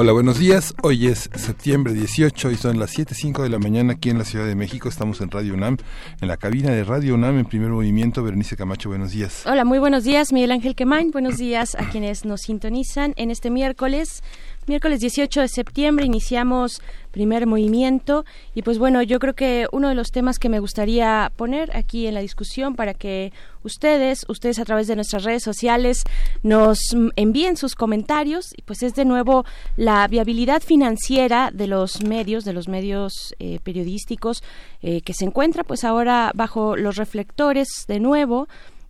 Hola, 0.00 0.12
buenos 0.12 0.38
días. 0.38 0.74
Hoy 0.84 1.08
es 1.08 1.28
septiembre 1.34 1.92
18 1.92 2.52
y 2.52 2.54
son 2.54 2.78
las 2.78 2.96
7.05 2.96 3.42
de 3.42 3.48
la 3.48 3.58
mañana 3.58 3.94
aquí 3.94 4.10
en 4.10 4.18
la 4.18 4.24
Ciudad 4.24 4.46
de 4.46 4.54
México. 4.54 4.88
Estamos 4.88 5.20
en 5.20 5.28
Radio 5.28 5.54
UNAM, 5.54 5.76
en 6.20 6.28
la 6.28 6.36
cabina 6.36 6.70
de 6.70 6.84
Radio 6.84 7.16
UNAM 7.16 7.36
en 7.36 7.46
primer 7.46 7.70
movimiento. 7.70 8.22
Berenice 8.22 8.56
Camacho, 8.56 8.90
buenos 8.90 9.10
días. 9.10 9.42
Hola, 9.44 9.64
muy 9.64 9.80
buenos 9.80 10.04
días, 10.04 10.32
Miguel 10.32 10.52
Ángel 10.52 10.76
Quemain. 10.76 11.10
Buenos 11.10 11.36
días 11.36 11.74
a 11.74 11.90
quienes 11.90 12.24
nos 12.24 12.42
sintonizan 12.42 13.12
en 13.16 13.32
este 13.32 13.50
miércoles 13.50 14.22
Miércoles 14.68 15.00
18 15.00 15.40
de 15.40 15.48
septiembre 15.48 16.04
iniciamos 16.04 16.82
primer 17.10 17.46
movimiento 17.46 18.26
y 18.54 18.60
pues 18.60 18.78
bueno, 18.78 19.02
yo 19.02 19.18
creo 19.18 19.34
que 19.34 19.66
uno 19.72 19.88
de 19.88 19.94
los 19.94 20.10
temas 20.10 20.38
que 20.38 20.50
me 20.50 20.60
gustaría 20.60 21.32
poner 21.36 21.74
aquí 21.74 22.06
en 22.06 22.12
la 22.12 22.20
discusión 22.20 22.76
para 22.76 22.92
que 22.92 23.32
ustedes, 23.62 24.26
ustedes 24.28 24.58
a 24.58 24.66
través 24.66 24.86
de 24.86 24.94
nuestras 24.94 25.24
redes 25.24 25.42
sociales 25.42 26.04
nos 26.42 26.78
envíen 27.16 27.56
sus 27.56 27.74
comentarios 27.74 28.52
y 28.56 28.62
pues 28.62 28.82
es 28.82 28.94
de 28.94 29.06
nuevo 29.06 29.46
la 29.76 30.06
viabilidad 30.06 30.62
financiera 30.62 31.50
de 31.50 31.66
los 31.66 32.02
medios, 32.02 32.44
de 32.44 32.52
los 32.52 32.68
medios 32.68 33.34
eh, 33.38 33.60
periodísticos 33.62 34.42
eh, 34.82 35.00
que 35.00 35.14
se 35.14 35.24
encuentra 35.24 35.64
pues 35.64 35.82
ahora 35.82 36.30
bajo 36.34 36.76
los 36.76 36.96
reflectores 36.96 37.68
de 37.88 38.00
nuevo 38.00 38.48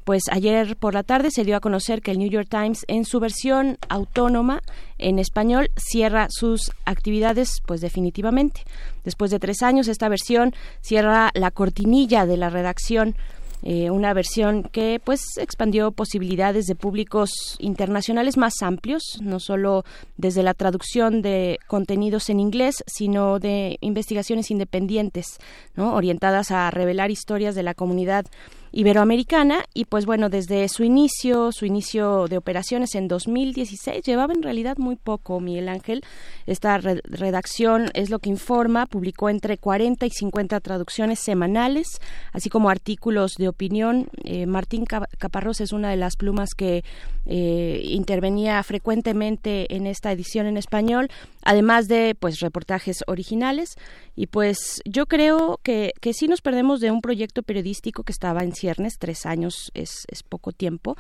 pues 0.09 0.23
ayer 0.31 0.75
por 0.79 0.95
la 0.95 1.03
tarde 1.03 1.31
se 1.31 1.45
dio 1.45 1.55
a 1.55 1.61
conocer 1.61 2.01
que 2.01 2.13
el 2.13 2.19
New 2.19 2.31
York 2.31 2.49
Times 2.49 2.87
en 2.89 3.05
su 3.05 3.21
versión 3.21 3.77
autónoma 3.91 4.63
en 4.97 5.19
español 5.19 5.71
cierra 5.77 6.29
sus 6.31 6.73
actividades 6.87 7.61
pues 7.67 7.83
definitivamente. 7.83 8.63
Después 9.05 9.31
de 9.31 9.39
tres 9.39 9.63
años 9.63 9.87
esta 9.87 10.09
versión 10.09 10.55
cierra 10.81 11.31
la 11.35 11.51
cortinilla 11.51 12.25
de 12.25 12.39
la 12.39 12.49
redacción 12.49 13.17
eh, 13.63 13.91
una 13.91 14.15
versión 14.15 14.63
que 14.63 15.01
pues 15.05 15.21
expandió 15.37 15.91
posibilidades 15.91 16.67
de 16.67 16.77
públicos 16.77 17.57
internacionales 17.59 18.37
más 18.37 18.63
amplios, 18.63 19.03
no 19.21 19.41
solo 19.41 19.85
desde 20.17 20.45
la 20.45 20.55
traducción 20.55 21.23
de 21.23 21.59
contenidos 21.67 22.31
en 22.31 22.39
inglés, 22.39 22.85
sino 22.87 23.41
de 23.41 23.77
investigaciones 23.81 24.53
independientes, 24.53 25.39
¿no? 25.75 25.95
orientadas 25.95 26.53
a 26.53 26.71
revelar 26.71 27.11
historias 27.11 27.57
de 27.57 27.65
la 27.65 27.75
comunidad 27.75 28.27
iberoamericana 28.73 29.65
y 29.75 29.87
pues 29.87 30.07
bueno, 30.07 30.29
desde 30.29 30.69
su 30.69 30.85
inicio, 30.85 31.53
su 31.53 31.67
inicio 31.67 32.27
de 32.29 32.37
operaciones 32.37 32.95
en 32.95 33.09
2016, 33.09 34.03
llevaba 34.05 34.35
en 34.35 34.43
realidad 34.43 34.77
muy 34.79 34.97
poco 34.97 35.41
Miguel 35.41 35.69
Ángel. 35.69 36.03
Esta 36.47 36.79
redacción 36.79 37.91
es 37.95 38.11
lo 38.11 38.19
que 38.19 38.31
informa, 38.31 38.87
publicó 38.87 39.29
entre 39.31 39.59
40 39.59 40.07
y 40.07 40.11
50 40.11 40.61
traducciones 40.61 41.19
semanales, 41.19 41.87
así 42.33 42.51
como 42.51 42.71
artículos 42.71 43.35
de 43.39 43.49
opinión. 43.49 44.09
Eh, 44.25 44.47
Martín 44.47 44.85
Caparrós 44.85 45.61
es 45.61 45.73
una 45.73 45.91
de 45.91 45.97
las 45.97 46.17
plumas 46.17 46.51
que 46.57 46.85
eh, 47.27 47.83
intervenía 47.85 48.63
frecuentemente 48.63 49.75
en 49.75 49.87
esta 49.87 50.13
edición 50.13 50.47
en 50.47 50.57
español, 50.57 51.09
además 51.43 51.89
de 51.89 52.17
pues 52.19 52.41
reportajes 52.41 53.05
originales. 53.07 53.77
Y 54.17 54.27
pues 54.27 54.81
yo 54.85 55.07
creo 55.07 55.61
que, 55.63 55.93
que 56.01 56.13
sí 56.13 56.27
nos 56.27 56.41
perdemos 56.41 56.81
de 56.81 56.91
un 56.91 57.01
proyecto 57.01 57.43
periodístico 57.43 58.03
que 58.03 58.13
estaba 58.13 58.43
en 58.43 58.53
tres 58.99 59.27
años 59.27 59.71
es, 59.75 60.07
poco 60.29 60.53
tiempo, 60.53 60.97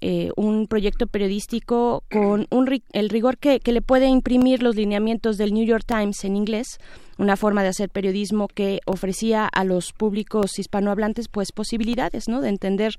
eh, 0.00 0.30
un 0.36 0.66
proyecto 0.68 1.06
periodístico 1.06 2.04
con 2.10 2.46
un, 2.50 2.82
el 2.92 3.08
rigor 3.08 3.38
que, 3.38 3.60
que 3.60 3.72
le 3.72 3.82
puede 3.82 4.06
imprimir 4.06 4.62
los 4.62 4.76
lineamientos 4.76 5.38
del 5.38 5.52
New 5.52 5.64
York 5.64 5.84
Times 5.86 6.24
en 6.24 6.36
inglés, 6.36 6.78
una 7.18 7.36
forma 7.36 7.62
de 7.62 7.68
hacer 7.68 7.88
periodismo 7.90 8.46
que 8.48 8.80
ofrecía 8.86 9.46
a 9.46 9.64
los 9.64 9.92
públicos 9.92 10.58
hispanohablantes 10.58 11.28
pues 11.28 11.50
posibilidades, 11.52 12.28
¿no? 12.28 12.40
De 12.40 12.48
entender 12.48 12.94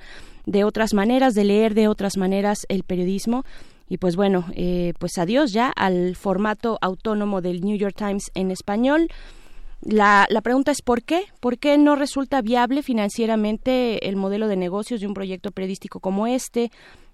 de 0.45 0.63
otras 0.65 0.93
maneras, 0.93 1.35
de 1.35 1.45
leer 1.45 1.73
de 1.73 1.87
otras 1.87 2.17
maneras 2.17 2.65
el 2.67 2.83
periodismo 2.83 3.45
y 3.89 3.97
pues 3.97 4.15
bueno, 4.15 4.45
eh, 4.53 4.93
pues 4.99 5.17
adiós 5.17 5.51
ya 5.51 5.69
al 5.75 6.15
formato 6.15 6.77
autónomo 6.81 7.41
del 7.41 7.61
New 7.61 7.75
York 7.75 7.95
Times 7.97 8.29
en 8.35 8.51
español. 8.51 9.09
La, 9.81 10.27
la 10.29 10.41
pregunta 10.41 10.71
es 10.71 10.81
¿por 10.81 11.03
qué? 11.03 11.23
¿Por 11.39 11.57
qué 11.57 11.77
no 11.77 11.95
resulta 11.95 12.41
viable 12.41 12.83
financieramente 12.83 14.07
el 14.09 14.15
modelo 14.15 14.47
de 14.47 14.57
negocios 14.57 14.99
de 14.99 15.07
un 15.07 15.13
proyecto 15.13 15.51
periodístico 15.51 15.99
como 15.99 16.27
este? 16.27 16.71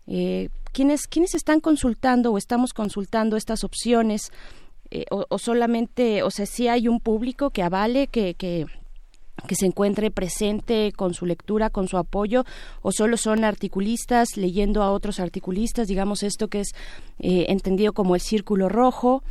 Eh, 0.08 0.50
¿quiénes, 0.72 1.08
¿Quiénes 1.08 1.36
están 1.36 1.60
consultando 1.60 2.32
o 2.32 2.38
estamos 2.38 2.74
consultando 2.74 3.38
estas 3.38 3.64
opciones? 3.64 4.32
Eh, 4.92 5.06
o, 5.10 5.40
solamente, 5.40 6.22
o 6.24 6.30
sea, 6.30 6.46
si 6.46 6.68
hay 6.68 6.88
un 6.88 7.00
público 7.00 7.50
que 7.50 7.64
avale, 7.64 8.08
que, 8.08 8.36
que, 8.36 8.68
que 9.48 9.56
se 9.56 9.66
encuentre 9.66 10.12
presente 10.12 10.92
con 10.96 11.14
su 11.14 11.26
lectura, 11.26 11.70
con 11.70 11.88
su 11.88 11.98
apoyo, 11.98 12.46
o 12.82 12.92
solo 12.92 13.18
son 13.18 13.44
articulistas 13.44 14.38
leyendo 14.38 14.84
a 14.84 14.92
otros 14.92 15.20
articulistas, 15.20 15.88
digamos 15.88 16.24
esto 16.24 16.48
que 16.48 16.62
es 16.62 16.70
eh, 17.20 17.46
entendido 17.50 17.94
como 17.94 18.16
el 18.16 18.22
círculo 18.22 18.70
rojo, 18.70 19.24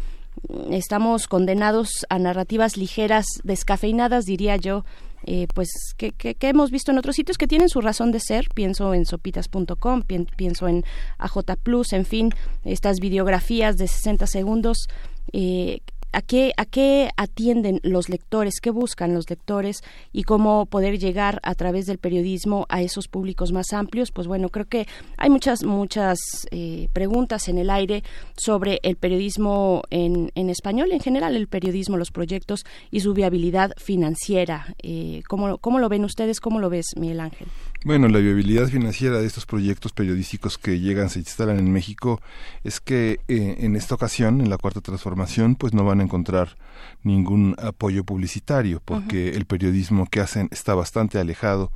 estamos 0.70 1.28
condenados 1.28 2.06
a 2.08 2.18
narrativas 2.18 2.76
ligeras, 2.76 3.26
descafeinadas, 3.42 4.24
diría 4.24 4.56
yo, 4.56 4.84
eh, 5.26 5.46
pues 5.54 5.70
que, 5.96 6.12
que, 6.12 6.36
hemos 6.48 6.70
visto 6.70 6.92
en 6.92 6.98
otros 6.98 7.16
sitios 7.16 7.38
que 7.38 7.46
tienen 7.46 7.70
su 7.70 7.80
razón 7.80 8.12
de 8.12 8.20
ser. 8.20 8.48
Pienso 8.54 8.92
en 8.92 9.06
sopitas.com, 9.06 10.02
pienso 10.36 10.68
en 10.68 10.84
AJ 11.18 11.56
Plus, 11.62 11.92
en 11.94 12.04
fin, 12.04 12.30
estas 12.64 13.00
videografías 13.00 13.76
de 13.76 13.88
60 13.88 14.26
segundos. 14.26 14.88
Eh, 15.32 15.80
a 16.14 16.22
qué, 16.22 16.52
a 16.56 16.64
qué 16.64 17.10
atienden 17.16 17.80
los 17.82 18.08
lectores, 18.08 18.60
qué 18.62 18.70
buscan 18.70 19.14
los 19.14 19.28
lectores 19.28 19.82
y 20.12 20.22
cómo 20.22 20.66
poder 20.66 20.98
llegar 20.98 21.40
a 21.42 21.54
través 21.54 21.86
del 21.86 21.98
periodismo 21.98 22.66
a 22.68 22.82
esos 22.82 23.08
públicos 23.08 23.52
más 23.52 23.72
amplios. 23.72 24.12
Pues 24.12 24.26
bueno, 24.26 24.48
creo 24.48 24.66
que 24.66 24.86
hay 25.16 25.28
muchas, 25.28 25.64
muchas 25.64 26.18
eh, 26.50 26.88
preguntas 26.92 27.48
en 27.48 27.58
el 27.58 27.68
aire 27.68 28.04
sobre 28.36 28.80
el 28.82 28.96
periodismo 28.96 29.82
en, 29.90 30.30
en, 30.34 30.50
español, 30.50 30.92
en 30.92 31.00
general 31.00 31.36
el 31.36 31.48
periodismo, 31.48 31.96
los 31.96 32.12
proyectos 32.12 32.64
y 32.90 33.00
su 33.00 33.12
viabilidad 33.12 33.72
financiera. 33.76 34.74
Eh, 34.82 35.22
¿cómo, 35.28 35.58
¿Cómo 35.58 35.78
lo 35.78 35.88
ven 35.88 36.04
ustedes? 36.04 36.40
¿Cómo 36.40 36.60
lo 36.60 36.70
ves, 36.70 36.86
Miguel 36.96 37.20
Ángel? 37.20 37.48
Bueno, 37.84 38.08
la 38.08 38.18
viabilidad 38.18 38.68
financiera 38.68 39.18
de 39.18 39.26
estos 39.26 39.44
proyectos 39.44 39.92
periodísticos 39.92 40.56
que 40.56 40.80
llegan, 40.80 41.10
se 41.10 41.18
instalan 41.18 41.58
en 41.58 41.70
México, 41.70 42.22
es 42.62 42.80
que 42.80 43.20
eh, 43.28 43.56
en 43.58 43.76
esta 43.76 43.94
ocasión, 43.94 44.40
en 44.40 44.48
la 44.48 44.56
cuarta 44.56 44.80
transformación, 44.80 45.54
pues 45.54 45.74
no 45.74 45.84
van 45.84 46.00
a 46.00 46.04
encontrar 46.04 46.56
ningún 47.02 47.54
apoyo 47.58 48.02
publicitario, 48.02 48.80
porque 48.82 49.34
el 49.36 49.44
periodismo 49.44 50.06
que 50.06 50.20
hacen 50.20 50.48
está 50.50 50.74
bastante 50.74 51.18
alejado 51.18 51.72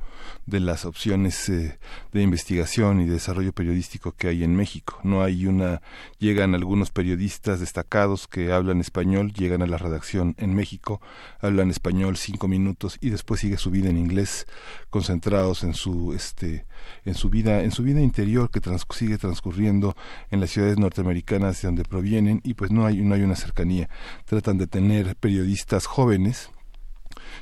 de 0.47 0.59
las 0.59 0.83
opciones 0.85 1.47
eh, 1.47 1.77
de 2.11 2.21
investigación 2.23 3.01
y 3.01 3.05
desarrollo 3.05 3.53
periodístico 3.53 4.11
que 4.13 4.29
hay 4.29 4.43
en 4.43 4.55
México. 4.55 4.99
No 5.03 5.21
hay 5.21 5.45
una, 5.45 5.83
llegan 6.17 6.55
algunos 6.55 6.89
periodistas 6.89 7.59
destacados 7.59 8.27
que 8.27 8.51
hablan 8.51 8.81
español, 8.81 9.31
llegan 9.31 9.61
a 9.61 9.67
la 9.67 9.77
redacción 9.77 10.33
en 10.39 10.55
México, 10.55 11.01
hablan 11.39 11.69
español 11.69 12.17
cinco 12.17 12.47
minutos 12.47 12.97
y 12.99 13.11
después 13.11 13.41
sigue 13.41 13.57
su 13.57 13.69
vida 13.69 13.89
en 13.89 13.97
inglés, 13.97 14.47
concentrados 14.89 15.63
en 15.63 15.75
su 15.75 15.98
este 16.13 16.65
en 17.05 17.13
su 17.13 17.29
vida 17.29 17.61
en 17.63 17.71
su 17.71 17.83
vida 17.83 18.01
interior 18.01 18.49
que 18.49 18.61
sigue 18.95 19.17
transcurriendo 19.17 19.95
en 20.31 20.39
las 20.39 20.49
ciudades 20.49 20.77
norteamericanas 20.77 21.61
de 21.61 21.67
donde 21.67 21.83
provienen 21.83 22.41
y 22.43 22.53
pues 22.53 22.71
no 22.71 22.85
hay 22.85 23.01
no 23.01 23.15
hay 23.15 23.21
una 23.21 23.35
cercanía. 23.35 23.89
Tratan 24.25 24.57
de 24.57 24.67
tener 24.67 25.15
periodistas 25.15 25.85
jóvenes 25.85 26.49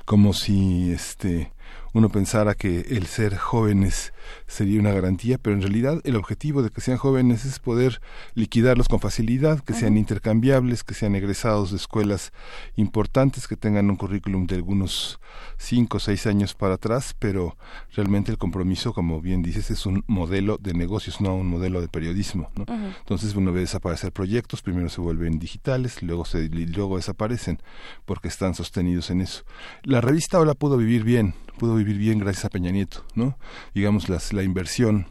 como 0.06 0.34
si 0.34 0.92
este 0.92 1.52
uno 1.94 2.10
pensara 2.10 2.56
que 2.56 2.82
el 2.90 3.08
ser 3.08 3.38
jóvenes 3.38 4.14
sería 4.46 4.80
una 4.80 4.92
garantía, 4.92 5.38
pero 5.38 5.56
en 5.56 5.62
realidad 5.62 6.02
el 6.04 6.16
objetivo 6.16 6.62
de 6.62 6.70
que 6.70 6.82
sean 6.82 6.98
jóvenes 6.98 7.46
es 7.46 7.60
poder 7.60 8.02
liquidarlos 8.36 8.88
con 8.88 9.00
facilidad, 9.00 9.60
que 9.62 9.74
sean 9.74 9.98
intercambiables, 9.98 10.84
que 10.84 10.94
sean 10.94 11.16
egresados 11.16 11.72
de 11.72 11.78
escuelas 11.78 12.32
importantes, 12.76 13.48
que 13.48 13.56
tengan 13.56 13.90
un 13.90 13.96
currículum 13.96 14.48
de 14.48 14.56
algunos 14.56 15.20
cinco 15.58 15.98
o 15.98 16.00
seis 16.00 16.28
años 16.28 16.54
para 16.54 16.76
atrás, 16.76 17.16
pero 17.18 17.58
realmente 17.94 18.32
el 18.32 18.38
compromiso, 18.38 18.94
como 18.94 19.22
bien 19.22 19.42
dices, 19.42 19.72
es 19.72 19.86
un 19.86 20.04
modelo 20.08 20.58
de 20.58 20.74
negocios, 20.74 21.22
no 21.22 21.36
un 21.36 21.48
modelo 21.48 21.82
de 21.82 21.88
periodismo. 21.88 22.50
¿no? 22.56 22.66
Entonces 23.00 23.36
uno 23.36 23.52
ve 23.52 23.62
desaparecer 23.62 24.12
proyectos, 24.12 24.62
primero 24.62 24.90
se 24.90 25.02
vuelven 25.02 25.40
digitales, 25.40 26.02
luego, 26.04 26.26
se, 26.26 26.50
luego 26.50 26.98
desaparecen 26.98 27.60
porque 28.06 28.28
están 28.28 28.54
sostenidos 28.56 29.10
en 29.10 29.22
eso. 29.22 29.44
La 29.84 30.02
revista 30.02 30.40
Hola 30.40 30.54
pudo 30.54 30.78
vivir 30.78 31.04
bien, 31.04 31.34
pudo 31.58 31.76
vivir 31.76 31.98
bien 31.98 32.20
gracias 32.20 32.46
a 32.46 32.50
Peña 32.50 32.72
Nieto, 32.72 33.06
¿no? 33.16 33.38
Digamos, 33.74 34.10
las, 34.10 34.34
la 34.34 34.44
inversión 34.44 35.08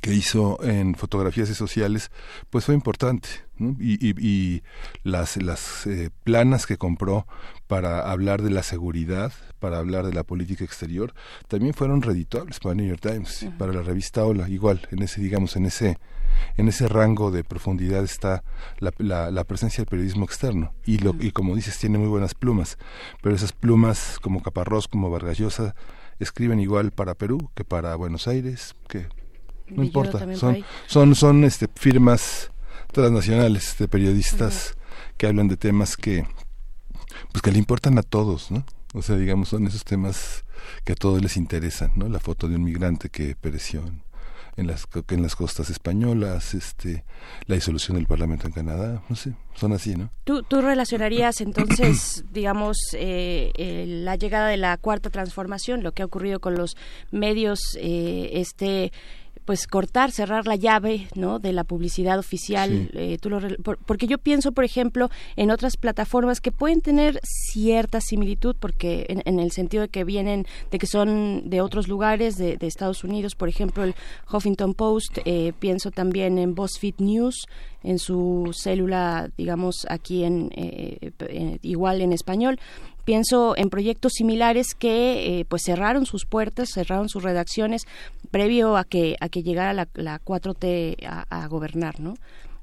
que 0.00 0.14
hizo 0.14 0.62
en 0.62 0.94
fotografías 0.94 1.50
y 1.50 1.54
sociales, 1.54 2.10
pues 2.48 2.64
fue 2.64 2.74
importante. 2.74 3.28
Y, 3.78 4.62
las, 5.02 5.36
las 5.36 5.86
eh, 5.86 6.08
planas 6.24 6.66
que 6.66 6.78
compró 6.78 7.26
para 7.66 8.10
hablar 8.10 8.40
de 8.40 8.50
la 8.50 8.62
seguridad, 8.62 9.32
para 9.58 9.78
hablar 9.78 10.06
de 10.06 10.14
la 10.14 10.24
política 10.24 10.64
exterior, 10.64 11.12
también 11.46 11.74
fueron 11.74 12.00
redituables 12.00 12.58
para 12.58 12.74
New 12.74 12.86
York 12.86 13.02
Times, 13.02 13.48
para 13.58 13.72
la 13.72 13.82
revista 13.82 14.24
Hola, 14.24 14.48
igual, 14.48 14.88
en 14.90 15.02
ese, 15.02 15.20
digamos, 15.20 15.56
en 15.56 15.66
ese, 15.66 15.98
en 16.56 16.68
ese 16.68 16.88
rango 16.88 17.30
de 17.30 17.44
profundidad 17.44 18.04
está 18.04 18.42
la, 18.78 19.30
la, 19.30 19.44
presencia 19.44 19.82
del 19.82 19.88
periodismo 19.88 20.24
externo. 20.24 20.72
Y, 20.84 20.98
lo, 20.98 21.14
y 21.18 21.30
como 21.32 21.56
dices, 21.56 21.78
tiene 21.78 21.98
muy 21.98 22.08
buenas 22.08 22.34
plumas, 22.34 22.78
pero 23.22 23.34
esas 23.34 23.52
plumas 23.52 24.18
como 24.20 24.42
Caparrós, 24.42 24.88
como 24.88 25.10
Vargas 25.10 25.38
Llosa, 25.38 25.74
escriben 26.18 26.60
igual 26.60 26.90
para 26.90 27.14
Perú 27.14 27.50
que 27.54 27.64
para 27.64 27.94
Buenos 27.96 28.28
Aires, 28.28 28.74
que 28.88 29.08
no 29.68 29.82
importa, 29.84 30.18
son, 30.36 30.64
son, 30.86 31.14
son 31.14 31.44
este, 31.44 31.68
firmas 31.74 32.50
transnacionales 32.92 33.76
de 33.78 33.88
periodistas 33.88 34.76
que 35.16 35.26
hablan 35.26 35.48
de 35.48 35.56
temas 35.56 35.96
que, 35.96 36.26
pues 37.32 37.42
que 37.42 37.52
le 37.52 37.58
importan 37.58 37.98
a 37.98 38.02
todos, 38.02 38.50
¿no? 38.50 38.64
O 38.94 39.02
sea, 39.02 39.16
digamos, 39.16 39.48
son 39.50 39.66
esos 39.66 39.84
temas 39.84 40.44
que 40.84 40.92
a 40.92 40.96
todos 40.96 41.22
les 41.22 41.36
interesan, 41.36 41.92
¿no? 41.94 42.08
La 42.08 42.18
foto 42.18 42.48
de 42.48 42.56
un 42.56 42.64
migrante 42.64 43.08
que 43.08 43.36
pereció 43.36 43.86
en, 43.86 44.02
las, 44.56 44.86
en 45.08 45.22
las 45.22 45.36
costas 45.36 45.70
españolas, 45.70 46.54
este, 46.54 47.04
la 47.46 47.54
disolución 47.54 47.96
del 47.96 48.06
Parlamento 48.06 48.46
en 48.46 48.52
Canadá, 48.52 49.02
no 49.08 49.16
sé, 49.16 49.34
son 49.54 49.72
así, 49.72 49.96
¿no? 49.96 50.10
¿Tú, 50.24 50.42
tú 50.42 50.60
relacionarías 50.60 51.40
entonces, 51.40 52.24
digamos, 52.32 52.76
eh, 52.94 53.84
la 53.86 54.16
llegada 54.16 54.48
de 54.48 54.56
la 54.56 54.76
cuarta 54.76 55.10
transformación, 55.10 55.82
lo 55.82 55.92
que 55.92 56.02
ha 56.02 56.06
ocurrido 56.06 56.40
con 56.40 56.54
los 56.54 56.76
medios, 57.10 57.60
eh, 57.76 58.30
este 58.34 58.92
pues 59.50 59.66
cortar, 59.66 60.12
cerrar 60.12 60.46
la 60.46 60.54
llave, 60.54 61.08
¿no? 61.16 61.40
De 61.40 61.52
la 61.52 61.64
publicidad 61.64 62.20
oficial. 62.20 62.88
Eh, 62.92 63.18
tú 63.20 63.30
lo, 63.30 63.40
porque 63.84 64.06
yo 64.06 64.16
pienso, 64.16 64.52
por 64.52 64.62
ejemplo, 64.62 65.10
en 65.34 65.50
otras 65.50 65.76
plataformas 65.76 66.40
que 66.40 66.52
pueden 66.52 66.82
tener 66.82 67.18
cierta 67.24 68.00
similitud, 68.00 68.54
porque 68.60 69.06
en, 69.08 69.40
el 69.40 69.50
sentido 69.50 69.82
de 69.82 69.88
que 69.88 70.04
vienen, 70.04 70.46
de 70.70 70.78
que 70.78 70.86
son 70.86 71.50
de 71.50 71.62
otros 71.62 71.88
lugares, 71.88 72.36
de, 72.36 72.58
Estados 72.60 73.02
Unidos, 73.02 73.34
por 73.34 73.48
ejemplo, 73.48 73.82
el 73.82 73.96
Huffington 74.32 74.72
Post. 74.72 75.18
Eh, 75.24 75.52
pienso 75.58 75.90
también 75.90 76.38
en 76.38 76.54
BuzzFeed 76.54 76.98
News, 76.98 77.48
en 77.82 77.98
su 77.98 78.52
célula, 78.54 79.30
digamos, 79.36 79.84
aquí 79.88 80.22
en 80.22 80.52
eh, 80.54 81.58
igual 81.62 82.02
en 82.02 82.12
español 82.12 82.60
pienso 83.04 83.56
en 83.56 83.70
proyectos 83.70 84.12
similares 84.14 84.74
que 84.74 85.44
pues 85.48 85.62
cerraron 85.64 86.06
sus 86.06 86.26
puertas, 86.26 86.70
cerraron 86.72 87.08
sus 87.08 87.22
redacciones 87.22 87.82
previo 88.30 88.76
a 88.76 88.84
que 88.84 89.16
a 89.20 89.28
que 89.28 89.42
llegara 89.42 89.72
la, 89.72 89.88
la 89.94 90.20
4T 90.20 91.06
a, 91.06 91.26
a 91.28 91.46
gobernar, 91.48 92.00
¿no? 92.00 92.14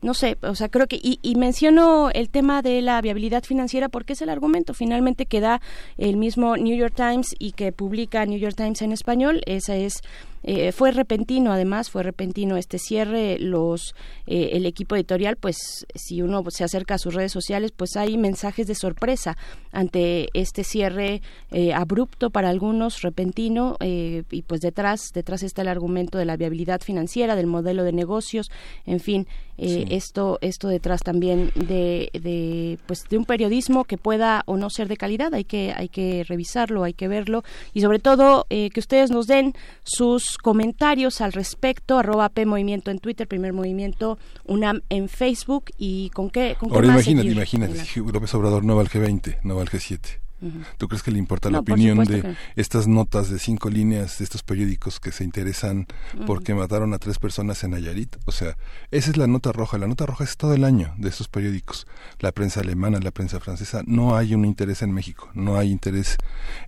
no 0.02 0.14
sé, 0.14 0.38
o 0.42 0.54
sea, 0.54 0.70
creo 0.70 0.88
que, 0.88 0.98
y, 1.02 1.20
y, 1.22 1.36
menciono 1.36 2.10
el 2.12 2.30
tema 2.30 2.62
de 2.62 2.82
la 2.82 3.02
viabilidad 3.02 3.44
financiera 3.44 3.90
porque 3.90 4.14
es 4.14 4.22
el 4.22 4.30
argumento 4.30 4.74
finalmente 4.74 5.26
que 5.26 5.40
da 5.40 5.60
el 5.98 6.18
mismo 6.18 6.56
New 6.56 6.78
York 6.78 6.94
Times 6.96 7.36
y 7.40 7.54
que 7.54 7.72
publica 7.72 8.26
New 8.26 8.38
York 8.38 8.56
Times 8.56 8.82
en 8.82 8.92
español, 8.92 9.42
esa 9.46 9.76
es 9.76 10.02
eh, 10.44 10.72
fue 10.72 10.92
repentino, 10.92 11.52
además, 11.52 11.90
fue 11.90 12.04
repentino 12.04 12.58
este 12.58 12.80
cierre. 12.80 13.38
Los, 13.40 13.96
eh, 14.26 14.52
el 14.54 14.66
equipo 14.66 14.96
editorial, 14.96 15.36
pues, 15.36 15.86
si 15.96 16.22
uno 16.22 16.44
se 16.50 16.64
acerca 16.64 16.96
a 16.96 16.98
sus 16.98 17.14
redes 17.14 17.32
sociales, 17.32 17.72
pues 17.76 17.98
hay 17.98 18.18
mensajes 18.18 18.68
de 18.68 18.76
sorpresa 18.76 19.38
ante 19.72 20.30
este 20.34 20.64
cierre 20.64 21.22
eh, 21.52 21.74
abrupto 21.74 22.30
para 22.30 22.50
algunos, 22.50 23.02
repentino, 23.02 23.76
y 23.80 24.42
pues 24.44 24.62
detrás, 24.62 25.12
detrás 25.14 25.44
está 25.44 25.62
el 25.62 25.68
argumento 25.68 26.18
de 26.18 26.26
la 26.26 26.38
viabilidad 26.38 26.82
financiera, 26.82 27.36
del 27.36 27.48
modelo 27.48 27.84
de 27.84 27.92
negocios, 27.92 28.50
en 28.86 29.00
fin, 29.00 29.28
esto, 29.58 30.38
esto 30.42 30.68
detrás 30.68 31.02
también 31.02 31.52
de, 31.56 32.10
de, 32.14 32.78
pues, 32.86 33.04
de 33.10 33.18
un 33.18 33.26
periodismo 33.26 33.86
que 33.86 33.98
pueda 33.98 34.44
o 34.46 34.58
no 34.58 34.70
ser 34.70 34.88
de 34.88 34.98
calidad, 34.98 35.34
hay 35.34 35.46
que, 35.46 35.74
hay 35.76 35.90
que 35.90 36.24
revisarlo, 36.28 36.84
hay 36.84 36.94
que 36.94 37.08
verlo, 37.08 37.44
y 37.74 37.82
sobre 37.82 38.00
todo 38.00 38.46
que 38.50 38.80
ustedes 38.80 39.12
nos 39.12 39.28
den 39.28 39.54
sus 39.84 40.27
comentarios 40.38 41.22
al 41.22 41.32
respecto, 41.32 41.98
arroba 41.98 42.30
P 42.30 42.46
Movimiento 42.46 42.92
en 42.92 43.00
Twitter, 43.00 43.28
Primer 43.28 43.54
Movimiento 43.54 44.18
UNAM 44.46 44.82
en 44.90 45.08
Facebook 45.08 45.66
y 45.78 46.10
con 46.10 46.30
qué, 46.30 46.56
con 46.60 46.72
Ahora 46.74 46.88
imagínate, 46.88 47.30
imagínate, 47.30 47.86
si 47.86 48.02
López 48.02 48.34
Obrador 48.34 48.66
no 48.66 48.76
va 48.76 48.82
al 48.82 48.90
G20, 48.90 49.38
no 49.44 49.56
va 49.56 49.62
al 49.62 49.70
G7. 49.70 50.20
¿Tú 50.78 50.88
crees 50.88 51.04
que 51.04 51.12
le 51.12 51.20
importa 51.20 51.50
la 51.50 51.60
opinión 51.60 52.04
de 52.04 52.36
estas 52.56 52.88
notas 52.88 53.30
de 53.30 53.40
cinco 53.40 53.70
líneas 53.70 54.20
de 54.20 54.24
estos 54.24 54.44
periódicos 54.44 55.00
que 55.00 55.12
se 55.12 55.24
interesan 55.24 55.88
porque 56.26 56.54
mataron 56.54 56.94
a 56.94 57.00
tres 57.00 57.20
personas 57.20 57.64
en 57.64 57.72
Nayarit? 57.72 58.16
O 58.26 58.32
sea, 58.32 58.58
esa 58.92 59.10
es 59.10 59.18
la 59.18 59.28
nota 59.28 59.52
roja. 59.52 59.78
La 59.78 59.88
nota 59.88 60.06
roja 60.06 60.24
es 60.24 60.38
todo 60.38 60.54
el 60.54 60.64
año 60.64 60.94
de 60.98 61.10
estos 61.10 61.28
periódicos. 61.28 61.88
La 62.20 62.32
prensa 62.32 62.62
alemana, 62.62 63.00
la 63.00 63.12
prensa 63.12 63.40
francesa. 63.40 63.82
No 63.86 64.16
hay 64.16 64.34
un 64.34 64.46
interés 64.46 64.82
en 64.82 64.92
México. 64.92 65.30
No 65.34 65.58
hay 65.58 65.72
interés 65.72 66.18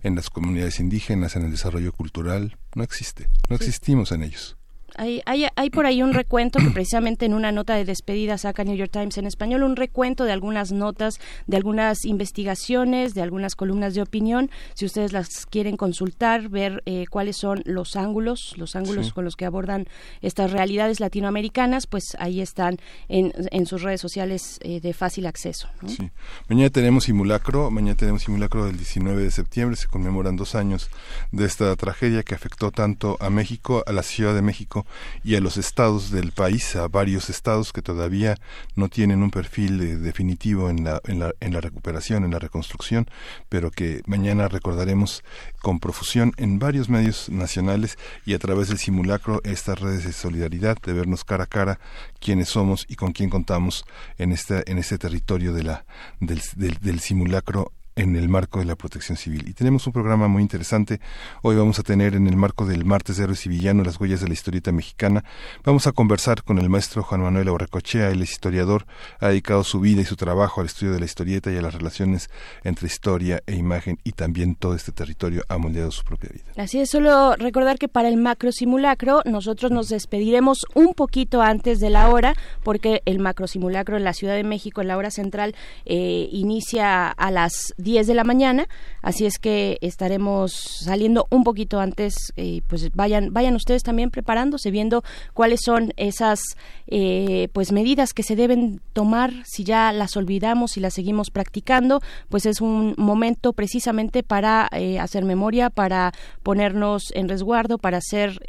en 0.02 0.14
las 0.16 0.30
comunidades 0.30 0.80
indígenas, 0.80 1.36
en 1.36 1.44
el 1.44 1.50
desarrollo 1.50 1.92
cultural. 1.92 2.56
No 2.74 2.82
existe. 2.82 3.28
No 3.48 3.56
existimos 3.56 4.12
en 4.12 4.22
ellos. 4.22 4.56
Hay, 5.00 5.22
hay, 5.24 5.46
hay, 5.56 5.70
por 5.70 5.86
ahí 5.86 6.02
un 6.02 6.12
recuento 6.12 6.58
que 6.58 6.68
precisamente 6.68 7.24
en 7.24 7.32
una 7.32 7.52
nota 7.52 7.74
de 7.74 7.86
despedida 7.86 8.36
saca 8.36 8.64
New 8.64 8.76
York 8.76 8.90
Times 8.92 9.16
en 9.16 9.24
español, 9.24 9.62
un 9.62 9.74
recuento 9.74 10.24
de 10.24 10.32
algunas 10.32 10.72
notas, 10.72 11.18
de 11.46 11.56
algunas 11.56 12.04
investigaciones, 12.04 13.14
de 13.14 13.22
algunas 13.22 13.54
columnas 13.54 13.94
de 13.94 14.02
opinión. 14.02 14.50
Si 14.74 14.84
ustedes 14.84 15.14
las 15.14 15.46
quieren 15.46 15.78
consultar, 15.78 16.50
ver 16.50 16.82
eh, 16.84 17.06
cuáles 17.08 17.38
son 17.38 17.62
los 17.64 17.96
ángulos, 17.96 18.52
los 18.58 18.76
ángulos 18.76 19.14
con 19.14 19.24
los 19.24 19.36
que 19.36 19.46
abordan 19.46 19.86
estas 20.20 20.50
realidades 20.50 21.00
latinoamericanas, 21.00 21.86
pues 21.86 22.14
ahí 22.18 22.42
están 22.42 22.76
en, 23.08 23.32
en 23.52 23.64
sus 23.64 23.80
redes 23.80 24.02
sociales 24.02 24.58
eh, 24.60 24.82
de 24.82 24.92
fácil 24.92 25.24
acceso. 25.24 25.70
Sí. 25.86 26.10
Mañana 26.50 26.68
tenemos 26.68 27.04
simulacro, 27.04 27.70
mañana 27.70 27.96
tenemos 27.96 28.20
simulacro 28.20 28.66
del 28.66 28.76
19 28.76 29.22
de 29.22 29.30
septiembre, 29.30 29.78
se 29.78 29.86
conmemoran 29.86 30.36
dos 30.36 30.54
años 30.54 30.90
de 31.32 31.46
esta 31.46 31.74
tragedia 31.76 32.22
que 32.22 32.34
afectó 32.34 32.70
tanto 32.70 33.16
a 33.18 33.30
México, 33.30 33.82
a 33.86 33.92
la 33.92 34.02
Ciudad 34.02 34.34
de 34.34 34.42
México, 34.42 34.84
y 35.24 35.34
a 35.36 35.40
los 35.40 35.56
estados 35.56 36.10
del 36.10 36.32
país, 36.32 36.76
a 36.76 36.88
varios 36.88 37.30
estados 37.30 37.72
que 37.72 37.82
todavía 37.82 38.36
no 38.74 38.88
tienen 38.88 39.22
un 39.22 39.30
perfil 39.30 40.02
definitivo 40.02 40.70
en 40.70 40.84
la, 40.84 41.00
en, 41.04 41.18
la, 41.20 41.32
en 41.40 41.52
la 41.52 41.60
recuperación, 41.60 42.24
en 42.24 42.32
la 42.32 42.38
reconstrucción, 42.38 43.08
pero 43.48 43.70
que 43.70 44.02
mañana 44.06 44.48
recordaremos 44.48 45.22
con 45.60 45.78
profusión 45.78 46.32
en 46.36 46.58
varios 46.58 46.88
medios 46.88 47.28
nacionales 47.28 47.98
y 48.24 48.34
a 48.34 48.38
través 48.38 48.68
del 48.68 48.78
simulacro 48.78 49.40
estas 49.44 49.78
redes 49.80 50.04
de 50.04 50.12
solidaridad, 50.12 50.76
de 50.82 50.92
vernos 50.92 51.24
cara 51.24 51.44
a 51.44 51.46
cara 51.46 51.80
quiénes 52.20 52.48
somos 52.48 52.86
y 52.88 52.96
con 52.96 53.12
quién 53.12 53.30
contamos 53.30 53.84
en 54.18 54.32
este, 54.32 54.70
en 54.70 54.78
este 54.78 54.98
territorio 54.98 55.52
de 55.52 55.62
la, 55.62 55.84
del, 56.20 56.40
del, 56.56 56.78
del 56.80 57.00
simulacro 57.00 57.72
en 57.96 58.16
el 58.16 58.28
marco 58.28 58.60
de 58.60 58.64
la 58.64 58.76
protección 58.76 59.16
civil. 59.16 59.48
Y 59.48 59.52
tenemos 59.52 59.86
un 59.86 59.92
programa 59.92 60.28
muy 60.28 60.42
interesante. 60.42 61.00
Hoy 61.42 61.56
vamos 61.56 61.78
a 61.78 61.82
tener 61.82 62.14
en 62.14 62.26
el 62.26 62.36
marco 62.36 62.64
del 62.64 62.84
martes 62.84 63.16
de 63.16 63.24
Héroes 63.24 63.46
y 63.46 63.60
las 63.60 64.00
huellas 64.00 64.20
de 64.20 64.28
la 64.28 64.32
historieta 64.32 64.72
mexicana. 64.72 65.24
Vamos 65.64 65.86
a 65.86 65.92
conversar 65.92 66.42
con 66.42 66.58
el 66.58 66.70
maestro 66.70 67.02
Juan 67.02 67.22
Manuel 67.22 67.48
Aurrecochea, 67.48 68.10
es 68.10 68.30
historiador, 68.30 68.86
ha 69.18 69.28
dedicado 69.28 69.64
su 69.64 69.80
vida 69.80 70.00
y 70.00 70.04
su 70.04 70.16
trabajo 70.16 70.60
al 70.60 70.66
estudio 70.66 70.92
de 70.92 71.00
la 71.00 71.04
historieta 71.04 71.52
y 71.52 71.56
a 71.56 71.62
las 71.62 71.74
relaciones 71.74 72.30
entre 72.64 72.86
historia 72.86 73.42
e 73.46 73.54
imagen 73.56 73.98
y 74.02 74.12
también 74.12 74.54
todo 74.54 74.74
este 74.74 74.92
territorio 74.92 75.42
ha 75.48 75.58
moldeado 75.58 75.90
su 75.90 76.04
propia 76.04 76.30
vida. 76.32 76.44
Así 76.56 76.80
es, 76.80 76.90
solo 76.90 77.34
recordar 77.36 77.78
que 77.78 77.88
para 77.88 78.08
el 78.08 78.16
macro 78.16 78.52
simulacro 78.52 79.22
nosotros 79.24 79.70
nos 79.70 79.88
despediremos 79.88 80.60
un 80.74 80.94
poquito 80.94 81.42
antes 81.42 81.80
de 81.80 81.90
la 81.90 82.08
hora 82.08 82.34
porque 82.62 83.02
el 83.04 83.18
macro 83.18 83.46
simulacro 83.46 83.96
en 83.96 84.04
la 84.04 84.14
Ciudad 84.14 84.36
de 84.36 84.44
México 84.44 84.80
en 84.80 84.88
la 84.88 84.96
hora 84.96 85.10
central 85.10 85.54
eh, 85.84 86.28
inicia 86.32 87.10
a 87.10 87.30
las 87.30 87.74
10 87.76 87.89
de 87.90 88.14
la 88.14 88.24
mañana, 88.24 88.68
así 89.02 89.26
es 89.26 89.38
que 89.38 89.78
estaremos 89.80 90.52
saliendo 90.52 91.26
un 91.30 91.44
poquito 91.44 91.80
antes, 91.80 92.32
eh, 92.36 92.62
pues 92.68 92.90
vayan, 92.94 93.32
vayan 93.32 93.56
ustedes 93.56 93.82
también 93.82 94.10
preparándose, 94.10 94.70
viendo 94.70 95.02
cuáles 95.34 95.60
son 95.64 95.92
esas 95.96 96.40
eh, 96.86 97.48
pues 97.52 97.72
medidas 97.72 98.12
que 98.14 98.22
se 98.22 98.36
deben 98.36 98.80
tomar, 98.92 99.32
si 99.44 99.64
ya 99.64 99.92
las 99.92 100.16
olvidamos 100.16 100.76
y 100.76 100.80
las 100.80 100.94
seguimos 100.94 101.30
practicando, 101.30 102.00
pues 102.28 102.46
es 102.46 102.60
un 102.60 102.94
momento 102.96 103.52
precisamente 103.52 104.22
para 104.22 104.68
eh, 104.72 104.98
hacer 104.98 105.24
memoria, 105.24 105.68
para 105.68 106.12
ponernos 106.42 107.10
en 107.14 107.28
resguardo, 107.28 107.78
para 107.78 107.98
hacer 107.98 108.40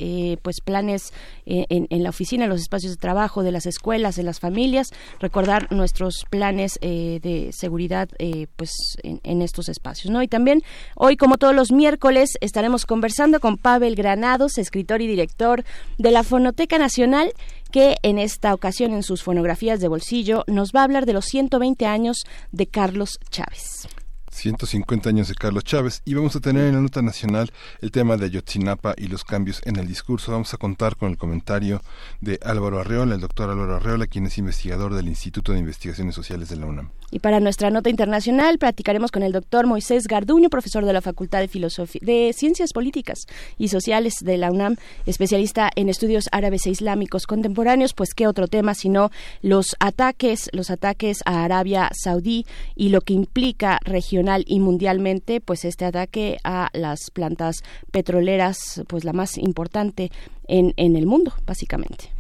pues 0.41 0.57
planes 0.63 1.13
en, 1.45 1.87
en, 1.89 2.03
la 2.03 2.09
oficina, 2.09 2.45
en 2.45 2.49
los 2.49 2.61
espacios 2.61 2.93
de 2.93 2.97
trabajo, 2.97 3.43
de 3.43 3.51
las 3.51 3.65
escuelas, 3.65 4.15
de 4.15 4.23
las 4.23 4.39
familias, 4.39 4.89
recordar 5.19 5.71
nuestros 5.71 6.25
planes 6.29 6.79
de 6.81 7.49
seguridad 7.51 8.09
pues 8.55 8.71
en, 9.03 9.20
en 9.23 9.41
estos 9.41 9.69
espacios. 9.69 10.11
¿no? 10.11 10.21
Y 10.21 10.27
también 10.27 10.63
hoy, 10.95 11.17
como 11.17 11.37
todos 11.37 11.55
los 11.55 11.71
miércoles, 11.71 12.37
estaremos 12.41 12.85
conversando 12.85 13.39
con 13.39 13.57
Pavel 13.57 13.95
Granados, 13.95 14.57
escritor 14.57 15.01
y 15.01 15.07
director 15.07 15.63
de 15.97 16.11
la 16.11 16.23
Fonoteca 16.23 16.77
Nacional, 16.77 17.33
que 17.71 17.97
en 18.03 18.19
esta 18.19 18.53
ocasión 18.53 18.93
en 18.93 19.03
sus 19.03 19.23
fonografías 19.23 19.79
de 19.79 19.87
bolsillo 19.87 20.43
nos 20.47 20.71
va 20.71 20.81
a 20.81 20.83
hablar 20.83 21.05
de 21.05 21.13
los 21.13 21.25
120 21.25 21.85
años 21.85 22.23
de 22.51 22.67
Carlos 22.67 23.19
Chávez. 23.29 23.87
150 24.31 25.09
años 25.09 25.27
de 25.27 25.35
Carlos 25.35 25.63
Chávez 25.63 26.01
y 26.05 26.13
vamos 26.13 26.35
a 26.35 26.39
tener 26.39 26.67
en 26.67 26.75
la 26.75 26.81
nota 26.81 27.01
nacional 27.01 27.51
el 27.81 27.91
tema 27.91 28.17
de 28.17 28.25
Ayotzinapa 28.25 28.95
y 28.97 29.07
los 29.07 29.23
cambios 29.23 29.61
en 29.65 29.75
el 29.75 29.87
discurso. 29.87 30.31
Vamos 30.31 30.53
a 30.53 30.57
contar 30.57 30.95
con 30.95 31.11
el 31.11 31.17
comentario 31.17 31.81
de 32.21 32.39
Álvaro 32.43 32.79
Arreola, 32.79 33.15
el 33.15 33.21
doctor 33.21 33.49
Álvaro 33.49 33.75
Arreola, 33.75 34.07
quien 34.07 34.25
es 34.25 34.37
investigador 34.37 34.93
del 34.95 35.07
Instituto 35.07 35.51
de 35.51 35.59
Investigaciones 35.59 36.15
Sociales 36.15 36.49
de 36.49 36.55
la 36.55 36.65
UNAM. 36.65 36.91
Y 37.11 37.19
para 37.19 37.41
nuestra 37.41 37.69
nota 37.69 37.89
internacional 37.89 38.57
platicaremos 38.57 39.11
con 39.11 39.21
el 39.21 39.33
doctor 39.33 39.67
Moisés 39.67 40.07
Garduño, 40.07 40.49
profesor 40.49 40.85
de 40.85 40.93
la 40.93 41.01
Facultad 41.01 41.41
de, 41.41 41.49
Filosofía, 41.49 42.01
de 42.03 42.31
Ciencias 42.33 42.71
Políticas 42.71 43.27
y 43.57 43.67
Sociales 43.67 44.15
de 44.21 44.37
la 44.37 44.49
UNAM, 44.49 44.77
especialista 45.05 45.69
en 45.75 45.89
estudios 45.89 46.29
árabes 46.31 46.65
e 46.65 46.69
islámicos 46.69 47.27
contemporáneos, 47.27 47.93
pues 47.93 48.13
qué 48.13 48.27
otro 48.27 48.47
tema 48.47 48.73
sino 48.73 49.11
los 49.41 49.75
ataques, 49.79 50.49
los 50.53 50.71
ataques 50.71 51.19
a 51.25 51.43
Arabia 51.43 51.89
Saudí 51.93 52.45
y 52.75 52.89
lo 52.89 53.01
que 53.01 53.13
implica 53.13 53.79
regional 53.83 54.45
y 54.47 54.59
mundialmente, 54.61 55.41
pues 55.41 55.65
este 55.65 55.85
ataque 55.85 56.37
a 56.45 56.69
las 56.73 57.11
plantas 57.11 57.57
petroleras, 57.91 58.83
pues 58.87 59.03
la 59.03 59.13
más 59.13 59.37
importante 59.37 60.11
en, 60.51 60.73
en 60.75 60.97
el 60.97 61.05
mundo, 61.05 61.33
básicamente. 61.45 62.11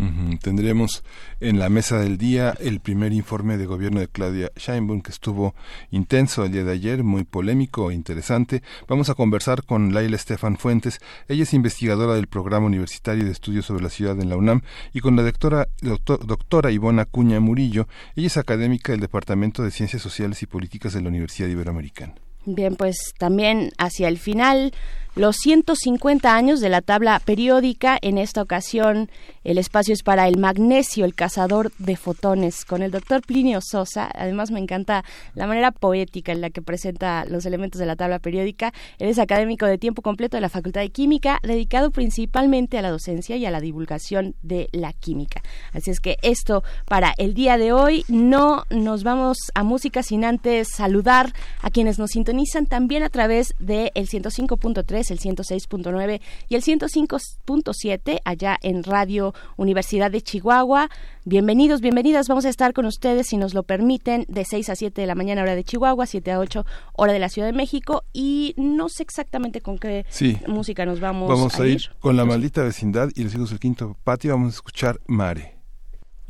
Tendremos 0.41 1.03
en 1.41 1.59
la 1.59 1.67
mesa 1.67 1.99
del 1.99 2.17
día 2.17 2.55
el 2.61 2.79
primer 2.79 3.11
informe 3.11 3.57
de 3.57 3.65
gobierno 3.65 3.99
de 3.99 4.07
Claudia 4.07 4.51
Sheinbaum, 4.55 5.01
que 5.01 5.11
estuvo 5.11 5.53
intenso 5.91 6.45
el 6.45 6.53
día 6.53 6.63
de 6.63 6.71
ayer, 6.71 7.03
muy 7.03 7.25
polémico 7.25 7.91
e 7.91 7.93
interesante. 7.93 8.63
Vamos 8.87 9.09
a 9.09 9.15
conversar 9.15 9.63
con 9.63 9.93
Laila 9.93 10.15
Estefan 10.15 10.57
Fuentes. 10.57 11.01
Ella 11.27 11.43
es 11.43 11.53
investigadora 11.53 12.15
del 12.15 12.27
Programa 12.27 12.67
Universitario 12.67 13.25
de 13.25 13.31
Estudios 13.31 13.65
sobre 13.65 13.83
la 13.83 13.89
Ciudad 13.89 14.17
en 14.19 14.29
la 14.29 14.37
UNAM 14.37 14.61
y 14.93 15.01
con 15.01 15.17
la 15.17 15.23
doctora, 15.23 15.67
doctora 15.81 16.71
Ivona 16.71 17.03
Cuña 17.03 17.41
Murillo. 17.41 17.89
Ella 18.15 18.27
es 18.27 18.37
académica 18.37 18.93
del 18.93 19.01
Departamento 19.01 19.61
de 19.61 19.71
Ciencias 19.71 20.01
Sociales 20.01 20.41
y 20.41 20.45
Políticas 20.45 20.93
de 20.93 21.01
la 21.01 21.09
Universidad 21.09 21.49
Iberoamericana. 21.49 22.15
Bien, 22.45 22.75
pues 22.75 23.13
también 23.19 23.71
hacia 23.77 24.07
el 24.07 24.17
final 24.17 24.73
los 25.15 25.35
150 25.37 26.33
años 26.33 26.61
de 26.61 26.69
la 26.69 26.81
tabla 26.81 27.21
periódica. 27.23 27.97
En 28.01 28.17
esta 28.17 28.41
ocasión, 28.41 29.09
el 29.43 29.57
espacio 29.57 29.93
es 29.93 30.03
para 30.03 30.27
el 30.27 30.37
magnesio, 30.37 31.03
el 31.05 31.15
cazador 31.15 31.71
de 31.79 31.97
fotones, 31.97 32.63
con 32.63 32.81
el 32.81 32.91
doctor 32.91 33.21
Plinio 33.21 33.59
Sosa. 33.61 34.09
Además, 34.13 34.51
me 34.51 34.59
encanta 34.59 35.03
la 35.35 35.47
manera 35.47 35.71
poética 35.71 36.31
en 36.31 36.41
la 36.41 36.49
que 36.49 36.61
presenta 36.61 37.25
los 37.25 37.45
elementos 37.45 37.79
de 37.79 37.85
la 37.85 37.95
tabla 37.95 38.19
periódica. 38.19 38.73
Él 38.99 39.09
es 39.09 39.19
académico 39.19 39.65
de 39.65 39.77
tiempo 39.77 40.01
completo 40.01 40.37
de 40.37 40.41
la 40.41 40.49
Facultad 40.49 40.81
de 40.81 40.89
Química, 40.89 41.39
dedicado 41.43 41.91
principalmente 41.91 42.77
a 42.77 42.81
la 42.81 42.91
docencia 42.91 43.35
y 43.35 43.45
a 43.45 43.51
la 43.51 43.59
divulgación 43.59 44.35
de 44.41 44.69
la 44.71 44.93
química. 44.93 45.41
Así 45.73 45.91
es 45.91 45.99
que 45.99 46.17
esto 46.21 46.63
para 46.87 47.13
el 47.17 47.33
día 47.33 47.57
de 47.57 47.73
hoy. 47.73 48.05
No 48.07 48.65
nos 48.69 49.03
vamos 49.03 49.37
a 49.55 49.63
música 49.63 50.03
sin 50.03 50.23
antes 50.23 50.69
saludar 50.69 51.33
a 51.61 51.69
quienes 51.69 51.99
nos 51.99 52.11
sintonizan 52.11 52.65
también 52.65 53.03
a 53.03 53.09
través 53.09 53.53
del 53.59 53.91
el 53.95 54.07
105.3 54.07 55.00
el 55.09 55.19
106.9 55.19 56.21
y 56.49 56.55
el 56.55 56.61
105.7 56.61 58.19
allá 58.23 58.57
en 58.61 58.83
Radio 58.83 59.33
Universidad 59.57 60.11
de 60.11 60.21
Chihuahua. 60.21 60.89
Bienvenidos, 61.25 61.81
bienvenidas. 61.81 62.27
Vamos 62.27 62.45
a 62.45 62.49
estar 62.49 62.73
con 62.73 62.85
ustedes, 62.85 63.27
si 63.27 63.37
nos 63.37 63.53
lo 63.53 63.63
permiten, 63.63 64.25
de 64.27 64.45
6 64.45 64.69
a 64.69 64.75
7 64.75 65.01
de 65.01 65.07
la 65.07 65.15
mañana 65.15 65.41
hora 65.41 65.55
de 65.55 65.63
Chihuahua, 65.63 66.05
7 66.05 66.31
a 66.31 66.39
8 66.39 66.65
hora 66.93 67.13
de 67.13 67.19
la 67.19 67.29
Ciudad 67.29 67.47
de 67.47 67.53
México 67.53 68.03
y 68.13 68.53
no 68.57 68.89
sé 68.89 69.03
exactamente 69.03 69.61
con 69.61 69.77
qué 69.79 70.05
música 70.47 70.85
nos 70.85 70.99
vamos, 70.99 71.29
vamos 71.29 71.59
a, 71.59 71.67
ir. 71.67 71.81
Con 71.99 72.17
la 72.17 72.25
maldita 72.25 72.61
vecindad 72.63 73.09
y 73.15 73.23
los 73.23 73.33
hijos 73.33 73.49
del 73.49 73.59
quinto 73.59 73.97
patio 74.03 74.31
vamos 74.31 74.53
a 74.53 74.55
escuchar 74.57 74.99
Mare. 75.07 75.60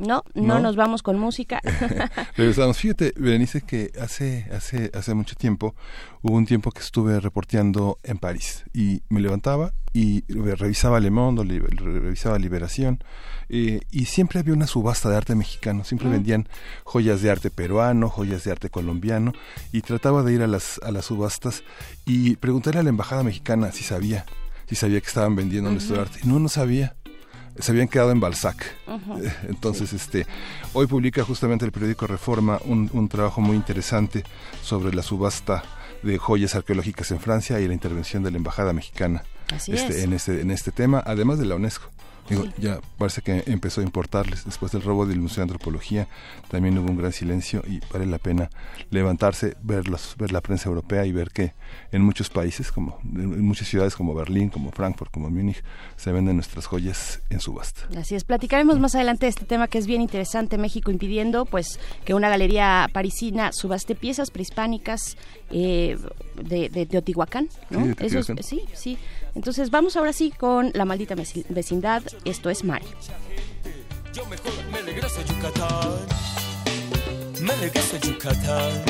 No, 0.02 0.24
no, 0.34 0.58
nos 0.58 0.74
vamos 0.74 1.00
con 1.04 1.16
música. 1.16 1.60
Regresamos. 2.36 2.76
Fíjate, 2.76 3.14
Berenice, 3.16 3.60
que 3.60 3.92
hace, 4.00 4.48
hace, 4.52 4.90
hace 4.94 5.14
mucho 5.14 5.36
tiempo 5.36 5.76
hubo 6.22 6.36
un 6.36 6.44
tiempo 6.44 6.72
que 6.72 6.80
estuve 6.80 7.20
reporteando 7.20 8.00
en 8.02 8.18
París 8.18 8.64
y 8.74 9.02
me 9.08 9.20
levantaba 9.20 9.74
y 9.92 10.24
revisaba 10.32 10.98
Le 10.98 11.12
Monde, 11.12 11.44
revisaba 11.44 12.36
Liberación 12.40 13.04
eh, 13.48 13.82
y 13.92 14.06
siempre 14.06 14.40
había 14.40 14.54
una 14.54 14.66
subasta 14.66 15.08
de 15.08 15.16
arte 15.16 15.36
mexicano. 15.36 15.84
Siempre 15.84 16.08
mm. 16.08 16.12
vendían 16.12 16.48
joyas 16.82 17.22
de 17.22 17.30
arte 17.30 17.50
peruano, 17.50 18.08
joyas 18.08 18.42
de 18.42 18.50
arte 18.50 18.70
colombiano 18.70 19.32
y 19.70 19.82
trataba 19.82 20.24
de 20.24 20.32
ir 20.32 20.42
a 20.42 20.48
las, 20.48 20.80
a 20.82 20.90
las 20.90 21.04
subastas 21.04 21.62
y 22.06 22.34
preguntarle 22.36 22.80
a 22.80 22.82
la 22.82 22.88
embajada 22.88 23.22
mexicana 23.22 23.70
si 23.70 23.84
sabía, 23.84 24.26
si 24.66 24.74
sabía 24.74 25.00
que 25.00 25.06
estaban 25.06 25.36
vendiendo 25.36 25.70
nuestro 25.70 26.00
arte. 26.00 26.18
No, 26.24 26.40
no 26.40 26.48
sabía 26.48 26.96
se 27.58 27.72
habían 27.72 27.88
quedado 27.88 28.10
en 28.10 28.20
Balzac. 28.20 28.64
Entonces, 29.48 29.92
este, 29.92 30.26
hoy 30.72 30.86
publica 30.86 31.24
justamente 31.24 31.64
el 31.64 31.72
periódico 31.72 32.06
Reforma 32.06 32.58
un, 32.64 32.90
un, 32.92 33.08
trabajo 33.08 33.40
muy 33.40 33.56
interesante 33.56 34.24
sobre 34.62 34.94
la 34.94 35.02
subasta 35.02 35.62
de 36.02 36.18
joyas 36.18 36.54
arqueológicas 36.54 37.10
en 37.10 37.20
Francia 37.20 37.60
y 37.60 37.68
la 37.68 37.74
intervención 37.74 38.22
de 38.22 38.30
la 38.30 38.36
embajada 38.36 38.72
mexicana 38.72 39.22
este, 39.68 40.02
en 40.02 40.12
este 40.12 40.40
en 40.40 40.50
este 40.50 40.72
tema, 40.72 41.02
además 41.04 41.38
de 41.38 41.46
la 41.46 41.56
UNESCO. 41.56 41.90
Digo, 42.28 42.44
ya 42.56 42.80
parece 42.98 43.22
que 43.22 43.42
empezó 43.46 43.80
a 43.80 43.84
importarles. 43.84 44.44
Después 44.44 44.72
del 44.72 44.82
robo 44.82 45.06
del 45.06 45.20
Museo 45.20 45.36
de 45.36 45.52
Antropología 45.52 46.08
también 46.48 46.78
hubo 46.78 46.90
un 46.90 46.96
gran 46.96 47.12
silencio 47.12 47.62
y 47.66 47.80
vale 47.92 48.06
la 48.06 48.18
pena 48.18 48.50
levantarse, 48.90 49.56
ver, 49.62 49.84
ver 50.16 50.32
la 50.32 50.40
prensa 50.40 50.68
europea 50.68 51.04
y 51.04 51.12
ver 51.12 51.30
que 51.30 51.52
en 51.90 52.02
muchos 52.02 52.30
países, 52.30 52.70
como 52.72 52.98
en 53.04 53.44
muchas 53.44 53.68
ciudades 53.68 53.94
como 53.94 54.14
Berlín, 54.14 54.48
como 54.50 54.70
Frankfurt, 54.70 55.10
como 55.10 55.30
Múnich, 55.30 55.62
se 55.96 56.12
venden 56.12 56.36
nuestras 56.36 56.66
joyas 56.66 57.20
en 57.30 57.40
subasta. 57.40 57.88
Así 57.98 58.14
es, 58.14 58.24
platicaremos 58.24 58.78
más 58.78 58.94
adelante 58.94 59.26
de 59.26 59.30
este 59.30 59.44
tema 59.44 59.68
que 59.68 59.78
es 59.78 59.86
bien 59.86 60.00
interesante, 60.00 60.58
México 60.58 60.90
impidiendo 60.90 61.44
pues 61.44 61.80
que 62.04 62.14
una 62.14 62.28
galería 62.28 62.88
parisina 62.92 63.52
subaste 63.52 63.94
piezas 63.94 64.30
prehispánicas 64.30 65.16
eh, 65.50 65.98
de, 66.42 66.68
de, 66.68 66.86
Teotihuacán, 66.86 67.48
¿no? 67.70 67.84
Sí, 67.84 67.94
Eso 67.98 68.22
sí, 68.42 68.62
sí. 68.74 68.98
Entonces 69.34 69.70
vamos 69.70 69.96
ahora 69.96 70.12
sí 70.12 70.30
con 70.30 70.70
La 70.74 70.84
maldita 70.84 71.14
vecindad, 71.14 72.02
esto 72.24 72.50
es 72.50 72.64
Mari. 72.64 72.86
Yo 74.12 74.26
mejor 74.26 74.52
me 74.70 74.82
regreso 74.82 75.20
a 75.20 75.24
Yucatán. 75.24 76.06
Me 77.40 77.56
regreso 77.56 77.96
a 77.96 78.00
Yucatán. 78.00 78.84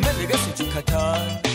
Me 0.00 0.12
regreso 0.12 0.50
a 0.50 0.54
Yucatán. 0.54 1.46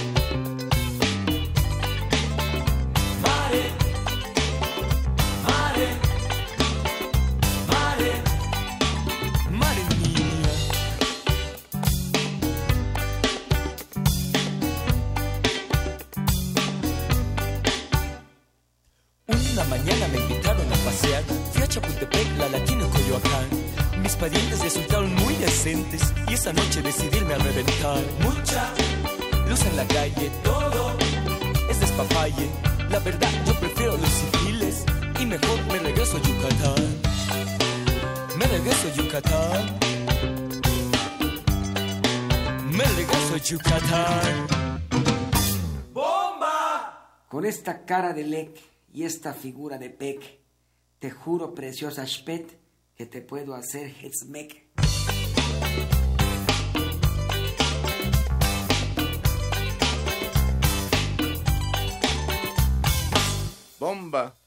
Una 19.53 19.63
mañana 19.65 20.07
me 20.09 20.17
invitaron 20.17 20.67
a 20.71 20.75
pasear. 20.85 21.23
Fui 21.51 21.61
a 21.61 21.67
Chapultepec, 21.67 22.38
la 22.38 22.50
Latina 22.50 22.83
en 22.83 22.89
Coyoacán. 22.89 23.47
Mis 24.01 24.15
parientes 24.15 24.59
resultaron 24.61 25.13
muy 25.15 25.35
decentes 25.35 26.01
y 26.27 26.33
esa 26.33 26.51
noche 26.53 26.81
decidirme 26.81 27.33
a 27.33 27.38
reventar. 27.38 28.01
Mucha 28.21 28.73
luz 29.47 29.65
en 29.65 29.77
la 29.77 29.85
calle, 29.85 30.31
todo 30.43 30.97
es 31.69 31.79
despapalle. 31.79 32.50
La 32.89 33.00
verdad, 33.00 33.29
yo 33.45 33.53
prefiero 33.55 33.97
los 33.97 34.09
civiles 34.09 34.85
y 35.19 35.25
mejor 35.25 35.61
me 35.67 35.79
regreso 35.79 36.17
a 36.17 36.21
Yucatán. 36.21 37.01
Me 38.38 38.47
regreso 38.47 38.88
a 38.88 38.95
Yucatán. 38.95 39.79
Me 42.71 42.83
regreso 42.83 43.35
a 43.35 43.38
Yucatán. 43.38 44.47
¡Bomba! 45.93 47.23
Con 47.29 47.45
esta 47.45 47.85
cara 47.85 48.13
de 48.13 48.23
lec 48.23 48.70
y 48.93 49.03
esta 49.03 49.33
figura 49.33 49.77
de 49.77 49.89
Peck. 49.89 50.39
Te 51.00 51.12
juro, 51.12 51.53
preciosa 51.55 52.05
Spet, 52.05 52.60
que 52.95 53.05
te 53.05 53.21
puedo 53.21 53.55
hacer 53.55 53.88
Hetzmeck. 54.01 54.67
Bomba, 63.79 64.38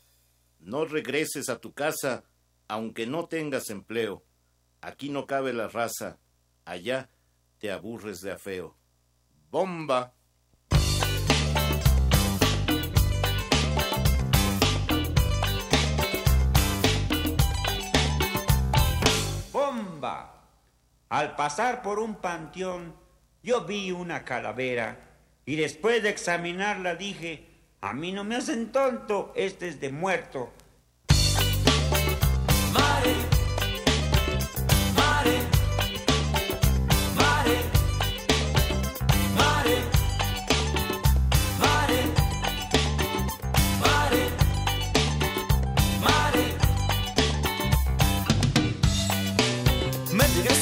no 0.60 0.84
regreses 0.84 1.48
a 1.48 1.58
tu 1.58 1.72
casa, 1.72 2.24
aunque 2.68 3.06
no 3.06 3.26
tengas 3.26 3.70
empleo. 3.70 4.24
Aquí 4.80 5.08
no 5.08 5.26
cabe 5.26 5.52
la 5.52 5.66
raza, 5.66 6.18
allá 6.64 7.10
te 7.58 7.72
aburres 7.72 8.20
de 8.20 8.30
afeo. 8.30 8.76
Bomba. 9.50 10.14
Al 21.14 21.36
pasar 21.36 21.80
por 21.80 22.00
un 22.00 22.16
panteón, 22.16 22.92
yo 23.40 23.64
vi 23.66 23.92
una 23.92 24.24
calavera 24.24 24.98
y 25.46 25.54
después 25.54 26.02
de 26.02 26.08
examinarla 26.08 26.96
dije, 26.96 27.46
a 27.80 27.92
mí 27.92 28.10
no 28.10 28.24
me 28.24 28.34
hacen 28.34 28.72
tonto, 28.72 29.32
este 29.36 29.68
es 29.68 29.80
de 29.80 29.92
muerto. 29.92 30.52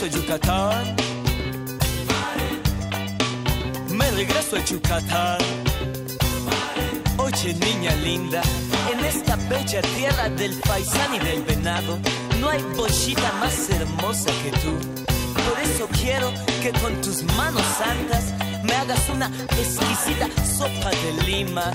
Regreso 0.03 0.07
a 0.07 0.09
Yucatán. 0.09 0.97
Me 3.91 4.11
regreso 4.13 4.57
a 4.57 4.65
Yucatán. 4.65 5.39
Oye, 7.19 7.55
niña 7.55 7.95
linda, 7.97 8.43
en 8.93 9.05
esta 9.05 9.37
bella 9.49 9.83
tierra 9.83 10.29
del 10.31 10.59
paisán 10.61 11.15
y 11.15 11.19
del 11.21 11.43
venado, 11.43 11.99
no 12.41 12.49
hay 12.49 12.63
bollita 12.77 13.33
más 13.41 13.71
hermosa 13.71 14.31
que 14.43 14.51
tú. 14.63 14.73
Por 15.49 15.61
eso 15.61 15.89
quiero 16.01 16.33
que 16.63 16.73
con 16.81 17.01
tus 17.01 17.23
manos 17.37 17.63
santas 17.79 18.33
me 18.65 18.75
hagas 18.75 19.09
una 19.09 19.27
exquisita 19.27 20.29
sopa 20.45 20.91
de 20.91 21.25
lima. 21.27 21.71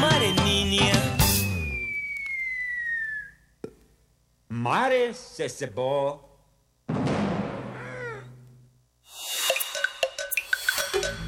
Mare 0.00 0.32
niña. 0.44 0.92
Mare 4.48 5.14
se 5.14 5.48
cebó. 5.48 6.29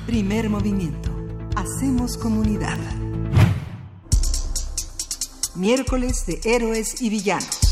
Primer 0.06 0.50
movimiento. 0.50 1.10
Hacemos 1.56 2.18
comunidad. 2.18 2.78
Miércoles 5.54 6.26
de 6.26 6.40
héroes 6.44 7.00
y 7.00 7.08
villanos. 7.08 7.71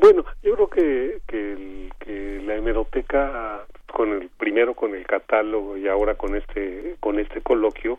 bueno 0.00 0.24
yo 0.42 0.54
creo 0.54 0.68
que, 0.68 1.18
que, 1.26 1.88
que 2.00 2.42
la 2.44 2.56
hemeroteca 2.56 3.64
con 3.86 4.12
el 4.12 4.28
primero 4.28 4.74
con 4.74 4.94
el 4.94 5.06
catálogo 5.06 5.76
y 5.76 5.88
ahora 5.88 6.14
con 6.14 6.36
este 6.36 6.96
con 7.00 7.18
este 7.18 7.40
coloquio 7.40 7.98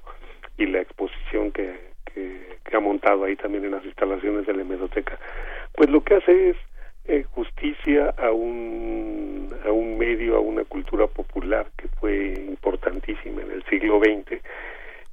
y 0.57 0.65
la 0.65 0.81
exposición 0.81 1.51
que, 1.51 1.87
ha 2.73 2.79
montado 2.79 3.23
ahí 3.23 3.35
también 3.35 3.65
en 3.65 3.71
las 3.71 3.85
instalaciones 3.85 4.45
de 4.45 4.53
la 4.53 4.61
hemeroteca, 4.61 5.17
pues 5.73 5.89
lo 5.89 6.03
que 6.03 6.15
hace 6.15 6.49
es 6.49 6.57
eh, 7.05 7.23
justicia 7.31 8.13
a 8.17 8.31
un, 8.31 9.55
a 9.65 9.71
un 9.71 9.97
medio, 9.97 10.35
a 10.35 10.39
una 10.39 10.63
cultura 10.63 11.07
popular 11.07 11.65
que 11.75 11.87
fue 11.99 12.33
importantísima 12.47 13.41
en 13.41 13.51
el 13.51 13.63
siglo 13.65 13.99
XX 13.99 14.41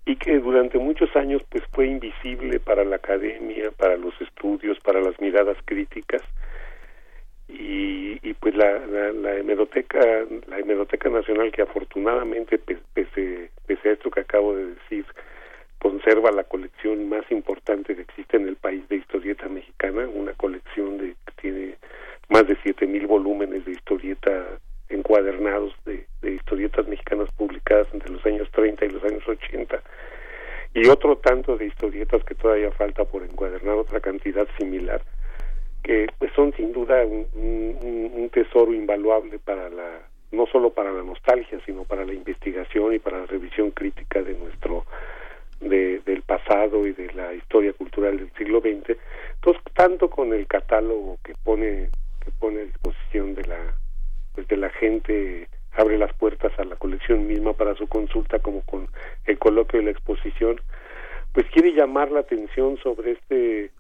y 0.05 0.17
que 0.17 0.39
durante 0.41 0.79
muchos 0.79 1.15
años 1.17 1.43
pues 1.49 1.63
fue 1.73 1.87
invisible 1.87 2.61
para 2.61 2.85
la 2.85 2.97
academia, 2.97 3.71
para 3.71 3.97
los 3.97 4.21
estudios, 4.21 4.79
para 4.81 5.01
las 5.01 5.19
miradas 5.21 5.57
críticas 5.65 6.23
y, 7.49 8.19
y 8.23 8.35
pues 8.35 8.55
la, 8.57 8.79
la, 8.87 9.13
la 9.13 9.37
hemeroteca 9.37 10.01
la 10.47 10.59
hemeroteca 10.59 11.09
nacional 11.11 11.53
que 11.53 11.63
afortunadamente 11.63 12.59
pese, 12.59 13.51
pese 13.67 13.89
a 13.89 13.93
esto 13.93 14.11
que 14.11 14.21
acabo 14.21 14.55
de 14.55 14.67
decir 14.75 15.05
conserva 15.79 16.33
la 16.33 16.45
colección 16.45 17.11
más 17.11 17.31
importante 17.31 17.95
que 17.95 18.01
existe 18.01 18.39
en 18.39 18.49
el 18.49 18.57
país 18.57 18.89
de 18.89 18.97
historieta 18.97 19.47
mexicana, 19.49 20.09
una 20.09 20.33
colección 20.33 20.97
de 20.97 21.15
que 21.27 21.33
tiene 21.43 21.75
más 22.31 22.49
de 22.49 22.57
siete 22.63 22.87
mil 22.87 23.07
volúmenes 23.07 23.67
de 23.67 23.73
historieta 23.73 24.59
encuadernados 24.89 25.75
de, 25.85 26.07
historietas 26.23 26.89
mexicanas 26.89 27.31
publicadas 27.37 27.87
entre 27.93 28.11
los 28.11 28.25
años 28.25 28.49
30 28.53 28.85
y 28.87 28.89
los 28.89 29.05
años 29.05 29.29
80 29.29 29.83
y 30.73 30.89
otro 30.89 31.17
tanto 31.17 31.57
de 31.59 31.67
historietas 31.67 32.25
que 32.25 32.35
todavía 32.35 32.71
falta 32.73 33.05
por 33.05 33.23
encuadernar 33.23 33.77
otra 33.77 34.01
cantidad 34.01 34.47
similar 34.59 35.03
que 35.85 36.07
pues, 36.19 36.33
son 36.35 36.53
sin 36.55 36.73
duda 36.73 37.05
un, 37.05 37.27
un, 37.35 38.31
tesoro 38.31 38.73
invaluable 38.73 39.39
para 39.39 39.69
la 39.69 40.01
no 40.33 40.47
solo 40.47 40.71
para 40.71 40.91
la 40.91 41.05
nostalgia 41.05 41.61
sino 41.65 41.85
para 41.85 42.05
la 42.05 42.15
investigación 42.15 42.95
y 42.95 42.99
para 42.99 43.21
la 43.21 43.27
revisión 43.27 43.71
crítica 43.71 44.21
de 44.23 44.35
nuestro 44.35 44.85
de, 45.61 46.01
del 46.01 46.23
pasado 46.23 46.85
y 46.87 46.93
de 46.93 47.13
la 47.13 47.33
historia 47.35 47.73
cultural 47.75 48.17
del 48.19 48.33
siglo 48.33 48.61
XX, 48.61 48.97
entonces 49.37 49.63
tanto 49.75 50.11
con 50.11 50.33
el 50.33 50.47
catálogo 50.49 51.19
que 51.23 51.35
pone 51.45 51.91
que 52.25 52.31
pone 52.41 52.63
a 52.63 52.65
disposición 52.65 53.35
de 53.35 53.45
la 53.45 53.75
pues 54.35 54.49
de 54.49 54.57
la 54.57 54.71
gente 54.71 55.47
abre 55.77 55.99
las 55.99 56.13
puertas 56.15 56.59
a 56.59 56.65
la 56.65 56.77
colección 56.77 57.27
misma 57.27 57.53
para 57.53 57.77
su 57.77 57.87
consulta 57.87 58.39
como 58.41 58.63
con 58.63 58.89
el 59.27 59.39
coloquio 59.39 59.81
y 59.81 59.85
la 59.85 59.91
exposición 59.91 60.61
pues 61.33 61.47
quiere 61.51 61.73
llamar 61.73 62.11
la 62.11 62.21
atención 62.21 62.79
sobre 62.79 63.13
este 63.13 63.71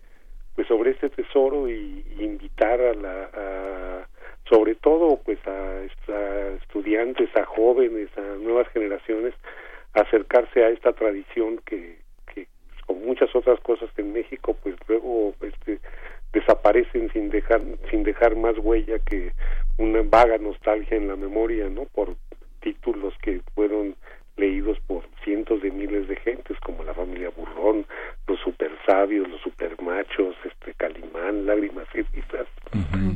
pues 0.54 0.68
sobre 0.68 0.90
este 0.90 1.08
tesoro 1.10 1.68
y, 1.68 2.04
invitar 2.18 2.80
a 2.80 2.94
la 2.94 3.24
a, 3.32 4.08
sobre 4.48 4.74
todo 4.76 5.18
pues 5.24 5.38
a, 5.46 6.12
a 6.12 6.48
estudiantes 6.62 7.28
a 7.36 7.44
jóvenes 7.44 8.08
a 8.16 8.36
nuevas 8.38 8.68
generaciones 8.68 9.34
acercarse 9.94 10.64
a 10.64 10.70
esta 10.70 10.92
tradición 10.92 11.60
que, 11.66 11.98
que 12.32 12.46
con 12.86 13.04
muchas 13.04 13.34
otras 13.34 13.60
cosas 13.60 13.90
que 13.92 14.02
en 14.02 14.12
México 14.12 14.56
pues 14.62 14.76
luego 14.86 15.34
este 15.40 15.80
desaparecen 16.32 17.10
sin 17.12 17.30
dejar 17.30 17.62
sin 17.90 18.02
dejar 18.02 18.36
más 18.36 18.56
huella 18.58 18.98
que 19.00 19.32
una 19.78 20.02
vaga 20.02 20.38
nostalgia 20.38 20.96
en 20.96 21.08
la 21.08 21.16
memoria 21.16 21.68
no 21.68 21.84
por 21.86 22.16
títulos 22.60 23.14
que 23.22 23.40
fueron 23.54 23.96
leídos 24.37 24.79
por 24.87 25.05
cientos 25.23 25.62
de 25.62 25.70
miles 25.70 26.09
de 26.09 26.16
gentes 26.16 26.59
como 26.61 26.85
la 26.85 26.94
familia 26.94 27.31
Burrón, 27.31 27.87
los 28.27 28.40
super 28.40 28.70
sabios, 28.87 29.29
los 29.29 29.40
supermachos, 29.40 30.35
este 30.44 30.75
Calimán, 30.75 31.47
lágrimas 31.47 31.87
épicas, 31.94 32.47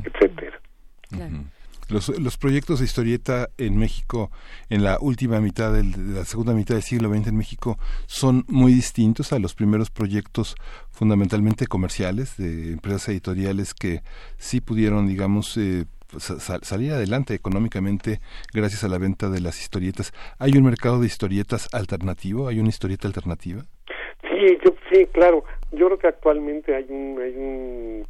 etcétera. 0.05 0.61
Los, 1.89 2.11
los, 2.19 2.37
proyectos 2.37 2.81
de 2.81 2.85
historieta 2.85 3.49
en 3.57 3.79
México 3.79 4.31
en 4.69 4.85
la 4.85 4.99
última 5.01 5.41
mitad 5.41 5.73
del, 5.73 5.93
de 5.93 6.19
la 6.19 6.27
segunda 6.27 6.53
mitad 6.53 6.75
del 6.75 6.83
siglo 6.83 7.09
XX 7.09 7.29
en 7.29 7.37
México 7.39 7.79
son 8.07 8.45
muy 8.47 8.75
distintos 8.75 9.33
a 9.33 9.39
los 9.39 9.55
primeros 9.55 9.89
proyectos 9.89 10.55
fundamentalmente 10.91 11.67
comerciales 11.67 12.37
de 12.37 12.73
empresas 12.73 13.09
editoriales 13.09 13.73
que 13.73 14.03
sí 14.37 14.61
pudieron 14.61 15.09
digamos 15.09 15.57
eh, 15.57 15.87
salir 16.19 16.93
adelante 16.93 17.35
económicamente 17.35 18.21
gracias 18.53 18.85
a 18.85 18.89
la 18.89 18.99
venta 18.99 19.29
de 19.29 19.41
las 19.41 19.61
historietas. 19.61 20.13
¿Hay 20.39 20.53
un 20.57 20.65
mercado 20.65 21.01
de 21.01 21.07
historietas 21.07 21.69
alternativo? 21.73 22.49
¿Hay 22.49 22.59
una 22.59 22.69
historieta 22.69 23.07
alternativa? 23.07 23.63
Sí, 24.23 24.59
yo, 24.65 24.75
sí, 24.93 25.07
claro. 25.13 25.45
Yo 25.73 25.87
creo 25.87 25.99
que 25.99 26.09
actualmente 26.09 26.75
hay 26.75 26.87
un, 26.89 27.21
hay 27.21 27.35
un, 27.37 28.07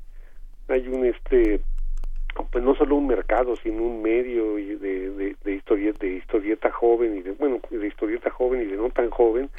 hay 0.69 0.89
un, 0.89 1.07
este, 1.07 1.61
pues 2.51 2.63
no 2.63 2.75
solo 2.75 2.97
un 2.97 3.07
mercado, 3.07 3.57
sino 3.57 3.83
un 3.83 4.03
medio 4.03 4.55
de, 4.55 5.11
de, 5.11 5.37
de, 5.43 5.55
historieta, 5.55 5.99
de 6.07 6.15
historieta 6.15 6.71
joven 6.71 7.17
y 7.17 7.23
de, 7.23 7.33
bueno, 7.33 7.61
de 7.71 7.87
historieta 7.87 8.31
joven 8.31 8.63
y 8.63 8.67
de 8.67 8.77
no 8.77 8.91
tan 8.91 9.11
joven 9.11 9.51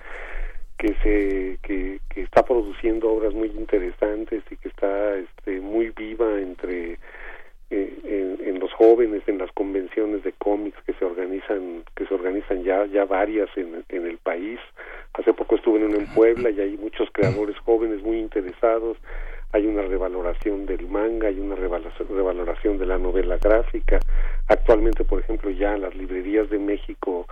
que 0.78 0.96
se 1.04 1.60
que, 1.62 2.00
que 2.10 2.22
está 2.22 2.44
produciendo 2.44 3.12
obras 3.12 3.34
muy 3.34 3.50
interesantes 3.50 4.44
y 4.50 4.56
que 4.56 4.70
está 4.70 5.16
este 5.18 5.60
muy 5.60 5.90
viva 5.90 6.40
entre 6.40 6.98
eh, 7.72 8.38
en, 8.46 8.60
los 8.60 8.74
jóvenes 8.74 9.22
en 9.28 9.38
las 9.38 9.52
convenciones 9.52 10.24
de 10.24 10.34
cómics 10.34 10.78
que 10.86 10.94
se 10.94 11.06
organizan 11.06 11.84
que 11.96 12.06
se 12.06 12.14
organizan 12.14 12.64
ya 12.64 12.86
ya 12.86 13.06
varias 13.06 13.50
en, 13.56 13.86
en 13.90 14.08
el 14.08 14.18
país. 14.18 14.60
Hace 15.14 15.34
poco 15.34 15.56
estuve 15.56 15.80
en 15.80 15.86
una 15.86 15.98
en 15.98 16.08
Puebla 16.14 16.50
y 16.50 16.60
hay 16.60 16.78
muchos 16.78 17.10
creadores 17.12 17.58
jóvenes 17.60 18.02
muy 18.02 18.18
interesados. 18.20 18.98
Hay 19.52 19.66
una 19.66 19.82
revaloración 19.84 20.66
del 20.66 20.88
manga 20.88 21.28
hay 21.28 21.40
una 21.40 21.56
revaloración 21.56 22.78
de 22.78 22.86
la 22.86 22.98
novela 22.98 23.38
gráfica. 23.38 24.00
Actualmente 24.48 25.04
por 25.04 25.20
ejemplo 25.20 25.50
ya 25.52 25.76
en 25.76 25.82
las 25.82 25.96
librerías 25.96 26.50
de 26.50 26.60
México 26.60 27.28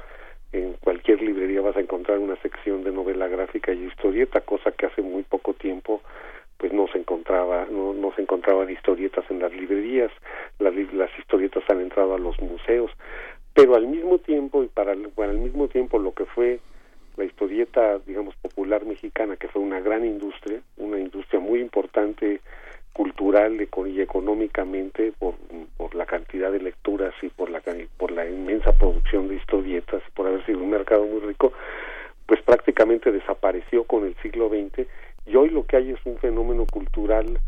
en 0.53 0.73
cualquier 0.73 1.21
librería 1.21 1.61
vas 1.61 1.75
a 1.75 1.81
encontrar 1.81 2.19
una 2.19 2.35
sección 2.37 2.83
de 2.83 2.91
novela 2.91 3.27
gráfica 3.27 3.73
y 3.73 3.85
historieta 3.85 4.41
cosa 4.41 4.71
que 4.71 4.85
hace 4.85 5.01
muy 5.01 5.23
poco 5.23 5.53
tiempo 5.53 6.01
pues 6.57 6.73
no 6.73 6.87
se 6.87 6.99
encontraba 6.99 7.65
no, 7.69 7.93
no 7.93 8.13
se 8.15 8.21
encontraban 8.21 8.69
historietas 8.69 9.25
en 9.29 9.39
las 9.39 9.53
librerías 9.53 10.11
las, 10.59 10.73
las 10.93 11.09
historietas 11.19 11.63
han 11.69 11.81
entrado 11.81 12.15
a 12.15 12.19
los 12.19 12.39
museos 12.39 12.91
pero 13.53 13.75
al 13.75 13.87
mismo 13.87 14.19
tiempo 14.19 14.63
y 14.63 14.67
para, 14.67 14.95
para 15.15 15.33
mismo 15.33 15.67
tiempo 15.67 15.99
lo 15.99 16.13
que 16.13 16.25
fue 16.25 16.59
la 17.17 17.25
historieta 17.25 17.99
digamos 18.05 18.35
popular 18.35 18.85
mexicana 18.85 19.35
que 19.35 19.47
fue 19.47 19.61
una 19.61 19.79
gran 19.79 20.05
industria 20.05 20.61
una 20.77 20.99
industria 20.99 21.39
muy 21.39 21.59
importante 21.59 22.41
cultural 22.97 23.61
y 23.61 24.01
económicamente 24.01 25.13
por, 25.19 25.35
por 25.77 25.93
la 25.93 26.07
cantidad 26.07 26.51
de 26.51 26.59
lecturas 26.59 27.13
y 27.21 27.29
por 27.29 27.51
la 27.51 27.61
por 27.97 28.11
la 28.11 28.27
inmensa 28.27 28.73
producción 28.73 29.27
de 29.27 29.35
historietas 29.35 30.01
por 30.15 30.25
haber 30.25 30.43
sido 30.47 30.59
un 30.59 30.71
mercado 30.71 31.05
muy 31.05 31.19
rico 31.19 31.53
pues 32.25 32.41
prácticamente 32.41 33.11
desapareció 33.11 33.83
con 33.83 34.05
el 34.05 34.15
siglo 34.23 34.49
XX 34.49 34.87
y 35.27 35.35
hoy 35.35 35.49
lo 35.49 35.65
que 35.65 35.77
hay 35.77 35.91
es 35.91 35.99
un 36.05 36.17
fenómeno 36.17 36.65
cultural 36.65 37.39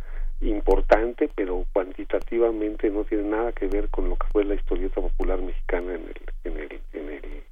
importante, 0.42 1.30
pero 1.34 1.66
cuantitativamente 1.74 2.90
no 2.90 3.04
tiene 3.04 3.24
nada 3.30 3.52
que 3.52 3.68
ver 3.68 3.90
con 3.90 4.10
lo 4.10 4.16
que 4.16 4.28
fue 4.32 4.44
la 4.44 4.56
historieta 4.56 5.02
popular 5.02 5.42
mexicana 5.42 5.94
en 5.96 6.02
el, 6.02 6.16
en 6.44 6.58
el, 6.58 6.82
en 6.94 7.10
el, 7.10 7.44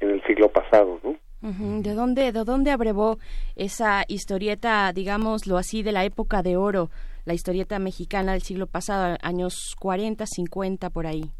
en 0.00 0.10
el 0.10 0.22
siglo 0.24 0.48
pasado, 0.50 0.98
¿no? 1.02 1.16
¿De 1.40 1.94
dónde, 1.94 2.32
¿De 2.32 2.44
dónde 2.44 2.72
abrevó 2.72 3.18
esa 3.54 4.04
historieta, 4.08 4.92
digámoslo 4.92 5.56
así, 5.56 5.84
de 5.84 5.92
la 5.92 6.04
época 6.04 6.42
de 6.42 6.56
oro, 6.56 6.90
la 7.24 7.34
historieta 7.34 7.78
mexicana 7.78 8.32
del 8.32 8.42
siglo 8.42 8.66
pasado, 8.66 9.16
años 9.22 9.76
40, 9.78 10.26
50, 10.26 10.90
por 10.90 11.06
ahí? 11.06 11.30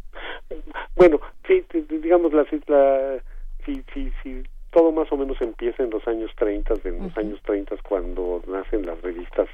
Bueno, 0.94 1.18
sí, 1.46 1.64
digamos, 1.88 2.32
la, 2.32 2.46
la, 2.68 3.18
si, 3.66 3.82
si, 3.92 4.12
si 4.22 4.42
todo 4.70 4.92
más 4.92 5.10
o 5.12 5.16
menos 5.16 5.40
empieza 5.40 5.82
en 5.82 5.90
los 5.90 6.06
años 6.06 6.30
30, 6.36 6.74
en 6.84 7.02
los 7.02 7.16
años 7.16 7.40
30 7.44 7.76
cuando 7.88 8.42
nacen 8.46 8.84
las 8.86 9.00
revistas 9.02 9.48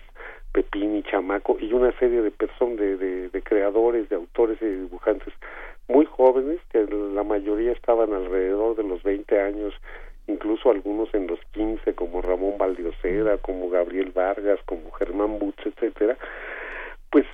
Pepín 0.53 0.97
y 0.97 1.03
Chamaco 1.03 1.57
y 1.61 1.73
una 1.73 1.97
serie 1.99 2.23
de 2.23 2.31
personas, 2.31 2.79
de, 2.79 3.29
de, 3.29 3.43
creadores, 3.43 4.09
de 4.09 4.17
autores 4.17 4.61
y 4.63 4.67
dibujantes 4.67 5.35
muy 5.89 6.07
jóvenes, 6.07 6.61
que 6.71 6.87
la 6.87 7.25
mayoría 7.25 7.73
estaban 7.73 8.13
alrededor 8.13 8.77
de 8.77 8.85
los 8.85 9.03
20 9.03 9.41
años, 9.41 9.75
incluso 10.27 10.71
algunos 10.71 11.13
en 11.13 11.27
los 11.27 11.41
15, 11.53 11.95
como 11.95 12.23
Ramón 12.23 12.57
Valdiosera, 12.57 13.39
como 13.39 13.69
Gabriel 13.69 14.13
Vargas, 14.13 14.61
como 14.65 14.91
Germán 14.93 15.39
Butz, 15.39 15.67
etcétera, 15.67 16.17
pues 17.11 17.27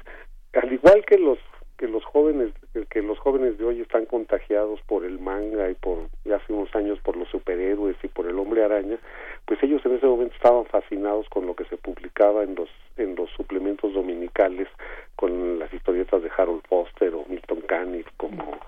al 0.55 0.73
igual 0.73 1.05
que 1.05 1.19
los 1.19 1.39
que 1.81 1.89
los 1.89 2.05
jóvenes 2.05 2.53
que 2.91 3.01
los 3.01 3.19
jóvenes 3.19 3.57
de 3.57 3.65
hoy 3.65 3.81
están 3.81 4.05
contagiados 4.05 4.83
por 4.83 5.03
el 5.03 5.19
manga 5.19 5.71
y 5.71 5.75
por 5.75 6.09
hace 6.27 6.53
unos 6.53 6.75
años 6.75 6.99
por 7.01 7.17
los 7.17 7.27
superhéroes 7.31 7.97
y 8.03 8.09
por 8.09 8.27
el 8.27 8.39
hombre 8.39 8.63
araña 8.63 8.99
pues 9.47 9.63
ellos 9.63 9.81
en 9.87 9.97
ese 9.97 10.05
momento 10.05 10.35
estaban 10.35 10.67
fascinados 10.67 11.27
con 11.31 11.47
lo 11.47 11.55
que 11.55 11.65
se 11.65 11.79
publicaba 11.79 12.43
en 12.43 12.55
los 12.55 12.69
en 12.99 13.15
los 13.15 13.31
suplementos 13.31 13.95
dominicales 13.95 14.69
con 15.17 15.59
las 15.59 15.73
historietas 15.73 16.23
de 16.23 16.31
Harold 16.37 16.61
Foster 16.69 17.15
o 17.15 17.25
Milton 17.31 17.63
Caniff 17.63 18.07
como 18.19 18.59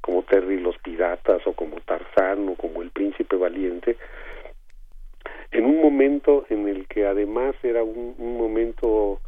como 0.00 0.24
Terry 0.24 0.58
los 0.58 0.76
piratas 0.78 1.46
o 1.46 1.52
como 1.52 1.76
Tarzán 1.82 2.48
o 2.48 2.56
como 2.56 2.82
el 2.82 2.90
príncipe 2.90 3.36
valiente. 3.36 3.96
En 5.52 5.64
un 5.64 5.80
momento 5.80 6.46
en 6.48 6.68
el 6.68 6.86
que 6.86 7.06
además 7.06 7.54
era 7.62 7.82
un, 7.82 8.14
un 8.18 8.38
momento 8.38 9.20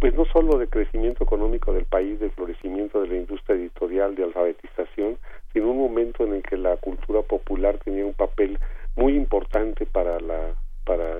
pues 0.00 0.14
no 0.14 0.24
solo 0.26 0.58
de 0.58 0.68
crecimiento 0.68 1.24
económico 1.24 1.72
del 1.72 1.86
país, 1.86 2.20
de 2.20 2.30
florecimiento 2.30 3.00
de 3.00 3.08
la 3.08 3.16
industria 3.16 3.56
editorial, 3.56 4.14
de 4.14 4.24
alfabetización, 4.24 5.18
sino 5.52 5.70
un 5.70 5.78
momento 5.78 6.24
en 6.24 6.34
el 6.34 6.42
que 6.42 6.56
la 6.56 6.76
cultura 6.76 7.22
popular 7.22 7.78
tenía 7.78 8.04
un 8.04 8.14
papel 8.14 8.58
muy 8.96 9.16
importante 9.16 9.86
para 9.86 10.20
la 10.20 10.54
para 10.84 11.18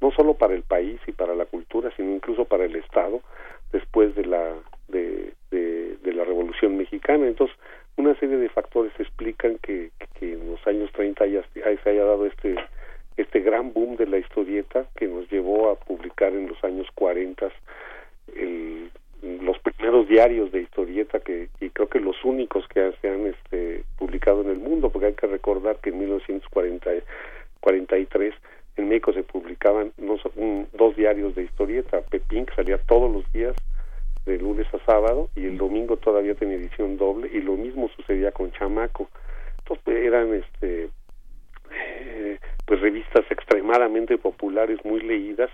no 0.00 0.10
solo 0.12 0.34
para 0.34 0.54
el 0.54 0.62
país 0.62 0.98
y 1.06 1.12
para 1.12 1.34
la 1.34 1.44
cultura, 1.44 1.90
sino 1.96 2.14
incluso 2.14 2.46
para 2.46 2.64
el 2.64 2.74
Estado 2.76 3.20
después 3.72 4.14
de 4.14 4.24
la 4.24 4.54
de, 4.88 5.34
de, 5.50 6.12
la 6.12 6.24
Revolución 6.24 6.76
Mexicana. 6.76 7.26
Entonces, 7.26 7.56
una 7.96 8.14
serie 8.18 8.36
de 8.36 8.48
factores 8.48 8.92
explican 8.98 9.58
que, 9.62 9.90
en 10.20 10.50
los 10.50 10.66
años 10.66 10.90
30 10.92 11.24
haya, 11.24 11.44
se 11.52 11.90
haya 11.90 12.04
dado 12.04 12.26
este 12.26 12.56
este 13.22 13.40
gran 13.40 13.72
boom 13.72 13.96
de 13.96 14.06
la 14.06 14.18
historieta 14.18 14.86
que 14.96 15.06
nos 15.06 15.30
llevó 15.30 15.70
a 15.70 15.76
publicar 15.76 16.32
en 16.32 16.48
los 16.48 16.62
años 16.64 16.88
40 16.94 17.48
el, 18.36 18.90
los 19.42 19.58
primeros 19.58 20.08
diarios 20.08 20.50
de 20.52 20.62
historieta 20.62 21.20
que 21.20 21.50
y 21.60 21.68
creo 21.70 21.88
que 21.88 22.00
los 22.00 22.24
únicos 22.24 22.66
que 22.68 22.92
se 23.00 23.08
han 23.08 23.26
este, 23.26 23.84
publicado 23.98 24.42
en 24.42 24.50
el 24.50 24.58
mundo 24.58 24.90
porque 24.90 25.06
hay 25.08 25.14
que 25.14 25.26
recordar 25.26 25.76
que 25.76 25.90
en 25.90 25.98
1943 25.98 28.34
en 28.76 28.88
México 28.88 29.12
se 29.12 29.22
publicaban 29.22 29.92
no, 29.98 30.16
dos 30.72 30.96
diarios 30.96 31.34
de 31.34 31.44
historieta. 31.44 32.00
Pepín 32.02 32.46
que 32.46 32.54
salía 32.54 32.78
todos 32.78 33.12
los 33.12 33.30
días 33.32 33.54
de 34.26 34.38
lunes 34.38 34.66
a 34.74 34.84
sábado 34.84 35.28
y 35.34 35.46
el 35.46 35.58
domingo 35.58 35.96
todavía 35.96 36.34
tenía 36.34 36.56
edición 36.56 36.96
doble 36.96 37.30
y 37.32 37.40
lo 37.40 37.56
mismo 37.56 37.88
sucedía 37.96 38.32
con 38.32 38.52
Chamaco. 38.52 39.08
Entonces 39.58 40.04
eran 40.04 40.34
este 40.34 40.90
eh, 41.72 42.38
pues 42.66 42.80
revistas 42.80 43.24
extremadamente 43.30 44.18
populares, 44.18 44.84
muy 44.84 45.00
leídas 45.00 45.50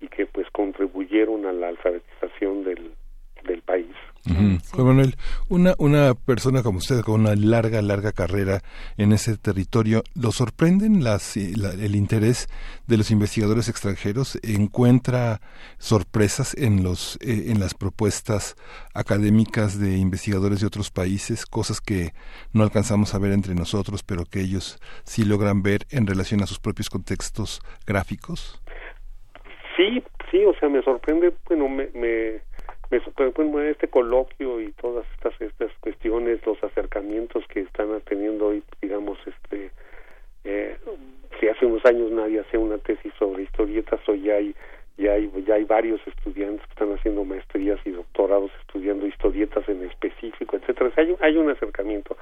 y 0.00 0.08
que 0.08 0.26
pues 0.26 0.48
contribuyeron 0.50 1.46
a 1.46 1.52
la 1.52 1.68
alfabetización 1.68 2.64
del, 2.64 2.92
del 3.44 3.62
país. 3.62 3.86
Juan 4.24 4.86
Manuel, 4.86 5.16
una, 5.48 5.74
una 5.78 6.14
persona 6.14 6.62
como 6.62 6.78
usted 6.78 7.00
con 7.00 7.22
una 7.22 7.34
larga, 7.34 7.82
larga 7.82 8.12
carrera 8.12 8.60
en 8.96 9.12
ese 9.12 9.36
territorio, 9.36 10.04
¿lo 10.14 10.30
sorprenden 10.30 11.02
las, 11.02 11.36
el 11.36 11.96
interés 11.96 12.48
de 12.86 12.98
los 12.98 13.10
investigadores 13.10 13.68
extranjeros? 13.68 14.38
¿Encuentra 14.44 15.40
sorpresas 15.78 16.54
en, 16.56 16.84
los, 16.84 17.16
eh, 17.16 17.46
en 17.48 17.58
las 17.58 17.74
propuestas 17.74 18.54
académicas 18.94 19.80
de 19.80 19.96
investigadores 19.96 20.60
de 20.60 20.68
otros 20.68 20.92
países, 20.92 21.44
cosas 21.44 21.80
que 21.80 22.12
no 22.52 22.62
alcanzamos 22.62 23.14
a 23.14 23.18
ver 23.18 23.32
entre 23.32 23.56
nosotros, 23.56 24.04
pero 24.04 24.24
que 24.24 24.40
ellos 24.40 24.78
sí 25.02 25.24
logran 25.24 25.62
ver 25.62 25.80
en 25.90 26.06
relación 26.06 26.42
a 26.42 26.46
sus 26.46 26.60
propios 26.60 26.90
contextos 26.90 27.60
gráficos? 27.86 28.62
Sí, 29.76 30.02
sí, 30.30 30.44
o 30.44 30.54
sea, 30.60 30.68
me 30.68 30.80
sorprende, 30.82 31.32
bueno, 31.46 31.68
me 31.68 31.88
me 31.94 32.40
este 32.92 33.88
coloquio 33.88 34.60
y 34.60 34.72
todas 34.72 35.06
estas 35.14 35.40
estas 35.40 35.72
cuestiones 35.80 36.44
los 36.46 36.62
acercamientos 36.62 37.44
que 37.48 37.60
están 37.60 37.88
teniendo 38.02 38.48
hoy 38.48 38.62
digamos 38.80 39.18
este 39.26 39.70
eh, 40.44 40.76
si 41.40 41.48
hace 41.48 41.66
unos 41.66 41.84
años 41.86 42.10
nadie 42.10 42.40
hacía 42.40 42.60
una 42.60 42.78
tesis 42.78 43.12
sobre 43.18 43.44
historietas 43.44 44.00
hoy 44.08 44.22
ya 44.22 44.34
hay 44.34 44.54
ya 44.98 45.12
hay 45.12 45.30
ya 45.46 45.54
hay 45.54 45.64
varios 45.64 46.00
estudiantes 46.06 46.66
que 46.66 46.72
están 46.72 46.92
haciendo 46.92 47.24
maestrías 47.24 47.78
y 47.84 47.90
doctorados 47.90 48.50
estudiando 48.60 49.06
historietas 49.06 49.66
en 49.68 49.84
específico 49.84 50.56
etcétera. 50.56 50.92
Hay 50.96 51.16
hay 51.20 51.36
un 51.36 51.50
acercamiento. 51.50 52.16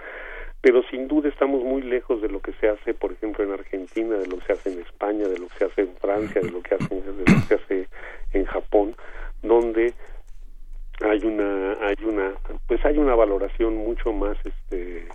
Pero 0.62 0.82
sin 0.90 1.08
duda 1.08 1.30
estamos 1.30 1.64
muy 1.64 1.80
lejos 1.80 2.20
de 2.20 2.28
lo 2.28 2.40
que 2.40 2.52
se 2.60 2.68
hace 2.68 2.92
por 2.92 3.12
ejemplo 3.12 3.42
en 3.42 3.52
Argentina 3.52 4.16
de 4.16 4.26
lo 4.26 4.38
que 4.38 4.44
se 4.44 4.52
hace 4.52 4.72
en 4.72 4.80
España 4.80 5.26
de 5.26 5.38
lo 5.38 5.48
que 5.48 5.58
se 5.58 5.64
hace 5.64 5.80
en 5.80 5.94
Francia 5.96 6.40
de 6.42 6.50
lo 6.50 6.60
que 6.60 6.74
hace 6.74 6.94
de 6.94 7.18
lo 7.18 7.48
que 7.48 7.58
se 7.66 7.88
valoración 13.14 13.76
mucho 13.76 14.12
más 14.12 14.36
este 14.44 15.08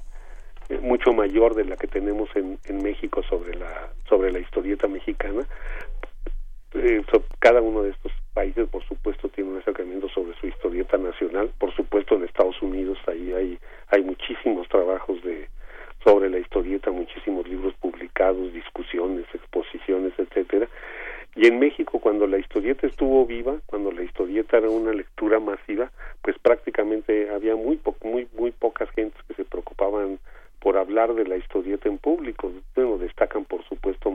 mucho 0.82 1.14
mayor 1.14 1.54
de 1.54 1.66
la 1.66 1.76
que 1.76 1.88
tenemos 1.88 2.30
en, 2.36 2.58
en 2.66 2.84
México 2.84 3.22
sobre 3.24 3.56
la 3.56 3.92
sobre 4.10 4.32
la 4.32 4.40
historieta 4.40 4.88
mexicana. 4.88 5.42
Eh, 6.74 7.04
cada 7.40 7.62
uno 7.62 7.84
de 7.84 7.92
estos 7.92 8.12
países 8.34 8.68
por 8.70 8.84
supuesto 8.86 9.30
tiene 9.30 9.52
un 9.52 9.58
acercamiento 9.60 10.10
sobre 10.10 10.36
su 10.40 10.48
historieta 10.48 10.98
nacional. 10.98 11.50
Por 11.60 11.74
supuesto 11.76 12.16
en 12.16 12.24
Estados 12.24 12.62
Unidos 12.62 12.98
ahí 13.08 13.32
hay 13.34 13.60
hay 13.90 14.02
muchísimos 14.02 14.68
trabajos 14.70 15.22
de 15.24 15.48
sobre 16.04 16.30
la 16.30 16.40
historieta 16.40 16.92
muchísimos 16.92 17.48
libros 17.48 17.74
publicados 17.76 18.54
discusiones 18.54 19.26
exposiciones 19.34 20.14
etcétera 20.18 20.68
y 21.36 21.48
en 21.48 21.60
México 21.60 22.00
cuando 22.00 22.28
la 22.28 22.38
historieta 22.38 22.88
estuvo 22.88 23.26
viva 23.26 23.58
cuando 23.66 23.92
la 23.92 24.04
historieta 24.04 24.58
era 24.58 24.70
una 24.70 24.94
lectura 24.94 25.40
masiva 25.40 25.92
pues 26.22 26.38
prácticamente 26.40 27.30
había 27.30 27.56
muy 27.56 27.80
muy 28.04 28.28
muy 28.38 28.52
pocas 28.52 28.90
gentes 28.92 29.22
que 29.28 29.34
se 29.34 29.46
preocupaban 29.46 30.20
por 30.66 30.78
hablar 30.78 31.14
de 31.14 31.28
la 31.28 31.38
historieta 31.38 31.88
en 31.88 32.00
público. 32.00 32.52
Bueno, 32.76 32.98
destacan 32.98 33.46
por 33.46 33.64
supuesto 33.66 34.10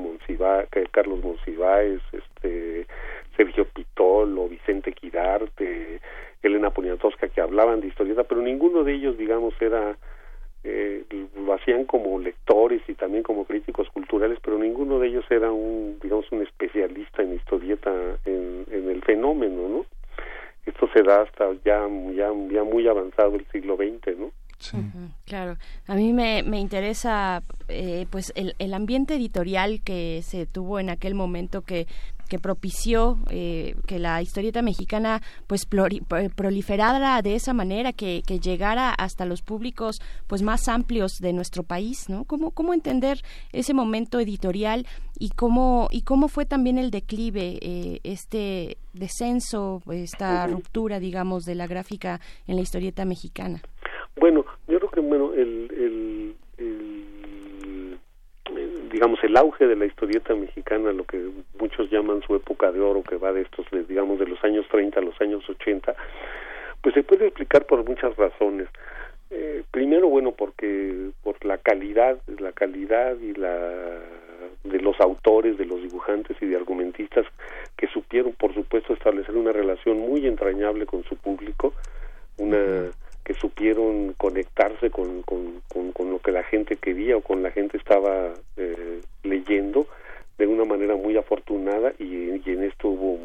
Carlos 0.90 1.22
Monsiváis, 1.22 2.00
este, 2.10 2.88
Sergio 3.36 3.66
Pitol 3.66 4.36
Vicente 4.48 4.92
Quirarte, 4.92 6.00
Elena 6.42 6.70
Poniatowska 6.70 7.28
que 7.28 7.40
hablaban 7.40 7.80
de 7.80 7.86
historieta, 7.86 8.24
pero 8.24 8.42
ninguno 8.42 8.82
de 8.82 8.94
ellos, 8.94 9.16
digamos, 9.16 9.54
era 9.60 9.96
eh, 10.62 11.04
lo 11.36 11.54
hacían 11.54 11.84
como 11.84 12.18
lectores 12.18 12.82
y 12.88 12.94
también 12.94 13.22
como 13.22 13.44
críticos 13.44 13.88
culturales, 13.90 14.38
pero 14.42 14.58
ninguno 14.58 14.98
de 14.98 15.08
ellos 15.08 15.24
era 15.30 15.50
un, 15.50 15.98
digamos, 16.02 16.30
un 16.32 16.42
especialista 16.42 17.22
en 17.22 17.34
historieta 17.34 17.90
en, 18.24 18.66
en 18.70 18.90
el 18.90 19.02
fenómeno, 19.02 19.68
¿no? 19.68 19.86
Esto 20.66 20.88
se 20.92 21.02
da 21.02 21.22
hasta 21.22 21.52
ya, 21.64 21.88
ya, 22.14 22.30
ya 22.50 22.64
muy 22.64 22.86
avanzado 22.86 23.36
el 23.36 23.46
siglo 23.50 23.76
XX, 23.76 24.18
¿no? 24.18 24.30
claro, 25.24 25.56
a 25.86 25.94
mí 25.94 26.12
me, 26.12 26.42
me 26.42 26.60
interesa 26.60 27.42
eh, 27.68 28.06
pues 28.10 28.30
el, 28.36 28.54
el 28.58 28.74
ambiente 28.74 29.14
editorial 29.14 29.80
que 29.82 30.20
se 30.22 30.44
tuvo 30.44 30.78
en 30.78 30.90
aquel 30.90 31.14
momento 31.14 31.62
que 31.62 31.86
que 32.30 32.38
propició 32.38 33.18
eh, 33.28 33.74
que 33.86 33.98
la 33.98 34.22
historieta 34.22 34.62
mexicana 34.62 35.20
pues 35.46 35.66
proliferara 35.66 37.20
de 37.20 37.34
esa 37.34 37.52
manera 37.52 37.92
que, 37.92 38.22
que, 38.26 38.38
llegara 38.38 38.90
hasta 38.90 39.26
los 39.26 39.42
públicos 39.42 40.00
pues 40.28 40.40
más 40.42 40.68
amplios 40.68 41.18
de 41.20 41.32
nuestro 41.32 41.64
país 41.64 42.08
no 42.08 42.24
cómo 42.24 42.52
cómo 42.52 42.72
entender 42.72 43.18
ese 43.52 43.74
momento 43.74 44.20
editorial 44.20 44.86
y 45.18 45.30
cómo 45.30 45.88
y 45.90 46.02
cómo 46.02 46.28
fue 46.28 46.46
también 46.46 46.78
el 46.78 46.90
declive 46.90 47.58
eh, 47.60 48.00
este 48.04 48.78
descenso 48.94 49.82
esta 49.90 50.46
ruptura 50.46 51.00
digamos 51.00 51.44
de 51.44 51.56
la 51.56 51.66
gráfica 51.66 52.20
en 52.46 52.54
la 52.56 52.62
historieta 52.62 53.04
mexicana 53.04 53.60
bueno, 54.16 54.44
yo 54.68 54.78
creo 54.78 54.90
que 54.90 55.00
bueno 55.00 55.32
el, 55.32 55.70
el, 55.72 56.29
digamos 59.00 59.24
el 59.24 59.34
auge 59.38 59.66
de 59.66 59.76
la 59.76 59.86
historieta 59.86 60.34
mexicana, 60.34 60.92
lo 60.92 61.04
que 61.04 61.30
muchos 61.58 61.90
llaman 61.90 62.20
su 62.20 62.36
época 62.36 62.70
de 62.70 62.80
oro, 62.80 63.02
que 63.02 63.16
va 63.16 63.32
de 63.32 63.40
estos, 63.40 63.64
digamos, 63.88 64.18
de 64.18 64.26
los 64.26 64.44
años 64.44 64.66
30 64.70 65.00
a 65.00 65.02
los 65.02 65.18
años 65.22 65.42
80, 65.48 65.94
pues 66.82 66.94
se 66.94 67.02
puede 67.02 67.28
explicar 67.28 67.64
por 67.64 67.82
muchas 67.82 68.14
razones. 68.18 68.68
Eh, 69.30 69.62
primero, 69.70 70.10
bueno, 70.10 70.32
porque 70.32 71.12
por 71.22 71.42
la 71.46 71.56
calidad, 71.56 72.18
la 72.38 72.52
calidad 72.52 73.18
y 73.18 73.32
la 73.32 74.00
de 74.64 74.80
los 74.80 75.00
autores, 75.00 75.56
de 75.56 75.64
los 75.64 75.80
dibujantes 75.80 76.36
y 76.42 76.44
de 76.44 76.56
argumentistas 76.56 77.24
que 77.78 77.86
supieron, 77.86 78.34
por 78.34 78.52
supuesto, 78.52 78.92
establecer 78.92 79.34
una 79.34 79.52
relación 79.52 79.98
muy 79.98 80.26
entrañable 80.26 80.84
con 80.84 81.04
su 81.04 81.16
público, 81.16 81.72
una 82.36 82.90
que 83.30 83.34
supieron 83.38 84.12
conectarse 84.14 84.90
con, 84.90 85.22
con, 85.22 86.10
lo 86.10 86.18
que 86.18 86.32
la 86.32 86.42
gente 86.42 86.74
quería 86.74 87.16
o 87.16 87.20
con 87.20 87.44
la 87.44 87.52
gente 87.52 87.76
estaba 87.76 88.34
eh, 88.56 89.00
leyendo 89.22 89.86
de 90.36 90.48
una 90.48 90.64
manera 90.64 90.96
muy 90.96 91.16
afortunada 91.16 91.92
y, 92.00 92.30
en 92.30 92.64
esto 92.64 92.88
hubo 92.88 93.20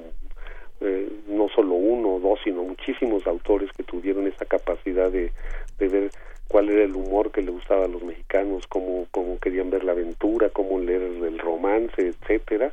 eh, 0.82 1.10
no 1.28 1.50
solo 1.50 1.74
uno 1.74 2.16
o 2.16 2.20
dos, 2.20 2.40
sino 2.44 2.62
muchísimos 2.62 3.26
autores 3.26 3.72
que 3.76 3.82
tuvieron 3.82 4.28
esa 4.28 4.46
capacidad 4.46 5.10
de, 5.10 5.32
de 5.80 5.88
ver 5.88 6.12
cuál 6.50 6.70
era 6.70 6.84
el 6.84 6.96
humor 6.96 7.32
que 7.32 7.42
le 7.42 7.50
gustaba 7.50 7.86
a 7.86 7.90
los 7.90 8.04
mexicanos, 8.04 8.68
cómo, 8.68 9.08
cómo 9.10 9.40
querían 9.40 9.72
ver 9.72 9.84
la 9.84 9.94
aventura, 9.94 10.52
cómo 10.52 10.78
leer 10.78 11.02
el 11.02 11.40
romance, 11.40 11.96
etcétera. 11.98 12.72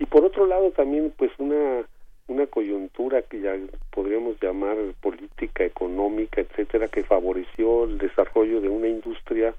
Y 0.00 0.06
por 0.06 0.24
otro 0.24 0.44
lado 0.44 0.72
también 0.72 1.12
pues 1.16 1.30
una 1.38 1.84
una 2.28 2.46
coyuntura 2.46 3.22
que 3.22 3.40
ya 3.40 3.56
podríamos 3.90 4.40
llamar 4.40 4.76
política, 5.00 5.64
económica, 5.64 6.40
etcétera, 6.40 6.88
que 6.88 7.02
favoreció 7.02 7.84
el 7.84 7.98
desarrollo 7.98 8.60
de 8.60 8.68
una 8.68 8.86
industria, 8.88 9.54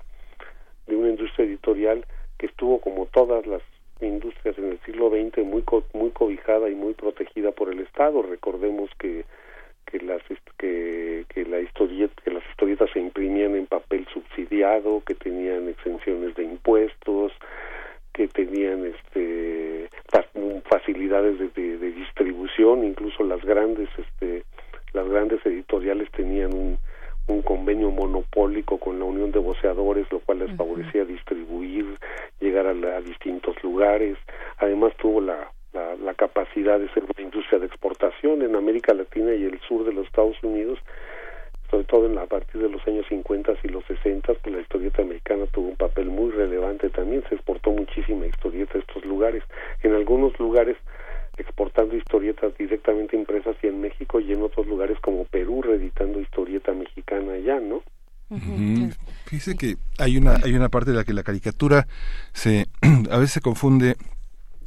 de 0.87 0.95
una 0.95 1.09
industria 1.09 1.45
editorial 1.45 2.05
que 2.37 2.45
estuvo 2.45 2.79
como 2.79 3.07
todas 3.07 3.45
las 3.45 3.61
industrias 4.01 4.57
en 4.57 4.71
el 4.71 4.79
siglo 4.85 5.09
XX 5.09 5.43
muy 5.45 5.63
muy 5.93 6.11
cobijada 6.11 6.69
y 6.69 6.75
muy 6.75 6.93
protegida 6.93 7.51
por 7.51 7.73
el 7.73 7.81
Estado. 7.81 8.21
Recordemos 8.21 8.89
que 8.97 9.25
que 9.89 9.99
las 9.99 10.21
que, 10.57 11.25
que 11.29 11.45
la 11.45 11.59
historieta, 11.61 12.13
que 12.23 12.31
las 12.31 12.43
historietas 12.51 12.89
se 12.91 12.99
imprimían 12.99 13.55
en 13.55 13.65
papel 13.65 14.05
subsidiado, 14.13 15.01
que 15.05 15.15
tenían 15.15 15.67
exenciones 15.67 16.35
de 16.35 16.43
impuestos, 16.43 17.31
que 18.19 18.27
tenían 18.27 18.85
este 18.85 19.89
facilidades 20.69 21.39
de, 21.39 21.77
de, 21.77 21.91
distribución 21.91 22.83
incluso 22.83 23.23
las 23.23 23.41
grandes 23.45 23.87
este 23.97 24.43
las 24.91 25.07
grandes 25.07 25.39
editoriales 25.45 26.11
tenían 26.11 26.53
un, 26.53 26.77
un 27.27 27.41
convenio 27.43 27.91
monopólico 27.91 28.77
con 28.77 28.99
la 28.99 29.05
unión 29.05 29.31
de 29.31 29.39
voceadores 29.39 30.05
lo 30.11 30.19
cual 30.19 30.39
les 30.39 30.53
favorecía 30.57 31.05
distribuir 31.05 31.85
llegar 32.41 32.67
a, 32.67 32.71
a, 32.71 33.01
distintos 33.01 33.55
lugares. 33.63 34.17
Además 34.57 34.93
tuvo 34.97 35.21
la, 35.21 35.51
la, 35.73 35.95
la 35.95 36.13
capacidad 36.13 36.77
de 36.77 36.89
ser 36.89 37.03
una 37.03 37.23
industria 37.23 37.59
de 37.59 37.67
exportación 37.67 38.41
en 38.41 38.55
América 38.55 38.93
Latina 38.93 39.33
y 39.33 39.45
el 39.45 39.59
sur 39.61 39.85
de 39.85 39.93
los 39.93 40.07
Estados 40.07 40.41
Unidos 40.43 40.79
sobre 41.69 41.85
todo 41.85 42.05
en 42.05 42.15
la, 42.15 42.23
a 42.23 42.27
partir 42.27 42.61
de 42.61 42.69
los 42.69 42.85
años 42.87 43.05
50 43.09 43.53
y 43.63 43.67
los 43.69 43.83
60, 43.85 44.33
pues 44.33 44.55
la 44.55 44.61
historieta 44.61 45.01
americana 45.01 45.45
tuvo 45.47 45.69
un 45.69 45.75
papel 45.75 46.07
muy 46.09 46.31
relevante. 46.31 46.89
También, 46.89 47.23
se 47.29 47.35
exportó 47.35 47.71
muchísima 47.71 48.25
historieta 48.25 48.77
a 48.77 48.81
estos 48.81 49.05
lugares, 49.05 49.43
en 49.83 49.93
algunos 49.93 50.37
lugares 50.39 50.77
exportando 51.37 51.95
historietas 51.95 52.55
directamente 52.57 53.15
impresas 53.15 53.55
y 53.63 53.67
en 53.67 53.81
México 53.81 54.19
y 54.19 54.33
en 54.33 54.41
otros 54.41 54.67
lugares 54.67 54.99
como 54.99 55.25
Perú 55.25 55.61
reeditando 55.61 56.19
historieta 56.19 56.73
mexicana 56.73 57.33
allá, 57.33 57.59
¿no? 57.59 57.81
Fíjese 59.25 59.55
que 59.55 59.75
hay 59.97 60.17
una 60.17 60.35
hay 60.43 60.53
una 60.53 60.69
parte 60.69 60.91
de 60.91 60.97
la 60.97 61.03
que 61.03 61.13
la 61.13 61.23
caricatura 61.23 61.87
se 62.31 62.67
a 63.09 63.17
veces 63.17 63.31
se 63.31 63.41
confunde 63.41 63.95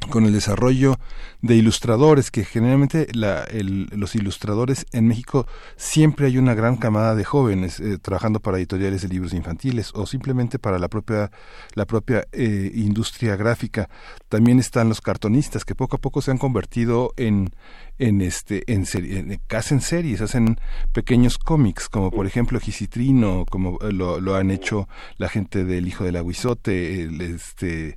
con 0.05 0.25
el 0.25 0.33
desarrollo 0.33 0.97
de 1.41 1.55
ilustradores, 1.55 2.31
que 2.31 2.45
generalmente 2.45 3.07
la, 3.13 3.43
el, 3.43 3.87
los 3.91 4.15
ilustradores 4.15 4.85
en 4.91 5.07
México 5.07 5.45
siempre 5.75 6.27
hay 6.27 6.37
una 6.37 6.53
gran 6.53 6.77
camada 6.77 7.15
de 7.15 7.25
jóvenes 7.25 7.79
eh, 7.79 7.97
trabajando 7.97 8.39
para 8.39 8.57
editoriales 8.57 9.01
de 9.01 9.09
libros 9.09 9.33
infantiles 9.33 9.91
o 9.93 10.05
simplemente 10.05 10.59
para 10.59 10.79
la 10.79 10.87
propia, 10.87 11.31
la 11.73 11.85
propia 11.85 12.25
eh, 12.31 12.71
industria 12.73 13.35
gráfica. 13.35 13.89
También 14.29 14.59
están 14.59 14.89
los 14.89 15.01
cartonistas 15.01 15.65
que 15.65 15.75
poco 15.75 15.97
a 15.97 15.99
poco 15.99 16.21
se 16.21 16.31
han 16.31 16.37
convertido 16.37 17.13
en, 17.17 17.51
en 17.99 18.21
este 18.21 18.63
en, 18.71 18.85
en 18.93 19.39
hacen 19.49 19.81
series 19.81 20.21
hacen 20.21 20.57
pequeños 20.93 21.37
cómics 21.37 21.89
como 21.89 22.09
por 22.09 22.25
ejemplo 22.25 22.59
Gisitrino 22.59 23.45
como 23.49 23.77
eh, 23.81 23.91
lo, 23.91 24.19
lo 24.19 24.35
han 24.35 24.49
hecho 24.49 24.87
la 25.17 25.29
gente 25.29 25.63
del 25.63 25.87
hijo 25.87 26.03
del 26.03 26.15
aguizote 26.15 27.03
el, 27.03 27.21
este 27.21 27.95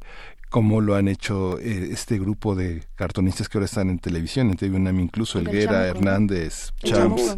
como 0.56 0.80
lo 0.80 0.94
han 0.94 1.06
hecho 1.06 1.58
eh, 1.58 1.88
este 1.92 2.18
grupo 2.18 2.54
de 2.54 2.80
cartonistas 2.94 3.46
que 3.46 3.58
ahora 3.58 3.66
están 3.66 3.90
en 3.90 3.98
televisión, 3.98 4.48
en 4.48 4.56
TV 4.56 4.78
incluso, 5.02 5.38
Elguera, 5.38 5.86
Hernández, 5.86 6.72
Champs, 6.82 7.36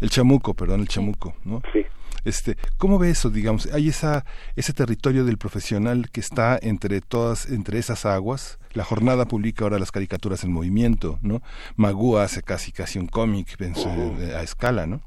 el 0.00 0.10
Chamuco, 0.10 0.52
perdón, 0.52 0.80
el 0.80 0.88
Chamuco, 0.88 1.36
¿no? 1.44 1.62
Sí. 1.72 1.86
Este, 2.24 2.56
¿cómo 2.76 2.98
ve 2.98 3.10
eso, 3.10 3.30
digamos? 3.30 3.72
Hay 3.72 3.86
esa 3.86 4.24
ese 4.56 4.72
territorio 4.72 5.24
del 5.24 5.38
profesional 5.38 6.10
que 6.12 6.18
está 6.18 6.58
entre 6.60 7.00
todas 7.00 7.48
entre 7.48 7.78
esas 7.78 8.04
aguas. 8.04 8.58
La 8.74 8.82
jornada 8.82 9.26
publica 9.26 9.62
ahora 9.62 9.78
las 9.78 9.92
caricaturas 9.92 10.42
en 10.42 10.52
movimiento, 10.52 11.20
¿no? 11.22 11.42
Magú 11.76 12.18
hace 12.18 12.42
casi 12.42 12.72
casi 12.72 12.98
un 12.98 13.06
cómic 13.06 13.46
a 14.36 14.42
escala, 14.42 14.88
¿no? 14.88 15.02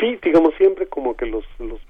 Sí, 0.00 0.18
digamos 0.20 0.54
siempre 0.58 0.88
como 0.88 1.14
que 1.14 1.26
los, 1.26 1.44
los, 1.60 1.80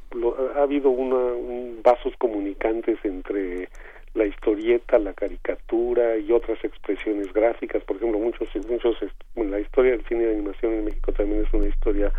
ha 0.55 0.63
habido 0.65 0.91
una, 0.91 1.17
un 1.17 1.81
vasos 1.83 2.13
comunicantes 2.19 2.99
entre 3.05 3.71
la 4.15 4.27
historieta, 4.27 4.99
la 4.99 5.13
caricatura 5.13 6.17
y 6.17 6.33
otras 6.33 6.63
expresiones 6.65 7.33
gráficas. 7.33 7.83
Por 7.85 7.97
ejemplo, 7.97 8.19
muchos, 8.19 8.49
muchos, 8.69 8.97
la 9.37 9.61
historia 9.61 9.93
del 9.93 10.05
cine 10.07 10.25
de 10.25 10.33
animación 10.33 10.75
en 10.75 10.85
México 10.85 11.13
también 11.13 11.45
es 11.45 11.53
una 11.53 11.69
historia 11.69 12.13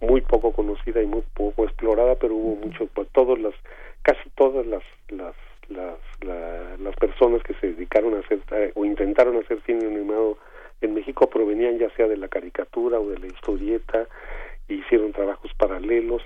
muy 0.00 0.20
poco 0.20 0.52
conocida 0.52 1.02
y 1.02 1.06
muy 1.06 1.22
poco 1.34 1.64
explorada, 1.64 2.16
pero 2.16 2.34
hubo 2.34 2.56
muchos, 2.56 2.88
pues, 2.94 3.08
todas 3.12 3.38
las, 3.38 3.54
casi 4.02 4.28
todas 4.30 4.66
las, 4.66 4.82
las, 5.08 5.34
las, 5.68 5.98
las 6.80 6.96
personas 6.96 7.42
que 7.42 7.54
se 7.54 7.68
dedicaron 7.68 8.14
a 8.14 8.20
hacer 8.20 8.40
eh, 8.52 8.72
o 8.74 8.84
intentaron 8.84 9.36
hacer 9.36 9.60
cine 9.66 9.86
animado 9.86 10.38
en 10.80 10.94
México 10.94 11.28
provenían 11.28 11.78
ya 11.78 11.90
sea 11.90 12.06
de 12.06 12.16
la 12.16 12.28
caricatura 12.28 13.00
o 13.00 13.08
de 13.08 13.18
la 13.18 13.26
historieta 13.26 14.06
hicieron 14.68 15.12
trabajos 15.12 15.50
paralelos 15.54 16.22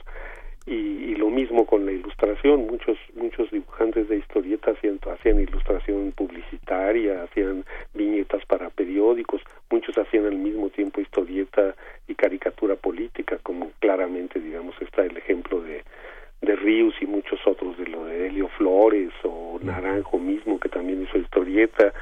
y, 0.67 1.15
lo 1.17 1.31
mismo 1.31 1.67
con 1.67 1.87
la 1.87 1.93
ilustración. 1.93 2.67
Muchos 2.67 2.99
muchos 3.15 3.51
dibujantes 3.51 4.09
de 4.09 4.17
historietas 4.17 4.77
hacían, 4.77 4.99
hacían 5.13 5.41
ilustración 5.41 6.13
publicitaria 6.13 7.23
hacían 7.23 7.65
viñetas 7.95 8.45
para 8.47 8.71
periódicos. 8.71 9.41
Muchos 9.71 9.97
hacían 9.99 10.27
al 10.27 10.37
mismo 10.37 10.69
tiempo 10.71 11.01
historieta 11.01 11.75
y 12.09 12.15
caricatura 12.15 12.77
política 12.77 13.39
como 13.43 13.71
claramente 13.79 14.41
digamos 14.41 14.75
está 14.81 15.05
el 15.05 15.17
ejemplo 15.17 15.61
de 15.63 15.85
de 16.43 16.57
Ríos 16.57 16.95
y 17.01 17.07
muchos 17.07 17.39
otros 17.47 17.79
de 17.79 17.87
lo 17.87 18.05
de 18.07 18.27
Helio 18.27 18.49
Flores 18.59 19.13
o 19.23 19.61
Naranjo 19.63 20.19
mismo 20.19 20.59
que 20.59 20.69
también 20.69 21.03
hizo 21.03 21.19
historieta 21.19 21.93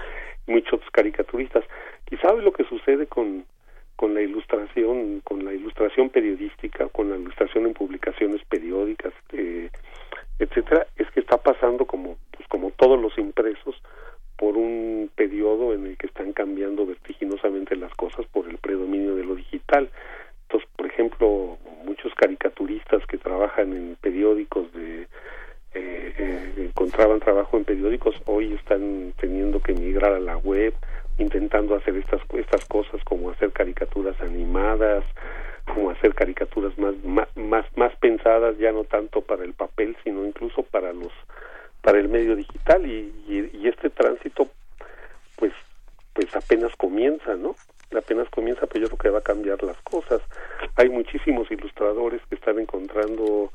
muchos 0.47 0.81
caricaturistas. 0.93 1.65
Y 2.11 2.17
sabe 2.17 2.43
lo 2.43 2.53
que 2.53 2.65
sucede 2.65 3.07
con 3.07 3.45
con 4.01 4.15
la 4.15 4.23
ilustración, 4.23 5.21
con 5.21 5.45
la 5.45 5.53
ilustración 5.53 6.09
periodística, 6.09 6.89
con 6.89 7.11
la 7.11 7.19
ilustración 7.19 7.67
en 7.67 7.75
publicaciones 7.75 8.43
periódicas, 8.47 9.13
eh, 9.35 9.69
etcétera, 10.39 10.87
es 10.97 11.07
que 11.11 11.21
está 11.21 11.37
pasando 11.37 11.85
como, 11.85 12.17
pues 12.35 12.49
como 12.49 12.71
todos 12.71 12.99
los 12.99 13.19
impresos 13.19 13.75
por 14.39 14.57
un 14.57 15.11
periodo 15.15 15.75
en 15.75 15.87
el 15.87 15.99
que 15.99 16.07
están 16.07 16.33
cambiando 16.33 16.87
vertiginosamente 16.87 17.77
las 17.77 17.93
cosas 17.93 18.25
por 18.33 18.49
el 18.49 18.57
predominio 18.57 19.17
de 19.17 19.25
lo 19.25 19.35
digital. 19.35 19.91
Entonces, 20.45 20.71
por 20.75 20.87
ejemplo, 20.87 21.59
muchos 21.85 22.15
caricaturistas 22.15 23.05
que 23.05 23.19
trabajan 23.19 23.75
en 23.75 23.99
periódicos 24.01 24.73
de 24.73 25.03
eh, 25.03 25.09
eh, 25.75 26.53
encontraban 26.57 27.21
trabajo 27.21 27.59
en 27.59 27.67
periódicos 27.67 28.15
hoy 28.25 28.55
están 28.55 29.13
teniendo 29.21 29.61
que 29.61 29.75
migrar 29.75 30.15
a 30.15 30.21
la 30.21 30.39
web 30.39 30.73
intentando 31.19 31.75
hacer 31.77 31.97
estas 31.97 32.21
estas 32.35 32.65
cosas 32.67 33.03
como 33.05 33.31
hacer 33.31 33.53
caricaturas 33.53 34.21
animadas 34.21 35.05
como 35.67 35.91
hacer 35.91 36.15
caricaturas 36.15 36.77
más 36.79 36.95
más 37.37 37.67
más 37.77 37.95
pensadas 37.97 38.57
ya 38.59 38.73
no 38.73 38.85
tanto 38.85 39.21
para 39.21 39.45
el 39.45 39.53
papel 39.53 39.97
sino 40.05 40.25
incluso 40.25 40.63
para 40.63 40.93
los 40.93 41.13
para 41.83 41.99
el 41.99 42.09
medio 42.09 42.37
digital. 42.37 42.87
Y, 42.87 43.13
y, 43.27 43.69
este 43.69 43.91
tránsito 43.91 44.49
pues 45.37 45.53
pues 46.13 46.35
apenas 46.35 46.75
comienza 46.77 47.35
no 47.35 47.55
apenas 47.97 48.29
comienza 48.31 48.67
pero 48.67 48.87
yo 48.87 48.87
creo 48.89 48.99
que 48.99 49.11
va 49.11 49.19
a 49.19 49.23
cambiar 49.23 49.63
las 49.63 49.81
cosas. 49.83 50.21
Hay 50.77 50.89
muchísimos 50.89 51.51
ilustradores 51.51 52.21
que 52.29 52.35
están 52.37 52.59
encontrando 52.59 53.51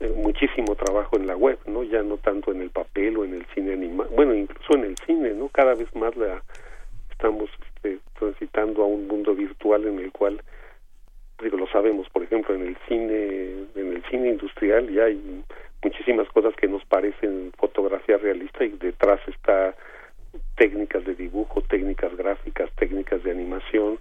eh, 0.00 0.12
muchísimo 0.16 0.74
trabajo 0.76 1.16
en 1.16 1.26
la 1.26 1.36
web 1.36 1.58
no 1.66 1.82
ya 1.82 2.02
no 2.02 2.16
tanto 2.18 2.52
en 2.52 2.60
el 2.60 2.70
papel 2.70 3.16
o 3.16 3.24
en 3.24 3.34
el 3.34 3.46
cine 3.54 3.72
animado 3.72 4.10
bueno 4.10 4.34
incluso 4.34 4.74
en 4.74 4.84
el 4.84 4.96
cine 5.06 5.30
no 5.30 5.48
cada 5.48 5.74
vez 5.74 5.88
más 5.96 6.14
la 6.16 6.42
estamos 7.16 7.48
este, 7.76 7.98
transitando 8.18 8.82
a 8.82 8.86
un 8.86 9.08
mundo 9.08 9.34
virtual 9.34 9.86
en 9.86 9.98
el 9.98 10.12
cual 10.12 10.42
digo 11.42 11.56
lo 11.56 11.66
sabemos 11.68 12.08
por 12.10 12.22
ejemplo 12.22 12.54
en 12.54 12.66
el 12.66 12.76
cine 12.88 13.66
en 13.74 13.92
el 13.94 14.02
cine 14.10 14.28
industrial 14.28 14.88
ya 14.90 15.04
hay 15.04 15.42
muchísimas 15.82 16.28
cosas 16.28 16.54
que 16.56 16.68
nos 16.68 16.84
parecen 16.84 17.52
fotografía 17.56 18.18
realista 18.18 18.64
y 18.64 18.70
detrás 18.70 19.20
está 19.28 19.74
técnicas 20.56 21.04
de 21.04 21.14
dibujo 21.14 21.62
técnicas 21.62 22.14
gráficas 22.16 22.70
técnicas 22.76 23.22
de 23.22 23.30
animación 23.30 23.98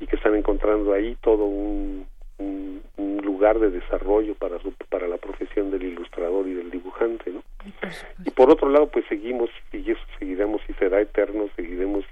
y 0.00 0.06
que 0.06 0.16
están 0.16 0.34
encontrando 0.34 0.92
ahí 0.92 1.16
todo 1.20 1.44
un, 1.44 2.06
un, 2.38 2.80
lugar 3.22 3.58
de 3.58 3.70
desarrollo 3.70 4.34
para 4.34 4.58
su, 4.60 4.72
para 4.88 5.06
la 5.06 5.16
profesión 5.16 5.70
del 5.70 5.82
ilustrador 5.82 6.46
y 6.46 6.54
del 6.54 6.70
dibujante 6.70 7.30
¿no? 7.30 7.42
y 8.24 8.30
por 8.30 8.50
otro 8.50 8.68
lado 8.68 8.88
pues 8.88 9.04
seguimos 9.08 9.50
y 9.72 9.90
eso 9.90 10.00
seguiremos 10.18 10.60
y 10.68 10.72
será 10.74 11.00
eterno 11.00 11.48
seguiremos 11.56 12.04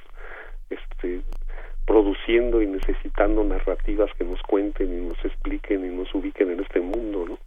este, 0.70 1.20
produciendo 1.86 2.60
y 2.62 2.66
necesitando 2.66 3.44
narrativas 3.44 4.10
que 4.18 4.24
nos 4.24 4.42
cuenten 4.42 4.92
y 4.92 5.08
nos 5.08 5.24
expliquen 5.24 5.84
y 5.84 5.96
nos 5.96 6.14
ubiquen 6.14 6.50
en 6.50 6.60
este 6.60 6.80
mundo, 6.80 7.26
¿no? 7.28 7.38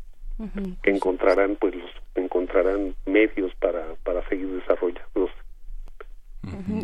que 0.81 0.89
encontrarán 0.89 1.55
pues 1.55 1.75
los 1.75 1.91
encontrarán 2.15 2.95
medios 3.05 3.53
para 3.55 3.93
para 4.03 4.27
seguir 4.27 4.47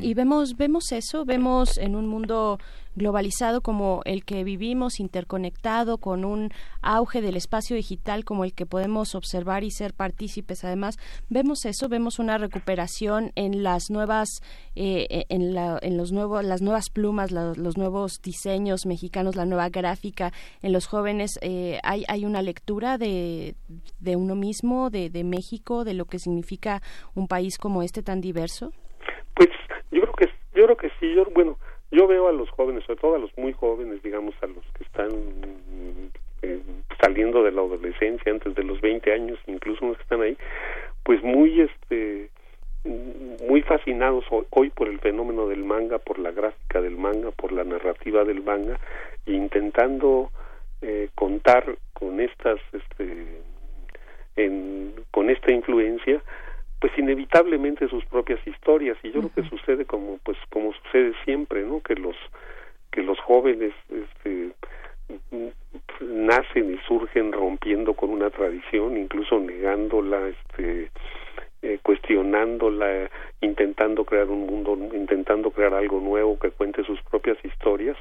y 0.02 0.13
vemos 0.13 0.56
vemos 0.56 0.91
eso 0.91 1.26
vemos 1.26 1.78
en 1.78 1.96
un 1.96 2.08
mundo 2.08 2.60
globalizado 2.98 3.62
como 3.62 4.02
el 4.06 4.26
que 4.26 4.43
vivimos, 4.43 5.00
interconectado, 5.00 6.00
con 6.00 6.26
un 6.26 6.52
auge 6.82 7.22
del 7.22 7.38
espacio 7.38 7.76
digital 7.76 8.26
como 8.26 8.43
el 8.43 8.54
que 8.54 8.65
podemos 8.65 9.13
observar 9.15 9.63
y 9.63 9.72
ser 9.72 9.93
partícipes. 9.93 10.63
Además, 10.63 10.98
vemos 11.30 11.65
eso, 11.65 11.88
vemos 11.88 12.20
una 12.20 12.38
recuperación 12.39 13.32
en 13.36 13.62
las 13.62 13.89
nuevas, 13.89 14.28
eh, 14.76 15.26
en, 15.30 15.54
la, 15.54 15.78
en 15.82 15.96
los 15.96 16.12
nuevos, 16.12 16.43
las 16.43 16.62
nuevas 16.62 16.89
plumas, 16.89 17.32
los 17.32 17.78
nuevos 17.78 18.20
diseños 18.22 18.86
mexicanos, 18.86 19.36
la 19.36 19.46
nueva 19.46 19.70
gráfica. 19.70 20.34
En 20.63 20.74
los 20.74 20.88
jóvenes 20.88 21.38
eh, 21.41 21.80
hay, 21.84 22.04
hay 22.08 22.26
una 22.26 22.41
lectura 22.41 22.98
de, 22.98 23.56
de 24.00 24.15
uno 24.15 24.36
mismo, 24.36 24.89
de, 24.89 25.12
de 25.12 25.24
México, 25.24 25.84
de 25.84 25.93
lo 25.93 26.06
que 26.06 26.17
significa 26.17 26.82
un 27.13 27.28
país 27.28 27.60
como 27.60 27.84
este 27.84 28.02
tan 28.02 28.22
diverso. 28.22 28.74
Pues 29.38 29.50
yo 29.91 30.02
creo 30.02 30.13
que 30.13 30.26
yo 30.56 30.63
creo 30.65 30.78
que 30.78 30.89
sí, 31.00 31.13
yo 31.13 31.26
bueno 31.26 31.60
yo 31.91 32.08
veo 32.08 32.28
a 32.28 32.32
los 32.32 32.50
jóvenes, 32.50 32.84
sobre 32.86 33.00
todo 33.00 33.15
a 33.15 33.19
los 33.19 33.32
muy 33.38 33.54
jóvenes, 33.54 34.02
digamos, 34.02 34.34
a 34.41 34.47
los 34.47 34.65
que 34.73 34.84
están 34.84 35.10
eh, 36.41 36.60
saliendo 37.00 37.43
de 37.43 37.52
la 37.52 37.62
adolescencia 37.62 38.32
antes 38.32 38.56
de 38.56 38.63
los 38.63 38.82
20 38.82 39.13
años, 39.13 39.38
incluso 39.45 39.86
los 39.86 39.95
que 39.97 40.04
están 40.04 40.21
ahí, 40.21 40.36
pues 41.04 41.21
muy 41.23 41.62
este 41.62 42.30
muy 43.47 43.62
fascinados 43.62 44.26
hoy, 44.50 44.69
por 44.69 44.88
el 44.88 45.00
fenómeno 45.00 45.47
del 45.47 45.63
manga, 45.63 46.00
por 46.00 46.17
la 46.17 46.32
gráfica 46.32 46.82
del 46.82 46.97
manga, 46.97 47.32
por 47.32 47.52
la 47.52 47.63
narrativa 47.63 48.23
del 48.23 48.41
manga, 48.41 48.80
intentando 49.26 50.32
eh, 50.82 51.10
contar 51.13 51.78
con 51.93 52.21
estas 52.21 52.60
este 52.73 53.41
en, 54.36 54.93
con 55.12 55.30
esta 55.30 55.52
influencia 55.52 56.23
pues 56.80 56.92
inevitablemente 56.98 57.88
sus 57.88 58.06
propias 58.06 58.46
historias. 58.46 58.98
Y 59.04 59.12
yo 59.12 59.22
creo 59.22 59.32
que 59.34 59.50
sucede 59.50 59.86
como 59.86 60.20
pues 60.24 60.38
como 60.50 60.74
sucede 60.74 61.13
siempre 61.24 61.63
no 61.63 61.82
que 61.82 61.96
los 61.96 62.16
que 62.92 63.02
los 63.02 63.20
jóvenes 63.20 63.74
este 63.90 64.52
nacen 66.02 66.74
y 66.74 66.78
surgen 66.88 67.32
rompiendo 67.32 67.94
con 67.94 68.10
una 68.10 68.30
tradición 68.30 68.98
incluso 68.98 69.40
negándola 69.40 70.28
este 70.28 70.92
eh, 71.62 71.80
cuestionándola 71.82 73.10
intentando 73.42 74.04
crear 74.06 74.28
un 74.28 74.46
mundo 74.46 74.78
intentando 74.96 75.52
crear 75.52 75.74
algo 75.74 76.00
nuevo 76.00 76.38
que 76.38 76.52
cuente 76.52 76.84
sus 76.84 77.02
propias 77.04 77.38
historias 77.44 77.98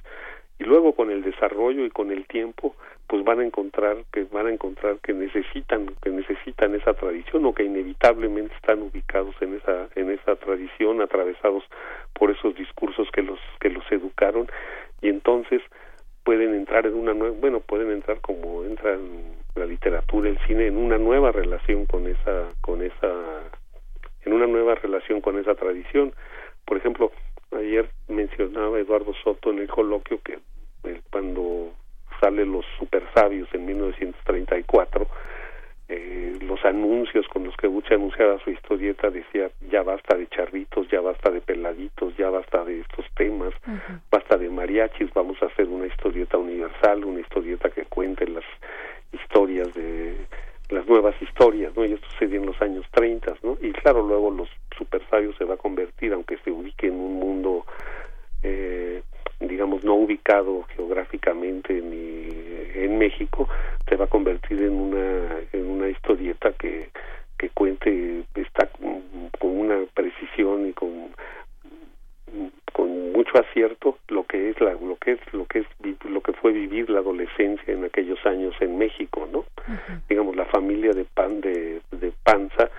y 0.58 0.64
luego 0.64 0.94
con 0.94 1.10
el 1.10 1.22
desarrollo 1.22 1.84
y 1.84 1.90
con 1.90 2.10
el 2.10 2.26
tiempo 2.26 2.74
pues 3.08 3.22
van 3.24 3.40
a 3.40 3.44
encontrar 3.44 3.98
que 4.12 4.24
van 4.24 4.46
a 4.46 4.52
encontrar 4.52 4.98
que 4.98 5.12
necesitan 5.12 5.86
que 6.02 6.10
necesitan 6.10 6.74
esa 6.74 6.94
tradición 6.94 7.44
o 7.44 7.54
que 7.54 7.64
inevitablemente 7.64 8.54
están 8.54 8.82
ubicados 8.82 9.34
en 9.40 9.54
esa 9.54 9.88
en 9.94 10.10
esa 10.10 10.36
tradición 10.36 11.00
atravesados 11.00 11.64
por 12.14 12.30
esos 12.30 12.54
discursos 12.54 13.08
que 13.12 13.22
los 13.22 13.38
que 13.60 13.70
los 13.70 13.84
educaron. 13.92 14.48
Y 15.02 15.08
entonces 15.08 15.62
pueden 16.24 16.54
entrar 16.54 16.86
en 16.86 16.94
una 16.94 17.14
nueva 17.14 17.36
bueno 17.38 17.60
pueden 17.60 17.92
entrar 17.92 18.20
como 18.20 18.64
entran 18.64 19.36
la 19.54 19.66
literatura 19.66 20.28
el 20.28 20.38
cine 20.46 20.66
en 20.66 20.76
una 20.76 20.98
nueva 20.98 21.32
relación 21.32 21.86
con 21.86 22.06
esa 22.06 22.48
con 22.60 22.82
esa 22.82 23.12
en 24.24 24.32
una 24.32 24.46
nueva 24.46 24.74
relación 24.74 25.20
con 25.20 25.38
esa 25.38 25.54
tradición. 25.54 26.12
Por 26.64 26.78
ejemplo 26.78 27.12
ayer 27.52 27.88
mencionaba 28.08 28.78
Eduardo 28.78 29.12
Soto 29.22 29.50
en 29.50 29.60
el 29.60 29.68
coloquio 29.68 30.20
que 30.22 30.38
eh, 30.84 31.00
cuando 31.10 31.72
sale 32.20 32.44
los 32.44 32.64
super 32.78 33.02
sabios 33.14 33.48
en 33.52 33.66
1934 33.66 35.06
eh, 35.88 36.36
los 36.40 36.64
anuncios 36.64 37.28
con 37.28 37.44
los 37.44 37.56
que 37.56 37.68
Buche 37.68 37.94
anunciaba 37.94 38.40
su 38.42 38.50
historieta 38.50 39.08
decía 39.08 39.50
ya 39.70 39.82
basta 39.82 40.16
de 40.16 40.26
charritos, 40.26 40.88
ya 40.90 41.00
basta 41.00 41.30
de 41.30 41.40
peladitos, 41.40 42.16
ya 42.16 42.28
basta 42.28 42.64
de 42.64 42.80
estos 42.80 43.06
temas, 43.14 43.54
basta 44.10 44.36
de 44.36 44.50
mariachis, 44.50 45.12
vamos 45.14 45.40
a 45.42 45.46
hacer 45.46 45.68
una 45.68 45.86
historieta 45.86 46.38
universal, 46.38 47.04
una 47.04 47.20
historieta 47.20 47.70
que 47.70 47.84
cuente 47.84 48.26
las 48.26 48.44
historias 49.12 49.72
de 49.74 50.16
las 50.68 50.86
nuevas 50.86 51.14
historias, 51.20 51.76
¿no? 51.76 51.84
Y 51.84 51.92
esto 51.92 52.06
sucedió 52.10 52.40
en 52.40 52.46
los 52.46 52.60
años 52.60 52.84
30, 52.92 53.36
¿no? 53.42 53.56
Y 53.60 53.72
claro, 53.72 54.02
luego 54.02 54.30
los 54.30 54.48
super 54.76 55.02
sabios 55.08 55.36
se 55.36 55.44
va 55.44 55.54
a 55.54 55.58
convertir, 55.58 56.12
aunque 56.12 56.38
se 56.38 56.50
ubique 56.50 56.88
en 56.88 56.94
un 56.94 57.14
mundo, 57.14 57.64
eh, 58.42 59.02
digamos, 59.40 59.84
no 59.84 59.94
ubicado 59.94 60.64
geográficamente 60.74 61.74
ni 61.74 62.28
en 62.74 62.98
México, 62.98 63.48
se 63.88 63.96
va 63.96 64.06
a 64.06 64.08
convertir 64.08 64.62
en 64.62 64.74
una, 64.74 65.40
en 65.52 65.66
una 65.66 65.88
historieta 65.88 66.52
que, 66.52 66.90
que 67.38 67.50
cuente, 67.50 68.24
está 68.34 68.66
con, 68.66 69.02
una 69.40 69.84
precisión 69.94 70.68
y 70.68 70.72
con 70.72 71.10
con 72.72 73.12
mucho 73.12 73.38
acierto 73.38 73.98
lo 74.08 74.24
que 74.24 74.50
es 74.50 74.60
la, 74.60 74.72
lo 74.72 74.96
que 74.96 75.12
es 75.12 75.20
lo 75.32 75.46
que 75.46 75.60
es 75.60 75.66
lo 76.04 76.20
que 76.20 76.32
fue 76.34 76.52
vivir 76.52 76.90
la 76.90 77.00
adolescencia 77.00 77.72
en 77.72 77.84
aquellos 77.84 78.24
años 78.26 78.54
en 78.60 78.76
México 78.76 79.28
no 79.32 79.44
digamos 80.08 80.36
la 80.36 80.44
familia 80.46 80.92
de 80.92 81.04
pan 81.04 81.40
de, 81.40 81.80
de 81.92 82.12
panza 82.22 82.70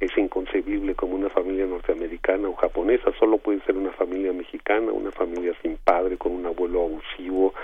es 0.00 0.16
inconcebible 0.18 0.94
como 0.94 1.14
una 1.14 1.30
familia 1.30 1.66
norteamericana 1.66 2.48
o 2.48 2.54
japonesa, 2.54 3.12
solo 3.18 3.38
puede 3.38 3.60
ser 3.62 3.76
una 3.76 3.92
familia 3.92 4.32
mexicana, 4.32 4.92
una 4.92 5.10
familia 5.10 5.54
sin 5.62 5.78
padre, 5.78 6.18
con 6.18 6.32
un 6.32 6.44
abuelo 6.44 6.82
abusivo, 6.82 7.54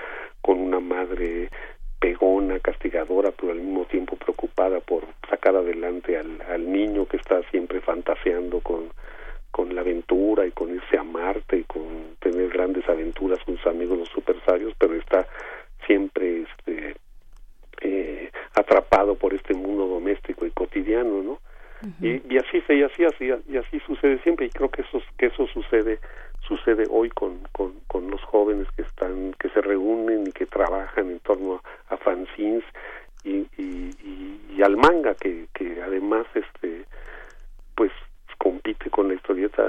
con 0.41 0.59
una 0.59 0.81
madre 0.81 1.51
pegona, 2.01 2.59
castigadora, 2.59 3.33
pero 3.33 3.53
al 3.53 3.61
mismo 3.61 3.85
tiempo 3.85 4.17
preocupada 4.17 4.81
por 4.81 5.05
sacar 5.29 5.55
adelante 5.55 6.17
al, 6.17 6.41
al 6.49 6.73
niño 6.73 7.07
que 7.07 7.19
está 7.19 7.43
siempre 7.51 7.81
fantaseando 7.81 8.61
con, 8.61 8.89
con 9.53 9.75
la 9.75 9.83
aventura 9.83 10.47
y 10.47 10.51
con 10.51 10.75
irse 10.75 10.99
a 10.99 11.05
Marte 11.05 11.59
y 11.59 11.65
con 11.65 12.17
tener 12.19 12.49
grandes 12.49 12.89
aventuras 12.89 13.39
con 13.45 13.57
sus 13.57 13.67
amigos 13.67 13.99
los 13.99 14.09
supersabios, 14.09 14.75
pero 14.79 14.95
está 14.95 15.29
siempre 15.87 16.43
este, 16.43 16.97
eh, 17.83 18.31
atrapado 18.55 19.15
por 19.15 19.35
este 19.35 19.55
mundo 19.55 19.87
doméstico 19.87 20.47
y 20.47 20.51
cotidiano, 20.51 21.23
¿no? 21.23 21.39
y, 22.01 22.23
y, 22.33 22.39
así 22.39 22.63
y 22.69 22.83
así 22.83 23.05
así 23.05 23.31
y 23.49 23.57
así 23.57 23.81
sucede 23.81 24.19
siempre 24.23 24.47
y 24.47 24.51
creo 24.51 24.71
que 24.71 24.83
eso 24.83 25.03
que 25.19 25.27
eso 25.27 25.47
sucede 25.49 25.99
sucede 26.47 26.85
hoy 26.91 27.09
con, 27.11 27.41
con, 27.51 27.81
con 27.89 28.09
los 28.11 28.23
jóvenes 28.23 28.69
que 28.77 28.83
están 28.83 29.35
que 29.39 29.49
se 29.51 29.61
reúnen 29.61 30.27
y 30.27 30.33
que 30.33 30.47
trabajan 30.47 31.11
en 31.11 31.19
torno 31.21 31.61
a, 31.89 31.97
fanzines 31.97 32.65
y, 33.25 33.47
y, 33.57 33.91
y, 34.57 34.63
al 34.63 34.77
manga 34.77 35.15
que, 35.15 35.47
que 35.55 35.83
además 35.83 36.27
este 36.35 36.85
pues 37.75 37.91
compite 38.43 38.91
con 38.91 39.07
la 39.07 39.15
historieta 39.15 39.63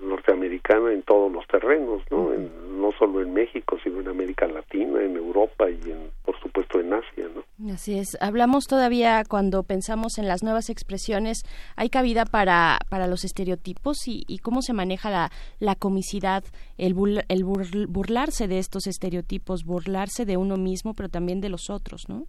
norteamericana 0.00 0.92
en 0.92 1.02
todos 1.02 1.32
los 1.32 1.44
terrenos, 1.48 2.02
¿no? 2.10 2.30
no 2.30 2.92
solo 2.92 3.20
en 3.20 3.34
México, 3.34 3.76
sino 3.82 4.00
en 4.00 4.06
América 4.06 4.46
Latina, 4.46 5.02
en 5.02 5.16
Europa 5.16 5.68
y 5.68 5.90
en, 5.90 6.10
por 6.24 6.38
supuesto 6.38 6.78
en 6.78 6.92
Asia, 6.92 7.26
¿no? 7.34 7.72
Así 7.72 7.98
es. 7.98 8.16
Hablamos 8.20 8.66
todavía 8.68 9.24
cuando 9.28 9.64
pensamos 9.64 10.18
en 10.18 10.28
las 10.28 10.44
nuevas 10.44 10.70
expresiones, 10.70 11.42
hay 11.74 11.88
cabida 11.88 12.24
para, 12.26 12.78
para 12.88 13.08
los 13.08 13.24
estereotipos 13.24 14.06
y, 14.06 14.22
y 14.28 14.38
cómo 14.38 14.62
se 14.62 14.72
maneja 14.72 15.10
la, 15.10 15.30
la 15.58 15.74
comicidad, 15.74 16.44
el, 16.78 16.94
el 17.28 17.44
burlarse 17.88 18.46
de 18.46 18.58
estos 18.58 18.86
estereotipos, 18.86 19.64
burlarse 19.64 20.24
de 20.24 20.36
uno 20.36 20.56
mismo, 20.56 20.94
pero 20.94 21.08
también 21.08 21.40
de 21.40 21.48
los 21.48 21.70
otros, 21.70 22.08
¿no? 22.08 22.26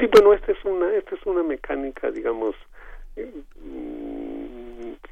Sí, 0.00 0.06
bueno, 0.10 0.32
esta 0.32 0.52
es 0.52 0.64
una, 0.64 0.90
esta 0.94 1.14
es 1.14 1.26
una 1.26 1.42
mecánica, 1.42 2.10
digamos, 2.10 2.54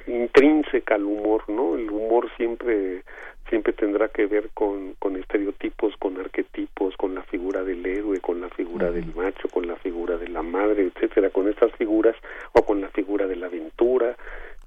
intrínseca 0.06 0.94
al 0.94 1.04
humor, 1.04 1.44
¿no? 1.48 1.76
El 1.76 1.90
humor 1.90 2.30
siempre 2.36 3.02
siempre 3.48 3.72
tendrá 3.72 4.08
que 4.08 4.26
ver 4.26 4.50
con, 4.54 4.94
con 4.94 5.16
estereotipos, 5.16 5.96
con 5.98 6.18
arquetipos, 6.18 6.96
con 6.96 7.16
la 7.16 7.22
figura 7.24 7.64
del 7.64 7.84
héroe, 7.84 8.20
con 8.20 8.40
la 8.40 8.48
figura 8.50 8.92
del 8.92 9.12
macho, 9.14 9.48
con 9.48 9.66
la 9.66 9.74
figura 9.76 10.16
de 10.16 10.28
la 10.28 10.42
madre, 10.42 10.84
etcétera, 10.84 11.30
con 11.30 11.48
estas 11.48 11.72
figuras 11.72 12.14
o 12.52 12.64
con 12.64 12.80
la 12.80 12.88
figura 12.90 13.26
de 13.26 13.34
la 13.34 13.46
aventura, 13.46 14.16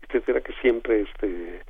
etcétera, 0.02 0.42
que 0.42 0.54
siempre 0.62 1.02
este 1.02 1.62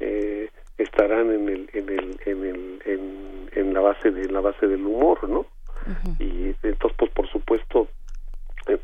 eh, 0.00 0.50
estarán 0.76 1.32
en 1.32 1.48
el 1.48 1.70
en 1.72 1.88
el 1.88 2.20
en 2.26 2.44
el 2.44 2.82
en, 2.84 3.50
en 3.52 3.74
la 3.74 3.80
base 3.80 4.10
de 4.10 4.28
la 4.30 4.40
base 4.40 4.66
del 4.66 4.84
humor, 4.84 5.26
¿no? 5.28 5.46
Y 6.18 6.54
entonces 6.62 6.96
pues 6.98 7.10
por 7.12 7.28
supuesto 7.28 7.88
eh, 8.66 8.78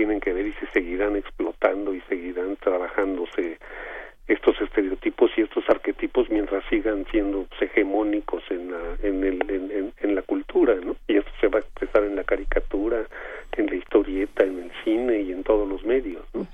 tienen 0.00 0.20
que 0.20 0.32
ver 0.32 0.46
y 0.46 0.52
se 0.54 0.66
seguirán 0.72 1.14
explotando 1.14 1.94
y 1.94 2.00
seguirán 2.08 2.56
trabajándose 2.56 3.58
estos 4.28 4.58
estereotipos 4.58 5.30
y 5.36 5.42
estos 5.42 5.62
arquetipos 5.68 6.30
mientras 6.30 6.64
sigan 6.70 7.04
siendo 7.10 7.46
hegemónicos 7.60 8.42
en 8.48 8.72
la, 8.72 8.78
en, 9.02 9.22
el, 9.24 9.92
en, 10.00 10.14
la 10.14 10.22
cultura, 10.22 10.74
¿no? 10.76 10.96
Y 11.06 11.18
esto 11.18 11.30
se 11.38 11.48
va 11.48 11.58
a 11.58 11.60
expresar 11.60 12.04
en 12.04 12.16
la 12.16 12.24
caricatura, 12.24 13.04
en 13.58 13.66
la 13.66 13.74
historieta, 13.74 14.42
en 14.42 14.58
el 14.60 14.72
cine 14.84 15.20
y 15.20 15.32
en 15.32 15.42
todos 15.42 15.68
los 15.68 15.84
medios, 15.84 16.24
¿no? 16.32 16.46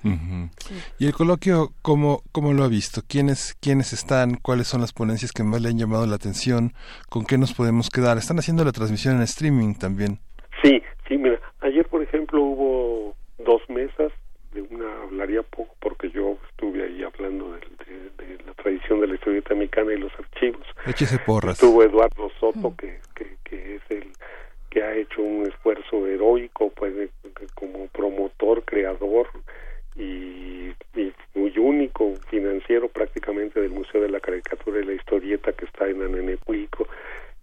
¿Y 0.98 1.06
el 1.06 1.12
coloquio 1.12 1.68
cómo, 1.82 2.22
cómo 2.32 2.52
lo 2.52 2.64
ha 2.64 2.68
visto? 2.68 3.02
¿Quiénes, 3.08 3.54
¿Quiénes 3.60 3.92
están? 3.92 4.38
¿Cuáles 4.42 4.66
son 4.66 4.80
las 4.80 4.92
ponencias 4.92 5.30
que 5.30 5.44
más 5.44 5.62
le 5.62 5.68
han 5.68 5.78
llamado 5.78 6.04
la 6.08 6.16
atención? 6.16 6.72
¿Con 7.08 7.24
qué 7.24 7.38
nos 7.38 7.54
podemos 7.54 7.90
quedar? 7.90 8.18
Están 8.18 8.40
haciendo 8.40 8.64
la 8.64 8.72
transmisión 8.72 9.14
en 9.14 9.22
streaming 9.22 9.74
también. 9.74 10.18
Sí, 10.64 10.82
sí, 11.06 11.16
mira, 11.16 11.38
ayer 11.60 11.86
por 11.86 12.02
ejemplo 12.02 12.42
hubo 12.42 13.15
dos 13.46 13.62
mesas, 13.70 14.12
de 14.52 14.60
una 14.62 15.02
hablaría 15.02 15.42
poco 15.42 15.74
porque 15.80 16.10
yo 16.10 16.36
estuve 16.50 16.84
ahí 16.84 17.02
hablando 17.02 17.52
de, 17.52 17.60
la 18.44 18.52
tradición 18.54 19.00
de 19.00 19.06
la 19.06 19.14
historieta 19.14 19.54
mexicana 19.54 19.92
y 19.92 19.98
los 19.98 20.12
archivos. 20.18 20.66
Échese 20.86 21.18
porras. 21.20 21.54
Estuvo 21.54 21.82
Eduardo 21.82 22.30
Soto, 22.40 22.74
que, 22.76 22.98
que, 23.44 23.76
es 23.76 23.82
el 23.90 24.10
que 24.70 24.82
ha 24.82 24.94
hecho 24.94 25.22
un 25.22 25.46
esfuerzo 25.46 26.06
heroico 26.06 26.70
pues 26.70 26.92
como 27.54 27.86
promotor, 27.88 28.64
creador 28.64 29.28
y, 29.96 30.72
muy 31.34 31.52
único 31.58 32.14
financiero 32.28 32.88
prácticamente 32.88 33.60
del 33.60 33.70
Museo 33.70 34.00
de 34.00 34.08
la 34.08 34.20
Caricatura 34.20 34.80
y 34.80 34.84
la 34.84 34.94
Historieta 34.94 35.52
que 35.52 35.66
está 35.66 35.86
en 35.86 36.02
Anenecuico 36.02 36.88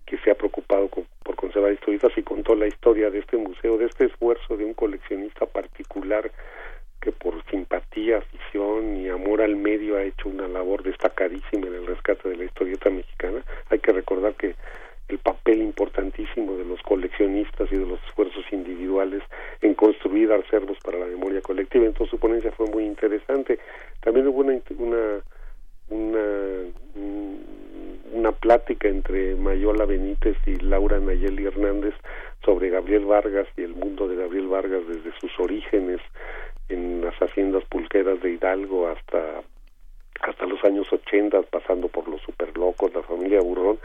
que 0.06 0.18
se 0.20 0.32
ha 0.32 0.36
preocupado 0.36 0.90
por 0.90 1.36
conservar 1.36 1.74
historietas 1.74 2.12
y 2.18 2.24
contó 2.24 2.56
la 2.56 2.68
historia 2.68 3.10
de 3.10 3.20
este 3.20 3.38
museo, 3.38 3.78
de 3.78 3.86
este 3.86 4.06
esfuerzo 4.06 4.58
de 4.58 4.66
un 4.66 4.74
coleccionista 4.74 5.46
particular 5.46 6.32
que 7.04 7.12
por 7.12 7.44
simpatía, 7.52 8.20
afición 8.20 8.96
y 8.96 9.10
amor 9.10 9.42
al 9.42 9.58
medio 9.58 9.98
ha 9.98 10.04
hecho 10.04 10.30
una 10.30 10.48
labor 10.48 10.84
destacadísima 10.84 11.68
en 11.68 11.76
el 11.76 11.86
rescate 11.86 12.30
de 12.30 12.38
la 12.38 12.46
historieta 12.46 12.90
mexicana. 12.90 13.44
Hay 13.70 13.80
que 13.80 13.92
recordar 13.92 14.36
que 14.36 14.56
el 15.10 15.18
papel 15.20 15.62
importantísimo 15.62 16.56
de 16.56 16.64
los 16.64 16.82
coleccionistas 16.82 17.70
y 17.72 17.76
de 17.76 17.86
los 17.86 18.02
esfuerzos 18.06 18.46
individuales 18.52 19.22
en 19.62 19.74
construir 19.74 20.32
acervos 20.32 20.78
para 20.84 20.98
la 20.98 21.06
memoria 21.06 21.42
colectiva. 21.42 21.86
Entonces 21.86 22.12
su 22.12 22.20
ponencia 22.20 22.52
fue 22.54 22.68
muy 22.68 22.86
interesante. 22.86 23.60
También 24.00 24.28
hubo 24.28 24.40
una, 24.40 24.60
una, 24.78 25.22
una 25.90 26.24
una 28.24 28.32
plática 28.32 28.88
entre 28.88 29.36
Mayola 29.36 29.86
Benítez 29.86 30.38
y 30.46 30.56
Laura 30.56 31.00
Nayeli 31.00 31.46
Hernández 31.46 31.94
sobre 32.46 32.70
Gabriel 32.70 33.06
Vargas 33.06 33.48
y 33.58 33.64
el 33.64 33.74
mundo 33.74 34.08
de 34.08 34.16
Gabriel 34.16 34.48
Vargas 34.48 34.84
desde 34.88 35.12
sus 35.20 35.32
orígenes 35.40 36.00
en 36.70 37.02
las 37.02 37.16
haciendas 37.16 37.66
pulqueras 37.66 38.22
de 38.22 38.32
Hidalgo 38.32 38.88
hasta 38.88 39.44
hasta 40.22 40.46
los 40.46 40.64
años 40.64 40.88
80 40.90 41.42
pasando 41.44 41.90
por 41.90 42.08
los 42.08 42.22
superlocos, 42.22 42.94
la 42.94 43.04
familia 43.04 43.42
Burrón, 43.42 43.80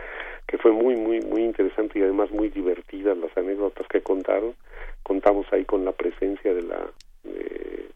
que 0.46 0.57
fue 0.59 0.70
muy 0.70 0.94
muy 0.94 1.20
muy 1.20 1.42
interesante 1.42 1.99
y 1.99 2.03
además 2.03 2.30
muy 2.30 2.49
divertida 2.49 3.14
las 3.16 3.36
anécdotas 3.36 3.88
que 3.88 4.03
contaron. 4.03 4.55
Contamos 5.03 5.46
ahí 5.53 5.64
con 5.64 5.84
la 5.84 5.92
presencia 5.92 6.55
de 6.55 6.62
la 6.62 6.78
de, 7.24 7.88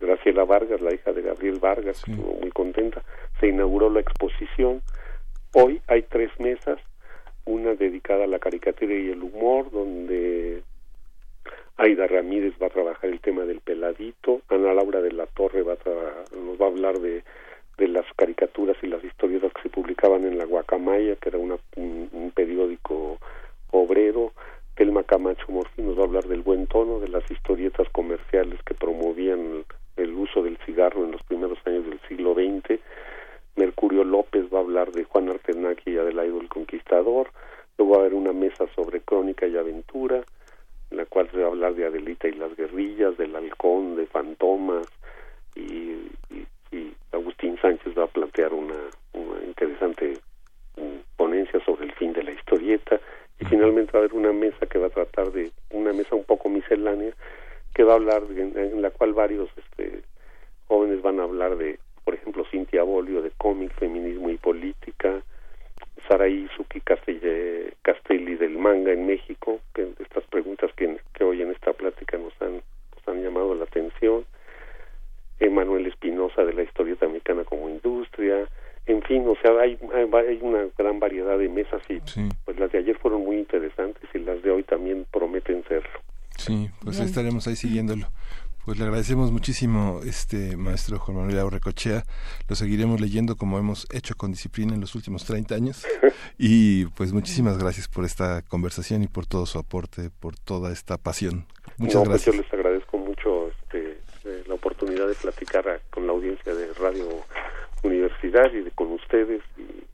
Graciela 0.00 0.44
Vargas, 0.44 0.80
la 0.80 0.94
hija 0.94 1.12
de 1.12 1.22
Gabriel 1.22 1.58
Vargas, 1.58 2.02
estuvo 2.06 2.34
muy 2.34 2.50
contenta. 2.50 3.02
Se 3.40 3.48
inauguró 3.48 3.90
la 3.90 4.00
exposición. 4.00 4.82
Hoy 5.54 5.80
hay 5.86 6.02
tres 6.02 6.30
mesas, 6.38 6.78
una 7.44 7.74
dedicada 7.74 8.24
a 8.24 8.28
la 8.28 8.38
caricatura 8.38 8.94
y 8.94 9.10
el 9.10 9.22
humor, 9.22 9.70
donde 9.70 10.62
Aida 11.78 12.06
Ramírez 12.06 12.54
va 12.60 12.66
a 12.66 12.70
trabajar 12.70 13.10
el 13.10 13.20
tema 13.20 13.44
del 13.44 13.60
peladito, 13.60 14.40
Ana 14.48 14.72
Laura 14.72 15.00
de 15.00 15.12
la 15.12 15.26
Torre 15.26 15.62
va 15.62 15.74
a 15.74 16.36
nos 16.36 16.60
va 16.60 16.66
a 16.66 16.68
hablar 16.68 16.98
de, 17.00 17.22
de 17.76 17.88
las 17.88 18.06
caricaturas 18.16 18.76
y 18.82 18.86
las 18.86 19.04
historietas 19.04 19.52
que 19.52 19.62
se 19.62 19.68
publicaban 19.68 20.24
en 20.24 20.38
la 20.38 20.44
Guacamaya, 20.44 21.16
que 21.16 21.28
era 21.28 21.38
una, 21.38 21.56
un, 21.76 22.32
periódico 22.34 23.18
obrero, 23.70 24.32
Telma 24.76 25.02
Camacho 25.04 25.46
Morfí 25.48 25.80
nos 25.80 25.96
va 25.96 26.02
a 26.02 26.04
hablar 26.04 26.24
del 26.24 26.42
buen 26.42 26.66
tono, 26.66 27.00
de 27.00 27.08
las 27.08 27.28
historietas 27.30 27.88
comerciales 27.92 28.62
que 28.62 28.74
promovían 28.74 29.64
el 29.96 30.12
uso 30.12 30.42
del 30.42 30.58
cigarro 30.66 31.04
en 31.04 31.12
los 31.12 31.22
primeros 31.22 31.58
años 31.64 31.86
del 31.86 31.98
siglo 32.06 32.34
XX, 32.34 32.78
Mercurio 33.56 34.04
López 34.04 34.44
va 34.52 34.58
a 34.58 34.62
hablar 34.62 34.92
de 34.92 35.04
Juan 35.04 35.30
Artenaki 35.30 35.92
y 35.92 35.96
Adelaido 35.96 36.42
el 36.42 36.50
Conquistador, 36.50 37.30
luego 37.78 37.94
va 37.94 37.96
a 37.96 38.00
haber 38.00 38.12
una 38.12 38.34
mesa 38.34 38.66
sobre 38.74 39.00
crónica 39.00 39.46
y 39.46 39.56
aventura, 39.56 40.22
en 40.90 40.96
la 40.98 41.06
cual 41.06 41.30
se 41.30 41.38
va 41.38 41.44
a 41.44 41.48
hablar 41.48 41.74
de 41.74 41.86
Adelita 41.86 42.28
y 42.28 42.32
las 42.32 42.54
guerrillas, 42.54 43.16
del 43.16 43.34
halcón, 43.34 43.96
de 43.96 44.06
fantomas, 44.06 44.86
y, 45.54 46.10
Agustín 47.12 47.58
Sánchez 47.62 47.96
va 47.96 48.04
a 48.04 48.08
plantear 48.08 48.52
una, 48.52 48.74
una 49.14 49.42
interesante 49.42 50.18
mm, 50.76 51.16
ponencia 51.16 51.64
sobre 51.64 51.86
el 51.86 51.92
fin 51.92 52.12
de 52.12 52.22
la 52.22 52.32
historieta, 52.32 53.00
y 53.38 53.44
finalmente 53.44 53.92
va 53.92 53.98
a 53.98 54.02
haber 54.02 54.14
una 54.14 54.32
mesa 54.32 54.66
que 54.66 54.78
va 54.78 54.86
a 54.86 54.90
tratar 54.90 55.32
de, 55.32 55.50
una 55.70 55.92
mesa 55.92 56.14
un 56.14 56.24
poco 56.24 56.48
miscelánea, 56.48 57.12
que 57.74 57.84
va 57.84 57.92
a 57.92 57.96
hablar, 57.96 58.22
en, 58.36 58.80
la 58.80 58.90
cual 58.90 59.12
varios 59.12 59.50
este, 59.56 60.02
jóvenes 60.66 61.02
van 61.02 61.20
a 61.20 61.24
hablar 61.24 61.56
de 61.56 61.78
por 62.06 62.14
ejemplo, 62.14 62.44
Cintia 62.52 62.84
Bolio 62.84 63.20
de 63.20 63.32
cómic, 63.32 63.72
feminismo 63.80 64.30
y 64.30 64.36
política, 64.36 65.22
Saraí 66.06 66.48
Suki 66.56 66.80
Castelli 66.80 68.36
del 68.36 68.56
manga 68.56 68.92
en 68.92 69.08
México, 69.08 69.58
estas 69.74 70.22
preguntas 70.30 70.70
que, 70.76 70.98
que 71.14 71.24
hoy 71.24 71.42
en 71.42 71.50
esta 71.50 71.72
plática 71.72 72.16
nos 72.16 72.32
han, 72.40 72.62
nos 72.94 73.08
han 73.08 73.24
llamado 73.24 73.56
la 73.56 73.64
atención, 73.64 74.24
Emanuel 75.40 75.88
Espinosa 75.88 76.44
de 76.44 76.52
la 76.52 76.62
historieta 76.62 77.08
mexicana 77.08 77.42
como 77.42 77.68
industria, 77.68 78.48
en 78.86 79.02
fin, 79.02 79.26
o 79.26 79.34
sea, 79.42 79.52
hay, 79.60 79.78
hay, 79.94 80.38
una 80.42 80.66
gran 80.78 81.00
variedad 81.00 81.38
de 81.38 81.48
mesas 81.48 81.82
y 81.88 81.98
pues 82.44 82.58
las 82.58 82.70
de 82.70 82.78
ayer 82.78 82.96
fueron 82.98 83.24
muy 83.24 83.38
interesantes 83.38 84.02
y 84.14 84.18
las 84.18 84.42
de 84.42 84.50
hoy 84.50 84.62
también 84.62 85.06
prometen 85.12 85.64
serlo. 85.68 86.00
Sí, 86.36 86.70
pues 86.84 87.00
estaremos 87.00 87.46
ahí 87.48 87.56
siguiéndolo. 87.56 88.06
Pues 88.64 88.78
le 88.78 88.84
agradecemos 88.84 89.30
muchísimo, 89.30 90.00
este 90.04 90.56
maestro 90.56 90.98
Juan 90.98 91.18
Manuel 91.18 91.38
Aurrecochea. 91.38 92.02
Lo 92.48 92.56
seguiremos 92.56 93.00
leyendo 93.00 93.36
como 93.36 93.58
hemos 93.60 93.86
hecho 93.92 94.16
con 94.16 94.32
disciplina 94.32 94.74
en 94.74 94.80
los 94.80 94.94
últimos 94.94 95.24
30 95.24 95.54
años. 95.54 95.86
Y 96.38 96.86
pues 96.96 97.14
muchísimas 97.14 97.56
gracias 97.56 97.88
por 97.88 98.04
esta 98.04 98.42
conversación 98.42 99.02
y 99.02 99.06
por 99.06 99.24
todo 99.24 99.46
su 99.46 99.58
aporte, 99.58 100.10
por 100.20 100.36
toda 100.36 100.70
esta 100.70 100.98
pasión. 100.98 101.46
Muchas 101.78 102.02
pues, 102.02 102.08
gracias. 102.08 102.34
yo 102.34 102.42
les 102.42 102.52
agradezco 102.52 102.98
mucho 102.98 103.48
este, 103.48 104.00
eh, 104.24 104.44
la 104.46 104.54
oportunidad 104.54 105.06
de 105.06 105.14
platicar 105.14 105.80
con 105.90 106.06
la 106.06 106.12
audiencia 106.12 106.54
de 106.54 106.74
Radio 106.74 107.06
Universidad 107.86 108.52
y 108.52 108.62
de, 108.62 108.70
con 108.72 108.92
ustedes. 108.92 109.42
Y, 109.56 109.86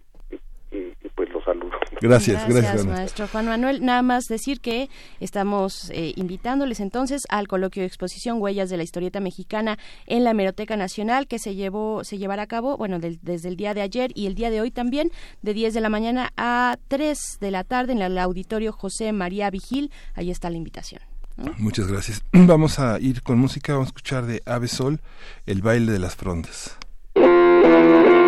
y, 0.77 0.95
pues 1.15 1.29
los 1.31 1.45
saludo. 1.45 1.71
Gracias, 2.01 2.49
gracias, 2.49 2.87
maestro 2.87 3.29
Juan 3.29 3.47
Manuel. 3.47 3.85
Nada 3.85 4.01
más 4.03 4.25
decir 4.25 4.61
que 4.61 4.89
estamos 5.21 5.91
eh, 5.91 6.15
invitándoles 6.17 6.81
entonces 6.81 7.23
al 7.29 7.47
coloquio 7.47 7.83
de 7.83 7.87
exposición 7.87 8.41
Huellas 8.41 8.71
de 8.71 8.79
la 8.79 8.83
Historieta 8.83 9.21
Mexicana 9.21 9.79
en 10.07 10.25
la 10.25 10.31
Hemeroteca 10.31 10.77
Nacional 10.77 11.27
que 11.27 11.39
se 11.39 11.55
llevó 11.55 12.05
se 12.05 12.17
llevará 12.17 12.45
a 12.45 12.47
cabo, 12.47 12.79
bueno, 12.79 12.99
desde 12.99 13.49
el 13.49 13.57
día 13.57 13.75
de 13.75 13.83
ayer 13.83 14.11
y 14.15 14.27
el 14.27 14.35
día 14.35 14.51
de 14.51 14.63
hoy 14.63 14.71
también, 14.71 15.11
de 15.43 15.53
10 15.53 15.75
de 15.75 15.81
la 15.81 15.91
mañana 15.91 16.33
a 16.37 16.79
3 16.89 17.39
de 17.41 17.51
la 17.51 17.65
tarde 17.65 17.93
en 17.93 18.01
el 18.01 18.17
auditorio 18.17 18.73
José 18.73 19.13
María 19.13 19.51
Vigil. 19.51 19.93
Ahí 20.15 20.31
está 20.31 20.49
la 20.49 20.57
invitación. 20.57 21.03
Muchas 21.59 21.87
gracias. 21.87 22.25
Vamos 22.33 22.79
a 22.79 22.99
ir 23.01 23.23
con 23.23 23.39
música, 23.39 23.73
vamos 23.73 23.89
a 23.89 23.91
escuchar 23.91 24.27
de 24.27 24.43
Ave 24.47 24.69
Sol, 24.69 25.01
el 25.47 25.63
baile 25.63 25.93
de 25.93 25.99
las 25.99 26.17
frondas. 26.17 26.79
thank 27.15 28.07
you. 28.07 28.22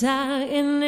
time 0.00 0.48
in 0.48 0.79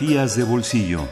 de 0.00 0.42
bolsillo. 0.42 1.06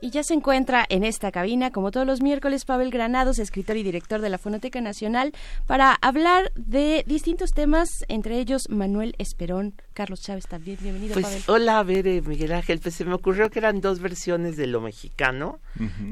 Y 0.00 0.10
ya 0.10 0.22
se 0.22 0.32
encuentra 0.32 0.86
en 0.88 1.04
esta 1.04 1.30
cabina, 1.30 1.72
como 1.72 1.90
todos 1.90 2.06
los 2.06 2.22
miércoles, 2.22 2.64
Pavel 2.64 2.90
Granados, 2.90 3.38
escritor 3.38 3.76
y 3.76 3.82
director 3.82 4.22
de 4.22 4.30
la 4.30 4.38
Fonoteca 4.38 4.80
Nacional, 4.80 5.32
para 5.66 5.92
hablar 6.00 6.52
de 6.54 7.04
distintos 7.06 7.50
temas, 7.50 8.06
entre 8.08 8.38
ellos 8.38 8.70
Manuel 8.70 9.14
Esperón. 9.18 9.74
Carlos 9.92 10.22
Chávez 10.22 10.46
también, 10.46 10.78
bienvenido, 10.80 11.12
pues, 11.12 11.26
Pavel. 11.26 11.42
Hola, 11.48 11.80
a 11.80 11.82
ver, 11.82 12.06
eh, 12.06 12.22
Miguel 12.22 12.52
Ángel, 12.52 12.78
pues 12.78 12.94
se 12.94 13.04
me 13.04 13.12
ocurrió 13.12 13.50
que 13.50 13.58
eran 13.58 13.82
dos 13.82 14.00
versiones 14.00 14.56
de 14.56 14.68
lo 14.68 14.80
mexicano. 14.80 15.60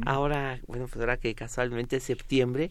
Ahora, 0.04 0.60
bueno, 0.66 0.86
pues 0.86 1.00
ahora 1.00 1.16
que 1.16 1.34
casualmente 1.34 1.96
es 1.96 2.02
septiembre, 2.02 2.70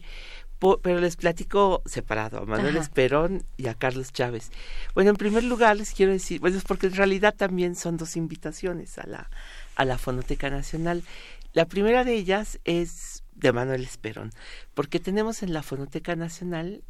pero 0.58 1.00
les 1.00 1.16
platico 1.16 1.82
separado, 1.84 2.38
a 2.38 2.46
Manuel 2.46 2.76
Esperón 2.76 3.44
y 3.56 3.68
a 3.68 3.74
Carlos 3.74 4.12
Chávez. 4.12 4.50
Bueno, 4.94 5.10
en 5.10 5.16
primer 5.16 5.44
lugar 5.44 5.76
les 5.76 5.92
quiero 5.92 6.12
decir, 6.12 6.40
bueno, 6.40 6.56
es 6.56 6.64
porque 6.64 6.86
en 6.86 6.94
realidad 6.94 7.34
también 7.36 7.74
son 7.74 7.96
dos 7.96 8.16
invitaciones 8.16 8.98
a 8.98 9.06
la, 9.06 9.30
a 9.74 9.84
la 9.84 9.98
Fonoteca 9.98 10.50
Nacional. 10.50 11.02
La 11.52 11.66
primera 11.66 12.04
de 12.04 12.14
ellas 12.14 12.58
es 12.64 13.22
de 13.34 13.52
Manuel 13.52 13.82
Esperón, 13.82 14.30
porque 14.74 15.00
tenemos 15.00 15.42
en 15.42 15.52
la 15.52 15.62
Fonoteca 15.62 16.16
Nacional 16.16 16.82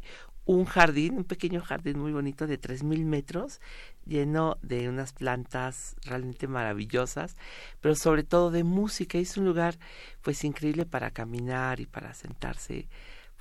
un 0.47 0.63
jardín, 0.63 1.17
un 1.17 1.23
pequeño 1.25 1.61
jardín 1.61 1.99
muy 1.99 2.13
bonito 2.13 2.47
de 2.47 2.57
tres 2.57 2.81
mil 2.81 3.03
metros, 3.03 3.59
lleno 4.05 4.57
de 4.61 4.87
unas 4.87 5.11
plantas 5.11 5.97
realmente 6.05 6.47
maravillosas, 6.47 7.35
pero 7.81 7.95
sobre 7.95 8.23
todo 8.23 8.49
de 8.49 8.63
música. 8.63 9.17
Es 9.17 9.35
un 9.35 9.43
lugar 9.43 9.77
pues 10.21 10.45
increíble 10.45 10.85
para 10.85 11.11
caminar 11.11 11.81
y 11.81 11.85
para 11.85 12.13
sentarse 12.13 12.87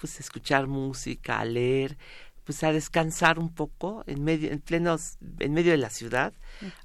pues 0.01 0.21
escuchar 0.21 0.67
música, 0.67 1.45
leer, 1.45 1.97
pues 2.45 2.63
a 2.63 2.73
descansar 2.73 3.41
un 3.41 3.53
poco 3.53 4.05
en 4.07 4.23
medio, 4.23 4.53
en 4.53 4.61
plenos, 4.61 5.19
en 5.41 5.53
medio 5.53 5.73
de 5.73 5.79
la 5.79 5.91
ciudad, 5.91 6.33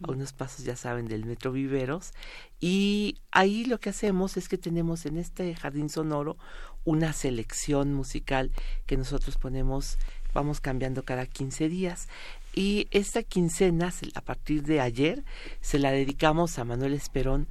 a 0.02 0.12
unos 0.12 0.34
pasos 0.34 0.66
ya 0.66 0.76
saben 0.76 1.08
del 1.08 1.26
Metro 1.26 1.52
Viveros, 1.52 2.14
y 2.60 3.18
ahí 3.32 3.66
lo 3.66 3.80
que 3.80 3.92
hacemos 3.92 4.38
es 4.38 4.50
que 4.50 4.58
tenemos 4.58 5.06
en 5.06 5.18
este 5.18 5.54
jardín 5.56 5.90
sonoro 5.90 6.38
una 6.84 7.14
selección 7.14 7.94
musical 7.94 8.52
que 8.86 8.98
nosotros 8.98 9.38
ponemos, 9.38 9.98
vamos 10.34 10.62
cambiando 10.62 11.04
cada 11.04 11.26
15 11.26 11.70
días. 11.70 12.08
Y 12.54 12.88
esta 12.92 13.24
quincena, 13.24 13.94
a 14.16 14.22
partir 14.22 14.64
de 14.64 14.82
ayer, 14.82 15.24
se 15.62 15.80
la 15.80 15.92
dedicamos 15.92 16.60
a 16.60 16.66
Manuel 16.66 16.94
Esperón. 16.94 17.48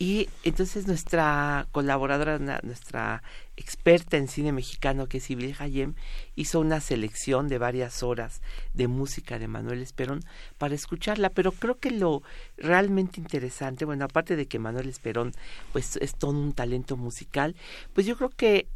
Y 0.00 0.28
entonces 0.44 0.86
nuestra 0.86 1.66
colaboradora, 1.72 2.38
nuestra 2.62 3.24
experta 3.56 4.16
en 4.16 4.28
cine 4.28 4.52
mexicano, 4.52 5.08
que 5.08 5.18
es 5.18 5.24
Sibyl 5.24 5.56
Hayem, 5.58 5.96
hizo 6.36 6.60
una 6.60 6.80
selección 6.80 7.48
de 7.48 7.58
varias 7.58 8.04
horas 8.04 8.40
de 8.74 8.86
música 8.86 9.40
de 9.40 9.48
Manuel 9.48 9.82
Esperón 9.82 10.20
para 10.56 10.76
escucharla. 10.76 11.30
Pero 11.30 11.50
creo 11.50 11.80
que 11.80 11.90
lo 11.90 12.22
realmente 12.56 13.20
interesante, 13.20 13.84
bueno, 13.84 14.04
aparte 14.04 14.36
de 14.36 14.46
que 14.46 14.60
Manuel 14.60 14.88
Esperón 14.88 15.32
pues 15.72 15.96
es 15.96 16.14
todo 16.14 16.30
un 16.30 16.52
talento 16.52 16.96
musical, 16.96 17.56
pues 17.92 18.06
yo 18.06 18.16
creo 18.16 18.30
que 18.30 18.68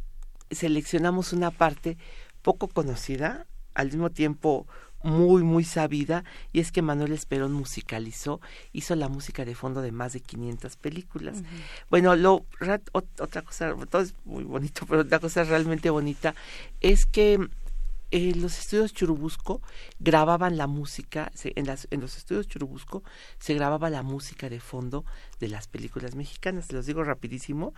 seleccionamos 0.51 1.31
una 1.31 1.51
parte 1.51 1.97
poco 2.41 2.67
conocida, 2.67 3.47
al 3.75 3.87
mismo 3.87 4.09
tiempo 4.09 4.67
muy, 5.03 5.43
muy 5.43 5.63
sabida, 5.63 6.23
y 6.51 6.59
es 6.59 6.71
que 6.71 6.81
Manuel 6.81 7.11
Esperón 7.11 7.53
musicalizó, 7.53 8.41
hizo 8.71 8.95
la 8.95 9.09
música 9.09 9.45
de 9.45 9.53
fondo 9.53 9.81
de 9.81 9.91
más 9.91 10.13
de 10.13 10.21
500 10.21 10.77
películas. 10.77 11.43
Bueno, 11.89 12.15
lo, 12.15 12.45
otra 12.91 13.41
cosa, 13.41 13.75
todo 13.89 14.01
es 14.01 14.15
muy 14.25 14.43
bonito, 14.43 14.85
pero 14.87 15.01
otra 15.01 15.19
cosa 15.19 15.43
realmente 15.43 15.89
bonita 15.89 16.33
es 16.81 17.05
que 17.05 17.49
en 18.13 18.43
los 18.43 18.59
estudios 18.59 18.93
Churubusco 18.93 19.59
grababan 19.99 20.55
la 20.55 20.67
música, 20.67 21.31
en, 21.43 21.65
las, 21.65 21.87
en 21.89 21.99
los 21.99 22.15
estudios 22.15 22.47
Churubusco 22.47 23.03
se 23.39 23.55
grababa 23.55 23.89
la 23.89 24.03
música 24.03 24.49
de 24.49 24.59
fondo 24.59 25.03
de 25.39 25.47
las 25.47 25.67
películas 25.67 26.13
mexicanas. 26.13 26.67
Se 26.67 26.73
los 26.73 26.85
digo 26.85 27.03
rapidísimo, 27.03 27.73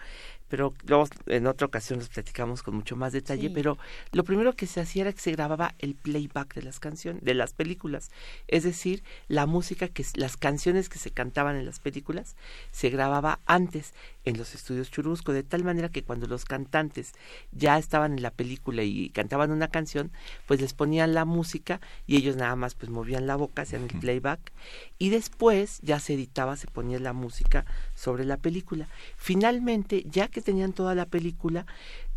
pero 0.47 0.73
luego 0.85 1.07
en 1.27 1.47
otra 1.47 1.67
ocasión 1.67 1.99
los 1.99 2.09
platicamos 2.09 2.63
con 2.63 2.75
mucho 2.75 2.95
más 2.95 3.13
detalle. 3.13 3.49
Pero 3.49 3.77
lo 4.11 4.23
primero 4.23 4.53
que 4.53 4.67
se 4.67 4.81
hacía 4.81 5.03
era 5.03 5.13
que 5.13 5.19
se 5.19 5.31
grababa 5.31 5.75
el 5.79 5.95
playback 5.95 6.55
de 6.55 6.61
las 6.61 6.79
canciones, 6.79 7.23
de 7.23 7.33
las 7.33 7.53
películas. 7.53 8.11
Es 8.47 8.63
decir, 8.63 9.03
la 9.27 9.45
música 9.45 9.87
que, 9.87 10.05
las 10.15 10.37
canciones 10.37 10.89
que 10.89 10.99
se 10.99 11.11
cantaban 11.11 11.55
en 11.55 11.65
las 11.65 11.79
películas 11.79 12.35
se 12.71 12.89
grababa 12.89 13.39
antes 13.45 13.93
en 14.23 14.37
los 14.37 14.55
estudios 14.55 14.91
Churubusco, 14.91 15.33
de 15.33 15.43
tal 15.43 15.63
manera 15.63 15.89
que 15.89 16.03
cuando 16.03 16.27
los 16.27 16.45
cantantes 16.45 17.13
ya 17.51 17.77
estaban 17.77 18.13
en 18.13 18.21
la 18.21 18.31
película 18.31 18.83
y 18.83 19.09
cantaban 19.09 19.51
una 19.51 19.67
canción, 19.67 20.11
pues 20.47 20.61
les 20.61 20.73
ponían 20.73 21.13
la 21.13 21.25
música 21.25 21.79
y 22.07 22.17
ellos 22.17 22.35
nada 22.35 22.55
más 22.55 22.75
pues 22.75 22.89
movían 22.89 23.27
la 23.27 23.35
boca, 23.35 23.63
hacían 23.63 23.83
el 23.83 23.99
playback 23.99 24.51
y 24.97 25.09
después 25.09 25.79
ya 25.81 25.99
se 25.99 26.13
editaba, 26.13 26.57
se 26.57 26.67
ponía 26.67 26.99
la 26.99 27.13
música 27.13 27.65
sobre 27.93 28.25
la 28.25 28.37
película. 28.37 28.87
Finalmente, 29.17 30.03
ya 30.09 30.27
que 30.36 30.41
tenían 30.41 30.73
toda 30.73 30.95
la 30.95 31.05
película, 31.05 31.65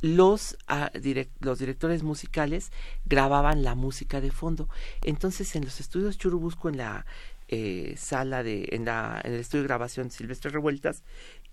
los, 0.00 0.58
ah, 0.66 0.90
los 1.38 1.58
directores 1.60 2.02
musicales 2.02 2.72
grababan 3.06 3.62
la 3.62 3.76
música 3.76 4.20
de 4.20 4.32
fondo. 4.32 4.68
Entonces, 5.04 5.54
en 5.54 5.64
los 5.64 5.78
estudios 5.78 6.18
Churubusco, 6.18 6.68
en 6.68 6.78
la 6.78 7.06
eh, 7.46 7.94
sala 7.96 8.42
de, 8.42 8.70
en, 8.72 8.86
la, 8.86 9.20
en 9.22 9.34
el 9.34 9.38
estudio 9.38 9.62
de 9.62 9.68
grabación 9.68 10.10
Silvestre 10.10 10.50
Revueltas, 10.50 11.04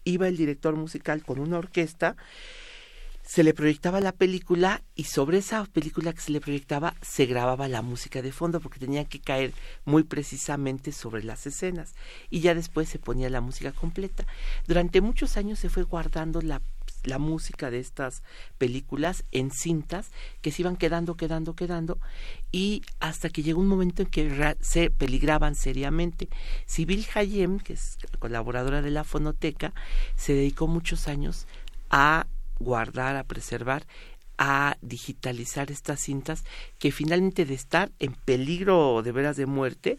iba 0.06 0.28
el 0.28 0.38
director 0.38 0.76
musical 0.76 1.24
con 1.24 1.38
una 1.38 1.60
orquesta 1.60 2.16
se 3.26 3.44
le 3.44 3.54
proyectaba 3.54 4.02
la 4.02 4.12
película 4.12 4.84
y 4.96 5.06
sobre 5.06 5.40
esa 5.40 5.66
película 5.66 6.14
que 6.14 6.22
se 6.22 6.32
le 6.32 6.40
proyectaba 6.40 6.96
se 7.02 7.26
grababa 7.26 7.68
la 7.68 7.82
música 7.82 8.22
de 8.22 8.32
fondo 8.32 8.60
porque 8.60 8.80
tenía 8.80 9.06
que 9.06 9.20
caer 9.20 9.52
muy 9.84 10.04
precisamente 10.04 10.92
sobre 10.92 11.24
las 11.24 11.48
escenas 11.48 11.96
y 12.30 12.42
ya 12.42 12.54
después 12.54 12.88
se 12.88 13.00
ponía 13.00 13.30
la 13.32 13.42
música 13.42 13.72
completa. 13.72 14.28
Durante 14.68 15.02
muchos 15.02 15.38
años 15.38 15.58
se 15.58 15.70
fue 15.70 15.84
guardando 15.84 16.40
la, 16.42 16.62
la 17.04 17.18
música 17.18 17.72
de 17.72 17.80
estas 17.80 18.22
películas 18.60 19.26
en 19.32 19.50
cintas 19.50 20.12
que 20.42 20.52
se 20.52 20.62
iban 20.62 20.78
quedando, 20.78 21.18
quedando, 21.18 21.56
quedando 21.56 22.00
y 22.52 22.84
hasta 23.00 23.30
que 23.30 23.42
llegó 23.42 23.60
un 23.60 23.68
momento 23.68 24.04
en 24.04 24.10
que 24.10 24.56
se 24.62 24.92
peligraban 24.92 25.56
seriamente. 25.56 26.30
Sibyl 26.68 27.08
Hayem, 27.16 27.60
que 27.60 27.74
es 27.74 27.98
colaboradora 28.20 28.84
de 28.84 28.92
la 28.92 29.04
fonoteca, 29.04 29.74
se 30.16 30.34
dedicó 30.34 30.68
muchos 30.68 31.08
años 31.08 31.48
a 31.90 32.28
guardar, 32.60 33.16
a 33.16 33.24
preservar, 33.24 33.86
a 34.38 34.78
digitalizar 34.82 35.72
estas 35.72 36.00
cintas 36.00 36.44
que 36.80 36.92
finalmente 36.92 37.46
de 37.46 37.54
estar 37.54 37.92
en 38.00 38.14
peligro 38.14 39.02
de 39.02 39.12
veras 39.12 39.38
de 39.38 39.46
muerte, 39.46 39.98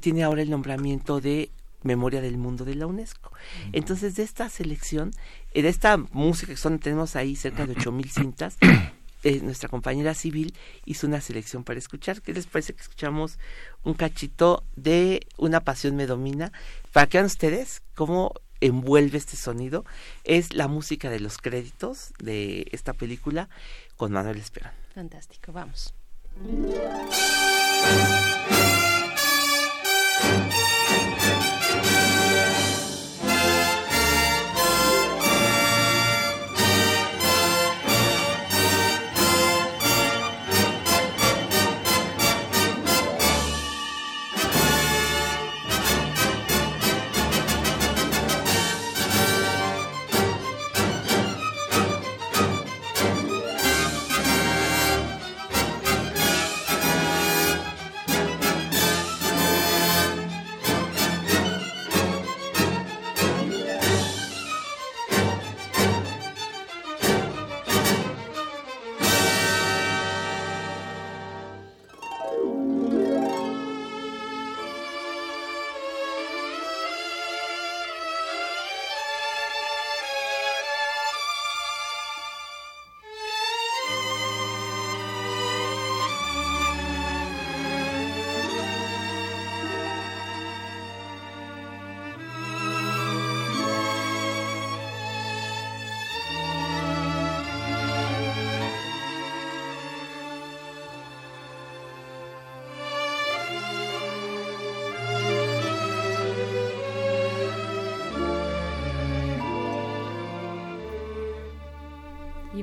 tiene 0.00 0.24
ahora 0.24 0.42
el 0.42 0.50
nombramiento 0.50 1.20
de 1.20 1.50
Memoria 1.82 2.20
del 2.20 2.38
Mundo 2.38 2.64
de 2.64 2.74
la 2.74 2.86
UNESCO. 2.86 3.32
Entonces, 3.72 4.16
de 4.16 4.22
esta 4.22 4.48
selección, 4.48 5.12
eh, 5.54 5.62
de 5.62 5.68
esta 5.68 5.96
música 5.96 6.52
que 6.52 6.58
son, 6.58 6.78
tenemos 6.78 7.16
ahí 7.16 7.36
cerca 7.36 7.66
de 7.66 7.72
ocho 7.72 7.92
mil 7.92 8.10
cintas, 8.10 8.56
eh, 9.22 9.40
nuestra 9.42 9.68
compañera 9.68 10.14
civil 10.14 10.54
hizo 10.84 11.06
una 11.06 11.20
selección 11.20 11.64
para 11.64 11.78
escuchar. 11.78 12.20
¿Qué 12.20 12.32
les 12.32 12.46
parece 12.46 12.74
que 12.74 12.82
escuchamos 12.82 13.38
un 13.84 13.94
cachito 13.94 14.64
de 14.76 15.26
Una 15.36 15.60
pasión 15.60 15.94
me 15.96 16.06
domina? 16.06 16.52
Para 16.92 17.06
que 17.06 17.18
vean 17.18 17.26
ustedes 17.26 17.82
cómo 17.94 18.32
envuelve 18.60 19.18
este 19.18 19.36
sonido 19.36 19.84
es 20.24 20.54
la 20.54 20.68
música 20.68 21.10
de 21.10 21.20
los 21.20 21.38
créditos 21.38 22.12
de 22.18 22.66
esta 22.72 22.92
película 22.92 23.48
con 23.96 24.12
Manuel 24.12 24.38
Esperón. 24.38 24.72
Fantástico, 24.94 25.52
vamos. 25.52 25.94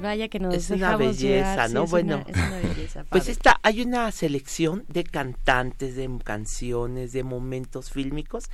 Vaya 0.06 0.28
que 0.30 0.40
nos 0.40 0.54
es 0.54 0.70
una 0.70 0.96
belleza, 0.96 1.68
¿no? 1.68 1.86
bueno, 1.88 2.24
pues 3.10 3.30
esta, 3.30 3.60
hay 3.64 3.82
una 3.82 4.12
selección 4.12 4.86
de 4.88 5.04
cantantes, 5.04 5.96
de 5.96 6.10
canciones, 6.24 7.12
de 7.12 7.24
momentos 7.24 7.92
fílmicos 7.92 8.50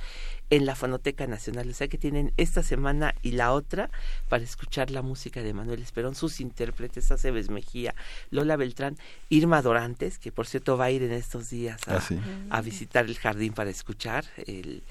en 0.50 0.66
la 0.66 0.74
Fonoteca 0.74 1.26
Nacional, 1.26 1.70
o 1.70 1.72
sea 1.72 1.88
que 1.88 1.96
tienen 1.96 2.32
esta 2.36 2.62
semana 2.62 3.14
y 3.22 3.32
la 3.32 3.52
otra 3.52 3.90
para 4.28 4.44
escuchar 4.44 4.90
la 4.90 5.00
música 5.02 5.42
de 5.42 5.54
Manuel 5.54 5.80
Esperón, 5.80 6.14
sus 6.14 6.40
intérpretes, 6.40 7.10
Aceves 7.10 7.48
Mejía, 7.48 7.94
Lola 8.30 8.56
Beltrán, 8.56 8.96
Irma 9.28 9.62
Dorantes, 9.62 10.18
que 10.18 10.32
por 10.32 10.46
cierto 10.46 10.76
va 10.76 10.86
a 10.86 10.90
ir 10.90 11.02
en 11.02 11.12
estos 11.12 11.48
días 11.48 11.80
a, 11.88 11.96
ah, 11.96 12.02
a 12.50 12.60
visitar 12.60 13.06
el 13.06 13.16
jardín 13.16 13.52
para 13.52 13.70
escuchar 13.70 14.24
el, 14.46 14.82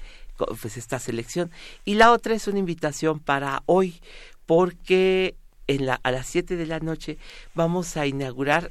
pues 0.60 0.76
esta 0.76 0.98
selección. 0.98 1.50
Y 1.84 1.94
la 1.94 2.12
otra 2.12 2.34
es 2.34 2.48
una 2.48 2.58
invitación 2.58 3.20
para 3.20 3.62
hoy, 3.66 4.00
porque 4.46 5.36
en 5.66 5.86
la, 5.86 6.00
a 6.02 6.10
las 6.10 6.26
7 6.26 6.56
de 6.56 6.66
la 6.66 6.80
noche 6.80 7.18
vamos 7.54 7.96
a 7.96 8.06
inaugurar 8.06 8.70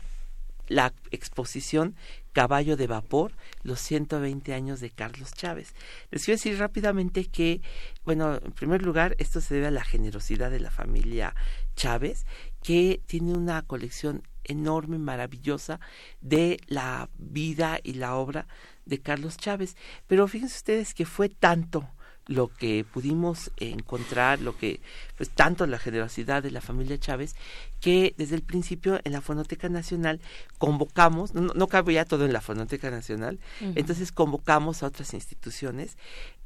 la 0.67 0.93
exposición 1.11 1.95
Caballo 2.31 2.77
de 2.77 2.87
Vapor, 2.87 3.33
los 3.61 3.79
120 3.81 4.53
años 4.53 4.79
de 4.79 4.89
Carlos 4.89 5.33
Chávez. 5.33 5.73
Les 6.11 6.23
quiero 6.23 6.37
decir 6.37 6.57
rápidamente 6.57 7.25
que, 7.25 7.61
bueno, 8.05 8.39
en 8.43 8.53
primer 8.53 8.81
lugar, 8.81 9.15
esto 9.19 9.41
se 9.41 9.55
debe 9.55 9.67
a 9.67 9.71
la 9.71 9.83
generosidad 9.83 10.49
de 10.49 10.61
la 10.61 10.71
familia 10.71 11.35
Chávez, 11.75 12.25
que 12.63 13.01
tiene 13.05 13.33
una 13.33 13.61
colección 13.63 14.23
enorme, 14.45 14.97
maravillosa 14.97 15.81
de 16.21 16.57
la 16.67 17.09
vida 17.17 17.79
y 17.83 17.93
la 17.95 18.15
obra 18.15 18.47
de 18.85 19.01
Carlos 19.01 19.35
Chávez. 19.35 19.75
Pero 20.07 20.27
fíjense 20.27 20.55
ustedes 20.55 20.93
que 20.93 21.05
fue 21.05 21.27
tanto 21.27 21.89
lo 22.27 22.47
que 22.47 22.85
pudimos 22.85 23.51
encontrar, 23.57 24.39
lo 24.39 24.57
que, 24.57 24.79
pues 25.17 25.29
tanto 25.29 25.65
la 25.67 25.79
generosidad 25.79 26.43
de 26.43 26.51
la 26.51 26.61
familia 26.61 26.97
Chávez, 26.97 27.35
que 27.79 28.13
desde 28.17 28.35
el 28.35 28.41
principio 28.41 28.99
en 29.03 29.11
la 29.11 29.21
Fonoteca 29.21 29.69
Nacional 29.69 30.21
convocamos, 30.57 31.33
no, 31.33 31.53
no 31.53 31.67
cabía 31.67 32.05
todo 32.05 32.25
en 32.25 32.33
la 32.33 32.41
Fonoteca 32.41 32.89
Nacional, 32.91 33.39
entonces 33.75 34.11
convocamos 34.11 34.83
a 34.83 34.87
otras 34.87 35.13
instituciones, 35.13 35.97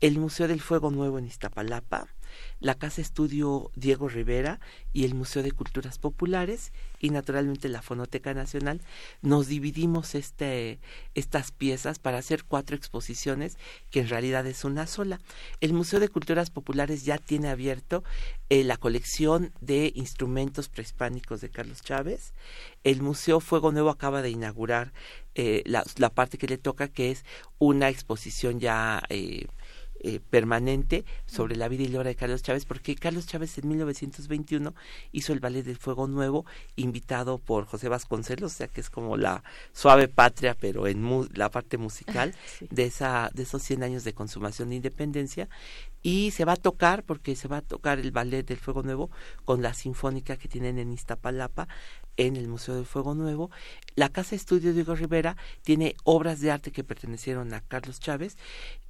el 0.01 0.17
Museo 0.17 0.47
del 0.47 0.61
Fuego 0.61 0.91
Nuevo 0.91 1.19
en 1.19 1.27
Iztapalapa, 1.27 2.07
la 2.59 2.75
Casa 2.75 3.01
Estudio 3.01 3.71
Diego 3.75 4.09
Rivera 4.09 4.59
y 4.93 5.05
el 5.05 5.13
Museo 5.13 5.43
de 5.43 5.51
Culturas 5.51 5.99
Populares 5.99 6.71
y 6.99 7.09
naturalmente 7.09 7.69
la 7.69 7.81
Fonoteca 7.81 8.33
Nacional, 8.33 8.81
nos 9.21 9.47
dividimos 9.47 10.15
este, 10.15 10.79
estas 11.13 11.51
piezas 11.51 11.99
para 11.99 12.17
hacer 12.17 12.43
cuatro 12.45 12.75
exposiciones 12.75 13.57
que 13.91 13.99
en 13.99 14.09
realidad 14.09 14.47
es 14.47 14.63
una 14.63 14.87
sola. 14.87 15.19
El 15.61 15.73
Museo 15.73 15.99
de 15.99 16.09
Culturas 16.09 16.49
Populares 16.49 17.05
ya 17.05 17.17
tiene 17.17 17.49
abierto 17.49 18.03
eh, 18.49 18.63
la 18.63 18.77
colección 18.77 19.51
de 19.61 19.91
instrumentos 19.95 20.69
prehispánicos 20.69 21.41
de 21.41 21.49
Carlos 21.49 21.81
Chávez. 21.81 22.33
El 22.83 23.01
Museo 23.01 23.39
Fuego 23.39 23.71
Nuevo 23.71 23.89
acaba 23.89 24.21
de 24.21 24.29
inaugurar 24.29 24.93
eh, 25.35 25.63
la, 25.65 25.83
la, 25.97 26.09
parte 26.09 26.37
que 26.37 26.47
le 26.47 26.57
toca, 26.57 26.87
que 26.87 27.11
es 27.11 27.25
una 27.59 27.89
exposición 27.89 28.59
ya 28.59 29.03
eh, 29.09 29.47
eh, 30.07 30.19
permanente 30.29 31.03
sobre 31.25 31.55
la 31.55 31.67
vida 31.67 31.81
y 31.81 31.87
la 31.87 31.97
obra 31.97 32.09
de 32.09 32.15
Carlos 32.15 32.43
Chávez, 32.43 32.65
porque 32.65 32.93
Carlos 32.93 33.25
Chávez 33.25 33.57
en 33.57 33.69
1921 33.69 34.75
hizo 35.11 35.33
el 35.33 35.39
Ballet 35.39 35.63
del 35.63 35.77
Fuego 35.77 36.07
Nuevo, 36.07 36.45
invitado 36.75 37.39
por 37.39 37.65
José 37.65 37.89
Vasconcelos, 37.89 38.53
o 38.53 38.55
sea 38.55 38.67
que 38.67 38.81
es 38.81 38.91
como 38.91 39.17
la 39.17 39.43
suave 39.73 40.07
patria, 40.07 40.55
pero 40.59 40.85
en 40.85 41.27
la 41.33 41.49
parte 41.49 41.79
musical 41.79 42.35
de, 42.69 42.85
esa, 42.85 43.31
de 43.33 43.41
esos 43.41 43.63
100 43.63 43.81
años 43.81 44.03
de 44.03 44.13
consumación 44.13 44.69
de 44.69 44.75
independencia, 44.75 45.49
y 46.03 46.29
se 46.29 46.45
va 46.45 46.53
a 46.53 46.57
tocar, 46.57 47.01
porque 47.01 47.35
se 47.35 47.47
va 47.47 47.57
a 47.57 47.61
tocar 47.61 47.97
el 47.97 48.11
Ballet 48.11 48.45
del 48.45 48.59
Fuego 48.59 48.83
Nuevo 48.83 49.09
con 49.43 49.63
la 49.63 49.73
Sinfónica 49.73 50.37
que 50.37 50.47
tienen 50.47 50.77
en 50.77 50.93
Iztapalapa, 50.93 51.67
en 52.17 52.35
el 52.35 52.47
Museo 52.47 52.75
del 52.75 52.85
Fuego 52.85 53.15
Nuevo. 53.15 53.51
La 53.95 54.09
Casa 54.09 54.35
Estudio 54.35 54.73
Diego 54.73 54.95
Rivera 54.95 55.37
tiene 55.63 55.95
obras 56.03 56.39
de 56.41 56.51
arte 56.51 56.71
que 56.71 56.83
pertenecieron 56.83 57.53
a 57.53 57.61
Carlos 57.61 57.99
Chávez. 57.99 58.37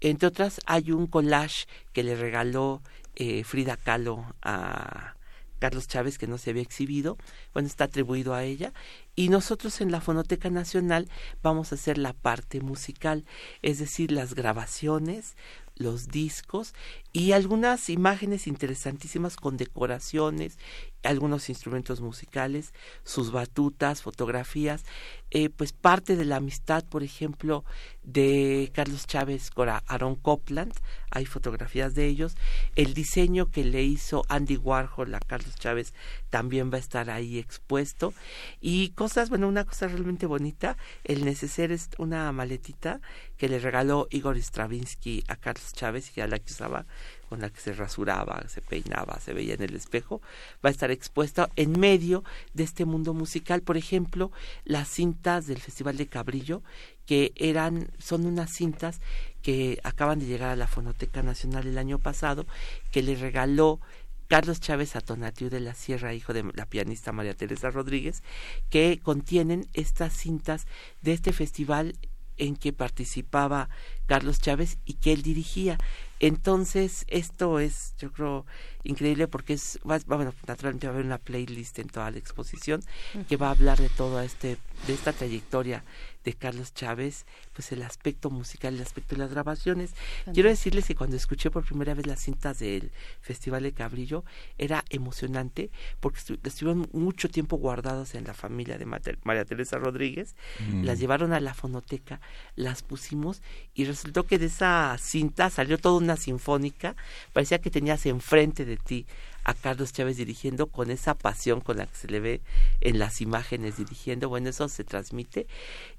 Entre 0.02 0.28
otras, 0.28 0.60
hay 0.66 0.92
un 0.92 1.08
collage 1.08 1.68
que 1.94 2.04
le 2.04 2.16
regaló 2.16 2.82
eh, 3.16 3.44
Frida 3.44 3.78
Kahlo 3.78 4.26
a 4.42 5.16
Carlos 5.60 5.88
Chávez 5.88 6.18
que 6.18 6.28
no 6.28 6.38
se 6.38 6.52
había 6.52 6.62
exhibido. 6.62 7.18
Bueno, 7.54 7.68
está 7.68 7.86
atribuido 7.86 8.34
a 8.34 8.44
ella. 8.44 8.74
Y 9.16 9.30
nosotros 9.30 9.82
en 9.82 9.92
la 9.92 10.02
Fonoteca 10.02 10.50
Nacional 10.50 11.10
vamos 11.42 11.72
a 11.72 11.76
hacer 11.76 11.98
la 11.98 12.14
parte 12.14 12.60
musical, 12.62 13.26
es 13.62 13.80
decir, 13.80 14.12
las 14.12 14.36
grabaciones, 14.36 15.36
los 15.76 16.08
discos 16.08 16.74
y 17.12 17.32
algunas 17.32 17.90
imágenes 17.90 18.48
interesantísimas 18.48 19.36
con 19.36 19.58
decoraciones, 19.58 20.58
algunos 21.06 21.50
instrumentos 21.50 22.02
musicales, 22.02 22.74
sus 23.04 23.32
batutas, 23.32 24.02
fotografías, 24.02 24.84
eh, 25.32 25.50
pues 25.50 25.74
parte 25.74 26.16
de 26.16 26.26
la 26.26 26.38
amistad, 26.38 26.84
por 26.86 27.04
ejemplo, 27.04 27.66
de 28.04 28.72
Carlos 28.74 29.08
Chávez 29.08 29.50
con 29.52 29.70
Aaron 29.70 30.16
Copland, 30.16 30.74
hay 31.10 31.26
fotografías 31.26 31.96
de 31.96 32.06
ellos, 32.08 32.36
el 32.76 32.94
diseño 32.94 33.50
que 33.50 33.64
le 33.64 33.84
hizo 33.84 34.24
Andy 34.30 34.58
Warhol 34.58 35.16
a 35.16 35.20
Carlos 35.20 35.56
Chávez 35.56 35.94
también 36.30 36.72
va 36.72 36.76
a 36.76 36.80
estar 36.80 37.10
ahí 37.10 37.40
expuesto. 37.40 38.14
Y 38.62 38.90
cosas, 38.90 39.30
bueno, 39.30 39.48
una 39.48 39.66
cosa 39.66 39.88
realmente 39.88 40.26
bonita, 40.26 40.78
el 41.04 41.26
neceser 41.26 41.72
es 41.72 41.90
una 41.98 42.32
maletita 42.32 43.02
que 43.38 43.50
le 43.50 43.60
regaló 43.60 44.08
Igor 44.12 44.38
Stravinsky 44.38 45.24
a 45.28 45.36
Carlos 45.36 45.74
Chávez 45.74 46.12
y 46.18 46.22
a 46.22 46.28
la 46.28 46.40
que 46.40 46.52
usaba 46.52 46.86
con 47.30 47.42
la 47.42 47.50
que 47.50 47.60
se 47.60 47.74
rasuraba, 47.74 48.44
se 48.48 48.62
peinaba, 48.62 49.20
se 49.20 49.34
veía 49.34 49.56
en 49.56 49.64
el 49.64 49.76
espejo, 49.76 50.22
va 50.64 50.70
a 50.70 50.72
estar 50.72 50.92
expuesta 50.92 51.50
en 51.56 51.80
medio 51.80 52.24
de 52.54 52.64
este 52.64 52.86
mundo 52.86 53.14
musical. 53.14 53.62
Por 53.62 53.78
ejemplo, 53.78 54.32
las 54.64 54.88
cintas 54.88 55.48
del 55.48 55.60
Festival 55.60 55.98
de 55.98 56.08
Cabrillo, 56.08 56.62
que 57.06 57.34
eran, 57.36 57.90
son 57.98 58.26
unas 58.26 58.52
cintas 58.52 59.00
que 59.42 59.80
acaban 59.84 60.20
de 60.20 60.26
llegar 60.26 60.50
a 60.50 60.56
la 60.56 60.68
Fonoteca 60.68 61.22
Nacional 61.22 61.68
el 61.68 61.78
año 61.78 62.00
pasado, 62.00 62.46
que 62.92 63.04
le 63.04 63.16
regaló 63.16 63.80
Carlos 64.28 64.60
Chávez 64.60 64.96
a 64.96 65.02
Tonatiu 65.02 65.50
de 65.50 65.60
la 65.60 65.76
Sierra, 65.76 66.14
hijo 66.14 66.34
de 66.34 66.44
la 66.56 66.66
pianista 66.66 67.12
María 67.12 67.36
Teresa 67.36 67.70
Rodríguez, 67.70 68.24
que 68.70 69.00
contienen 69.04 69.68
estas 69.74 70.14
cintas 70.14 70.66
de 71.02 71.14
este 71.14 71.32
festival 71.32 71.96
en 72.38 72.56
que 72.56 72.74
participaba 72.74 73.70
Carlos 74.06 74.40
Chávez 74.40 74.78
y 74.86 74.94
que 74.94 75.14
él 75.14 75.22
dirigía. 75.22 75.78
Entonces, 76.20 77.06
esto 77.08 77.60
es, 77.60 77.94
yo 77.98 78.12
creo, 78.12 78.46
increíble 78.84 79.28
porque 79.28 79.54
es, 79.54 79.80
bueno, 79.84 80.34
naturalmente 80.48 80.88
va 80.88 80.92
a 80.92 80.96
haber 80.96 81.06
una 81.06 81.18
playlist 81.18 81.80
en 81.80 81.90
toda 81.90 82.12
la 82.12 82.18
exposición 82.18 82.82
que 83.28 83.38
va 83.38 83.48
a 83.48 83.52
hablar 83.52 83.80
de 83.80 83.90
todo 83.90 84.22
este, 84.22 84.58
de 84.88 84.94
esta 84.94 85.12
trayectoria 85.12 85.84
de 86.26 86.34
Carlos 86.34 86.74
Chávez, 86.74 87.26
pues 87.54 87.72
el 87.72 87.84
aspecto 87.84 88.30
musical, 88.30 88.74
el 88.74 88.82
aspecto 88.82 89.16
de 89.16 89.22
las 89.22 89.32
grabaciones. 89.32 89.92
Quiero 90.34 90.50
decirles 90.50 90.86
que 90.86 90.96
cuando 90.96 91.16
escuché 91.16 91.52
por 91.52 91.64
primera 91.64 91.94
vez 91.94 92.08
las 92.08 92.20
cintas 92.20 92.60
del 92.60 92.92
Festival 93.22 93.64
de 93.64 93.72
Cabrillo, 93.72 94.26
era 94.58 94.84
emocionante 94.90 95.70
porque 96.00 96.20
estuvieron 96.44 96.90
mucho 96.92 97.30
tiempo 97.30 97.58
guardadas 97.58 98.16
en 98.16 98.26
la 98.26 98.34
familia 98.34 98.78
de 98.78 98.86
María 98.86 99.46
Teresa 99.46 99.78
Rodríguez, 99.78 100.36
mm. 100.60 100.84
las 100.84 101.00
llevaron 101.00 101.32
a 101.32 101.40
la 101.40 101.54
fonoteca, 101.54 102.20
las 102.56 102.82
pusimos 102.82 103.42
y 103.76 103.86
resultó 103.86 104.24
que 104.24 104.40
de 104.40 104.48
esa 104.48 104.98
cinta 105.00 105.50
salió 105.50 105.78
toda 105.78 105.98
una 105.98 106.18
sinfónica, 106.18 106.96
parecía 107.34 107.60
que 107.60 107.70
tenías 107.70 108.06
enfrente 108.08 108.66
de 108.66 108.78
ti 108.78 109.06
a 109.46 109.54
Carlos 109.54 109.94
Chávez 109.94 110.18
dirigiendo 110.18 110.68
con 110.68 110.92
esa 110.92 111.14
pasión 111.14 111.62
con 111.62 111.78
la 111.78 111.86
que 111.86 111.96
se 111.96 112.08
le 112.08 112.20
ve 112.20 112.42
en 112.82 113.00
las 113.00 113.22
imágenes 113.22 113.78
dirigiendo. 113.78 114.28
Bueno, 114.28 114.50
eso 114.50 114.68
se 114.68 114.84
transmite. 114.84 115.48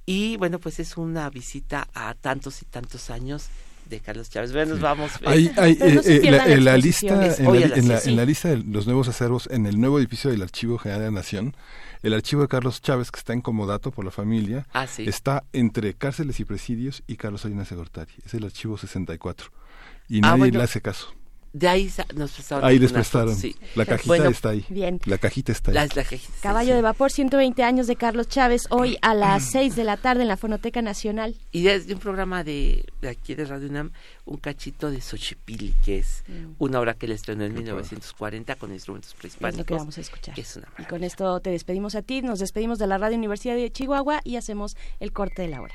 Y 0.05 0.37
bueno, 0.37 0.59
pues 0.59 0.79
es 0.81 0.97
una 0.97 1.31
visita 1.31 1.89
a 1.95 2.15
tantos 2.15 2.61
y 2.63 2.67
tantos 2.67 3.09
años 3.09 3.49
de 3.89 4.01
Carlos 4.01 4.31
Chávez. 4.31 4.53
Bueno, 4.53 4.73
nos 4.73 4.81
vamos. 4.81 5.13
Hay, 5.25 5.51
hay, 5.57 5.79
en 5.81 6.65
la 6.65 6.77
lista, 6.77 7.37
en 7.39 7.89
la, 7.89 8.01
en 8.01 8.17
la 8.17 8.25
lista 8.25 8.49
de 8.49 8.59
los 8.59 8.87
nuevos 8.87 9.09
acervos, 9.09 9.49
en 9.51 9.67
el 9.67 9.81
nuevo 9.81 9.99
edificio 9.99 10.31
del 10.31 10.43
Archivo 10.43 10.79
General 10.79 11.01
de 11.01 11.07
la 11.07 11.13
Nación, 11.13 11.57
el 12.03 12.15
archivo 12.15 12.43
de 12.43 12.49
Carlos 12.49 12.83
Chávez, 12.83 13.11
que 13.11 13.19
está 13.19 13.33
en 13.33 13.41
comodato 13.41 13.91
por 13.93 14.05
la 14.05 14.11
familia, 14.11 14.67
ah, 14.73 14.87
está 14.99 15.45
entre 15.53 15.95
cárceles 15.95 16.41
y 16.41 16.45
presidios 16.45 17.03
y 17.07 17.17
Carlos 17.17 17.43
Salinas 17.43 17.71
de 17.71 17.77
Gortari. 17.77 18.13
Es 18.25 18.35
el 18.35 18.45
archivo 18.45 18.77
64. 18.77 19.51
Y 20.09 20.19
ah, 20.19 20.37
nadie 20.37 20.53
le 20.53 20.63
hace 20.63 20.81
caso. 20.81 21.15
De 21.57 21.69
ahí 21.69 21.91
nos 22.15 22.33
prestaron. 22.33 22.65
Ahí 22.67 22.79
les 22.79 22.93
prestaron. 22.93 23.35
La 23.77 23.87
cajita 23.87 24.29
está 24.29 24.51
ahí. 24.51 24.67
Bien. 24.69 25.01
La 25.07 25.17
cajita 25.17 25.53
está 25.53 25.71
ahí. 25.71 25.89
Caballo 26.43 26.75
de 26.75 26.83
vapor, 26.83 27.11
120 27.11 27.63
años 27.63 27.87
de 27.87 27.97
Carlos 27.97 28.29
Chávez, 28.29 28.67
hoy 28.69 28.99
a 29.01 29.15
las 29.15 29.43
6 29.53 29.75
de 29.75 29.85
la 29.85 29.97
tarde 29.97 30.21
en 30.21 30.29
la 30.29 30.37
Fonoteca 30.37 30.83
Nacional. 30.83 31.35
Y 31.53 31.63
desde 31.63 31.95
un 31.95 32.01
programa 32.01 32.45
de, 32.45 32.85
aquí 33.09 33.35
de 33.35 33.47
Radio 33.47 33.71
UNAM, 33.71 33.93
un 34.27 34.37
cachito 34.37 34.91
de 34.91 35.01
Xochipilli, 35.01 35.73
que 35.83 36.01
es 36.01 36.25
mm. 36.29 36.57
una 36.59 36.79
obra 36.79 36.93
que 36.93 37.09
le 37.09 37.15
estrenó 37.15 37.45
en 37.45 37.55
1940 37.55 38.57
con 38.57 38.71
instrumentos 38.75 39.15
prehispánicos. 39.15 39.55
Es 39.55 39.59
lo 39.59 39.65
que 39.65 39.75
vamos 39.75 39.97
a 39.97 40.01
escuchar. 40.03 40.39
Es 40.39 40.57
una 40.57 40.69
y 40.79 40.85
con 40.85 41.05
esto 41.05 41.41
te 41.41 41.49
despedimos 41.49 41.95
a 41.95 42.03
ti, 42.03 42.21
nos 42.21 42.39
despedimos 42.39 42.79
de 42.79 42.87
la 42.87 42.99
Radio 42.99 43.17
Universidad 43.17 43.55
de 43.55 43.73
Chihuahua 43.73 44.21
y 44.25 44.37
hacemos 44.37 44.77
el 45.01 45.13
corte 45.13 45.41
de 45.41 45.49
la 45.49 45.63
hora. 45.63 45.75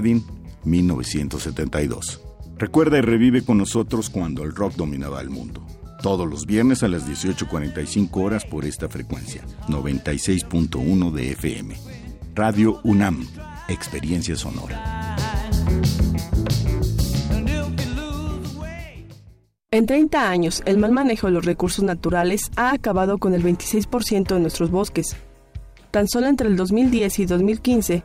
Paladin, 0.00 0.24
1972. 0.64 2.22
Recuerda 2.56 2.96
y 2.96 3.00
revive 3.02 3.42
con 3.42 3.58
nosotros 3.58 4.08
cuando 4.08 4.44
el 4.44 4.54
rock 4.54 4.74
dominaba 4.76 5.20
el 5.20 5.28
mundo. 5.28 5.62
Todos 6.02 6.26
los 6.26 6.46
viernes 6.46 6.82
a 6.82 6.88
las 6.88 7.06
18.45 7.06 8.08
horas 8.16 8.46
por 8.46 8.64
esta 8.64 8.88
frecuencia, 8.88 9.44
96.1 9.68 11.12
de 11.12 11.32
FM. 11.32 11.76
Radio 12.34 12.80
UNAM, 12.82 13.26
Experiencia 13.68 14.36
Sonora. 14.36 15.16
En 19.70 19.84
30 19.84 20.30
años, 20.30 20.62
el 20.64 20.78
mal 20.78 20.92
manejo 20.92 21.26
de 21.26 21.34
los 21.34 21.44
recursos 21.44 21.84
naturales 21.84 22.50
ha 22.56 22.72
acabado 22.72 23.18
con 23.18 23.34
el 23.34 23.42
26% 23.42 24.34
de 24.34 24.40
nuestros 24.40 24.70
bosques. 24.70 25.14
Tan 25.90 26.08
solo 26.08 26.26
entre 26.26 26.48
el 26.48 26.56
2010 26.56 27.18
y 27.18 27.26
2015, 27.26 28.04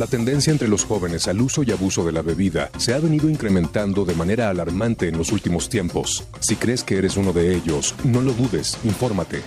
La 0.00 0.06
tendencia 0.06 0.50
entre 0.50 0.66
los 0.66 0.86
jóvenes 0.86 1.28
al 1.28 1.42
uso 1.42 1.62
y 1.62 1.72
abuso 1.72 2.06
de 2.06 2.12
la 2.12 2.22
bebida 2.22 2.70
se 2.78 2.94
ha 2.94 2.98
venido 2.98 3.28
incrementando 3.28 4.06
de 4.06 4.14
manera 4.14 4.48
alarmante 4.48 5.08
en 5.08 5.18
los 5.18 5.30
últimos 5.30 5.68
tiempos. 5.68 6.24
Si 6.40 6.56
crees 6.56 6.82
que 6.82 6.96
eres 6.96 7.18
uno 7.18 7.34
de 7.34 7.54
ellos, 7.54 7.94
no 8.02 8.22
lo 8.22 8.32
dudes, 8.32 8.78
infórmate. 8.82 9.42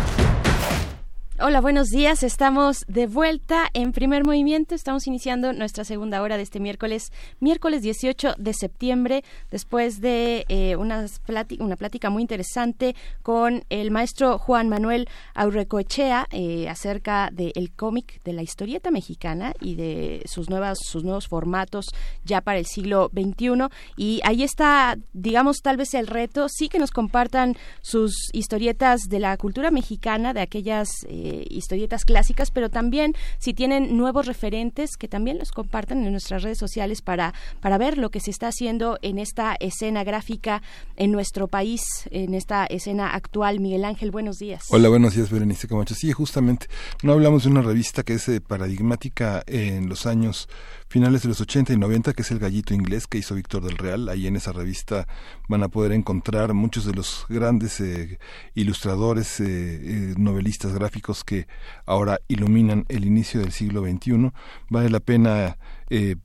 Hola, 1.43 1.59
buenos 1.59 1.87
días. 1.87 2.21
Estamos 2.21 2.85
de 2.87 3.07
vuelta 3.07 3.67
en 3.73 3.93
primer 3.93 4.23
movimiento. 4.23 4.75
Estamos 4.75 5.07
iniciando 5.07 5.53
nuestra 5.53 5.83
segunda 5.83 6.21
hora 6.21 6.37
de 6.37 6.43
este 6.43 6.59
miércoles, 6.59 7.11
miércoles 7.39 7.81
18 7.81 8.35
de 8.37 8.53
septiembre, 8.53 9.23
después 9.49 10.01
de 10.01 10.45
eh, 10.49 10.75
una, 10.75 11.03
plática, 11.25 11.63
una 11.63 11.77
plática 11.77 12.11
muy 12.11 12.21
interesante 12.21 12.95
con 13.23 13.63
el 13.69 13.89
maestro 13.89 14.37
Juan 14.37 14.69
Manuel 14.69 15.09
Aurrecoechea 15.33 16.27
eh, 16.29 16.69
acerca 16.69 17.31
del 17.31 17.71
cómic, 17.75 18.21
de 18.23 18.33
la 18.33 18.43
historieta 18.43 18.91
mexicana 18.91 19.53
y 19.59 19.73
de 19.73 20.21
sus, 20.25 20.47
nuevas, 20.47 20.77
sus 20.79 21.03
nuevos 21.03 21.27
formatos 21.27 21.87
ya 22.23 22.41
para 22.41 22.59
el 22.59 22.67
siglo 22.67 23.09
XXI. 23.15 23.67
Y 23.97 24.21
ahí 24.25 24.43
está, 24.43 24.95
digamos, 25.13 25.61
tal 25.63 25.77
vez 25.77 25.95
el 25.95 26.05
reto, 26.05 26.49
sí 26.49 26.69
que 26.69 26.77
nos 26.77 26.91
compartan 26.91 27.57
sus 27.81 28.29
historietas 28.31 29.01
de 29.09 29.19
la 29.19 29.35
cultura 29.37 29.71
mexicana, 29.71 30.35
de 30.35 30.41
aquellas... 30.41 30.87
Eh, 31.09 31.30
historietas 31.49 32.05
clásicas, 32.05 32.51
pero 32.51 32.69
también 32.69 33.13
si 33.39 33.53
tienen 33.53 33.97
nuevos 33.97 34.25
referentes 34.25 34.97
que 34.97 35.07
también 35.07 35.39
los 35.39 35.51
compartan 35.51 36.05
en 36.05 36.11
nuestras 36.11 36.43
redes 36.43 36.57
sociales 36.57 37.01
para, 37.01 37.33
para 37.59 37.77
ver 37.77 37.97
lo 37.97 38.09
que 38.09 38.19
se 38.19 38.31
está 38.31 38.47
haciendo 38.47 38.97
en 39.01 39.17
esta 39.17 39.55
escena 39.59 40.03
gráfica 40.03 40.61
en 40.95 41.11
nuestro 41.11 41.47
país, 41.47 41.81
en 42.11 42.33
esta 42.33 42.65
escena 42.65 43.13
actual. 43.13 43.59
Miguel 43.59 43.85
Ángel, 43.85 44.11
buenos 44.11 44.39
días. 44.39 44.65
Hola, 44.69 44.89
buenos 44.89 45.15
días, 45.15 45.29
Berenice 45.29 45.67
Camacho. 45.67 45.95
Sí, 45.95 46.11
justamente, 46.11 46.67
no 47.03 47.13
hablamos 47.13 47.43
de 47.43 47.49
una 47.49 47.61
revista 47.61 48.03
que 48.03 48.13
es 48.13 48.27
eh, 48.29 48.41
paradigmática 48.41 49.43
en 49.47 49.89
los 49.89 50.05
años 50.05 50.47
finales 50.91 51.21
de 51.21 51.29
los 51.29 51.39
80 51.39 51.71
y 51.71 51.77
90, 51.77 52.11
que 52.11 52.21
es 52.21 52.31
El 52.31 52.39
Gallito 52.39 52.73
Inglés 52.73 53.07
que 53.07 53.17
hizo 53.17 53.33
Víctor 53.33 53.63
del 53.63 53.77
Real. 53.77 54.09
Ahí 54.09 54.27
en 54.27 54.35
esa 54.35 54.51
revista 54.51 55.07
van 55.47 55.63
a 55.63 55.69
poder 55.69 55.93
encontrar 55.93 56.53
muchos 56.53 56.85
de 56.85 56.93
los 56.93 57.25
grandes 57.29 57.79
eh, 57.79 58.19
ilustradores, 58.55 59.39
eh, 59.39 59.45
eh, 59.45 60.13
novelistas 60.17 60.73
gráficos 60.73 61.20
que 61.23 61.47
ahora 61.85 62.19
iluminan 62.27 62.85
el 62.89 63.05
inicio 63.05 63.39
del 63.39 63.51
siglo 63.51 63.81
XXI. 63.83 64.31
Vale 64.69 64.89
la 64.89 64.99
pena 64.99 65.57
eh, 65.93 66.15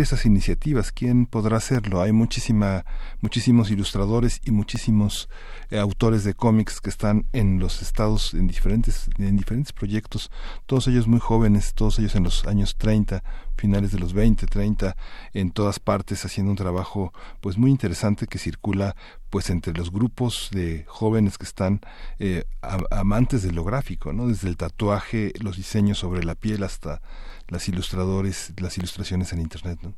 esas 0.00 0.24
iniciativas. 0.26 0.92
¿Quién 0.92 1.26
podrá 1.26 1.56
hacerlo? 1.56 2.00
Hay 2.00 2.12
muchísima, 2.12 2.84
muchísimos 3.20 3.70
ilustradores 3.70 4.40
y 4.44 4.52
muchísimos 4.52 5.28
eh, 5.70 5.78
autores 5.78 6.22
de 6.22 6.34
cómics 6.34 6.80
que 6.80 6.88
están 6.88 7.26
en 7.32 7.58
los 7.58 7.82
estados, 7.82 8.32
en 8.32 8.46
diferentes, 8.46 9.10
en 9.18 9.36
diferentes 9.36 9.72
proyectos, 9.72 10.30
todos 10.66 10.86
ellos 10.86 11.08
muy 11.08 11.18
jóvenes, 11.18 11.74
todos 11.74 11.98
ellos 11.98 12.14
en 12.14 12.22
los 12.22 12.46
años 12.46 12.76
30, 12.78 13.24
finales 13.56 13.90
de 13.90 13.98
los 13.98 14.12
20, 14.12 14.46
30, 14.46 14.96
en 15.34 15.50
todas 15.50 15.80
partes 15.80 16.24
haciendo 16.24 16.52
un 16.52 16.56
trabajo 16.56 17.12
pues 17.40 17.58
muy 17.58 17.72
interesante 17.72 18.28
que 18.28 18.38
circula 18.38 18.94
pues 19.30 19.50
entre 19.50 19.74
los 19.74 19.90
grupos 19.90 20.48
de 20.52 20.84
jóvenes 20.86 21.38
que 21.38 21.44
están 21.44 21.80
eh, 22.18 22.44
amantes 22.90 23.42
de 23.42 23.52
lo 23.52 23.64
gráfico, 23.64 24.12
¿no? 24.12 24.28
Desde 24.28 24.48
el 24.48 24.56
tatuaje, 24.56 25.32
los 25.40 25.56
diseños 25.56 25.98
sobre 25.98 26.24
la 26.24 26.34
piel 26.34 26.62
hasta 26.62 27.02
las 27.48 27.68
ilustradores, 27.68 28.52
las 28.58 28.78
ilustraciones 28.78 29.32
en 29.32 29.40
internet, 29.40 29.78
¿no? 29.82 29.94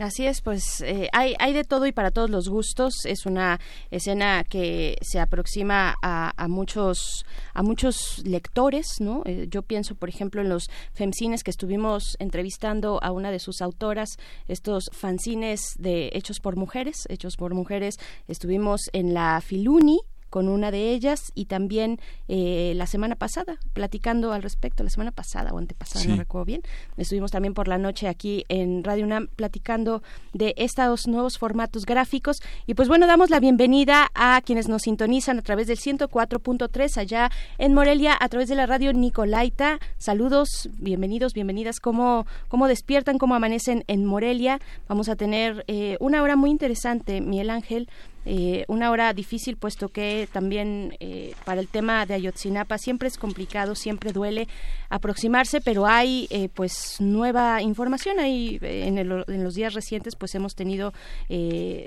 Así 0.00 0.26
es, 0.26 0.40
pues 0.40 0.80
eh, 0.80 1.08
hay, 1.12 1.36
hay 1.38 1.52
de 1.52 1.62
todo 1.62 1.86
y 1.86 1.92
para 1.92 2.10
todos 2.10 2.28
los 2.28 2.48
gustos. 2.48 3.04
Es 3.04 3.26
una 3.26 3.60
escena 3.92 4.42
que 4.42 4.96
se 5.02 5.20
aproxima 5.20 5.94
a, 6.02 6.32
a 6.36 6.48
muchos 6.48 7.24
a 7.52 7.62
muchos 7.62 8.20
lectores, 8.24 8.96
¿no? 8.98 9.22
Eh, 9.24 9.46
yo 9.48 9.62
pienso, 9.62 9.94
por 9.94 10.08
ejemplo, 10.08 10.40
en 10.40 10.48
los 10.48 10.68
femcines 10.94 11.44
que 11.44 11.52
estuvimos 11.52 12.16
entrevistando 12.18 12.98
a 13.04 13.12
una 13.12 13.30
de 13.30 13.38
sus 13.38 13.62
autoras, 13.62 14.16
estos 14.48 14.90
fanzines 14.92 15.60
de 15.78 16.10
hechos 16.12 16.40
por 16.40 16.56
mujeres, 16.56 17.04
hechos 17.08 17.36
por 17.36 17.54
mujeres. 17.54 17.94
Estuvimos 18.26 18.80
en 18.92 19.14
la 19.14 19.40
Filuni 19.40 20.00
con 20.34 20.48
una 20.48 20.72
de 20.72 20.90
ellas 20.90 21.30
y 21.36 21.44
también 21.44 22.00
eh, 22.26 22.72
la 22.74 22.88
semana 22.88 23.14
pasada, 23.14 23.60
platicando 23.72 24.32
al 24.32 24.42
respecto, 24.42 24.82
la 24.82 24.90
semana 24.90 25.12
pasada 25.12 25.52
o 25.52 25.58
antepasada, 25.58 26.04
no 26.06 26.16
recuerdo 26.16 26.44
bien, 26.44 26.62
estuvimos 26.96 27.30
también 27.30 27.54
por 27.54 27.68
la 27.68 27.78
noche 27.78 28.08
aquí 28.08 28.44
en 28.48 28.82
Radio 28.82 29.04
UNAM 29.04 29.28
platicando 29.36 30.02
de 30.32 30.52
estos 30.56 31.06
nuevos 31.06 31.38
formatos 31.38 31.86
gráficos 31.86 32.38
y 32.66 32.74
pues 32.74 32.88
bueno, 32.88 33.06
damos 33.06 33.30
la 33.30 33.38
bienvenida 33.38 34.10
a 34.12 34.42
quienes 34.44 34.66
nos 34.66 34.82
sintonizan 34.82 35.38
a 35.38 35.42
través 35.42 35.68
del 35.68 35.78
104.3 35.78 36.96
allá 36.96 37.30
en 37.58 37.72
Morelia 37.72 38.16
a 38.18 38.28
través 38.28 38.48
de 38.48 38.56
la 38.56 38.66
radio 38.66 38.92
Nicolaita. 38.92 39.78
Saludos, 39.98 40.68
bienvenidos, 40.80 41.32
bienvenidas, 41.32 41.78
¿cómo, 41.78 42.26
cómo 42.48 42.66
despiertan, 42.66 43.18
cómo 43.18 43.36
amanecen 43.36 43.84
en 43.86 44.04
Morelia? 44.04 44.58
Vamos 44.88 45.08
a 45.08 45.14
tener 45.14 45.64
eh, 45.68 45.96
una 46.00 46.24
hora 46.24 46.34
muy 46.34 46.50
interesante, 46.50 47.20
Miguel 47.20 47.50
Ángel, 47.50 47.88
eh, 48.24 48.64
una 48.68 48.90
hora 48.90 49.12
difícil 49.12 49.56
puesto 49.56 49.88
que 49.90 50.28
también 50.32 50.96
eh, 51.00 51.34
para 51.44 51.60
el 51.60 51.68
tema 51.68 52.06
de 52.06 52.14
Ayotzinapa 52.14 52.78
siempre 52.78 53.08
es 53.08 53.18
complicado, 53.18 53.74
siempre 53.74 54.12
duele 54.12 54.48
aproximarse, 54.88 55.60
pero 55.60 55.86
hay 55.86 56.26
eh, 56.30 56.48
pues 56.48 56.96
nueva 57.00 57.60
información 57.60 58.18
ahí 58.18 58.58
en, 58.62 58.98
en, 58.98 59.08
los 59.44 59.54
días 59.54 59.74
recientes 59.74 60.16
pues 60.16 60.34
hemos 60.34 60.54
tenido 60.54 60.92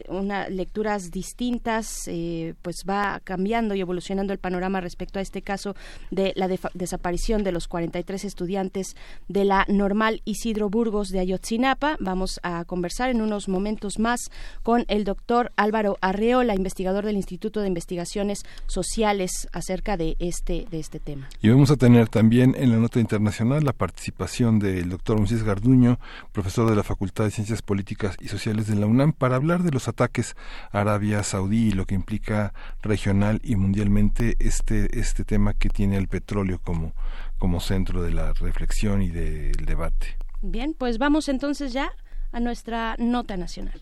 una 0.09 0.49
lecturas 0.49 1.11
distintas, 1.11 2.09
pues 2.61 2.83
va 2.87 3.21
cambiando 3.23 3.75
y 3.75 3.81
evolucionando 3.81 4.33
el 4.33 4.39
panorama 4.39 4.81
respecto 4.81 5.19
a 5.19 5.21
este 5.21 5.41
caso 5.41 5.75
de 6.11 6.33
la 6.35 6.47
desaparición 6.73 7.43
de 7.43 7.51
los 7.51 7.67
43 7.67 8.25
estudiantes 8.25 8.95
de 9.27 9.45
la 9.45 9.65
normal 9.67 10.21
Isidro 10.25 10.69
Burgos 10.69 11.09
de 11.09 11.19
Ayotzinapa. 11.19 11.97
Vamos 11.99 12.39
a 12.43 12.65
conversar 12.65 13.09
en 13.09 13.21
unos 13.21 13.47
momentos 13.47 13.99
más 13.99 14.29
con 14.63 14.85
el 14.87 15.03
doctor 15.03 15.51
Álvaro 15.55 15.97
Arre 16.01 16.26
la 16.27 16.55
investigador 16.55 17.05
del 17.05 17.15
Instituto 17.15 17.61
de 17.61 17.69
Investigaciones 17.69 18.43
Sociales, 18.65 19.47
acerca 19.53 19.95
de 19.95 20.17
este, 20.19 20.65
de 20.69 20.79
este 20.79 20.99
tema. 20.99 21.29
Y 21.41 21.49
vamos 21.49 21.71
a 21.71 21.77
tener 21.77 22.09
también 22.09 22.53
en 22.57 22.71
la 22.71 22.77
nota 22.77 22.99
internacional 22.99 23.63
la 23.63 23.71
participación 23.71 24.59
del 24.59 24.89
doctor 24.89 25.17
Moisés 25.17 25.43
Garduño, 25.43 25.99
profesor 26.33 26.69
de 26.69 26.75
la 26.75 26.83
Facultad 26.83 27.23
de 27.23 27.31
Ciencias 27.31 27.61
Políticas 27.61 28.17
y 28.19 28.27
Sociales 28.27 28.67
de 28.67 28.75
la 28.75 28.87
UNAM, 28.87 29.13
para 29.13 29.37
hablar 29.37 29.63
de 29.63 29.71
los 29.71 29.87
ataques 29.87 30.35
a 30.71 30.81
Arabia 30.81 31.23
Saudí 31.23 31.69
y 31.69 31.71
lo 31.71 31.85
que 31.85 31.95
implica 31.95 32.53
regional 32.81 33.39
y 33.41 33.55
mundialmente 33.55 34.35
este, 34.39 34.99
este 34.99 35.23
tema 35.23 35.53
que 35.53 35.69
tiene 35.69 35.95
el 35.95 36.09
petróleo 36.09 36.59
como, 36.61 36.93
como 37.37 37.61
centro 37.61 38.03
de 38.03 38.11
la 38.11 38.33
reflexión 38.33 39.01
y 39.01 39.09
del 39.09 39.65
debate. 39.65 40.17
Bien, 40.41 40.75
pues 40.77 40.97
vamos 40.97 41.29
entonces 41.29 41.71
ya 41.71 41.89
a 42.33 42.41
nuestra 42.41 42.95
nota 42.99 43.37
nacional. 43.37 43.81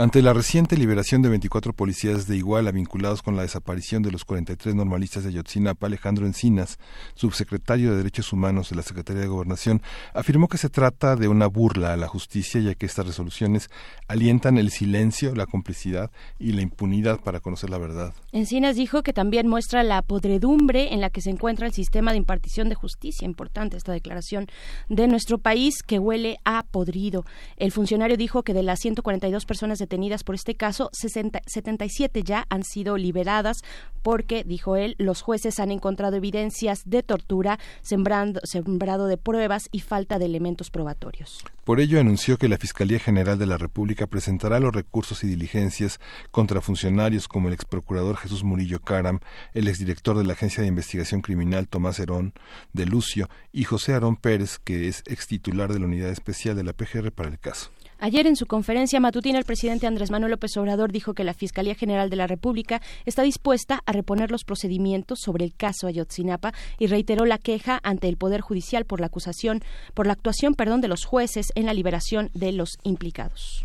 Ante 0.00 0.22
la 0.22 0.32
reciente 0.32 0.76
liberación 0.76 1.22
de 1.22 1.28
24 1.28 1.72
policías 1.72 2.28
de 2.28 2.36
Iguala 2.36 2.70
vinculados 2.70 3.20
con 3.20 3.34
la 3.34 3.42
desaparición 3.42 4.00
de 4.00 4.12
los 4.12 4.24
43 4.24 4.76
normalistas 4.76 5.24
de 5.24 5.30
Ayotzinapa, 5.30 5.88
Alejandro 5.88 6.24
Encinas, 6.24 6.78
subsecretario 7.16 7.90
de 7.90 7.96
Derechos 7.96 8.32
Humanos 8.32 8.70
de 8.70 8.76
la 8.76 8.82
Secretaría 8.82 9.22
de 9.22 9.26
Gobernación, 9.26 9.82
afirmó 10.14 10.46
que 10.46 10.56
se 10.56 10.68
trata 10.68 11.16
de 11.16 11.26
una 11.26 11.48
burla 11.48 11.94
a 11.94 11.96
la 11.96 12.06
justicia, 12.06 12.60
ya 12.60 12.76
que 12.76 12.86
estas 12.86 13.08
resoluciones 13.08 13.70
alientan 14.06 14.56
el 14.56 14.70
silencio, 14.70 15.34
la 15.34 15.46
complicidad 15.46 16.12
y 16.38 16.52
la 16.52 16.62
impunidad 16.62 17.18
para 17.18 17.40
conocer 17.40 17.68
la 17.68 17.78
verdad. 17.78 18.14
Encinas 18.30 18.76
dijo 18.76 19.02
que 19.02 19.12
también 19.12 19.48
muestra 19.48 19.82
la 19.82 20.02
podredumbre 20.02 20.94
en 20.94 21.00
la 21.00 21.10
que 21.10 21.22
se 21.22 21.30
encuentra 21.30 21.66
el 21.66 21.72
sistema 21.72 22.12
de 22.12 22.18
impartición 22.18 22.68
de 22.68 22.76
justicia. 22.76 23.26
Importante 23.26 23.76
esta 23.76 23.90
declaración 23.90 24.46
de 24.88 25.08
nuestro 25.08 25.38
país 25.38 25.82
que 25.82 25.98
huele 25.98 26.38
a 26.44 26.62
podrido. 26.70 27.24
El 27.56 27.72
funcionario 27.72 28.16
dijo 28.16 28.44
que 28.44 28.54
de 28.54 28.62
las 28.62 28.78
142 28.78 29.44
personas 29.44 29.80
de 29.80 29.87
por 30.24 30.34
este 30.34 30.54
caso, 30.54 30.90
77 30.92 32.22
ya 32.22 32.46
han 32.50 32.62
sido 32.62 32.96
liberadas 32.96 33.58
porque, 34.02 34.44
dijo 34.44 34.76
él, 34.76 34.94
los 34.98 35.22
jueces 35.22 35.60
han 35.60 35.70
encontrado 35.70 36.16
evidencias 36.16 36.82
de 36.84 37.02
tortura, 37.02 37.58
sembrando, 37.82 38.40
sembrado 38.44 39.06
de 39.06 39.16
pruebas 39.16 39.68
y 39.72 39.80
falta 39.80 40.18
de 40.18 40.26
elementos 40.26 40.70
probatorios. 40.70 41.44
Por 41.64 41.80
ello 41.80 42.00
anunció 42.00 42.38
que 42.38 42.48
la 42.48 42.56
Fiscalía 42.56 42.98
General 42.98 43.38
de 43.38 43.46
la 43.46 43.58
República 43.58 44.06
presentará 44.06 44.60
los 44.60 44.74
recursos 44.74 45.24
y 45.24 45.26
diligencias 45.26 46.00
contra 46.30 46.60
funcionarios 46.60 47.28
como 47.28 47.48
el 47.48 47.54
ex 47.54 47.64
procurador 47.64 48.16
Jesús 48.16 48.44
Murillo 48.44 48.80
Caram, 48.80 49.20
el 49.52 49.68
exdirector 49.68 50.16
de 50.16 50.24
la 50.24 50.32
Agencia 50.32 50.62
de 50.62 50.68
Investigación 50.68 51.20
Criminal 51.20 51.68
Tomás 51.68 51.98
Herón 51.98 52.32
de 52.72 52.86
Lucio 52.86 53.28
y 53.52 53.64
José 53.64 53.92
Arón 53.92 54.16
Pérez, 54.16 54.58
que 54.58 54.88
es 54.88 55.02
ex 55.06 55.26
titular 55.26 55.72
de 55.72 55.80
la 55.80 55.86
Unidad 55.86 56.10
Especial 56.10 56.56
de 56.56 56.64
la 56.64 56.72
PGR 56.72 57.12
para 57.12 57.28
el 57.28 57.38
caso. 57.38 57.70
Ayer 58.00 58.28
en 58.28 58.36
su 58.36 58.46
conferencia 58.46 59.00
matutina 59.00 59.38
el 59.38 59.44
presidente 59.44 59.88
Andrés 59.88 60.12
Manuel 60.12 60.30
López 60.30 60.56
Obrador 60.56 60.92
dijo 60.92 61.14
que 61.14 61.24
la 61.24 61.34
Fiscalía 61.34 61.74
General 61.74 62.08
de 62.08 62.14
la 62.14 62.28
República 62.28 62.80
está 63.06 63.22
dispuesta 63.22 63.82
a 63.86 63.92
reponer 63.92 64.30
los 64.30 64.44
procedimientos 64.44 65.18
sobre 65.20 65.44
el 65.44 65.52
caso 65.52 65.88
Ayotzinapa 65.88 66.52
y 66.78 66.86
reiteró 66.86 67.24
la 67.24 67.38
queja 67.38 67.80
ante 67.82 68.08
el 68.08 68.16
Poder 68.16 68.40
Judicial 68.40 68.84
por 68.84 69.00
la 69.00 69.06
acusación 69.06 69.64
por 69.94 70.06
la 70.06 70.12
actuación, 70.12 70.54
perdón, 70.54 70.80
de 70.80 70.86
los 70.86 71.04
jueces 71.04 71.48
en 71.56 71.66
la 71.66 71.74
liberación 71.74 72.30
de 72.34 72.52
los 72.52 72.78
implicados. 72.84 73.64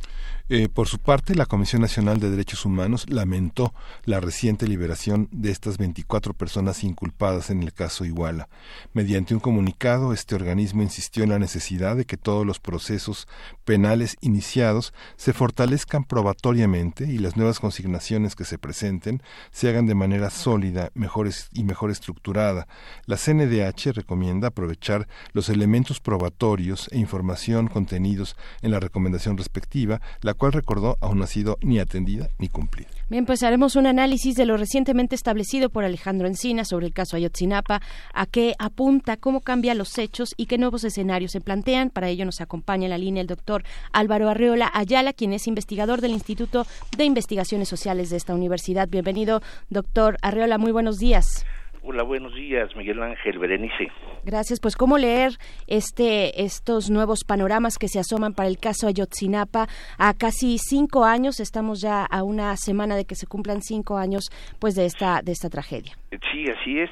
Eh, 0.50 0.68
por 0.68 0.90
su 0.90 1.00
parte, 1.00 1.36
la 1.36 1.46
Comisión 1.46 1.82
Nacional 1.82 2.20
de 2.20 2.30
Derechos 2.30 2.66
Humanos 2.66 3.06
lamentó 3.10 3.74
la 4.04 4.20
reciente 4.20 4.68
liberación 4.68 5.30
de 5.32 5.52
estas 5.52 5.78
24 5.78 6.34
personas 6.34 6.84
inculpadas 6.84 7.50
en 7.50 7.64
el 7.64 7.72
caso 7.72 8.04
Iguala. 8.04 8.50
Mediante 8.92 9.34
un 9.34 9.40
comunicado, 9.40 10.12
este 10.12 10.36
organismo 10.36 10.82
insistió 10.82 11.24
en 11.24 11.30
la 11.30 11.40
necesidad 11.40 11.96
de 11.96 12.04
que 12.04 12.18
todos 12.18 12.46
los 12.46 12.60
procesos 12.60 13.26
penales 13.64 14.18
iniciados 14.20 14.94
se 15.16 15.32
fortalezcan 15.32 16.04
probatoriamente 16.04 17.06
y 17.06 17.20
las 17.20 17.38
nuevas 17.38 17.62
consignaciones 17.62 18.36
que 18.36 18.44
se 18.44 18.58
presenten 18.58 19.24
se 19.52 19.70
hagan 19.70 19.86
de 19.86 19.96
manera 19.96 20.30
sólida 20.30 20.92
mejores 20.94 21.48
y 21.54 21.64
mejor 21.64 21.90
estructurada. 21.90 22.68
La 23.06 23.16
CNDH 23.16 23.94
recomienda 23.94 24.50
aprovechar 24.50 25.08
los 25.32 25.48
elementos 25.48 26.02
probatorios 26.02 26.90
e 26.92 26.98
información 26.98 27.70
contenidos 27.70 28.36
en 28.62 28.72
la 28.72 28.82
recomendación 28.82 29.38
respectiva, 29.38 30.02
cual 30.34 30.54
recordó 30.54 30.98
aún 31.02 31.20
no 31.20 31.24
ha 31.24 31.28
sido 31.28 31.58
ni 31.62 31.80
atendida 31.80 32.30
ni 32.40 32.48
cumplida. 32.50 32.90
Bien, 33.10 33.26
pues 33.26 33.44
haremos 33.44 33.76
un 33.76 33.86
análisis 33.86 34.36
de 34.36 34.46
lo 34.46 34.58
recientemente 34.58 35.14
establecido 35.14 35.70
por 35.70 35.84
Alejandro 35.84 36.28
Encina 36.28 36.66
sobre 36.66 36.88
el 36.88 36.94
caso 36.94 37.16
Ayotzinapa, 37.16 37.82
a 38.14 38.26
qué 38.26 38.56
apunta, 38.58 39.18
cómo 39.18 39.42
cambian 39.42 39.78
los 39.78 39.98
hechos 39.98 40.34
y 40.38 40.46
qué 40.46 40.58
nuevos 40.58 40.84
escenarios 40.84 41.32
se 41.32 41.42
plantean. 41.42 41.90
Para 41.90 42.10
ello 42.10 42.26
nos 42.26 42.42
acompaña 42.42 42.86
en 42.86 42.92
la 42.92 42.98
línea 42.98 43.22
el 43.22 43.28
doctor 43.28 43.64
Álvaro 43.92 44.30
Arreola 44.30 44.72
Ayala, 44.74 45.14
quien 45.14 45.34
es 45.34 45.48
investigador 45.48 46.02
del 46.02 46.12
Instituto 46.12 46.66
de 46.98 47.06
Investigaciones 47.06 47.70
Sociales 47.70 48.10
de 48.10 48.18
esta 48.18 48.34
universidad. 48.34 48.88
Bienvenido, 48.90 49.42
doctor 49.70 50.18
Arreola, 50.22 50.58
muy 50.58 50.72
buenos 50.72 50.98
días. 50.98 51.46
Hola, 51.86 52.04
buenos 52.04 52.34
días, 52.34 52.74
Miguel 52.78 53.04
Ángel 53.04 53.40
Berenice. 53.40 53.92
Gracias. 54.24 54.62
Pues, 54.62 54.78
¿cómo 54.78 54.98
leer 54.98 55.34
este, 55.68 56.42
estos 56.42 56.90
nuevos 56.90 57.26
panoramas 57.28 57.78
que 57.78 57.90
se 57.90 58.00
asoman 58.00 58.34
para 58.34 58.48
el 58.48 58.58
caso 58.58 58.88
Ayotzinapa? 58.88 59.68
A 59.98 60.14
casi 60.14 60.58
cinco 60.60 61.04
años, 61.04 61.42
estamos 61.42 61.82
ya 61.82 62.06
a 62.06 62.24
una 62.24 62.56
semana 62.56 62.96
de 62.96 63.04
que 63.04 63.16
se 63.16 63.28
cumplan 63.28 63.62
cinco 63.62 63.98
años, 63.98 64.30
pues, 64.60 64.76
de 64.76 64.86
esta, 64.86 65.22
de 65.22 65.34
esta 65.34 65.50
tragedia. 65.50 65.98
Sí, 66.32 66.50
así 66.50 66.80
es. 66.80 66.90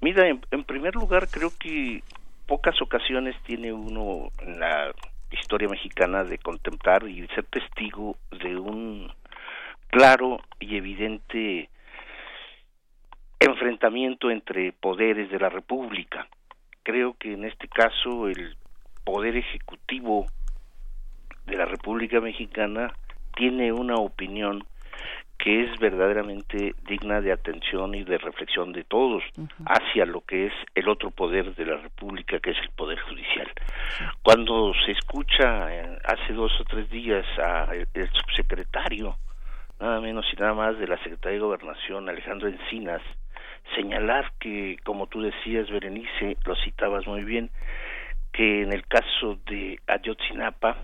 Mira, 0.00 0.26
en, 0.26 0.40
en 0.50 0.64
primer 0.64 0.94
lugar, 0.94 1.28
creo 1.28 1.50
que 1.60 2.02
pocas 2.46 2.80
ocasiones 2.80 3.36
tiene 3.44 3.70
uno 3.70 4.30
en 4.40 4.58
la 4.58 4.94
historia 5.30 5.68
mexicana 5.68 6.24
de 6.24 6.38
contemplar 6.38 7.06
y 7.06 7.26
ser 7.34 7.44
testigo 7.44 8.16
de 8.30 8.56
un 8.56 9.12
claro 9.90 10.40
y 10.58 10.76
evidente 10.76 11.68
enfrentamiento 13.40 14.30
entre 14.30 14.72
poderes 14.72 15.30
de 15.30 15.38
la 15.38 15.48
República. 15.48 16.26
Creo 16.82 17.14
que 17.18 17.32
en 17.32 17.44
este 17.44 17.68
caso 17.68 18.28
el 18.28 18.56
poder 19.04 19.36
ejecutivo 19.36 20.26
de 21.46 21.56
la 21.56 21.64
República 21.64 22.20
Mexicana 22.20 22.92
tiene 23.34 23.72
una 23.72 23.96
opinión 23.96 24.64
que 25.38 25.64
es 25.64 25.78
verdaderamente 25.78 26.74
digna 26.88 27.20
de 27.20 27.30
atención 27.30 27.94
y 27.94 28.04
de 28.04 28.18
reflexión 28.18 28.72
de 28.72 28.84
todos 28.84 29.22
hacia 29.66 30.06
lo 30.06 30.22
que 30.22 30.46
es 30.46 30.52
el 30.74 30.88
otro 30.88 31.10
poder 31.10 31.54
de 31.54 31.66
la 31.66 31.76
República, 31.76 32.40
que 32.40 32.50
es 32.50 32.58
el 32.58 32.70
Poder 32.70 32.98
Judicial. 33.00 33.50
Cuando 34.22 34.72
se 34.84 34.92
escucha 34.92 35.72
eh, 35.74 35.98
hace 36.04 36.32
dos 36.32 36.52
o 36.60 36.64
tres 36.64 36.88
días 36.90 37.26
al 37.38 37.86
subsecretario, 38.12 39.16
nada 39.78 40.00
menos 40.00 40.24
y 40.32 40.36
nada 40.36 40.54
más 40.54 40.78
de 40.78 40.88
la 40.88 40.96
Secretaría 40.98 41.38
de 41.38 41.44
Gobernación, 41.44 42.08
Alejandro 42.08 42.48
Encinas, 42.48 43.02
señalar 43.74 44.32
que, 44.38 44.76
como 44.84 45.06
tú 45.06 45.20
decías, 45.22 45.70
Berenice, 45.70 46.36
lo 46.44 46.54
citabas 46.56 47.06
muy 47.06 47.24
bien, 47.24 47.50
que 48.32 48.62
en 48.62 48.72
el 48.72 48.86
caso 48.86 49.38
de 49.46 49.80
Ayotzinapa, 49.86 50.76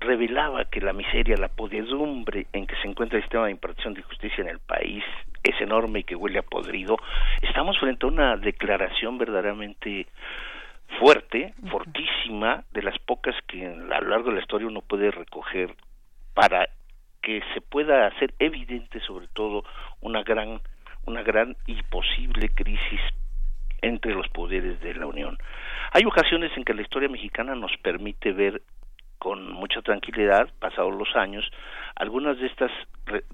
revelaba 0.00 0.64
que 0.64 0.80
la 0.80 0.92
miseria, 0.92 1.36
la 1.36 1.48
podedumbre 1.48 2.46
en 2.52 2.66
que 2.66 2.74
se 2.76 2.88
encuentra 2.88 3.18
el 3.18 3.22
sistema 3.22 3.44
de 3.46 3.52
impartición 3.52 3.94
de 3.94 4.02
justicia 4.02 4.42
en 4.42 4.48
el 4.48 4.58
país 4.58 5.04
es 5.44 5.60
enorme 5.60 6.00
y 6.00 6.04
que 6.04 6.16
huele 6.16 6.38
a 6.38 6.42
podrido, 6.42 6.96
estamos 7.42 7.78
frente 7.78 8.06
a 8.06 8.08
una 8.08 8.36
declaración 8.36 9.18
verdaderamente 9.18 10.06
fuerte, 10.98 11.54
fortísima, 11.70 12.64
de 12.72 12.82
las 12.82 12.98
pocas 12.98 13.34
que 13.46 13.66
a 13.66 14.00
lo 14.00 14.08
largo 14.08 14.30
de 14.30 14.36
la 14.36 14.42
historia 14.42 14.66
uno 14.66 14.80
puede 14.80 15.10
recoger 15.10 15.74
para 16.34 16.68
que 17.22 17.42
se 17.54 17.60
pueda 17.60 18.06
hacer 18.06 18.32
evidente 18.38 19.00
sobre 19.00 19.28
todo 19.28 19.64
una 20.00 20.22
gran 20.22 20.60
una 21.06 21.22
gran 21.22 21.56
y 21.66 21.82
posible 21.84 22.48
crisis 22.50 23.00
entre 23.82 24.14
los 24.14 24.28
poderes 24.28 24.80
de 24.80 24.94
la 24.94 25.06
Unión. 25.06 25.38
Hay 25.92 26.04
ocasiones 26.04 26.52
en 26.56 26.64
que 26.64 26.74
la 26.74 26.82
historia 26.82 27.08
mexicana 27.08 27.54
nos 27.54 27.76
permite 27.78 28.32
ver 28.32 28.62
con 29.18 29.52
mucha 29.52 29.82
tranquilidad, 29.82 30.48
pasados 30.58 30.94
los 30.94 31.14
años, 31.14 31.44
algunas 31.94 32.38
de 32.38 32.46
estas, 32.46 32.70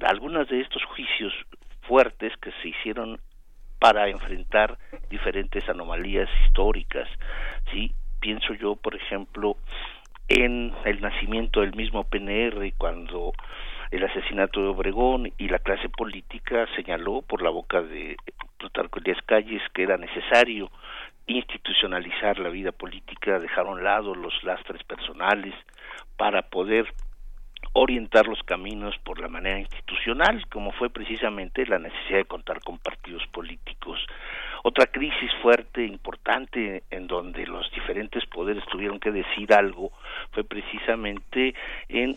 algunas 0.01 0.49
de 0.49 0.61
estos 0.61 0.85
juicios 0.85 1.33
fuertes 1.83 2.33
que 2.39 2.51
se 2.63 2.69
hicieron 2.69 3.21
para 3.79 4.09
enfrentar 4.09 4.79
diferentes 5.11 5.69
anomalías 5.69 6.29
históricas, 6.45 7.09
sí, 7.71 7.95
pienso 8.21 8.55
yo, 8.55 8.75
por 8.75 8.97
ejemplo, 8.97 9.57
en 10.29 10.73
el 10.85 11.01
nacimiento 11.01 11.61
del 11.61 11.77
mismo 11.77 12.05
PNR 12.05 12.73
cuando 12.77 13.33
el 13.91 14.05
asesinato 14.05 14.61
de 14.61 14.69
Obregón 14.69 15.33
y 15.39 15.49
la 15.49 15.59
clase 15.59 15.89
política 15.89 16.67
señaló 16.75 17.23
por 17.23 17.43
la 17.43 17.51
boca 17.51 17.83
de 17.83 18.17
Plutarco 18.59 18.99
Elías 18.99 19.23
Calles 19.27 19.63
que 19.73 19.83
era 19.83 19.97
necesario 19.97 20.71
institucionalizar 21.27 22.39
la 22.39 22.49
vida 22.49 22.73
política, 22.73 23.39
dejar 23.39 23.67
a 23.67 23.71
un 23.71 23.83
lado 23.83 24.15
los 24.15 24.43
lastres 24.45 24.83
personales 24.85 25.55
para 26.17 26.43
poder 26.43 26.87
orientar 27.73 28.27
los 28.27 28.43
caminos 28.45 28.97
por 29.05 29.21
la 29.21 29.29
manera 29.29 29.59
institucional, 29.59 30.47
como 30.49 30.73
fue 30.73 30.89
precisamente 30.89 31.67
la 31.67 31.79
necesidad 31.79 32.19
de 32.19 32.25
contar 32.25 32.61
con 32.61 32.79
partidos 32.79 33.27
políticos. 33.27 33.99
Otra 34.63 34.87
crisis 34.87 35.31
fuerte, 35.43 35.85
importante, 35.85 36.85
en 36.91 37.07
donde 37.07 37.47
los 37.47 37.71
diferentes 37.73 38.25
poderes 38.27 38.65
tuvieron 38.67 38.99
que 38.99 39.11
decir 39.11 39.53
algo, 39.53 39.93
fue 40.33 40.45
precisamente 40.45 41.55
en 41.89 42.17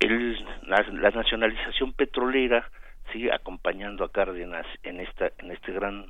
el, 0.00 0.44
la, 0.62 0.84
la 0.92 1.10
nacionalización 1.10 1.92
petrolera, 1.92 2.70
sigue 3.12 3.32
acompañando 3.32 4.04
a 4.04 4.12
Cárdenas 4.12 4.66
en 4.82 5.00
esta 5.00 5.30
en 5.38 5.52
este 5.52 5.72
gran 5.72 6.06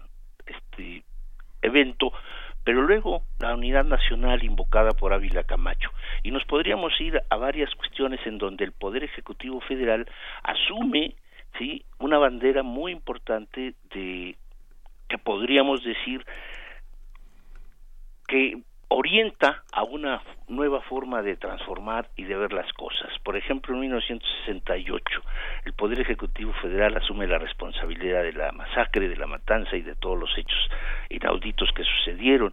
este 0.47 1.05
evento 1.63 2.13
pero 2.67 2.83
luego 2.83 3.23
la 3.39 3.55
unidad 3.55 3.85
nacional 3.85 4.43
invocada 4.43 4.91
por 4.91 5.13
Ávila 5.13 5.45
Camacho. 5.45 5.89
Y 6.25 6.33
nos 6.33 6.45
podríamos 6.47 7.01
ir 7.01 7.23
a 7.31 7.37
varias 7.37 7.73
cuestiones 7.77 8.19
en 8.27 8.39
donde 8.39 8.65
el 8.65 8.73
Poder 8.73 9.05
Ejecutivo 9.05 9.61
Federal 9.61 10.11
asume 10.43 11.15
sí 11.57 11.85
una 12.01 12.19
bandera 12.19 12.65
muy 12.65 12.91
importante 12.91 13.75
de 13.95 14.37
que 15.09 15.19
podríamos 15.19 15.85
decir 15.85 16.27
que 18.27 18.61
orienta 18.89 19.63
a 19.73 19.83
una 19.83 20.23
nueva 20.49 20.81
forma 20.83 21.23
de 21.23 21.37
transformar 21.37 22.09
y 22.17 22.25
de 22.25 22.37
ver 22.37 22.53
las 22.53 22.73
cosas. 22.73 23.11
Por 23.25 23.37
ejemplo, 23.37 23.75
en 23.75 23.81
1968, 23.81 25.23
el 25.65 25.73
Poder 25.73 26.01
Ejecutivo 26.01 26.53
Federal 26.55 26.97
asume 26.97 27.27
la 27.27 27.39
responsabilidad 27.39 28.23
de 28.23 28.33
la 28.33 28.53
masacre, 28.53 29.09
de 29.09 29.17
la 29.17 29.27
matanza 29.27 29.77
y 29.77 29.83
de 29.83 29.97
todos 29.97 30.19
los 30.19 30.31
hechos 30.39 30.71
inauditos 31.11 31.71
que 31.75 31.85
sucedieron, 31.85 32.53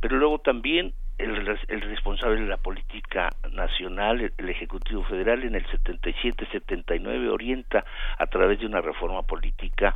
pero 0.00 0.16
luego 0.16 0.38
también 0.38 0.92
el, 1.18 1.46
responsable 1.82 2.40
de 2.40 2.46
la 2.46 2.56
política 2.56 3.28
nacional, 3.52 4.20
el, 4.22 4.32
el 4.38 4.48
Ejecutivo 4.48 5.04
Federal, 5.04 5.44
en 5.44 5.54
el 5.54 5.66
77-79 5.66 7.30
orienta 7.30 7.84
a 8.18 8.26
través 8.26 8.58
de 8.58 8.66
una 8.66 8.80
reforma 8.80 9.22
política 9.22 9.94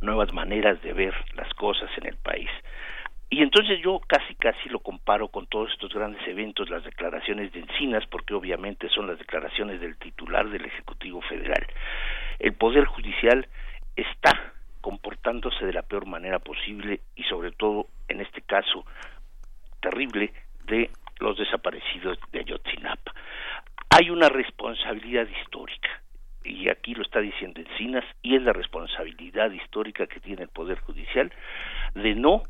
nuevas 0.00 0.32
maneras 0.32 0.82
de 0.82 0.92
ver 0.92 1.14
las 1.34 1.52
cosas 1.54 1.90
en 1.98 2.06
el 2.06 2.16
país. 2.16 2.50
Y 3.28 3.42
entonces 3.42 3.80
yo 3.82 4.00
casi 4.06 4.34
casi 4.36 4.68
lo 4.68 4.78
comparo 4.78 5.28
con 5.28 5.46
todos 5.46 5.72
estos 5.72 5.92
grandes 5.92 6.26
eventos, 6.28 6.70
las 6.70 6.84
declaraciones 6.84 7.52
de 7.52 7.60
Encinas, 7.60 8.06
porque 8.06 8.34
obviamente 8.34 8.88
son 8.88 9.08
las 9.08 9.18
declaraciones 9.18 9.80
del 9.80 9.96
titular 9.96 10.48
del 10.48 10.64
Ejecutivo 10.64 11.20
Federal. 11.22 11.66
El 12.38 12.54
Poder 12.54 12.84
Judicial 12.84 13.48
está 13.96 14.52
comportándose 14.80 15.66
de 15.66 15.72
la 15.72 15.82
peor 15.82 16.06
manera 16.06 16.38
posible 16.38 17.00
y 17.16 17.24
sobre 17.24 17.50
todo 17.50 17.88
en 18.08 18.20
este 18.20 18.42
caso 18.42 18.84
terrible 19.80 20.32
de 20.66 20.90
los 21.18 21.36
desaparecidos 21.36 22.18
de 22.30 22.40
Ayotzinapa. 22.40 23.12
Hay 23.90 24.10
una 24.10 24.28
responsabilidad 24.28 25.26
histórica 25.42 25.88
y 26.44 26.68
aquí 26.68 26.94
lo 26.94 27.02
está 27.02 27.20
diciendo 27.20 27.60
Encinas 27.60 28.04
y 28.22 28.36
es 28.36 28.42
la 28.42 28.52
responsabilidad 28.52 29.50
histórica 29.50 30.06
que 30.06 30.20
tiene 30.20 30.42
el 30.42 30.48
Poder 30.48 30.78
Judicial 30.78 31.32
de 31.94 32.14
no 32.14 32.42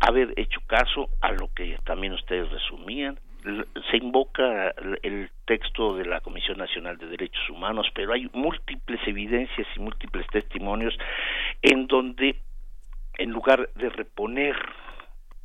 haber 0.00 0.32
hecho 0.36 0.60
caso 0.66 1.08
a 1.20 1.32
lo 1.32 1.52
que 1.54 1.78
también 1.84 2.12
ustedes 2.12 2.50
resumían. 2.50 3.18
Se 3.90 3.96
invoca 3.96 4.74
el 5.02 5.30
texto 5.46 5.96
de 5.96 6.04
la 6.04 6.20
Comisión 6.20 6.58
Nacional 6.58 6.98
de 6.98 7.06
Derechos 7.06 7.48
Humanos, 7.50 7.86
pero 7.94 8.12
hay 8.12 8.28
múltiples 8.32 9.00
evidencias 9.06 9.66
y 9.76 9.80
múltiples 9.80 10.26
testimonios 10.26 10.96
en 11.62 11.86
donde, 11.86 12.36
en 13.16 13.30
lugar 13.30 13.70
de 13.74 13.88
reponer 13.90 14.56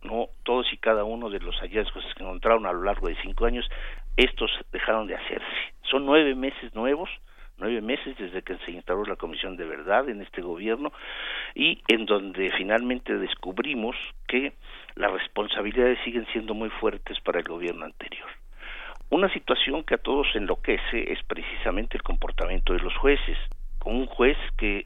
no 0.02 0.28
todos 0.44 0.72
y 0.74 0.78
cada 0.78 1.04
uno 1.06 1.30
de 1.30 1.40
los 1.40 1.56
hallazgos 1.62 2.04
que 2.16 2.24
encontraron 2.24 2.66
a 2.66 2.74
lo 2.74 2.84
largo 2.84 3.08
de 3.08 3.16
cinco 3.22 3.46
años, 3.46 3.70
estos 4.18 4.52
dejaron 4.72 5.08
de 5.08 5.16
hacerse. 5.16 5.74
Son 5.90 6.06
nueve 6.06 6.36
meses 6.36 6.74
nuevos 6.76 7.10
nueve 7.64 7.82
meses 7.82 8.18
desde 8.18 8.42
que 8.42 8.58
se 8.66 8.72
instaló 8.72 9.06
la 9.06 9.16
Comisión 9.16 9.56
de 9.56 9.66
Verdad 9.66 10.10
en 10.10 10.22
este 10.22 10.42
gobierno 10.42 10.92
y 11.56 11.82
en 11.88 12.06
donde 12.06 12.52
finalmente 12.58 13.18
descubrimos 13.18 13.96
que 14.28 14.52
las 14.96 15.12
responsabilidades 15.12 15.98
siguen 16.04 16.28
siendo 16.34 16.54
muy 16.54 16.70
fuertes 16.70 17.20
para 17.22 17.40
el 17.40 17.46
gobierno 17.46 17.86
anterior. 17.86 18.28
Una 19.10 19.32
situación 19.32 19.84
que 19.84 19.96
a 19.96 19.98
todos 19.98 20.28
enloquece 20.36 21.14
es 21.14 21.24
precisamente 21.24 21.96
el 21.96 22.04
comportamiento 22.04 22.74
de 22.74 22.80
los 22.80 22.96
jueces, 22.98 23.38
con 23.80 23.96
un 23.96 24.08
juez 24.08 24.38
que 24.58 24.86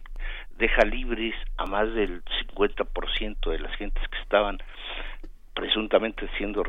deja 0.60 0.86
libres 0.86 1.34
a 1.58 1.66
más 1.66 1.92
del 1.96 2.22
50% 2.56 3.50
de 3.50 3.60
las 3.60 3.76
gentes 3.78 4.08
que 4.10 4.20
estaban 4.20 4.60
presuntamente 5.58 6.30
siendo, 6.38 6.64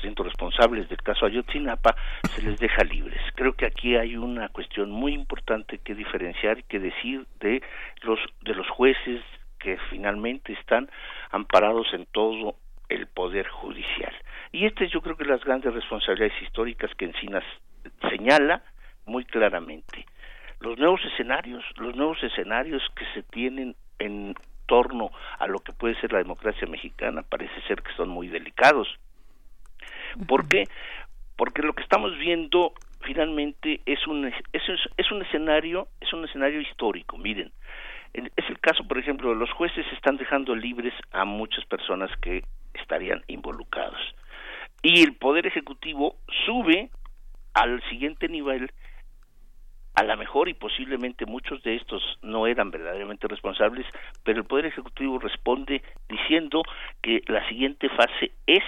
siendo 0.00 0.24
responsables 0.24 0.88
del 0.88 1.02
caso 1.02 1.26
Ayotzinapa, 1.26 1.94
se 2.22 2.40
les 2.40 2.58
deja 2.58 2.82
libres. 2.82 3.20
Creo 3.34 3.52
que 3.52 3.66
aquí 3.66 3.96
hay 3.96 4.16
una 4.16 4.48
cuestión 4.48 4.90
muy 4.90 5.12
importante 5.12 5.76
que 5.76 5.94
diferenciar 5.94 6.60
y 6.60 6.62
que 6.62 6.78
decir 6.80 7.26
de 7.40 7.62
los, 8.00 8.18
de 8.40 8.54
los 8.54 8.66
jueces 8.70 9.20
que 9.58 9.76
finalmente 9.90 10.54
están 10.54 10.88
amparados 11.32 11.86
en 11.92 12.06
todo 12.06 12.56
el 12.88 13.08
poder 13.08 13.46
judicial. 13.46 14.14
Y 14.52 14.64
este 14.64 14.88
yo 14.88 15.02
creo 15.02 15.18
que 15.18 15.26
las 15.26 15.44
grandes 15.44 15.74
responsabilidades 15.74 16.40
históricas 16.40 16.90
que 16.94 17.04
Encinas 17.04 17.44
señala 18.08 18.62
muy 19.04 19.26
claramente. 19.26 20.06
Los 20.60 20.78
nuevos 20.78 21.04
escenarios, 21.04 21.62
los 21.76 21.94
nuevos 21.94 22.22
escenarios 22.22 22.82
que 22.96 23.04
se 23.12 23.22
tienen 23.22 23.76
en 23.98 24.34
torno 24.66 25.10
a 25.38 25.46
lo 25.46 25.58
que 25.60 25.72
puede 25.72 25.98
ser 26.00 26.12
la 26.12 26.18
democracia 26.18 26.66
mexicana 26.66 27.22
parece 27.22 27.60
ser 27.68 27.82
que 27.82 27.92
son 27.94 28.08
muy 28.08 28.28
delicados. 28.28 28.88
¿Por 30.26 30.48
qué? 30.48 30.64
Porque 31.36 31.62
lo 31.62 31.72
que 31.74 31.82
estamos 31.82 32.16
viendo 32.18 32.72
finalmente 33.00 33.80
es 33.84 34.06
un 34.06 34.26
es, 34.26 34.34
es 34.52 35.12
un 35.12 35.22
escenario 35.22 35.88
es 36.00 36.12
un 36.12 36.24
escenario 36.24 36.60
histórico. 36.60 37.18
Miren, 37.18 37.52
es 38.14 38.48
el 38.48 38.60
caso, 38.60 38.86
por 38.86 38.98
ejemplo, 38.98 39.34
los 39.34 39.50
jueces 39.52 39.84
están 39.92 40.16
dejando 40.16 40.54
libres 40.54 40.94
a 41.10 41.24
muchas 41.24 41.64
personas 41.66 42.10
que 42.20 42.44
estarían 42.74 43.22
involucrados 43.26 44.00
y 44.84 45.02
el 45.02 45.14
poder 45.14 45.46
ejecutivo 45.46 46.16
sube 46.44 46.90
al 47.54 47.82
siguiente 47.88 48.28
nivel 48.28 48.70
a 49.94 50.02
lo 50.02 50.16
mejor 50.16 50.48
y 50.48 50.54
posiblemente 50.54 51.24
muchos 51.24 51.62
de 51.62 51.76
estos 51.76 52.02
no 52.22 52.46
eran 52.46 52.70
verdaderamente 52.70 53.28
responsables, 53.28 53.86
pero 54.24 54.40
el 54.40 54.46
Poder 54.46 54.66
Ejecutivo 54.66 55.18
responde 55.18 55.82
diciendo 56.08 56.62
que 57.00 57.22
la 57.28 57.46
siguiente 57.48 57.88
fase 57.90 58.32
es 58.46 58.64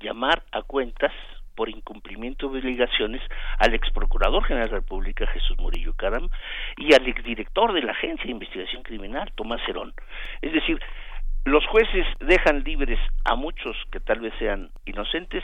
llamar 0.00 0.44
a 0.52 0.62
cuentas 0.62 1.12
por 1.56 1.68
incumplimiento 1.68 2.48
de 2.48 2.60
obligaciones 2.60 3.20
al 3.58 3.74
ex 3.74 3.90
procurador 3.90 4.44
general 4.44 4.68
de 4.68 4.74
la 4.74 4.80
República 4.80 5.26
Jesús 5.26 5.58
Murillo 5.58 5.92
Caram 5.94 6.28
y 6.76 6.94
al 6.94 7.06
exdirector 7.06 7.72
de 7.72 7.82
la 7.82 7.92
Agencia 7.92 8.24
de 8.24 8.30
Investigación 8.30 8.82
Criminal 8.82 9.30
Tomás 9.34 9.60
Herón. 9.68 9.92
Es 10.40 10.52
decir, 10.52 10.80
los 11.44 11.66
jueces 11.66 12.06
dejan 12.20 12.62
libres 12.64 12.98
a 13.24 13.34
muchos 13.34 13.76
que 13.90 14.00
tal 14.00 14.20
vez 14.20 14.32
sean 14.38 14.70
inocentes, 14.86 15.42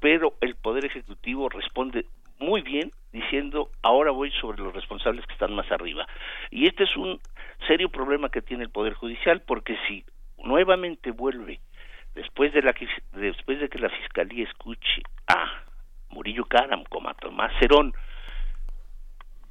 pero 0.00 0.34
el 0.40 0.54
Poder 0.56 0.84
Ejecutivo 0.84 1.48
responde 1.48 2.06
muy 2.38 2.62
bien 2.62 2.92
diciendo 3.12 3.70
ahora 3.82 4.10
voy 4.10 4.30
sobre 4.32 4.62
los 4.62 4.74
responsables 4.74 5.26
que 5.26 5.32
están 5.32 5.54
más 5.54 5.70
arriba. 5.72 6.06
Y 6.50 6.66
este 6.66 6.84
es 6.84 6.96
un 6.96 7.20
serio 7.66 7.88
problema 7.88 8.28
que 8.28 8.42
tiene 8.42 8.64
el 8.64 8.70
Poder 8.70 8.94
Judicial 8.94 9.42
porque 9.46 9.76
si 9.86 10.04
nuevamente 10.38 11.10
vuelve 11.10 11.60
después 12.14 12.52
de 12.52 12.62
la 12.62 12.74
después 13.12 13.60
de 13.60 13.68
que 13.68 13.78
la 13.78 13.90
fiscalía 13.90 14.44
escuche 14.44 15.02
a 15.26 15.62
Murillo 16.10 16.44
Caram 16.44 16.84
como 16.84 17.08
a 17.08 17.14
Tomás 17.14 17.52
Cerón 17.58 17.92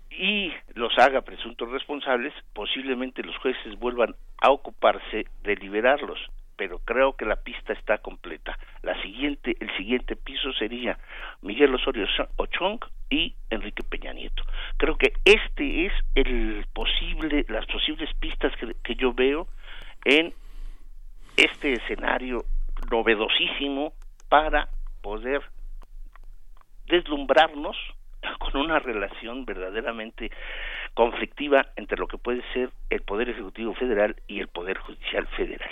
y 0.09 0.51
los 0.73 0.97
haga 0.97 1.21
presuntos 1.21 1.69
responsables, 1.69 2.33
posiblemente 2.53 3.21
los 3.21 3.37
jueces 3.37 3.77
vuelvan 3.77 4.15
a 4.41 4.49
ocuparse 4.49 5.25
de 5.43 5.55
liberarlos 5.57 6.19
pero 6.57 6.79
creo 6.79 7.15
que 7.15 7.25
la 7.25 7.37
pista 7.37 7.71
está 7.73 7.99
completa. 7.99 8.57
La 8.81 8.99
siguiente, 9.01 9.55
el 9.59 9.75
siguiente 9.77 10.15
piso 10.15 10.51
sería 10.53 10.97
Miguel 11.41 11.73
Osorio 11.75 12.07
Ochong 12.35 12.79
y 13.09 13.35
Enrique 13.49 13.83
Peña 13.83 14.11
Nieto. 14.11 14.43
Creo 14.77 14.97
que 14.97 15.13
este 15.23 15.85
es 15.85 15.93
el 16.15 16.65
posible, 16.73 17.45
las 17.47 17.65
posibles 17.67 18.09
pistas 18.15 18.51
que, 18.57 18.75
que 18.83 18.95
yo 18.95 19.13
veo 19.13 19.47
en 20.03 20.33
este 21.37 21.73
escenario 21.73 22.43
novedosísimo 22.91 23.93
para 24.27 24.67
poder 25.01 25.41
deslumbrarnos 26.87 27.77
con 28.39 28.57
una 28.57 28.79
relación 28.79 29.45
verdaderamente 29.45 30.31
conflictiva 30.97 31.67
entre 31.75 31.95
lo 31.99 32.07
que 32.07 32.17
puede 32.17 32.41
ser 32.53 32.71
el 32.89 33.01
Poder 33.01 33.29
Ejecutivo 33.29 33.75
Federal 33.75 34.15
y 34.27 34.39
el 34.39 34.47
Poder 34.47 34.79
Judicial 34.79 35.27
Federal. 35.37 35.69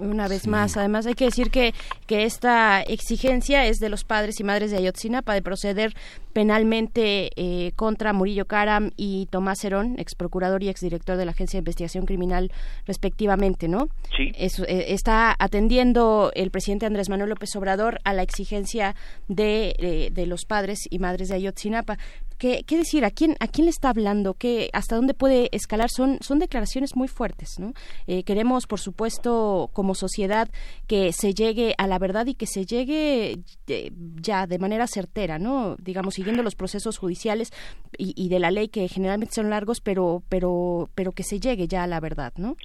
Una 0.00 0.26
vez 0.26 0.46
más, 0.46 0.78
además 0.78 1.06
hay 1.06 1.12
que 1.12 1.26
decir 1.26 1.50
que, 1.50 1.74
que 2.06 2.22
esta 2.22 2.80
exigencia 2.80 3.66
es 3.66 3.78
de 3.78 3.90
los 3.90 4.04
padres 4.04 4.40
y 4.40 4.44
madres 4.44 4.70
de 4.70 4.78
Ayotzinapa 4.78 5.34
de 5.34 5.42
proceder 5.42 5.92
penalmente 6.32 7.30
eh, 7.36 7.72
contra 7.76 8.14
Murillo 8.14 8.46
Karam 8.46 8.92
y 8.96 9.26
Tomás 9.26 9.62
Herón, 9.64 9.96
ex 9.98 10.14
procurador 10.14 10.62
y 10.62 10.70
ex 10.70 10.80
director 10.80 11.18
de 11.18 11.26
la 11.26 11.32
Agencia 11.32 11.58
de 11.58 11.62
Investigación 11.62 12.06
Criminal, 12.06 12.50
respectivamente, 12.86 13.68
¿no? 13.68 13.88
Sí. 14.16 14.32
Eh, 14.34 14.48
está 14.88 15.36
atendiendo 15.38 16.30
el 16.34 16.50
presidente 16.50 16.86
Andrés 16.86 17.10
Manuel 17.10 17.30
López 17.30 17.54
Obrador 17.54 17.98
a 18.04 18.14
la 18.14 18.22
exigencia 18.22 18.94
de, 19.26 19.74
eh, 19.78 20.08
de 20.10 20.26
los 20.26 20.46
padres 20.46 20.88
y 20.88 21.00
madres 21.00 21.28
de 21.28 21.34
Ayotzinapa. 21.34 21.98
¿Qué, 22.38 22.62
¿Qué, 22.66 22.76
decir? 22.76 23.04
¿A 23.04 23.10
quién, 23.10 23.34
¿A 23.40 23.48
quién 23.48 23.66
le 23.66 23.70
está 23.70 23.90
hablando? 23.90 24.34
¿Qué, 24.34 24.70
¿Hasta 24.72 24.96
dónde 24.96 25.14
puede 25.14 25.48
escalar? 25.52 25.88
Son, 25.90 26.18
son 26.20 26.38
declaraciones 26.38 26.96
muy 26.96 27.08
fuertes, 27.08 27.58
¿no? 27.58 27.72
Eh, 28.06 28.22
queremos, 28.24 28.66
por 28.66 28.78
supuesto, 28.78 29.70
como 29.72 29.94
sociedad, 29.94 30.48
que 30.86 31.12
se 31.12 31.34
llegue 31.34 31.74
a 31.78 31.86
la 31.86 31.98
verdad 31.98 32.26
y 32.26 32.34
que 32.34 32.46
se 32.46 32.64
llegue 32.64 33.36
eh, 33.68 33.90
ya 34.20 34.46
de 34.46 34.58
manera 34.58 34.86
certera, 34.86 35.38
¿no? 35.38 35.76
Digamos, 35.76 36.14
siguiendo 36.14 36.42
los 36.42 36.54
procesos 36.54 36.98
judiciales 36.98 37.50
y, 37.96 38.14
y, 38.16 38.28
de 38.28 38.38
la 38.38 38.50
ley 38.50 38.68
que 38.68 38.86
generalmente 38.88 39.34
son 39.34 39.50
largos, 39.50 39.80
pero, 39.80 40.22
pero, 40.28 40.88
pero 40.94 41.12
que 41.12 41.22
se 41.22 41.40
llegue 41.40 41.66
ya 41.66 41.82
a 41.82 41.86
la 41.86 42.00
verdad, 42.00 42.32
¿no? 42.36 42.56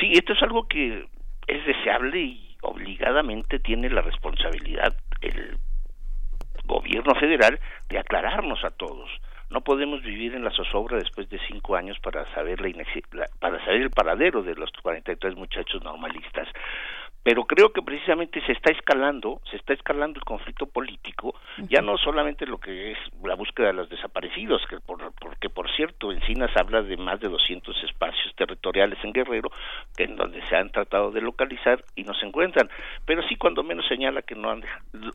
Sí, 0.00 0.12
esto 0.12 0.34
es 0.34 0.42
algo 0.42 0.66
que 0.68 1.06
es 1.46 1.66
deseable 1.66 2.20
y 2.20 2.56
obligadamente 2.62 3.58
tiene 3.58 3.90
la 3.90 4.02
responsabilidad 4.02 4.94
el 5.20 5.58
gobierno 6.72 7.14
federal 7.14 7.58
de 7.88 7.98
aclararnos 7.98 8.64
a 8.64 8.70
todos. 8.70 9.10
No 9.50 9.60
podemos 9.60 10.02
vivir 10.02 10.34
en 10.34 10.44
la 10.44 10.50
zozobra 10.50 10.96
después 10.96 11.28
de 11.28 11.38
cinco 11.46 11.76
años 11.76 11.98
para 12.00 12.24
saber 12.32 12.60
la, 12.60 13.26
para 13.38 13.62
saber 13.64 13.82
el 13.82 13.90
paradero 13.90 14.42
de 14.42 14.54
los 14.54 14.70
43 14.82 15.36
muchachos 15.36 15.84
normalistas 15.84 16.48
pero 17.22 17.44
creo 17.44 17.72
que 17.72 17.82
precisamente 17.82 18.40
se 18.46 18.52
está 18.52 18.72
escalando, 18.72 19.40
se 19.50 19.56
está 19.56 19.72
escalando 19.72 20.18
el 20.18 20.24
conflicto 20.24 20.66
político, 20.66 21.34
ya 21.68 21.80
no 21.80 21.96
solamente 21.96 22.46
lo 22.46 22.58
que 22.58 22.92
es 22.92 22.98
la 23.22 23.34
búsqueda 23.34 23.68
de 23.68 23.74
los 23.74 23.88
desaparecidos, 23.88 24.62
que 24.68 24.80
por, 24.80 25.12
porque 25.20 25.48
por 25.48 25.70
cierto 25.74 26.10
Encinas 26.10 26.50
habla 26.56 26.82
de 26.82 26.96
más 26.96 27.20
de 27.20 27.28
200 27.28 27.84
espacios 27.84 28.34
territoriales 28.34 28.98
en 29.04 29.12
Guerrero, 29.12 29.50
que 29.96 30.04
en 30.04 30.16
donde 30.16 30.42
se 30.48 30.56
han 30.56 30.70
tratado 30.70 31.12
de 31.12 31.20
localizar 31.20 31.84
y 31.94 32.02
no 32.02 32.14
se 32.14 32.26
encuentran, 32.26 32.68
pero 33.06 33.22
sí 33.28 33.36
cuando 33.36 33.62
menos 33.62 33.86
señala 33.86 34.22
que 34.22 34.34
no, 34.34 34.50
han, 34.50 34.64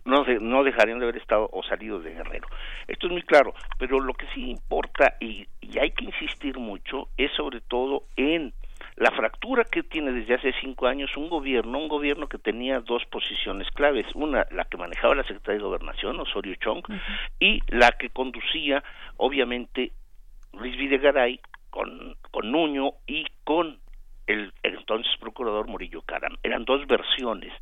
no, 0.06 0.24
no 0.24 0.64
dejarían 0.64 1.00
de 1.00 1.06
haber 1.06 1.18
estado 1.18 1.50
o 1.52 1.62
salido 1.64 2.00
de 2.00 2.14
Guerrero. 2.14 2.48
Esto 2.88 3.08
es 3.08 3.12
muy 3.12 3.24
claro, 3.24 3.54
pero 3.78 4.00
lo 4.00 4.14
que 4.14 4.28
sí 4.34 4.50
importa 4.50 5.16
y, 5.20 5.46
y 5.60 5.78
hay 5.78 5.92
que 5.92 6.06
insistir 6.06 6.58
mucho 6.58 7.10
es 7.18 7.32
sobre 7.34 7.60
todo 7.60 8.04
en 8.16 8.54
la 8.98 9.12
fractura 9.12 9.64
que 9.64 9.84
tiene 9.84 10.12
desde 10.12 10.34
hace 10.34 10.54
cinco 10.60 10.88
años 10.88 11.16
un 11.18 11.30
gobierno, 11.30 11.78
un 11.78 11.88
gobierno 11.88 12.28
que 12.28 12.40
tenía 12.40 12.80
dos 12.80 13.06
posiciones 13.06 13.70
claves, 13.72 14.08
una 14.16 14.48
la 14.50 14.66
que 14.66 14.78
manejaba 14.78 15.14
la 15.14 15.24
Secretaría 15.24 15.60
de 15.60 15.66
Gobernación, 15.66 16.20
Osorio 16.20 16.56
Chong, 16.56 16.84
y 17.40 17.62
la 17.68 17.92
que 17.92 18.10
conducía, 18.10 18.84
obviamente, 19.18 19.92
Luis 20.54 20.76
Videgaray 20.78 21.40
con, 21.70 22.16
con 22.32 22.52
Nuño 22.52 22.94
y 23.06 23.26
con 23.44 23.78
el, 24.26 24.52
el 24.64 24.78
entonces 24.78 25.16
procurador 25.20 25.68
Murillo 25.68 26.02
Caram. 26.02 26.36
Eran 26.42 26.66
dos 26.66 26.88
versiones 26.88 27.54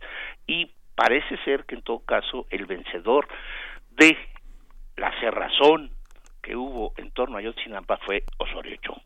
y 0.47 0.71
parece 0.95 1.37
ser 1.43 1.65
que 1.65 1.75
en 1.75 1.81
todo 1.81 1.99
caso 1.99 2.47
el 2.49 2.65
vencedor 2.65 3.27
de 3.91 4.17
la 4.95 5.11
cerrazón 5.19 5.91
que 6.41 6.55
hubo 6.55 6.93
en 6.95 7.11
torno 7.11 7.37
a 7.37 7.41
Yotzinapa 7.41 7.97
fue 7.97 8.23
Osorio 8.37 8.77
Chong. 8.77 9.01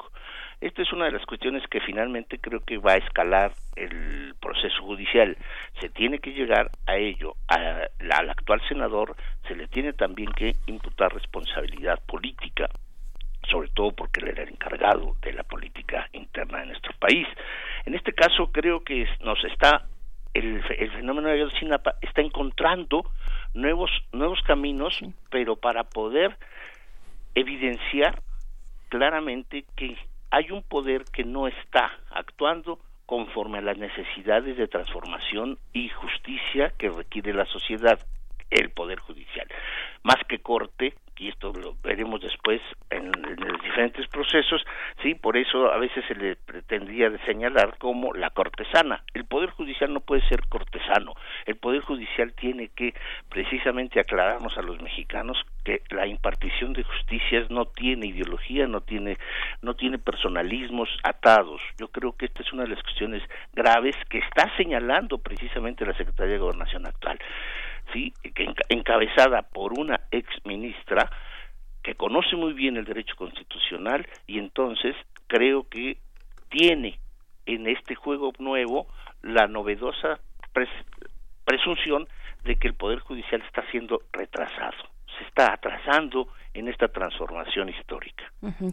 Esta 0.62 0.82
es 0.82 0.92
una 0.92 1.06
de 1.06 1.12
las 1.12 1.26
cuestiones 1.26 1.66
que 1.68 1.80
finalmente 1.80 2.38
creo 2.40 2.60
que 2.60 2.78
va 2.78 2.94
a 2.94 2.98
escalar 2.98 3.54
el 3.78 4.36
proceso 4.42 4.84
judicial. 4.84 5.38
Se 5.80 5.90
tiene 5.90 6.20
que 6.20 6.34
llegar 6.34 6.70
a 6.86 6.98
ello. 6.98 7.36
al 7.48 8.30
actual 8.30 8.62
senador 8.68 9.16
se 9.48 9.56
le 9.56 9.68
tiene 9.68 9.94
también 9.94 10.32
que 10.34 10.56
imputar 10.68 11.14
responsabilidad 11.14 12.00
política 12.06 12.70
sobre 13.50 13.70
todo 13.70 13.92
porque 13.92 14.20
él 14.20 14.30
era 14.30 14.44
el 14.44 14.50
encargado 14.50 15.16
de 15.22 15.34
la 15.34 15.44
política 15.44 16.08
interna 16.14 16.60
de 16.60 16.68
nuestro 16.68 16.94
país. 17.00 17.28
En 17.86 17.96
este 17.96 18.14
caso 18.14 18.52
creo 18.52 18.84
que 18.84 19.08
nos 19.22 19.44
está 19.46 19.86
el, 20.34 20.62
el 20.78 20.92
fenómeno 20.92 21.30
de 21.30 21.36
Ayotzinapa 21.36 21.96
está 22.02 22.22
encontrando 22.22 23.10
nuevos 23.54 23.90
nuevos 24.12 24.40
caminos, 24.44 25.00
pero 25.32 25.56
para 25.56 25.84
poder 25.86 26.38
evidenciar 27.34 28.22
claramente 28.90 29.66
que 29.76 29.98
hay 30.32 30.52
un 30.52 30.64
poder 30.64 31.06
que 31.06 31.24
no 31.24 31.48
está 31.48 31.92
actuando 32.12 32.80
conforme 33.06 33.58
a 33.58 33.62
las 33.62 33.78
necesidades 33.78 34.58
de 34.58 34.68
transformación 34.68 35.58
y 35.74 35.90
justicia 35.90 36.72
que 36.78 36.90
requiere 36.90 37.34
la 37.34 37.46
sociedad, 37.46 38.00
el 38.52 38.70
poder 38.70 39.00
judicial. 39.00 39.48
Más 40.04 40.18
que 40.28 40.40
corte, 40.40 40.94
y 41.20 41.28
esto 41.28 41.52
lo 41.52 41.76
veremos 41.84 42.22
después 42.22 42.62
en, 42.90 43.12
los 43.12 43.62
diferentes 43.62 44.08
procesos, 44.08 44.64
sí, 45.04 45.16
por 45.16 45.36
eso 45.38 45.72
a 45.72 45.78
veces 45.78 46.04
se 46.08 46.16
le 46.16 46.36
pretendía 46.36 47.12
señalar 47.26 47.78
como 47.78 48.14
la 48.14 48.30
cortesana. 48.30 49.04
El 49.14 49.26
poder 49.26 49.50
judicial 49.52 49.94
no 49.94 50.00
puede 50.00 50.28
ser 50.30 50.48
cortesano. 50.48 51.14
El 51.46 51.58
poder 51.58 51.82
judicial 51.82 52.34
tiene 52.34 52.70
que 52.70 52.94
precisamente 53.30 54.00
aclararnos 54.00 54.58
a 54.58 54.62
los 54.62 54.82
mexicanos 54.82 55.38
que 55.64 55.82
la 55.90 56.08
impartición 56.08 56.74
de 56.74 56.84
justicias 56.84 57.50
no 57.50 57.66
tiene 57.66 58.08
ideología, 58.08 58.66
no 58.68 58.82
tiene 58.82 59.18
no 59.62 59.76
tiene 59.76 59.98
personalismos 59.98 60.90
atados. 61.04 61.62
Yo 61.78 61.90
creo 61.90 62.14
que 62.14 62.26
esta 62.26 62.44
es 62.44 62.54
una 62.54 62.64
de 62.64 62.70
las 62.70 62.84
cuestiones 62.84 63.22
graves 63.54 63.96
que 64.10 64.20
está 64.20 64.56
señalando 64.56 65.18
precisamente 65.18 65.86
la 65.86 65.96
Secretaría 65.96 66.34
de 66.34 66.40
Gobernación 66.40 66.86
actual. 66.86 67.20
¿Sí? 67.94 68.14
encabezada 68.70 69.42
por 69.42 69.78
una 69.78 70.02
ex 70.12 70.28
ministra 70.46 71.10
que 71.84 71.96
conoce 71.96 72.36
muy 72.36 72.54
bien 72.54 72.78
el 72.78 72.86
derecho 72.86 73.16
constitucional 73.16 74.08
y 74.28 74.40
entonces 74.40 74.96
creo 75.28 75.68
que 75.70 75.98
tiene 76.50 77.00
en 77.46 77.68
este 77.68 77.96
juego 77.96 78.34
nuevo 78.40 78.88
la 79.22 79.48
novedosa 79.48 80.20
presunción 81.46 82.08
de 82.44 82.56
que 82.58 82.68
el 82.68 82.74
Poder 82.74 83.00
Judicial 83.00 83.42
está 83.42 83.64
siendo 83.72 84.02
retrasado, 84.12 84.78
se 85.18 85.24
está 85.26 85.54
atrasando 85.54 86.28
en 86.54 86.68
esta 86.68 86.88
transformación 86.88 87.70
histórica. 87.70 88.24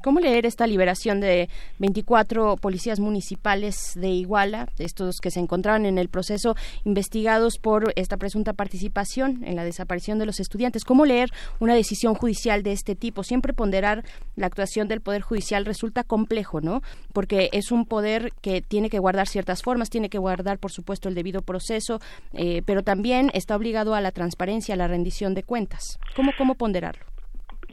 ¿Cómo 0.03 0.21
leer 0.21 0.47
esta 0.47 0.67
liberación 0.67 1.21
de 1.21 1.49
24 1.79 2.57
policías 2.57 3.01
municipales 3.01 3.93
de 3.95 4.09
Iguala, 4.09 4.69
estos 4.79 5.21
que 5.21 5.31
se 5.31 5.41
encontraban 5.41 5.87
en 5.87 5.99
el 5.99 6.09
proceso 6.09 6.55
investigados 6.85 7.59
por 7.59 7.93
esta 7.97 8.17
presunta 8.17 8.53
participación 8.53 9.45
en 9.45 9.57
la 9.57 9.65
desaparición 9.65 10.19
de 10.19 10.27
los 10.27 10.41
estudiantes? 10.41 10.85
¿Cómo 10.85 11.05
leer 11.05 11.31
una 11.61 11.75
decisión 11.75 12.15
judicial 12.15 12.63
de 12.63 12.73
este 12.73 12.95
tipo? 12.95 13.23
Siempre 13.23 13.53
ponderar 13.53 14.05
la 14.37 14.47
actuación 14.47 14.89
del 14.89 15.01
Poder 15.01 15.23
Judicial 15.23 15.65
resulta 15.65 16.05
complejo, 16.05 16.61
¿no? 16.61 16.83
Porque 17.13 17.51
es 17.53 17.73
un 17.73 17.87
poder 17.87 18.33
que 18.41 18.63
tiene 18.63 18.89
que 18.89 18.99
guardar 18.99 19.29
ciertas 19.29 19.63
formas, 19.63 19.91
tiene 19.91 20.09
que 20.09 20.19
guardar, 20.19 20.59
por 20.59 20.73
supuesto, 20.73 21.09
el 21.09 21.15
debido 21.15 21.43
proceso, 21.43 22.01
eh, 22.33 22.63
pero 22.65 22.83
también 22.83 23.31
está 23.35 23.57
obligado 23.57 23.95
a 23.95 24.01
la 24.01 24.13
transparencia, 24.13 24.75
a 24.75 24.79
la 24.79 24.89
rendición 24.89 25.35
de 25.35 25.43
cuentas. 25.43 25.99
¿Cómo, 26.15 26.33
cómo 26.39 26.55
ponderarlo? 26.55 27.16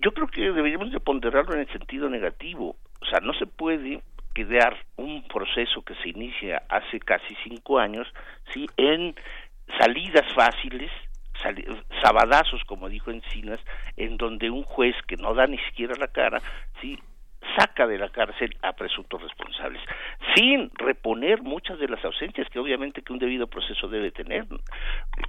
Yo 0.04 0.12
creo 0.14 0.28
que 0.28 0.42
deberíamos 0.42 0.92
de 0.92 1.00
ponderarlo 1.00 1.54
en 1.54 1.62
el 1.62 1.72
sentido 1.72 2.10
negativo. 2.10 2.76
O 3.02 3.06
sea, 3.06 3.20
no 3.22 3.34
se 3.34 3.48
puede 3.48 4.02
quedar 4.34 4.78
un 4.98 5.26
proceso 5.28 5.82
que 5.84 5.96
se 5.96 6.10
inicia 6.10 6.64
hace 6.70 7.00
casi 7.00 7.36
cinco 7.44 7.80
años, 7.80 8.08
sí, 8.52 8.68
en 8.78 9.16
salidas 9.80 10.26
fáciles, 10.34 10.92
sabadazos, 12.02 12.64
como 12.66 12.90
dijo 12.90 13.12
Encinas, 13.12 13.60
en 13.96 14.18
donde 14.18 14.50
un 14.50 14.64
juez 14.64 14.96
que 15.08 15.18
no 15.18 15.34
da 15.34 15.46
ni 15.46 15.58
siquiera 15.60 15.94
la 16.00 16.08
cara, 16.08 16.42
sí, 16.82 16.98
saca 17.58 17.86
de 17.86 17.98
la 17.98 18.10
cárcel 18.10 18.56
a 18.62 18.74
presuntos 18.74 19.22
responsables, 19.22 19.82
sin 20.36 20.72
reponer 20.76 21.44
muchas 21.44 21.78
de 21.80 21.88
las 21.88 22.04
ausencias 22.04 22.50
que 22.50 22.60
obviamente 22.60 23.02
que 23.04 23.14
un 23.14 23.20
debido 23.20 23.48
proceso 23.48 23.88
debe 23.88 24.12
tener. 24.12 24.48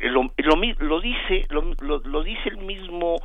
Lo, 0.00 0.32
lo, 0.38 1.00
dice, 1.00 1.46
lo, 1.50 1.74
lo 1.80 2.22
dice 2.22 2.48
el 2.48 2.58
mismo 2.58 3.16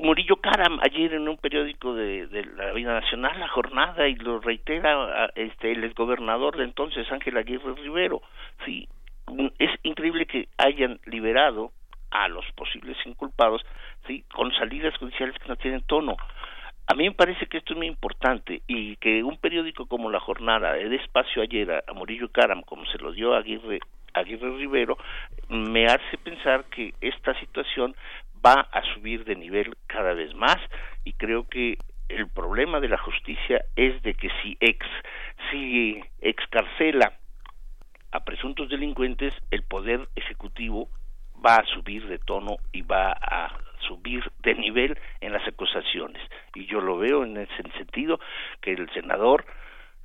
Murillo 0.00 0.36
Karam 0.36 0.78
ayer 0.82 1.14
en 1.14 1.28
un 1.28 1.36
periódico 1.36 1.94
de, 1.94 2.28
la 2.56 2.72
vida 2.72 3.00
nacional 3.00 3.38
la 3.40 3.48
jornada 3.48 4.08
y 4.08 4.14
lo 4.14 4.40
reitera 4.40 5.30
este 5.34 5.72
el 5.72 5.84
exgobernador 5.84 6.56
de 6.56 6.64
entonces 6.64 7.10
Ángel 7.10 7.36
Aguirre 7.36 7.74
Rivero 7.74 8.22
sí 8.64 8.88
es 9.58 9.70
increíble 9.82 10.26
que 10.26 10.48
hayan 10.56 11.00
liberado 11.04 11.72
a 12.10 12.28
los 12.28 12.44
posibles 12.52 12.96
inculpados 13.04 13.62
sí 14.06 14.24
con 14.32 14.52
salidas 14.52 14.96
judiciales 14.96 15.36
que 15.38 15.48
no 15.48 15.56
tienen 15.56 15.82
tono. 15.82 16.16
A 16.86 16.94
mí 16.94 17.04
me 17.04 17.14
parece 17.14 17.46
que 17.46 17.58
esto 17.58 17.74
es 17.74 17.76
muy 17.76 17.86
importante 17.86 18.62
y 18.66 18.96
que 18.96 19.22
un 19.22 19.36
periódico 19.36 19.86
como 19.86 20.10
La 20.10 20.20
Jornada 20.20 20.72
dé 20.72 20.96
espacio 20.96 21.42
ayer 21.42 21.70
a, 21.70 21.82
a 21.86 21.92
Murillo 21.92 22.30
Karam 22.30 22.62
como 22.62 22.86
se 22.86 22.98
lo 22.98 23.12
dio 23.12 23.34
a 23.34 23.38
Aguirre 23.38 23.80
Aguirre 24.14 24.56
Rivero 24.56 24.96
me 25.48 25.86
hace 25.86 26.18
pensar 26.22 26.64
que 26.64 26.94
esta 27.00 27.38
situación 27.40 27.94
va 28.44 28.68
a 28.72 28.82
subir 28.94 29.24
de 29.24 29.36
nivel 29.36 29.76
cada 29.86 30.14
vez 30.14 30.34
más 30.34 30.56
y 31.04 31.12
creo 31.14 31.48
que 31.48 31.78
el 32.08 32.28
problema 32.28 32.80
de 32.80 32.88
la 32.88 32.98
justicia 32.98 33.64
es 33.76 34.02
de 34.02 34.14
que 34.14 34.30
si 34.42 34.56
ex 34.60 34.86
si 35.50 36.00
excarcela 36.20 37.12
a 38.12 38.24
presuntos 38.24 38.68
delincuentes 38.70 39.34
el 39.50 39.62
poder 39.62 40.08
ejecutivo 40.16 40.88
va 41.44 41.56
a 41.56 41.66
subir 41.66 42.06
de 42.08 42.18
tono 42.18 42.56
y 42.72 42.82
va 42.82 43.12
a 43.12 43.56
subir 43.86 44.24
de 44.40 44.54
nivel 44.54 44.98
en 45.20 45.32
las 45.32 45.46
acusaciones. 45.46 46.20
Y 46.54 46.66
yo 46.66 46.80
lo 46.80 46.98
veo 46.98 47.24
en 47.24 47.36
ese 47.36 47.62
sentido 47.76 48.18
que 48.60 48.72
el 48.72 48.90
senador 48.90 49.44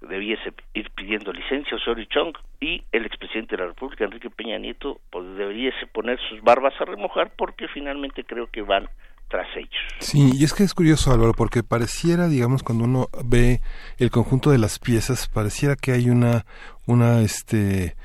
debiese 0.07 0.53
ir 0.73 0.89
pidiendo 0.91 1.31
licencia 1.31 1.77
Osorio 1.77 2.05
Chong 2.05 2.35
y 2.59 2.84
el 2.91 3.05
expresidente 3.05 3.55
de 3.55 3.63
la 3.63 3.69
República, 3.69 4.05
Enrique 4.05 4.30
Peña 4.30 4.57
Nieto, 4.57 4.99
pues 5.11 5.25
debiese 5.35 5.88
poner 5.88 6.19
sus 6.30 6.41
barbas 6.41 6.73
a 6.80 6.85
remojar 6.85 7.31
porque 7.38 7.67
finalmente 7.67 8.23
creo 8.23 8.47
que 8.47 8.61
van 8.61 8.89
tras 9.30 9.47
ellos. 9.55 9.81
Sí, 9.99 10.31
y 10.34 10.43
es 10.43 10.53
que 10.53 10.63
es 10.63 10.73
curioso 10.73 11.11
Álvaro, 11.11 11.34
porque 11.34 11.63
pareciera, 11.63 12.27
digamos, 12.27 12.61
cuando 12.63 12.85
uno 12.85 13.07
ve 13.25 13.61
el 13.97 14.11
conjunto 14.11 14.51
de 14.51 14.59
las 14.59 14.80
piezas, 14.80 15.27
pareciera 15.27 15.75
que 15.75 15.91
hay 15.91 16.09
una, 16.09 16.45
una, 16.85 17.21
este, 17.21 17.95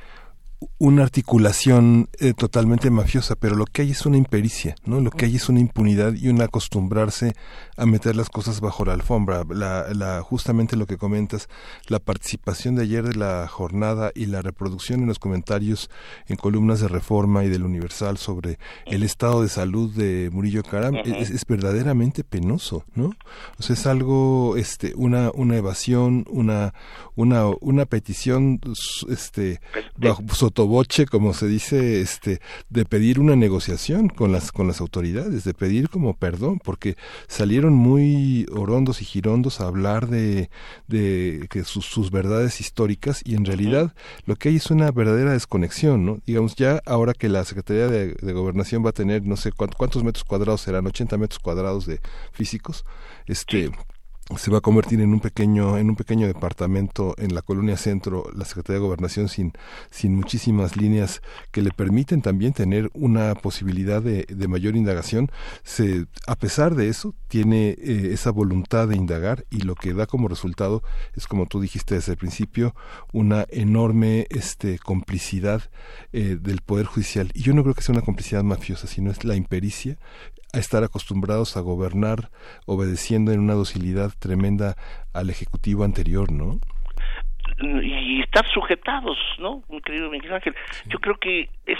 una 0.78 1.02
articulación 1.02 2.08
eh, 2.18 2.34
totalmente 2.34 2.90
mafiosa, 2.90 3.36
pero 3.36 3.54
lo 3.54 3.64
que 3.64 3.82
hay 3.82 3.92
es 3.92 4.06
una 4.06 4.16
impericia, 4.16 4.74
¿no? 4.84 5.00
Lo 5.00 5.10
que 5.10 5.26
hay 5.26 5.36
es 5.36 5.48
una 5.48 5.60
impunidad 5.60 6.14
y 6.14 6.28
un 6.28 6.40
acostumbrarse 6.40 7.34
a 7.76 7.86
meter 7.86 8.16
las 8.16 8.28
cosas 8.28 8.60
bajo 8.60 8.84
la 8.84 8.92
alfombra. 8.92 9.44
La, 9.48 9.86
la, 9.94 10.22
justamente 10.22 10.76
lo 10.76 10.86
que 10.86 10.96
comentas, 10.96 11.48
la 11.86 12.00
participación 12.00 12.74
de 12.74 12.82
ayer 12.82 13.04
de 13.04 13.14
la 13.14 13.46
jornada 13.48 14.10
y 14.14 14.26
la 14.26 14.42
reproducción 14.42 15.00
en 15.00 15.06
los 15.06 15.18
comentarios 15.18 15.90
en 16.26 16.36
columnas 16.36 16.80
de 16.80 16.88
Reforma 16.88 17.44
y 17.44 17.48
del 17.48 17.64
Universal 17.64 18.18
sobre 18.18 18.58
el 18.86 19.02
estado 19.02 19.42
de 19.42 19.48
salud 19.48 19.94
de 19.94 20.30
Murillo 20.32 20.62
Caram 20.62 20.96
es, 21.04 21.44
verdaderamente 21.46 22.24
penoso, 22.24 22.84
¿no? 22.94 23.12
O 23.58 23.62
sea, 23.62 23.74
es 23.74 23.86
algo, 23.86 24.56
este, 24.56 24.92
una, 24.96 25.30
una 25.34 25.56
evasión, 25.56 26.24
una, 26.28 26.74
una, 27.14 27.46
una 27.60 27.86
petición, 27.86 28.60
este, 29.08 29.60
bajo, 29.96 30.22
sotoboche, 30.48 31.06
como 31.06 31.34
se 31.34 31.46
dice, 31.46 32.00
este, 32.00 32.40
de 32.70 32.84
pedir 32.86 33.20
una 33.20 33.36
negociación 33.36 34.08
con 34.08 34.32
las, 34.32 34.50
con 34.50 34.66
las 34.66 34.80
autoridades, 34.80 35.44
de 35.44 35.54
pedir 35.54 35.90
como 35.90 36.14
perdón, 36.14 36.58
porque 36.64 36.96
salieron 37.26 37.74
muy 37.74 38.46
orondos 38.52 39.02
y 39.02 39.04
girondos 39.04 39.60
a 39.60 39.66
hablar 39.66 40.08
de, 40.08 40.48
de 40.86 41.46
que 41.50 41.64
sus, 41.64 41.84
sus 41.84 42.10
verdades 42.10 42.60
históricas 42.60 43.20
y 43.24 43.34
en 43.34 43.44
realidad 43.44 43.94
lo 44.24 44.36
que 44.36 44.48
hay 44.48 44.56
es 44.56 44.70
una 44.70 44.90
verdadera 44.90 45.32
desconexión, 45.32 46.06
¿no? 46.06 46.20
Digamos, 46.26 46.56
ya 46.56 46.80
ahora 46.86 47.12
que 47.12 47.28
la 47.28 47.44
Secretaría 47.44 47.88
de, 47.88 48.14
Gobernación 48.32 48.84
va 48.84 48.90
a 48.90 48.92
tener, 48.92 49.24
no 49.24 49.36
sé 49.36 49.52
cuántos, 49.52 50.02
metros 50.04 50.24
cuadrados 50.24 50.62
serán, 50.62 50.86
80 50.86 51.18
metros 51.18 51.38
cuadrados 51.40 51.86
de 51.86 52.00
físicos, 52.32 52.84
este 53.26 53.70
se 54.36 54.50
va 54.50 54.58
a 54.58 54.60
convertir 54.60 55.00
en 55.00 55.12
un 55.12 55.20
pequeño 55.20 55.78
en 55.78 55.88
un 55.88 55.96
pequeño 55.96 56.26
departamento 56.26 57.14
en 57.16 57.34
la 57.34 57.40
colonia 57.40 57.76
centro 57.76 58.24
la 58.34 58.44
Secretaría 58.44 58.80
de 58.80 58.86
Gobernación 58.86 59.28
sin 59.28 59.52
sin 59.90 60.14
muchísimas 60.14 60.76
líneas 60.76 61.22
que 61.50 61.62
le 61.62 61.70
permiten 61.70 62.20
también 62.20 62.52
tener 62.52 62.90
una 62.92 63.34
posibilidad 63.34 64.02
de, 64.02 64.26
de 64.28 64.48
mayor 64.48 64.76
indagación. 64.76 65.30
Se 65.62 66.06
a 66.26 66.36
pesar 66.36 66.74
de 66.74 66.88
eso 66.88 67.14
tiene 67.28 67.70
eh, 67.70 68.10
esa 68.12 68.30
voluntad 68.30 68.88
de 68.88 68.96
indagar 68.96 69.46
y 69.50 69.62
lo 69.62 69.74
que 69.74 69.94
da 69.94 70.06
como 70.06 70.28
resultado 70.28 70.82
es 71.14 71.26
como 71.26 71.46
tú 71.46 71.60
dijiste 71.60 71.94
desde 71.94 72.12
el 72.12 72.18
principio 72.18 72.74
una 73.12 73.46
enorme 73.48 74.26
este 74.28 74.78
complicidad 74.78 75.62
eh, 76.12 76.36
del 76.40 76.60
poder 76.60 76.86
judicial. 76.86 77.30
Y 77.34 77.42
yo 77.42 77.54
no 77.54 77.62
creo 77.62 77.74
que 77.74 77.82
sea 77.82 77.94
una 77.94 78.04
complicidad 78.04 78.42
mafiosa 78.42 78.86
sino 78.86 79.10
es 79.10 79.24
la 79.24 79.36
impericia 79.36 79.98
a 80.58 80.60
estar 80.60 80.84
acostumbrados 80.84 81.56
a 81.56 81.60
gobernar 81.60 82.28
obedeciendo 82.66 83.32
en 83.32 83.40
una 83.40 83.54
docilidad 83.54 84.10
tremenda 84.18 84.74
al 85.14 85.30
ejecutivo 85.30 85.84
anterior, 85.84 86.30
¿no? 86.30 86.58
Y 87.60 88.20
estar 88.20 88.46
sujetados, 88.52 89.16
¿no? 89.38 89.62
Mi 89.68 89.80
querido 89.80 90.10
Miguel 90.10 90.34
Ángel. 90.34 90.54
Yo 90.86 90.98
creo 90.98 91.16
que 91.16 91.48
es 91.66 91.78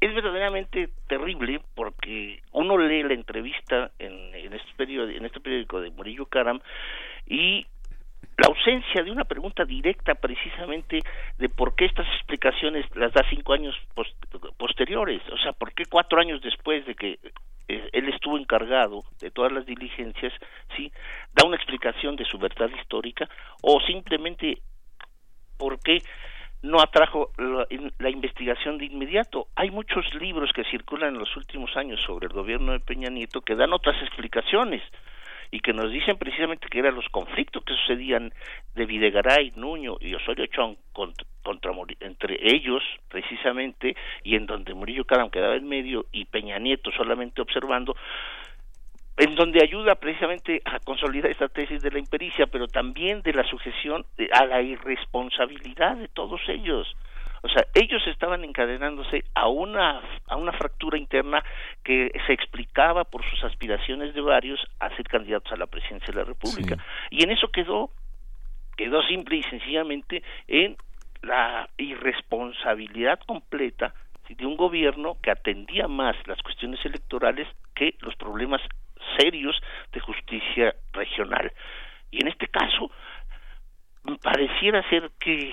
es 0.00 0.14
verdaderamente 0.14 0.90
terrible 1.08 1.60
porque 1.74 2.40
uno 2.52 2.78
lee 2.78 3.02
la 3.02 3.14
entrevista 3.14 3.90
en, 3.98 4.32
en, 4.32 4.52
este 4.52 4.70
periódico, 4.76 5.18
en 5.18 5.26
este 5.26 5.40
periódico 5.40 5.80
de 5.80 5.90
Murillo 5.90 6.26
Caram 6.26 6.60
y 7.26 7.66
la 8.38 8.46
ausencia 8.46 9.02
de 9.02 9.10
una 9.10 9.24
pregunta 9.24 9.64
directa 9.64 10.14
precisamente 10.14 11.00
de 11.38 11.48
por 11.48 11.74
qué 11.74 11.86
estas 11.86 12.06
explicaciones 12.14 12.86
las 12.94 13.12
da 13.12 13.24
cinco 13.28 13.52
años 13.52 13.74
posteriores, 14.56 15.20
o 15.32 15.38
sea, 15.38 15.52
por 15.52 15.72
qué 15.72 15.84
cuatro 15.86 16.20
años 16.20 16.40
después 16.40 16.86
de 16.86 16.94
que 16.94 17.18
eh, 17.68 17.90
él 17.92 18.08
estuvo 18.08 18.38
encargado 18.38 19.04
de 19.20 19.30
todas 19.30 19.52
las 19.52 19.66
diligencias, 19.66 20.32
sí, 20.76 20.90
da 21.34 21.46
una 21.46 21.56
explicación 21.56 22.16
de 22.16 22.24
su 22.24 22.38
verdad 22.38 22.70
histórica 22.80 23.28
o 23.62 23.80
simplemente 23.80 24.58
por 25.58 25.78
qué 25.80 25.98
no 26.62 26.80
atrajo 26.80 27.30
la, 27.38 27.66
la, 27.98 28.10
investigación 28.10 28.78
de 28.78 28.86
inmediato. 28.86 29.46
Hay 29.54 29.70
muchos 29.70 30.04
libros 30.14 30.50
que 30.52 30.64
circulan 30.64 31.14
en 31.14 31.20
los 31.20 31.36
últimos 31.36 31.76
años 31.76 32.00
sobre 32.04 32.26
el 32.26 32.32
gobierno 32.32 32.72
de 32.72 32.80
Peña 32.80 33.10
Nieto 33.10 33.42
que 33.42 33.54
dan 33.54 33.72
otras 33.72 34.00
explicaciones 34.02 34.82
y 35.50 35.60
que 35.60 35.72
nos 35.72 35.90
dicen 35.90 36.18
precisamente 36.18 36.68
que 36.68 36.78
eran 36.78 36.94
los 36.94 37.08
conflictos 37.08 37.64
que 37.64 37.74
sucedían 37.74 38.32
de 38.74 38.86
Videgaray, 38.86 39.52
Nuño 39.56 39.96
y 40.00 40.14
Osorio 40.14 40.46
Chong 40.46 40.76
contra, 40.92 41.26
entre 42.00 42.38
ellos 42.42 42.82
precisamente 43.08 43.96
y 44.22 44.36
en 44.36 44.46
donde 44.46 44.74
Murillo 44.74 45.04
Caram 45.04 45.30
quedaba 45.30 45.56
en 45.56 45.66
medio 45.66 46.06
y 46.12 46.26
Peña 46.26 46.58
Nieto 46.58 46.90
solamente 46.92 47.40
observando 47.40 47.96
en 49.16 49.34
donde 49.34 49.62
ayuda 49.62 49.96
precisamente 49.96 50.62
a 50.64 50.78
consolidar 50.78 51.30
esta 51.30 51.48
tesis 51.48 51.82
de 51.82 51.90
la 51.90 51.98
impericia, 51.98 52.46
pero 52.46 52.68
también 52.68 53.22
de 53.22 53.32
la 53.32 53.44
sujeción 53.44 54.06
a 54.32 54.46
la 54.46 54.62
irresponsabilidad 54.62 55.96
de 55.96 56.08
todos 56.08 56.40
ellos. 56.48 56.86
O 57.42 57.48
sea, 57.48 57.64
ellos 57.74 58.02
estaban 58.06 58.44
encadenándose 58.44 59.24
a 59.34 59.48
una, 59.48 60.00
a 60.26 60.36
una 60.36 60.52
fractura 60.52 60.98
interna 60.98 61.42
que 61.84 62.10
se 62.26 62.32
explicaba 62.32 63.04
por 63.04 63.24
sus 63.30 63.44
aspiraciones 63.44 64.14
de 64.14 64.20
varios 64.20 64.60
a 64.80 64.94
ser 64.96 65.06
candidatos 65.06 65.52
a 65.52 65.56
la 65.56 65.66
presidencia 65.66 66.08
de 66.12 66.20
la 66.20 66.24
República. 66.24 66.76
Y 67.10 67.22
en 67.22 67.30
eso 67.30 67.48
quedó, 67.48 67.90
quedó 68.76 69.02
simple 69.02 69.36
y 69.36 69.42
sencillamente 69.44 70.22
en 70.46 70.76
la 71.22 71.68
irresponsabilidad 71.76 73.20
completa 73.26 73.94
de 74.28 74.46
un 74.46 74.56
gobierno 74.56 75.16
que 75.22 75.30
atendía 75.30 75.88
más 75.88 76.14
las 76.26 76.40
cuestiones 76.42 76.84
electorales 76.84 77.48
que 77.74 77.94
los 78.00 78.14
problemas 78.16 78.60
serios 79.18 79.60
de 79.92 80.00
justicia 80.00 80.74
regional. 80.92 81.52
Y 82.10 82.22
en 82.22 82.28
este 82.28 82.48
caso, 82.48 82.90
pareciera 84.16 84.82
ser 84.88 85.10
que 85.20 85.52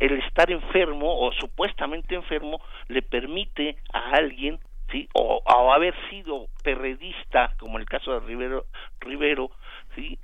el 0.00 0.18
estar 0.18 0.50
enfermo 0.50 1.18
o 1.18 1.32
supuestamente 1.32 2.14
enfermo 2.14 2.60
le 2.88 3.02
permite 3.02 3.76
a 3.92 4.10
alguien 4.10 4.58
sí 4.90 5.08
o, 5.14 5.42
haber 5.72 5.94
sido 6.10 6.46
perredista 6.62 7.54
como 7.58 7.78
el 7.78 7.86
caso 7.86 8.12
de 8.12 8.26
Rivero 8.26 8.66
Rivero 9.00 9.50
sí 9.94 10.18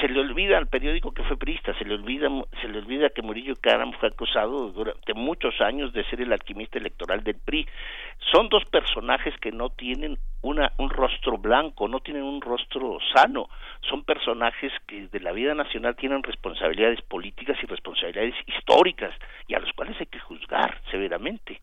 se 0.00 0.08
le 0.08 0.20
olvida 0.20 0.58
al 0.58 0.66
periódico 0.66 1.12
que 1.12 1.22
fue 1.24 1.36
priista, 1.36 1.76
se 1.78 1.84
le 1.84 1.94
olvida, 1.94 2.28
se 2.60 2.68
le 2.68 2.78
olvida 2.78 3.10
que 3.10 3.22
Murillo 3.22 3.54
Caram 3.60 3.92
fue 3.92 4.08
acusado 4.08 4.70
durante 4.70 5.14
muchos 5.14 5.60
años 5.60 5.92
de 5.92 6.04
ser 6.04 6.20
el 6.20 6.32
alquimista 6.32 6.78
electoral 6.78 7.22
del 7.22 7.36
PRI. 7.36 7.66
Son 8.32 8.48
dos 8.48 8.64
personajes 8.66 9.34
que 9.40 9.52
no 9.52 9.70
tienen 9.70 10.18
una, 10.42 10.72
un 10.78 10.90
rostro 10.90 11.38
blanco, 11.38 11.88
no 11.88 12.00
tienen 12.00 12.22
un 12.22 12.40
rostro 12.40 12.98
sano, 13.14 13.48
son 13.88 14.04
personajes 14.04 14.72
que 14.86 15.08
de 15.08 15.20
la 15.20 15.32
vida 15.32 15.54
nacional 15.54 15.96
tienen 15.96 16.22
responsabilidades 16.22 17.00
políticas 17.02 17.56
y 17.62 17.66
responsabilidades 17.66 18.34
históricas 18.46 19.14
y 19.46 19.54
a 19.54 19.60
los 19.60 19.72
cuales 19.72 19.96
hay 20.00 20.06
que 20.06 20.20
juzgar 20.20 20.80
severamente. 20.90 21.60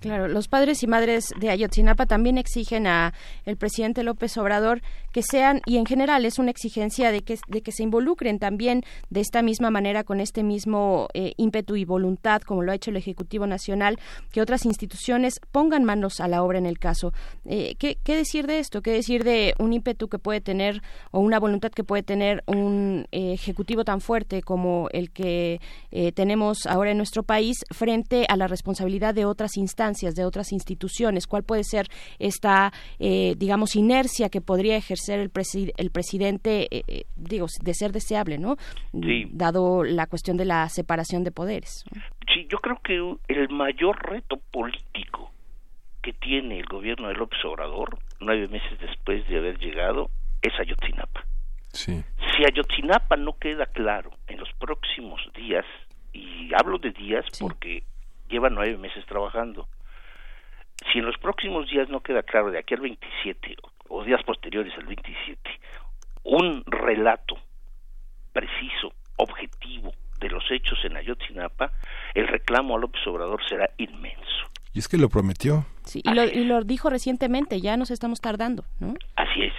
Claro, 0.00 0.28
los 0.28 0.46
padres 0.46 0.84
y 0.84 0.86
madres 0.86 1.30
de 1.40 1.50
Ayotzinapa 1.50 2.06
también 2.06 2.38
exigen 2.38 2.86
a 2.86 3.12
el 3.44 3.56
presidente 3.56 4.04
López 4.04 4.36
Obrador 4.36 4.82
que 5.10 5.22
sean 5.22 5.62
y 5.66 5.78
en 5.78 5.86
general 5.86 6.24
es 6.26 6.38
una 6.38 6.52
exigencia 6.52 7.10
de 7.10 7.22
que 7.22 7.38
de 7.48 7.60
que 7.60 7.72
se 7.72 7.82
involucren 7.82 8.38
también 8.38 8.82
de 9.10 9.20
esta 9.20 9.42
misma 9.42 9.70
manera 9.70 10.04
con 10.04 10.20
este 10.20 10.44
mismo 10.44 11.08
eh, 11.12 11.34
ímpetu 11.38 11.74
y 11.74 11.84
voluntad 11.84 12.42
como 12.42 12.62
lo 12.62 12.70
ha 12.70 12.76
hecho 12.76 12.90
el 12.90 12.96
Ejecutivo 12.96 13.48
Nacional 13.48 13.98
que 14.30 14.40
otras 14.40 14.64
instituciones 14.64 15.40
pongan 15.50 15.82
manos 15.82 16.20
a 16.20 16.28
la 16.28 16.44
obra 16.44 16.58
en 16.58 16.66
el 16.66 16.78
caso. 16.78 17.12
Eh, 17.44 17.74
¿qué, 17.78 17.98
¿qué, 18.04 18.14
decir 18.14 18.46
de 18.46 18.60
esto? 18.60 18.80
¿Qué 18.80 18.92
decir 18.92 19.24
de 19.24 19.54
un 19.58 19.72
ímpetu 19.72 20.08
que 20.08 20.20
puede 20.20 20.40
tener 20.40 20.82
o 21.10 21.18
una 21.18 21.40
voluntad 21.40 21.72
que 21.72 21.82
puede 21.82 22.04
tener 22.04 22.44
un 22.46 23.06
eh, 23.10 23.32
ejecutivo 23.32 23.84
tan 23.84 24.00
fuerte 24.00 24.42
como 24.42 24.88
el 24.92 25.10
que 25.10 25.60
tenemos 26.14 26.66
ahora 26.66 26.90
en 26.90 26.96
nuestro 26.96 27.22
país 27.22 27.58
frente 27.70 28.26
a 28.28 28.36
la 28.36 28.48
responsabilidad 28.48 29.14
de 29.14 29.24
otras 29.24 29.56
instituciones 29.56 29.63
instancias, 29.66 30.14
de 30.14 30.24
otras 30.24 30.52
instituciones? 30.52 31.26
¿Cuál 31.26 31.42
puede 31.42 31.64
ser 31.64 31.86
esta, 32.18 32.70
eh, 32.98 33.34
digamos, 33.36 33.74
inercia 33.74 34.28
que 34.28 34.40
podría 34.40 34.76
ejercer 34.76 35.18
el, 35.20 35.30
el 35.76 35.90
presidente, 35.90 36.68
eh, 36.70 36.82
eh, 36.86 37.04
digo, 37.16 37.46
de 37.62 37.74
ser 37.74 37.90
deseable, 37.92 38.38
¿no? 38.38 38.56
Dado 38.92 39.82
la 39.82 40.06
cuestión 40.06 40.36
de 40.36 40.44
la 40.44 40.68
separación 40.68 41.24
de 41.24 41.30
poderes. 41.30 41.84
Sí, 42.32 42.46
yo 42.50 42.58
creo 42.58 42.78
que 42.84 42.94
el 43.28 43.48
mayor 43.48 43.96
reto 44.08 44.36
político 44.52 45.30
que 46.02 46.12
tiene 46.12 46.60
el 46.60 46.66
gobierno 46.66 47.08
de 47.08 47.14
López 47.14 47.38
Obrador, 47.44 47.98
nueve 48.20 48.46
meses 48.48 48.78
después 48.78 49.26
de 49.28 49.38
haber 49.38 49.58
llegado, 49.58 50.10
es 50.42 50.52
Ayotzinapa. 50.60 51.24
Sí. 51.72 52.04
Si 52.36 52.44
Ayotzinapa 52.44 53.16
no 53.16 53.32
queda 53.38 53.66
claro 53.66 54.10
en 54.28 54.38
los 54.38 54.50
próximos 54.60 55.20
días, 55.34 55.64
y 56.12 56.50
hablo 56.54 56.78
de 56.78 56.92
días 56.92 57.24
porque 57.40 57.82
lleva 58.34 58.50
nueve 58.50 58.76
meses 58.76 59.06
trabajando. 59.06 59.68
Si 60.92 60.98
en 60.98 61.06
los 61.06 61.16
próximos 61.18 61.70
días 61.70 61.88
no 61.88 62.00
queda 62.00 62.22
claro, 62.22 62.50
de 62.50 62.58
aquí 62.58 62.74
al 62.74 62.80
27 62.80 63.56
o 63.88 64.04
días 64.04 64.22
posteriores 64.24 64.72
al 64.76 64.86
27, 64.86 65.38
un 66.24 66.64
relato 66.66 67.36
preciso, 68.32 68.92
objetivo 69.16 69.92
de 70.18 70.28
los 70.28 70.44
hechos 70.50 70.78
en 70.84 70.96
Ayotzinapa, 70.96 71.70
el 72.14 72.26
reclamo 72.26 72.76
a 72.76 72.80
López 72.80 73.06
Obrador 73.06 73.40
será 73.48 73.70
inmenso. 73.76 74.50
Y 74.72 74.80
es 74.80 74.88
que 74.88 74.98
lo 74.98 75.08
prometió. 75.08 75.64
Sí, 75.84 76.02
y, 76.04 76.12
lo, 76.12 76.24
y 76.24 76.44
lo, 76.44 76.64
dijo 76.64 76.90
recientemente, 76.90 77.60
ya 77.60 77.76
nos 77.76 77.92
estamos 77.92 78.20
tardando, 78.20 78.64
¿no? 78.80 78.94
Así 79.14 79.44
es. 79.44 79.52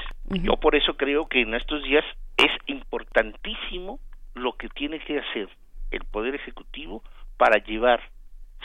Yo 0.43 0.57
por 0.57 0.75
eso 0.75 0.97
creo 0.97 1.27
que 1.27 1.41
en 1.41 1.53
estos 1.53 1.81
días 1.83 2.03
es 2.35 2.51
importantísimo 2.65 3.99
lo 4.33 4.53
que 4.57 4.67
tiene 4.67 4.99
que 4.99 5.19
hacer 5.19 5.47
el 5.91 6.03
Poder 6.03 6.35
Ejecutivo 6.35 7.01
para 7.37 7.63
llevar 7.63 8.01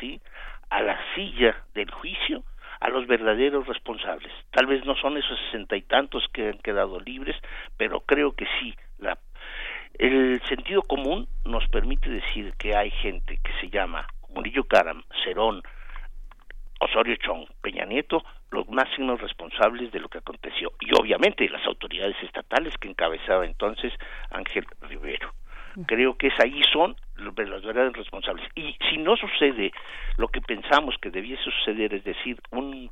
¿sí? 0.00 0.20
a 0.70 0.82
la 0.82 0.98
silla 1.14 1.56
del 1.74 1.90
juicio 1.90 2.42
a 2.80 2.88
los 2.88 3.06
verdaderos 3.06 3.66
responsables. 3.66 4.32
Tal 4.50 4.66
vez 4.66 4.84
no 4.86 4.94
son 4.96 5.18
esos 5.18 5.38
sesenta 5.46 5.76
y 5.76 5.82
tantos 5.82 6.26
que 6.32 6.48
han 6.48 6.58
quedado 6.58 6.98
libres, 6.98 7.36
pero 7.76 8.00
creo 8.00 8.32
que 8.32 8.46
sí. 8.58 8.74
La, 8.98 9.18
el 9.98 10.40
sentido 10.48 10.82
común 10.82 11.28
nos 11.44 11.66
permite 11.68 12.08
decir 12.08 12.54
que 12.58 12.74
hay 12.74 12.90
gente 12.90 13.38
que 13.44 13.52
se 13.60 13.68
llama 13.68 14.06
Murillo 14.30 14.64
Caram, 14.64 15.04
Cerón, 15.24 15.62
Osorio 16.80 17.16
Chong, 17.16 17.46
Peña 17.60 17.84
Nieto, 17.84 18.24
los 18.50 18.66
máximos 18.70 19.20
responsables 19.20 19.92
de 19.92 20.00
lo 20.00 20.08
que 20.08 20.18
aconteció. 20.18 20.72
Y 20.80 20.90
obviamente 20.98 21.48
las 21.50 21.64
autoridades 21.66 22.16
estatales 22.22 22.74
que 22.78 22.88
encabezaba 22.88 23.44
entonces 23.44 23.92
Ángel 24.30 24.64
Rivero. 24.80 25.34
Creo 25.86 26.16
que 26.16 26.28
es 26.28 26.40
ahí 26.40 26.62
son 26.72 26.96
los 27.20 27.34
verdaderos 27.34 27.96
responsables. 27.96 28.46
Y 28.54 28.76
si 28.90 28.98
no 28.98 29.16
sucede 29.16 29.72
lo 30.16 30.28
que 30.28 30.40
pensamos 30.40 30.96
que 31.00 31.10
debiese 31.10 31.42
suceder, 31.44 31.94
es 31.94 32.04
decir, 32.04 32.40
un, 32.50 32.90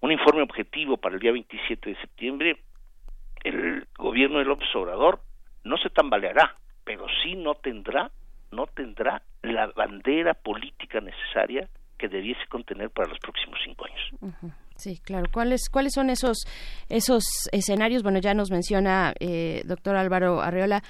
un 0.00 0.12
informe 0.12 0.42
objetivo 0.42 0.96
para 0.96 1.14
el 1.14 1.20
día 1.20 1.32
27 1.32 1.90
de 1.90 2.00
septiembre, 2.00 2.56
el 3.44 3.86
gobierno 3.96 4.38
de 4.38 4.44
López 4.44 4.68
Obrador 4.74 5.20
no 5.64 5.76
se 5.78 5.90
tambaleará, 5.90 6.56
pero 6.84 7.06
sí 7.22 7.34
no 7.34 7.54
tendrá, 7.54 8.10
no 8.50 8.66
tendrá 8.66 9.22
la 9.42 9.66
bandera 9.68 10.34
política 10.34 11.00
necesaria 11.00 11.68
que 11.98 12.08
debiese 12.08 12.44
contener 12.48 12.90
para 12.90 13.08
los 13.08 13.18
próximos 13.20 13.58
cinco 13.64 13.84
años. 13.84 14.44
Sí, 14.76 14.98
claro. 14.98 15.26
¿Cuáles, 15.32 15.68
cuáles 15.70 15.92
son 15.94 16.10
esos, 16.10 16.44
esos 16.88 17.24
escenarios? 17.52 18.02
Bueno, 18.02 18.18
ya 18.18 18.34
nos 18.34 18.50
menciona, 18.50 19.14
eh, 19.20 19.62
doctor 19.64 19.94
Álvaro 19.94 20.40
Arreola, 20.40 20.82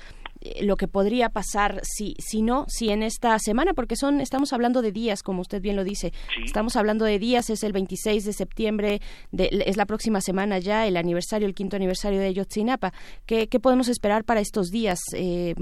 lo 0.61 0.77
que 0.77 0.89
podría 0.89 1.29
pasar 1.29 1.81
si 1.83 2.15
si 2.19 2.43
no 2.43 2.65
si 2.69 2.91
en 2.91 3.03
esta 3.03 3.39
semana 3.39 3.73
porque 3.75 3.97
son 3.97 4.21
estamos 4.21 4.53
hablando 4.53 4.83
de 4.83 4.93
días 4.93 5.23
como 5.23 5.41
usted 5.41 5.61
bien 5.61 5.77
lo 5.77 5.85
dice. 5.85 6.13
Estamos 6.45 6.77
hablando 6.77 7.05
de 7.05 7.19
días 7.19 7.51
es 7.51 7.63
el 7.65 7.73
26 7.73 8.25
de 8.25 8.33
septiembre 8.33 9.01
de, 9.31 9.49
es 9.67 9.77
la 9.77 9.87
próxima 9.87 10.21
semana 10.21 10.59
ya 10.59 10.87
el 10.87 10.97
aniversario 10.97 11.47
el 11.47 11.55
quinto 11.55 11.77
aniversario 11.77 12.21
de 12.21 12.35
Yotzinapa 12.35 12.93
qué, 13.27 13.49
qué 13.49 13.61
podemos 13.61 13.89
esperar 13.89 14.25
para 14.25 14.41
estos 14.41 14.71
días 14.71 15.01
eh, 15.15 15.55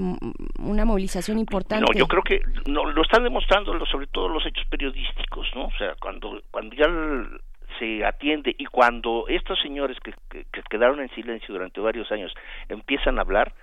una 0.59 0.85
movilización 0.85 1.39
importante. 1.39 1.85
no 1.87 1.97
yo 1.97 2.07
creo 2.07 2.23
que 2.23 2.41
no, 2.69 2.85
lo 2.85 3.01
están 3.01 3.23
demostrando 3.23 3.73
sobre 3.85 4.07
todo 4.07 4.29
los 4.29 4.45
hechos 4.45 4.65
periodísticos 4.69 5.47
no 5.55 5.65
o 5.65 5.77
sea 5.77 5.95
cuando 5.99 6.41
cuando 6.51 6.75
ya 6.75 6.87
se 7.79 8.05
atiende 8.05 8.55
y 8.57 8.65
cuando 8.65 9.25
estos 9.27 9.59
señores 9.61 9.97
que, 10.03 10.13
que 10.29 10.61
quedaron 10.69 10.99
en 10.99 11.09
silencio 11.09 11.53
durante 11.53 11.81
varios 11.81 12.11
años 12.11 12.33
empiezan 12.69 13.17
a 13.17 13.21
hablar 13.21 13.53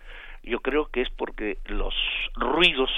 yo 0.49 0.61
creo 0.61 0.87
que 0.87 1.03
es 1.03 1.11
porque 1.11 1.59
los 1.66 1.95
ruidos 2.35 2.91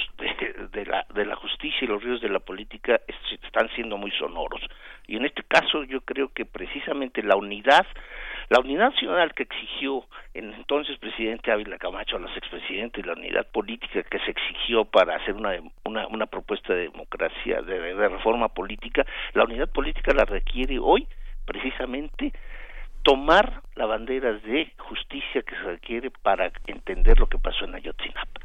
de, 0.71 0.85
la, 0.85 1.05
de 1.13 1.25
la 1.25 1.35
justicia 1.35 1.79
y 1.81 1.87
los 1.87 2.01
ruidos 2.01 2.21
de 2.21 2.29
la 2.29 2.39
política 2.39 2.99
están 3.43 3.69
siendo 3.75 3.97
muy 3.97 4.11
sonoros. 4.11 4.61
Y 5.07 5.17
en 5.17 5.25
este 5.25 5.43
caso 5.43 5.83
yo 5.83 6.01
creo 6.01 6.29
que 6.33 6.45
precisamente 6.45 7.21
la 7.21 7.35
unidad, 7.35 7.85
la 8.49 8.59
unidad 8.59 8.91
nacional 8.91 9.33
que 9.33 9.43
exigió 9.43 10.05
el 10.33 10.53
entonces 10.53 10.97
presidente 10.97 11.51
Ávila 11.51 11.77
Camacho 11.77 12.15
a 12.15 12.19
los 12.19 12.35
expresidentes, 12.37 13.05
la 13.05 13.13
unidad 13.13 13.47
política 13.51 14.03
que 14.03 14.19
se 14.19 14.31
exigió 14.31 14.85
para 14.85 15.17
hacer 15.17 15.33
una, 15.33 15.51
una, 15.83 16.07
una 16.07 16.25
propuesta 16.27 16.73
de 16.73 16.89
democracia, 16.89 17.61
de, 17.61 17.79
de 17.93 18.07
reforma 18.07 18.47
política, 18.49 19.05
la 19.33 19.43
unidad 19.43 19.69
política 19.69 20.13
la 20.13 20.25
requiere 20.25 20.79
hoy 20.79 21.07
precisamente 21.45 22.31
tomar 23.03 23.61
la 23.75 23.85
bandera 23.85 24.33
de 24.33 24.71
justicia 24.77 25.41
que 25.41 25.55
se 25.55 25.63
requiere 25.63 26.11
para 26.11 26.51
entender 26.67 27.19
lo 27.19 27.27
que 27.27 27.39
pasó 27.39 27.65
en 27.65 27.75
Ayotzinapa. 27.75 28.41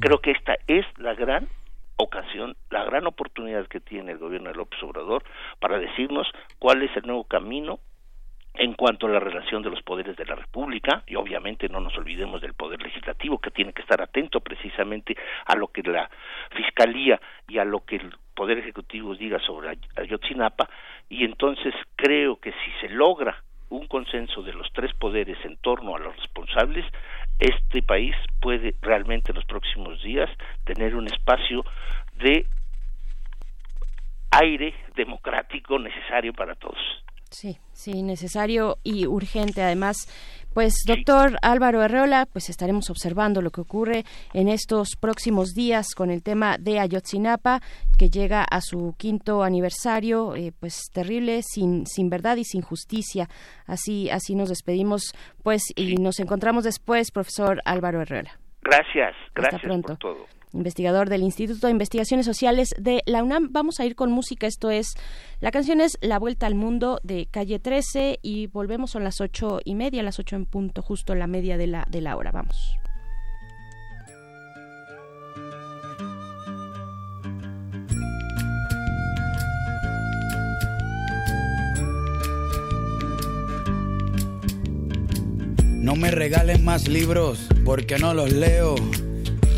Creo 0.00 0.18
que 0.20 0.32
esta 0.32 0.56
es 0.66 0.86
la 0.98 1.14
gran 1.14 1.48
ocasión, 1.96 2.56
la 2.70 2.84
gran 2.84 3.06
oportunidad 3.06 3.66
que 3.66 3.80
tiene 3.80 4.12
el 4.12 4.18
gobierno 4.18 4.50
de 4.50 4.56
López 4.56 4.82
Obrador 4.82 5.22
para 5.60 5.78
decirnos 5.78 6.26
cuál 6.58 6.82
es 6.82 6.94
el 6.96 7.06
nuevo 7.06 7.24
camino 7.24 7.78
en 8.54 8.74
cuanto 8.74 9.06
a 9.06 9.10
la 9.10 9.18
relación 9.18 9.62
de 9.62 9.70
los 9.70 9.82
poderes 9.82 10.16
de 10.16 10.26
la 10.26 10.36
República, 10.36 11.02
y 11.08 11.16
obviamente 11.16 11.68
no 11.68 11.80
nos 11.80 11.96
olvidemos 11.98 12.40
del 12.40 12.54
poder 12.54 12.80
legislativo, 12.82 13.40
que 13.40 13.50
tiene 13.50 13.72
que 13.72 13.82
estar 13.82 14.00
atento 14.00 14.40
precisamente 14.40 15.16
a 15.46 15.56
lo 15.56 15.68
que 15.68 15.82
la 15.82 16.08
Fiscalía 16.54 17.20
y 17.48 17.58
a 17.58 17.64
lo 17.64 17.84
que 17.84 17.96
el 17.96 18.14
Poder 18.32 18.58
Ejecutivo 18.58 19.14
diga 19.16 19.40
sobre 19.40 19.76
Ayotzinapa, 19.96 20.68
y 21.08 21.24
entonces 21.24 21.74
creo 21.96 22.36
que 22.36 22.52
si 22.52 22.70
se 22.80 22.88
logra 22.90 23.42
un 23.70 23.86
consenso 23.86 24.42
de 24.42 24.52
los 24.52 24.70
tres 24.72 24.92
poderes 24.94 25.38
en 25.44 25.56
torno 25.56 25.96
a 25.96 25.98
los 25.98 26.16
responsables, 26.16 26.84
este 27.38 27.82
país 27.82 28.14
puede 28.40 28.74
realmente 28.80 29.32
en 29.32 29.36
los 29.36 29.44
próximos 29.44 30.02
días 30.02 30.30
tener 30.64 30.94
un 30.94 31.06
espacio 31.06 31.64
de 32.16 32.46
aire 34.30 34.74
democrático 34.94 35.78
necesario 35.78 36.32
para 36.32 36.54
todos. 36.54 37.04
Sí, 37.34 37.58
sí, 37.72 38.04
necesario 38.04 38.78
y 38.84 39.08
urgente. 39.08 39.60
Además, 39.60 39.96
pues, 40.54 40.84
doctor 40.86 41.36
Álvaro 41.42 41.82
Herreola, 41.82 42.26
pues 42.32 42.48
estaremos 42.48 42.90
observando 42.90 43.42
lo 43.42 43.50
que 43.50 43.60
ocurre 43.60 44.04
en 44.32 44.48
estos 44.48 44.90
próximos 45.00 45.52
días 45.52 45.94
con 45.96 46.10
el 46.10 46.22
tema 46.22 46.58
de 46.58 46.78
Ayotzinapa, 46.78 47.60
que 47.98 48.08
llega 48.08 48.44
a 48.44 48.60
su 48.60 48.94
quinto 48.96 49.42
aniversario, 49.42 50.36
eh, 50.36 50.52
pues 50.60 50.90
terrible, 50.92 51.42
sin, 51.42 51.86
sin 51.86 52.08
verdad 52.08 52.36
y 52.36 52.44
sin 52.44 52.62
justicia. 52.62 53.26
Así, 53.66 54.10
así 54.10 54.36
nos 54.36 54.48
despedimos, 54.48 55.12
pues, 55.42 55.64
y 55.74 55.96
nos 55.96 56.20
encontramos 56.20 56.62
después, 56.62 57.10
profesor 57.10 57.60
Álvaro 57.64 58.00
Herreola. 58.00 58.38
Gracias, 58.62 59.16
gracias 59.34 59.82
por 59.82 59.98
todo 59.98 60.43
investigador 60.54 61.08
del 61.08 61.22
Instituto 61.22 61.66
de 61.66 61.72
Investigaciones 61.72 62.26
Sociales 62.26 62.74
de 62.78 63.02
la 63.06 63.22
UNAM. 63.22 63.48
Vamos 63.52 63.80
a 63.80 63.86
ir 63.86 63.94
con 63.94 64.10
música, 64.10 64.46
esto 64.46 64.70
es, 64.70 64.94
la 65.40 65.50
canción 65.50 65.80
es 65.80 65.98
La 66.00 66.18
Vuelta 66.18 66.46
al 66.46 66.54
Mundo 66.54 67.00
de 67.02 67.26
Calle 67.30 67.58
13 67.58 68.20
y 68.22 68.46
volvemos 68.46 68.92
son 68.92 69.04
las 69.04 69.20
ocho 69.20 69.60
y 69.64 69.74
media, 69.74 70.02
las 70.02 70.18
ocho 70.18 70.36
en 70.36 70.46
punto, 70.46 70.82
justo 70.82 71.14
la 71.14 71.26
media 71.26 71.56
de 71.56 71.66
la, 71.66 71.86
de 71.90 72.00
la 72.00 72.16
hora. 72.16 72.30
Vamos. 72.32 72.78
No 85.84 85.96
me 85.96 86.10
regalen 86.10 86.64
más 86.64 86.88
libros 86.88 87.46
porque 87.64 87.98
no 87.98 88.14
los 88.14 88.32
leo 88.32 88.74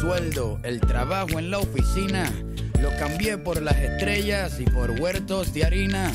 sueldo, 0.00 0.58
el 0.62 0.80
trabajo 0.80 1.38
en 1.38 1.50
la 1.50 1.58
oficina. 1.58 2.32
Lo 2.80 2.88
cambié 2.96 3.36
por 3.36 3.60
las 3.60 3.76
estrellas 3.76 4.58
y 4.58 4.64
por 4.64 4.98
huertos 4.98 5.52
de 5.52 5.64
harina. 5.64 6.10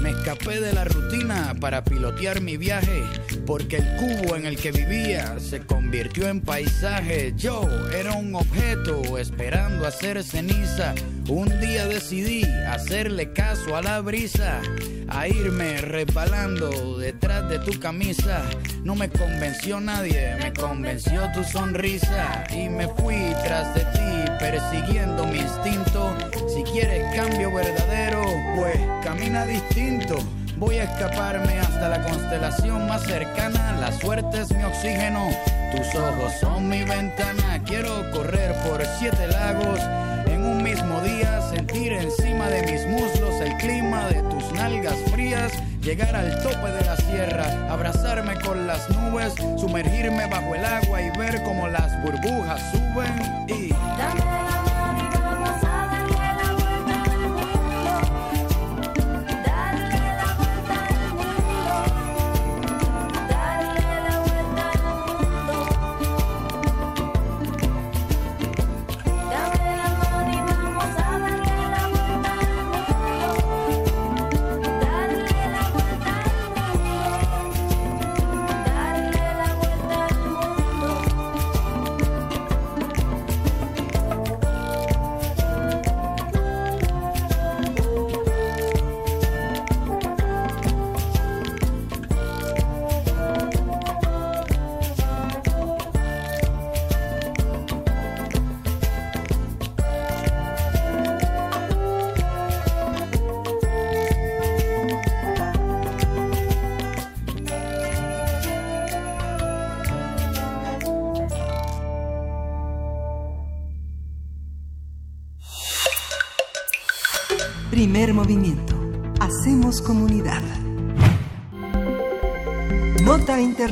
Me 0.00 0.10
escapé 0.10 0.60
de 0.60 0.72
la 0.72 0.84
rutina 0.84 1.54
para 1.60 1.84
pilotear 1.84 2.40
mi 2.40 2.56
viaje, 2.56 3.02
porque 3.44 3.76
el 3.76 3.96
cubo 3.96 4.36
en 4.36 4.46
el 4.46 4.56
que 4.56 4.72
vivía 4.72 5.38
se 5.38 5.60
convirtió 5.60 6.28
en 6.28 6.40
paisaje. 6.40 7.34
Yo 7.36 7.68
era 7.94 8.14
un 8.14 8.34
objeto 8.34 9.02
esperando 9.18 9.86
hacer 9.86 10.22
ceniza. 10.22 10.94
Un 11.28 11.48
día 11.60 11.86
decidí 11.86 12.44
hacerle 12.68 13.32
caso 13.32 13.76
a 13.76 13.82
la 13.82 14.00
brisa, 14.00 14.60
a 15.08 15.28
irme 15.28 15.78
resbalando 15.78 16.98
detrás 16.98 17.48
de 17.48 17.58
tu 17.58 17.78
camisa. 17.80 18.42
No 18.84 18.94
me 18.94 19.08
convenció 19.08 19.80
nadie, 19.80 20.36
me 20.40 20.52
convenció 20.52 21.30
tu 21.32 21.42
sonrisa 21.44 22.44
y 22.50 22.68
me 22.68 22.88
fui 22.88 23.34
tras 23.44 23.74
de 23.74 23.80
ti 23.80 24.30
persiguiendo 24.38 25.26
mi 25.26 25.38
instinto. 25.38 26.16
Si 26.48 26.62
quieres 26.64 27.14
cambio 27.14 27.52
verdadero, 27.52 28.22
pues 28.56 28.76
camina 29.02 29.46
distinto. 29.46 30.16
Voy 30.58 30.76
a 30.76 30.84
escaparme 30.84 31.58
hasta 31.58 31.88
la 31.88 32.02
constelación 32.02 32.86
más 32.86 33.02
cercana. 33.02 33.76
La 33.78 33.92
suerte 33.92 34.40
es 34.40 34.50
mi 34.52 34.64
oxígeno, 34.64 35.28
tus 35.70 35.94
ojos 35.94 36.32
son 36.40 36.68
mi 36.68 36.82
ventana. 36.84 37.62
Quiero 37.64 38.10
correr 38.10 38.54
por 38.66 38.84
siete 38.98 39.26
lagos 39.28 39.80
en 40.26 40.44
un 40.44 40.62
mismo 40.62 41.00
día, 41.00 41.40
sentir 41.50 41.92
encima 41.92 42.48
de 42.48 42.62
mis 42.62 42.86
muslos 42.86 43.34
el 43.40 43.56
clima 43.56 44.08
de 44.08 44.22
tus 44.22 44.52
nalgas 44.52 44.96
frías. 45.12 45.52
Llegar 45.80 46.16
al 46.16 46.42
tope 46.42 46.72
de 46.72 46.84
la 46.84 46.96
sierra, 46.96 47.72
abrazarme 47.72 48.34
con 48.40 48.66
las 48.66 48.88
nubes, 48.90 49.34
sumergirme 49.56 50.26
bajo 50.26 50.54
el 50.54 50.64
agua 50.64 51.00
y 51.00 51.10
ver 51.16 51.42
cómo 51.44 51.68
las 51.68 52.02
burbujas 52.02 52.60
suben 52.72 53.46
y... 53.48 54.55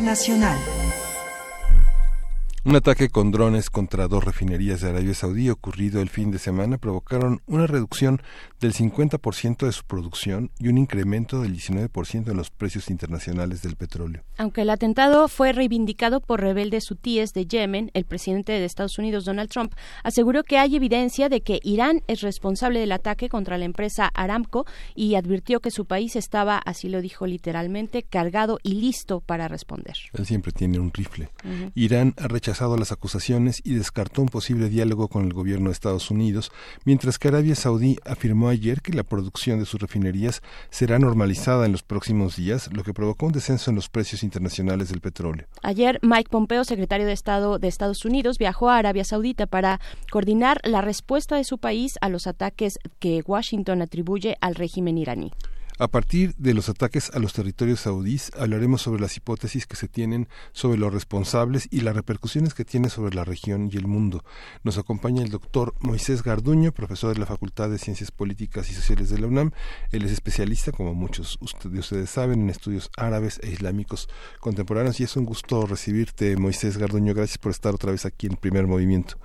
Internacional. 0.05 0.73
Un 2.74 2.78
ataque 2.78 3.09
con 3.09 3.30
drones 3.30 3.70
contra 3.70 4.09
dos 4.09 4.24
refinerías 4.24 4.80
de 4.80 4.88
Arabia 4.88 5.14
Saudí 5.14 5.48
ocurrido 5.48 6.02
el 6.02 6.09
fin 6.09 6.32
de 6.32 6.40
semana 6.40 6.76
provocaron 6.76 7.40
una 7.46 7.68
reducción 7.68 8.20
del 8.59 8.72
50% 8.72 9.66
de 9.66 9.70
su 9.70 9.84
producción 9.84 10.51
y 10.59 10.66
un 10.66 10.78
incremento 10.78 11.40
del 11.40 11.55
19% 11.55 12.28
en 12.28 12.36
los 12.36 12.51
precios 12.51 12.90
internacionales 12.90 13.62
del 13.62 13.76
petróleo. 13.76 14.24
Aunque 14.38 14.62
el 14.62 14.70
atentado 14.70 15.28
fue 15.28 15.52
reivindicado 15.52 16.20
por 16.20 16.40
rebeldes 16.40 16.90
hutíes 16.90 17.32
de 17.32 17.46
Yemen, 17.46 17.92
el 17.94 18.06
presidente 18.06 18.51
de 18.51 18.64
Estados 18.64 18.98
Unidos, 18.98 19.24
Donald 19.24 19.51
Trump, 19.51 19.72
aseguró 20.02 20.42
que 20.42 20.59
hay 20.59 20.74
evidencia 20.74 21.28
de 21.28 21.42
que 21.42 21.60
Irán 21.62 22.02
es 22.09 22.22
responsable 22.22 22.80
del 22.80 22.90
ataque 22.90 23.28
contra 23.28 23.56
la 23.56 23.66
empresa 23.66 24.10
Aramco 24.14 24.66
y 24.96 25.14
advirtió 25.14 25.60
que 25.60 25.70
su 25.70 25.84
país 25.84 26.16
estaba, 26.16 26.59
así 26.59 26.88
lo 26.88 27.01
dijo 27.02 27.24
literalmente, 27.28 28.02
cargado 28.02 28.59
y 28.64 28.80
listo 28.80 29.20
para 29.20 29.46
responder. 29.46 29.94
Él 30.12 30.26
siempre 30.26 30.51
tiene 30.51 30.80
un 30.80 30.92
rifle. 30.92 31.28
Irán 31.76 32.14
ha 32.16 32.26
rechazado 32.26 32.63
las 32.78 32.92
acusaciones 32.92 33.60
y 33.64 33.74
descartó 33.74 34.22
un 34.22 34.28
posible 34.28 34.68
diálogo 34.68 35.08
con 35.08 35.24
el 35.24 35.32
gobierno 35.32 35.66
de 35.68 35.72
Estados 35.72 36.10
Unidos, 36.10 36.50
mientras 36.84 37.18
que 37.18 37.28
Arabia 37.28 37.54
Saudí 37.54 37.98
afirmó 38.04 38.48
ayer 38.48 38.80
que 38.80 38.92
la 38.92 39.02
producción 39.02 39.58
de 39.58 39.66
sus 39.66 39.80
refinerías 39.80 40.42
será 40.70 40.98
normalizada 40.98 41.66
en 41.66 41.72
los 41.72 41.82
próximos 41.82 42.36
días, 42.36 42.70
lo 42.72 42.82
que 42.82 42.94
provocó 42.94 43.26
un 43.26 43.32
descenso 43.32 43.70
en 43.70 43.76
los 43.76 43.88
precios 43.88 44.22
internacionales 44.22 44.88
del 44.88 45.00
petróleo. 45.00 45.46
Ayer, 45.62 45.98
Mike 46.02 46.30
Pompeo, 46.30 46.64
secretario 46.64 47.06
de 47.06 47.12
Estado 47.12 47.58
de 47.58 47.68
Estados 47.68 48.04
Unidos, 48.04 48.38
viajó 48.38 48.70
a 48.70 48.78
Arabia 48.78 49.04
Saudita 49.04 49.46
para 49.46 49.80
coordinar 50.10 50.60
la 50.64 50.80
respuesta 50.80 51.36
de 51.36 51.44
su 51.44 51.58
país 51.58 51.98
a 52.00 52.08
los 52.08 52.26
ataques 52.26 52.78
que 52.98 53.22
Washington 53.26 53.82
atribuye 53.82 54.36
al 54.40 54.54
régimen 54.54 54.98
iraní. 54.98 55.32
A 55.76 55.88
partir 55.88 56.36
de 56.36 56.55
los 56.55 56.68
ataques 56.68 57.10
a 57.16 57.18
los 57.18 57.32
territorios 57.32 57.80
saudíes, 57.80 58.30
hablaremos 58.38 58.80
sobre 58.80 59.01
las 59.01 59.16
hipótesis 59.16 59.66
que 59.66 59.74
se 59.74 59.88
tienen 59.88 60.28
sobre 60.52 60.78
los 60.78 60.94
responsables 60.94 61.66
y 61.68 61.80
las 61.80 61.96
repercusiones 61.96 62.55
que 62.55 62.64
tiene 62.64 62.90
sobre 62.90 63.12
la 63.12 63.24
región 63.24 63.68
y 63.72 63.76
el 63.76 63.88
mundo. 63.88 64.22
Nos 64.62 64.78
acompaña 64.78 65.24
el 65.24 65.30
doctor 65.30 65.74
Moisés 65.80 66.22
Garduño, 66.22 66.70
profesor 66.70 67.12
de 67.12 67.18
la 67.18 67.26
Facultad 67.26 67.70
de 67.70 67.78
Ciencias 67.78 68.12
Políticas 68.12 68.70
y 68.70 68.74
Sociales 68.74 69.10
de 69.10 69.18
la 69.18 69.26
UNAM. 69.26 69.51
Él 69.90 70.05
es 70.05 70.12
especialista, 70.12 70.70
como 70.70 70.94
muchos 70.94 71.40
de 71.64 71.80
ustedes 71.80 72.09
saben, 72.09 72.42
en 72.42 72.51
estudios 72.51 72.88
árabes 72.96 73.40
e 73.42 73.51
islámicos 73.51 74.09
contemporáneos 74.38 75.01
y 75.01 75.02
es 75.02 75.16
un 75.16 75.24
gusto 75.24 75.66
recibirte, 75.66 76.36
Moisés 76.36 76.78
Garduño. 76.78 77.14
Gracias 77.14 77.38
por 77.38 77.51
estar 77.51 77.74
otra 77.74 77.90
vez 77.90 78.06
aquí 78.06 78.28
en 78.28 78.36
Primer 78.36 78.68
Movimiento. 78.68 79.16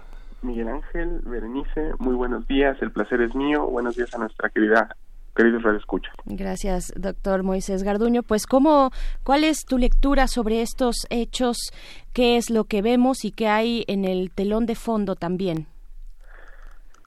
Miguel 0.42 0.70
Ángel, 0.70 1.22
Berenice, 1.26 1.92
muy 2.00 2.16
buenos 2.16 2.48
días, 2.48 2.76
el 2.82 2.92
placer 2.92 3.22
es 3.22 3.36
mío. 3.36 3.68
Buenos 3.68 3.98
días 3.98 4.12
a 4.16 4.18
nuestra 4.18 4.50
querida 4.50 4.96
queridos 5.40 5.64
radioescuchas. 5.64 6.14
Gracias, 6.26 6.94
doctor 6.98 7.44
Moisés 7.44 7.84
Garduño. 7.84 8.24
Pues, 8.24 8.46
¿cómo, 8.46 8.92
¿cuál 9.24 9.46
es 9.46 9.64
tu 9.64 9.78
lectura 9.78 10.28
sobre 10.28 10.62
estos 10.62 11.08
hechos? 11.10 11.72
¿Qué 12.14 12.36
es 12.36 12.50
lo 12.50 12.66
que 12.66 12.82
vemos 12.82 13.24
y 13.24 13.32
qué 13.32 13.48
hay 13.48 13.86
en 13.88 14.04
el 14.04 14.32
telón 14.32 14.66
de 14.66 14.76
fondo 14.76 15.16
también? 15.16 15.68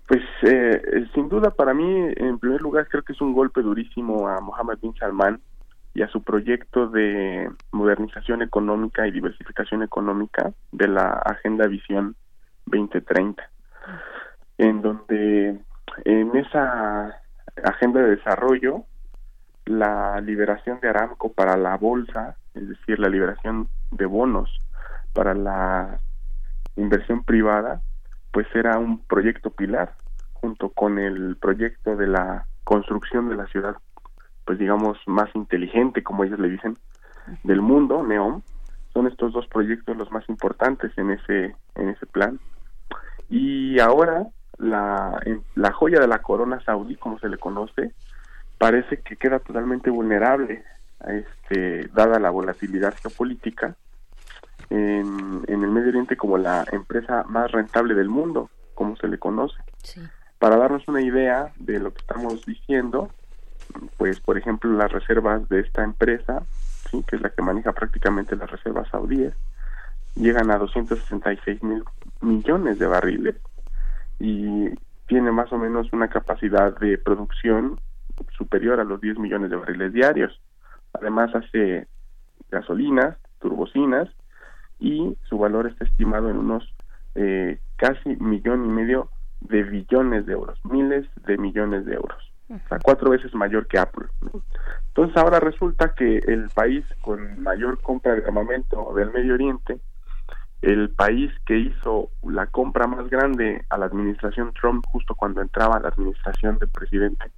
Pues, 0.08 0.22
eh, 0.44 1.06
sin 1.14 1.28
duda, 1.28 1.50
para 1.50 1.74
mí, 1.74 1.84
en 2.16 2.38
primer 2.38 2.62
lugar, 2.62 2.88
creo 2.88 3.02
que 3.02 3.12
es 3.12 3.20
un 3.20 3.34
golpe 3.34 3.60
durísimo 3.60 4.26
a 4.26 4.40
Mohammed 4.40 4.78
bin 4.80 4.94
Salman 4.94 5.38
y 5.92 6.00
a 6.00 6.08
su 6.08 6.22
proyecto 6.22 6.86
de 6.88 7.50
modernización 7.70 8.40
económica 8.40 9.06
y 9.06 9.10
diversificación 9.10 9.82
económica 9.82 10.54
de 10.70 10.88
la 10.88 11.10
Agenda 11.10 11.66
Visión 11.66 12.16
2030, 12.64 13.42
en 14.56 14.80
donde 14.80 15.60
en 16.06 16.36
esa 16.36 17.21
agenda 17.62 18.00
de 18.00 18.16
desarrollo, 18.16 18.84
la 19.64 20.20
liberación 20.20 20.80
de 20.80 20.88
Aramco 20.88 21.32
para 21.32 21.56
la 21.56 21.76
bolsa, 21.76 22.36
es 22.54 22.68
decir, 22.68 22.98
la 22.98 23.08
liberación 23.08 23.68
de 23.90 24.06
bonos 24.06 24.50
para 25.12 25.34
la 25.34 26.00
inversión 26.76 27.22
privada, 27.24 27.82
pues 28.32 28.46
era 28.54 28.78
un 28.78 28.98
proyecto 29.04 29.50
pilar 29.50 29.94
junto 30.32 30.70
con 30.70 30.98
el 30.98 31.36
proyecto 31.36 31.96
de 31.96 32.06
la 32.06 32.46
construcción 32.64 33.28
de 33.28 33.36
la 33.36 33.46
ciudad, 33.46 33.76
pues 34.44 34.58
digamos 34.58 34.98
más 35.06 35.28
inteligente, 35.34 36.02
como 36.02 36.24
ellos 36.24 36.40
le 36.40 36.48
dicen, 36.48 36.76
del 37.44 37.60
mundo, 37.60 38.02
NEOM, 38.02 38.42
son 38.92 39.06
estos 39.06 39.32
dos 39.32 39.46
proyectos 39.46 39.96
los 39.96 40.10
más 40.10 40.28
importantes 40.28 40.90
en 40.98 41.12
ese 41.12 41.54
en 41.76 41.88
ese 41.90 42.06
plan. 42.06 42.40
Y 43.28 43.78
ahora 43.78 44.26
la, 44.62 45.20
la 45.56 45.72
joya 45.72 46.00
de 46.00 46.06
la 46.06 46.22
corona 46.22 46.60
saudí, 46.64 46.96
como 46.96 47.18
se 47.18 47.28
le 47.28 47.36
conoce, 47.36 47.92
parece 48.58 49.00
que 49.00 49.16
queda 49.16 49.40
totalmente 49.40 49.90
vulnerable, 49.90 50.64
este, 51.06 51.88
dada 51.88 52.18
la 52.20 52.30
volatilidad 52.30 52.94
geopolítica, 52.94 53.74
en, 54.70 55.42
en, 55.48 55.62
el 55.62 55.70
Medio 55.70 55.88
Oriente 55.88 56.16
como 56.16 56.38
la 56.38 56.64
empresa 56.70 57.24
más 57.28 57.50
rentable 57.50 57.94
del 57.94 58.08
mundo, 58.08 58.50
como 58.74 58.96
se 58.96 59.08
le 59.08 59.18
conoce. 59.18 59.58
Para 60.38 60.56
darnos 60.56 60.86
una 60.88 61.02
idea 61.02 61.52
de 61.56 61.78
lo 61.78 61.92
que 61.92 62.00
estamos 62.00 62.46
diciendo, 62.46 63.10
pues 63.98 64.20
por 64.20 64.38
ejemplo 64.38 64.72
las 64.72 64.90
reservas 64.92 65.48
de 65.48 65.60
esta 65.60 65.82
empresa, 65.82 66.42
¿sí? 66.90 67.04
que 67.06 67.16
es 67.16 67.22
la 67.22 67.30
que 67.30 67.42
maneja 67.42 67.72
prácticamente 67.72 68.36
las 68.36 68.50
reservas 68.50 68.88
saudíes, 68.88 69.34
llegan 70.14 70.50
a 70.50 70.58
266 70.58 71.62
mil 71.62 71.84
millones 72.20 72.78
de 72.78 72.86
barriles 72.86 73.36
y 74.22 74.70
tiene 75.08 75.32
más 75.32 75.52
o 75.52 75.58
menos 75.58 75.92
una 75.92 76.08
capacidad 76.08 76.78
de 76.78 76.96
producción 76.96 77.80
superior 78.38 78.78
a 78.78 78.84
los 78.84 79.00
10 79.00 79.18
millones 79.18 79.50
de 79.50 79.56
barriles 79.56 79.92
diarios. 79.92 80.40
Además 80.92 81.34
hace 81.34 81.88
gasolinas, 82.48 83.16
turbocinas 83.40 84.08
y 84.78 85.18
su 85.28 85.38
valor 85.38 85.66
está 85.66 85.84
estimado 85.84 86.30
en 86.30 86.36
unos 86.36 86.72
eh, 87.16 87.58
casi 87.74 88.10
millón 88.20 88.64
y 88.64 88.68
medio 88.68 89.08
de 89.40 89.64
billones 89.64 90.24
de 90.24 90.34
euros, 90.34 90.56
miles 90.64 91.04
de 91.26 91.36
millones 91.36 91.84
de 91.84 91.94
euros, 91.94 92.32
o 92.48 92.68
sea, 92.68 92.78
cuatro 92.80 93.10
veces 93.10 93.34
mayor 93.34 93.66
que 93.66 93.80
Apple. 93.80 94.06
Entonces 94.86 95.16
ahora 95.16 95.40
resulta 95.40 95.94
que 95.94 96.18
el 96.18 96.48
país 96.54 96.84
con 97.00 97.42
mayor 97.42 97.80
compra 97.82 98.14
de 98.14 98.24
armamento 98.24 98.94
del 98.94 99.10
Medio 99.10 99.34
Oriente 99.34 99.80
el 100.62 100.90
país 100.90 101.32
que 101.44 101.58
hizo 101.58 102.10
la 102.22 102.46
compra 102.46 102.86
más 102.86 103.10
grande 103.10 103.64
a 103.68 103.76
la 103.78 103.86
administración 103.86 104.52
Trump 104.54 104.84
justo 104.86 105.14
cuando 105.14 105.42
entraba 105.42 105.80
la 105.80 105.88
administración 105.88 106.58
del 106.58 106.68
presidente. 106.68 107.30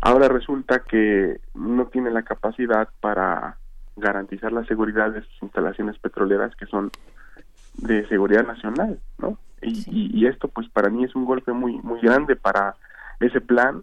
Ahora 0.00 0.28
resulta 0.28 0.80
que 0.80 1.40
no 1.54 1.86
tiene 1.86 2.10
la 2.10 2.22
capacidad 2.22 2.88
para 3.00 3.58
garantizar 3.96 4.52
la 4.52 4.64
seguridad 4.64 5.10
de 5.10 5.22
sus 5.22 5.42
instalaciones 5.42 5.98
petroleras 5.98 6.54
que 6.56 6.66
son 6.66 6.90
de 7.78 8.06
seguridad 8.08 8.46
nacional, 8.46 9.00
¿no? 9.18 9.38
Y, 9.60 10.10
y, 10.12 10.26
esto 10.26 10.48
pues 10.48 10.68
para 10.68 10.90
mí 10.90 11.04
es 11.04 11.14
un 11.14 11.24
golpe 11.24 11.52
muy 11.52 11.80
muy 11.80 12.00
grande 12.00 12.36
para 12.36 12.74
ese 13.18 13.40
plan 13.40 13.82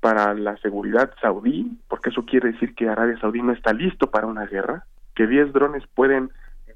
para 0.00 0.34
la 0.34 0.56
seguridad 0.56 1.12
saudí, 1.20 1.78
porque 1.88 2.10
eso 2.10 2.24
quiere 2.24 2.52
decir 2.52 2.74
que 2.74 2.88
Arabia 2.88 3.18
Saudí 3.20 3.42
no 3.42 3.52
está 3.52 3.72
listo 3.72 4.10
para 4.10 4.26
una 4.26 4.46
guerra, 4.46 4.86
que 5.14 5.26
10 5.26 5.52
drones 5.52 5.86
pueden 5.94 6.30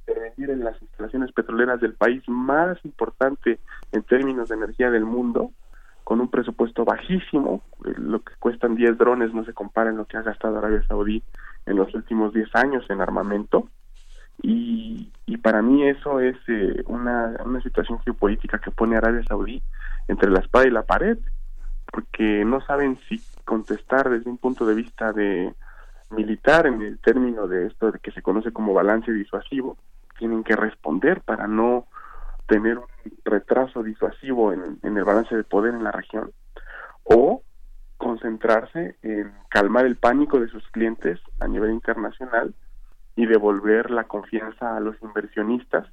intervenir 0.06 0.50
en 0.50 0.64
las 0.64 0.80
instalaciones 0.82 1.32
petroleras 1.32 1.80
del 1.80 1.94
país 1.94 2.22
más 2.28 2.78
importante 2.84 3.58
en 3.92 4.02
términos 4.02 4.48
de 4.48 4.56
energía 4.56 4.90
del 4.90 5.04
mundo, 5.04 5.52
con 6.04 6.20
un 6.20 6.28
presupuesto 6.28 6.84
bajísimo, 6.84 7.62
eh, 7.86 7.94
lo 7.96 8.20
que 8.20 8.34
cuestan 8.38 8.74
10 8.74 8.98
drones 8.98 9.32
no 9.32 9.44
se 9.44 9.54
compara 9.54 9.90
en 9.90 9.96
lo 9.96 10.04
que 10.04 10.18
ha 10.18 10.22
gastado 10.22 10.58
Arabia 10.58 10.84
Saudí 10.86 11.22
en 11.66 11.76
los 11.76 11.94
últimos 11.94 12.34
10 12.34 12.54
años 12.54 12.84
en 12.90 13.00
armamento. 13.00 13.68
Y, 14.42 15.10
y 15.26 15.36
para 15.38 15.62
mí 15.62 15.88
eso 15.88 16.20
es 16.20 16.36
eh, 16.48 16.82
una, 16.86 17.36
una 17.44 17.62
situación 17.62 17.98
geopolítica 18.00 18.58
que 18.58 18.70
pone 18.70 18.96
a 18.96 18.98
Arabia 18.98 19.22
Saudí 19.26 19.62
entre 20.08 20.30
la 20.30 20.40
espada 20.40 20.66
y 20.66 20.70
la 20.70 20.82
pared, 20.82 21.18
porque 21.90 22.44
no 22.44 22.60
saben 22.60 22.98
si 23.08 23.22
contestar 23.44 24.10
desde 24.10 24.28
un 24.28 24.36
punto 24.36 24.66
de 24.66 24.74
vista 24.74 25.12
de 25.12 25.54
militar 26.10 26.66
en 26.66 26.82
el 26.82 26.98
término 26.98 27.48
de 27.48 27.66
esto 27.68 27.90
de 27.90 27.98
que 27.98 28.10
se 28.10 28.22
conoce 28.22 28.52
como 28.52 28.74
balance 28.74 29.10
disuasivo 29.10 29.78
tienen 30.18 30.44
que 30.44 30.56
responder 30.56 31.20
para 31.22 31.46
no 31.46 31.86
tener 32.46 32.78
un 32.78 32.86
retraso 33.24 33.82
disuasivo 33.82 34.52
en, 34.52 34.78
el 34.82 35.04
balance 35.04 35.34
de 35.34 35.44
poder 35.44 35.74
en 35.74 35.84
la 35.84 35.92
región 35.92 36.32
o 37.04 37.42
concentrarse 37.96 38.96
en 39.02 39.32
calmar 39.48 39.86
el 39.86 39.96
pánico 39.96 40.40
de 40.40 40.48
sus 40.48 40.66
clientes 40.70 41.20
a 41.40 41.48
nivel 41.48 41.70
internacional 41.70 42.54
y 43.16 43.26
devolver 43.26 43.90
la 43.90 44.04
confianza 44.04 44.76
a 44.76 44.80
los 44.80 44.96
inversionistas 45.02 45.86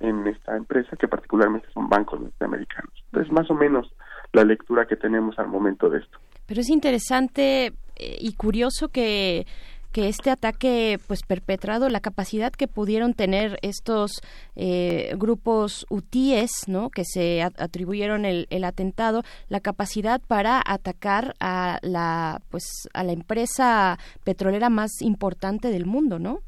en 0.00 0.26
esta 0.26 0.56
empresa 0.56 0.96
que 0.96 1.08
particularmente 1.08 1.68
son 1.72 1.88
bancos 1.88 2.20
norteamericanos. 2.20 2.92
Entonces, 3.06 3.32
más 3.32 3.50
o 3.50 3.54
menos 3.54 3.92
la 4.32 4.44
lectura 4.44 4.86
que 4.86 4.96
tenemos 4.96 5.38
al 5.38 5.48
momento 5.48 5.88
de 5.88 5.98
esto. 5.98 6.18
Pero 6.46 6.60
es 6.60 6.68
interesante 6.68 7.66
eh, 7.96 8.16
y 8.20 8.34
curioso 8.34 8.88
que 8.88 9.46
que 9.92 10.08
este 10.08 10.30
ataque 10.30 10.98
pues 11.06 11.22
perpetrado 11.22 11.88
la 11.88 12.00
capacidad 12.00 12.52
que 12.52 12.68
pudieron 12.68 13.14
tener 13.14 13.58
estos 13.62 14.20
eh, 14.56 15.14
grupos 15.16 15.86
UTIES 15.90 16.68
no 16.68 16.90
que 16.90 17.04
se 17.04 17.42
atribuyeron 17.42 18.24
el, 18.24 18.46
el, 18.50 18.64
atentado 18.64 19.22
la 19.48 19.60
capacidad 19.60 20.20
para 20.26 20.62
atacar 20.64 21.34
a 21.40 21.78
la 21.82 22.40
pues 22.50 22.88
a 22.94 23.02
la 23.04 23.12
empresa 23.12 23.98
petrolera 24.24 24.68
más 24.68 25.00
importante 25.00 25.68
del 25.68 25.86
mundo 25.86 26.18
no 26.18 26.40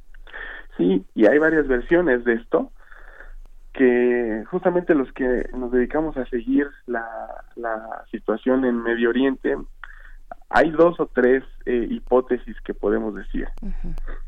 sí 0.77 1.05
y 1.15 1.27
hay 1.27 1.39
varias 1.39 1.67
versiones 1.67 2.25
de 2.25 2.35
esto 2.35 2.73
que 3.73 4.45
justamente 4.51 4.95
los 4.95 5.12
que 5.12 5.49
nos 5.55 5.71
dedicamos 5.71 6.17
a 6.17 6.27
seguir 6.27 6.69
la, 6.87 7.07
la 7.57 8.05
situación 8.11 8.65
en 8.65 8.83
Medio 8.83 9.11
Oriente, 9.11 9.57
hay 10.51 10.71
dos 10.71 10.99
o 10.99 11.07
tres 11.07 11.45
eh, 11.65 11.87
hipótesis 11.89 12.61
que 12.63 12.75
podemos 12.75 13.15
decir. 13.15 13.49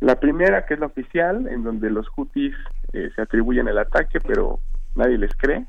La 0.00 0.20
primera, 0.20 0.64
que 0.64 0.74
es 0.74 0.80
la 0.80 0.86
oficial, 0.86 1.48
en 1.48 1.64
donde 1.64 1.90
los 1.90 2.06
hutis 2.16 2.54
eh, 2.92 3.10
se 3.14 3.22
atribuyen 3.22 3.66
el 3.66 3.78
ataque, 3.78 4.20
pero 4.20 4.60
nadie 4.94 5.18
les 5.18 5.34
cree. 5.34 5.66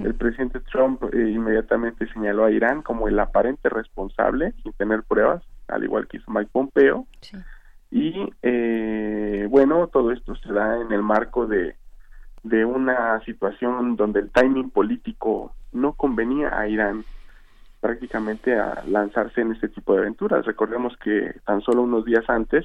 El 0.00 0.14
presidente 0.14 0.60
Trump 0.60 1.02
eh, 1.12 1.28
inmediatamente 1.30 2.10
señaló 2.12 2.46
a 2.46 2.50
Irán 2.50 2.80
como 2.80 3.06
el 3.06 3.18
aparente 3.18 3.68
responsable, 3.68 4.54
sin 4.62 4.72
tener 4.72 5.02
pruebas, 5.02 5.42
al 5.68 5.84
igual 5.84 6.08
que 6.08 6.16
hizo 6.16 6.30
Mike 6.30 6.50
Pompeo. 6.52 7.06
Y 7.90 8.14
bueno, 9.48 9.86
todo 9.88 10.10
esto 10.10 10.34
se 10.36 10.52
da 10.52 10.80
en 10.80 10.90
el 10.90 11.02
marco 11.02 11.46
de, 11.46 11.76
de 12.42 12.64
una 12.64 13.20
situación 13.24 13.96
donde 13.96 14.20
el 14.20 14.30
timing 14.30 14.70
político 14.70 15.52
no 15.72 15.92
convenía 15.92 16.58
a 16.58 16.66
Irán 16.66 17.04
prácticamente 17.80 18.58
a 18.58 18.82
lanzarse 18.86 19.40
en 19.40 19.52
este 19.52 19.68
tipo 19.68 19.94
de 19.94 20.00
aventuras. 20.00 20.44
Recordemos 20.44 20.96
que 20.96 21.34
tan 21.44 21.60
solo 21.60 21.82
unos 21.82 22.04
días 22.04 22.24
antes, 22.28 22.64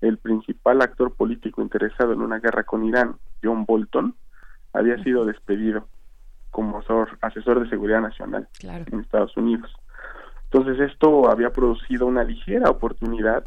el 0.00 0.18
principal 0.18 0.80
actor 0.82 1.14
político 1.14 1.60
interesado 1.62 2.12
en 2.12 2.22
una 2.22 2.38
guerra 2.38 2.64
con 2.64 2.84
Irán, 2.84 3.16
John 3.42 3.64
Bolton, 3.64 4.14
había 4.72 5.02
sido 5.02 5.24
despedido 5.24 5.86
como 6.50 6.80
asesor 7.20 7.60
de 7.60 7.68
seguridad 7.68 8.00
nacional 8.00 8.48
en 8.62 9.00
Estados 9.00 9.36
Unidos. 9.36 9.70
Entonces 10.50 10.90
esto 10.90 11.30
había 11.30 11.50
producido 11.50 12.06
una 12.06 12.24
ligera 12.24 12.70
oportunidad 12.70 13.44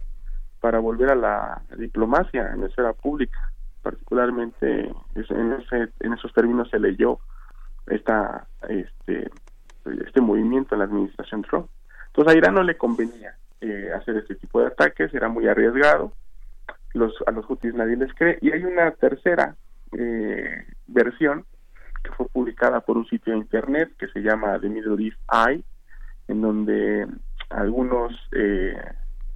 para 0.59 0.79
volver 0.79 1.09
a 1.09 1.15
la 1.15 1.61
diplomacia 1.77 2.51
en 2.53 2.61
la 2.61 2.67
esfera 2.67 2.93
pública. 2.93 3.51
Particularmente 3.81 4.91
en, 5.15 5.53
ese, 5.53 5.89
en 5.99 6.13
esos 6.13 6.31
términos 6.33 6.69
se 6.69 6.79
leyó 6.79 7.19
esta 7.87 8.45
este, 8.69 9.31
este 10.05 10.21
movimiento 10.21 10.75
en 10.75 10.79
la 10.79 10.85
administración 10.85 11.41
Trump. 11.43 11.67
Entonces 12.07 12.33
a 12.33 12.37
Irán 12.37 12.55
no 12.55 12.63
le 12.63 12.77
convenía 12.77 13.35
eh, 13.61 13.91
hacer 13.95 14.17
este 14.17 14.35
tipo 14.35 14.59
de 14.59 14.67
ataques, 14.67 15.13
era 15.13 15.29
muy 15.29 15.47
arriesgado, 15.47 16.11
los, 16.93 17.13
a 17.25 17.31
los 17.31 17.49
hutis 17.49 17.73
nadie 17.73 17.95
les 17.95 18.13
cree, 18.13 18.37
y 18.41 18.51
hay 18.51 18.63
una 18.63 18.91
tercera 18.91 19.55
eh, 19.97 20.65
versión 20.87 21.45
que 22.03 22.11
fue 22.11 22.27
publicada 22.27 22.81
por 22.81 22.97
un 22.97 23.05
sitio 23.05 23.33
de 23.33 23.39
internet 23.39 23.91
que 23.97 24.07
se 24.07 24.21
llama 24.21 24.59
The 24.59 24.67
Middle 24.67 25.05
East 25.05 25.19
Eye, 25.31 25.63
en 26.27 26.41
donde 26.41 27.07
algunos 27.49 28.13
eh, 28.31 28.75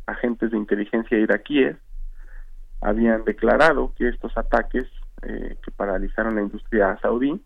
agentes 0.08 0.52
de 0.52 0.58
inteligencia 0.58 1.18
iraquíes 1.18 1.78
habían 2.82 3.24
declarado 3.24 3.94
que 3.96 4.10
estos 4.10 4.38
ataques 4.38 4.86
que 5.22 5.72
paralizaron 5.76 6.36
la 6.36 6.44
industria 6.44 7.00
saudí 7.02 7.42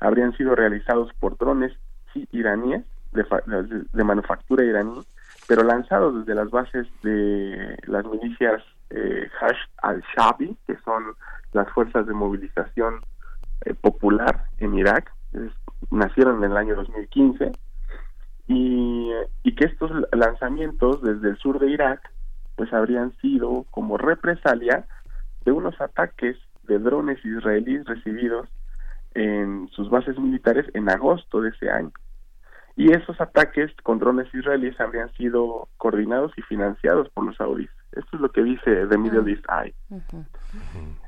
habrían 0.00 0.36
sido 0.36 0.54
realizados 0.54 1.12
por 1.18 1.36
drones 1.36 1.72
iraníes, 2.32 2.84
de, 3.12 3.24
de, 3.92 4.04
manufactura 4.04 4.64
iraní, 4.64 5.00
pero 5.46 5.62
lanzados 5.62 6.18
desde 6.18 6.34
las 6.34 6.50
bases 6.50 6.86
de 7.02 7.76
las 7.86 8.04
milicias 8.06 8.62
eh, 8.90 9.28
Hash 9.40 9.58
al-Shabi, 9.82 10.56
que 10.66 10.76
son 10.84 11.04
las 11.52 11.68
fuerzas 11.70 12.06
de 12.06 12.14
movilización 12.14 13.00
eh, 13.64 13.74
popular 13.74 14.46
en 14.58 14.74
Irak, 14.74 15.12
nacieron 15.90 16.42
en 16.42 16.50
el 16.50 16.56
año 16.56 16.74
2015, 16.76 17.52
y, 18.46 19.10
y 19.42 19.54
que 19.54 19.64
estos 19.66 19.90
lanzamientos 20.12 21.02
desde 21.02 21.30
el 21.30 21.38
sur 21.38 21.58
de 21.58 21.70
Irak 21.70 22.10
pues 22.56 22.72
habrían 22.72 23.12
sido 23.16 23.64
como 23.70 23.96
represalia 23.96 24.86
de 25.44 25.52
unos 25.52 25.80
ataques 25.80 26.36
de 26.64 26.78
drones 26.78 27.24
israelíes 27.24 27.84
recibidos 27.86 28.48
en 29.14 29.68
sus 29.68 29.90
bases 29.90 30.18
militares 30.18 30.66
en 30.74 30.88
agosto 30.90 31.40
de 31.40 31.50
ese 31.50 31.70
año. 31.70 31.92
Y 32.76 32.92
esos 32.92 33.20
ataques 33.20 33.70
con 33.82 33.98
drones 33.98 34.32
israelíes 34.34 34.80
habrían 34.80 35.12
sido 35.12 35.68
coordinados 35.76 36.32
y 36.36 36.42
financiados 36.42 37.08
por 37.10 37.24
los 37.24 37.36
saudíes. 37.36 37.70
Esto 37.92 38.16
es 38.16 38.20
lo 38.20 38.30
que 38.30 38.42
dice 38.42 38.86
The 38.86 38.98
Middle 38.98 39.30
East 39.30 39.44
Eye. 39.48 39.74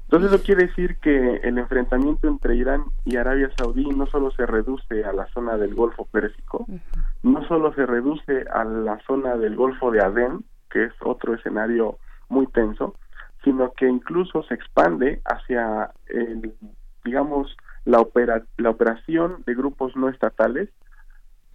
Entonces 0.06 0.32
eso 0.32 0.44
quiere 0.44 0.66
decir 0.68 0.98
que 0.98 1.36
el 1.42 1.58
enfrentamiento 1.58 2.28
entre 2.28 2.54
Irán 2.54 2.84
y 3.04 3.16
Arabia 3.16 3.50
Saudí 3.58 3.84
no 3.86 4.06
solo 4.06 4.30
se 4.30 4.46
reduce 4.46 5.04
a 5.04 5.12
la 5.12 5.26
zona 5.32 5.56
del 5.56 5.74
Golfo 5.74 6.04
Pérsico, 6.04 6.64
no 7.24 7.44
solo 7.48 7.74
se 7.74 7.84
reduce 7.84 8.44
a 8.52 8.62
la 8.62 9.00
zona 9.04 9.36
del 9.36 9.56
Golfo 9.56 9.90
de 9.90 10.00
Adén, 10.00 10.44
que 10.70 10.84
es 10.84 10.92
otro 11.00 11.34
escenario 11.34 11.98
muy 12.28 12.46
tenso, 12.46 12.94
sino 13.42 13.72
que 13.72 13.88
incluso 13.88 14.44
se 14.44 14.54
expande 14.54 15.20
hacia, 15.24 15.90
el, 16.06 16.54
digamos, 17.04 17.56
la, 17.84 17.98
opera, 17.98 18.44
la 18.58 18.70
operación 18.70 19.42
de 19.44 19.54
grupos 19.56 19.96
no 19.96 20.08
estatales 20.08 20.68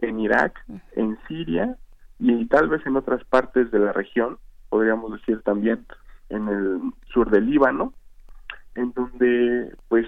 en 0.02 0.20
Irak, 0.20 0.64
en 0.96 1.18
Siria 1.28 1.76
y 2.20 2.46
tal 2.48 2.70
vez 2.70 2.86
en 2.86 2.98
otras 2.98 3.24
partes 3.26 3.72
de 3.72 3.80
la 3.80 3.94
región, 3.94 4.38
podríamos 4.70 5.12
decir 5.14 5.42
también 5.42 5.86
en 6.30 6.48
el 6.48 6.80
sur 7.12 7.30
del 7.30 7.50
Líbano, 7.50 7.94
en 8.76 8.94
donde 8.94 9.74
pues 9.88 10.08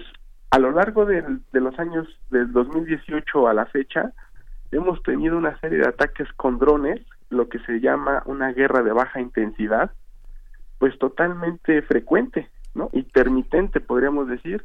a 0.50 0.58
lo 0.58 0.70
largo 0.70 1.04
de, 1.04 1.22
los 1.52 1.78
años 1.78 2.06
del 2.30 2.52
2018 2.52 3.48
a 3.48 3.54
la 3.54 3.66
fecha 3.66 4.12
hemos 4.70 5.02
tenido 5.02 5.36
una 5.36 5.58
serie 5.58 5.78
de 5.78 5.88
ataques 5.88 6.28
con 6.36 6.58
drones, 6.58 7.00
lo 7.30 7.48
que 7.48 7.58
se 7.60 7.80
llama 7.80 8.22
una 8.26 8.52
guerra 8.52 8.82
de 8.82 8.92
baja 8.92 9.20
intensidad, 9.20 9.90
pues 10.78 10.96
totalmente 10.98 11.82
frecuente, 11.82 12.48
¿no? 12.74 12.88
Intermitente, 12.92 13.80
podríamos 13.80 14.28
decir. 14.28 14.64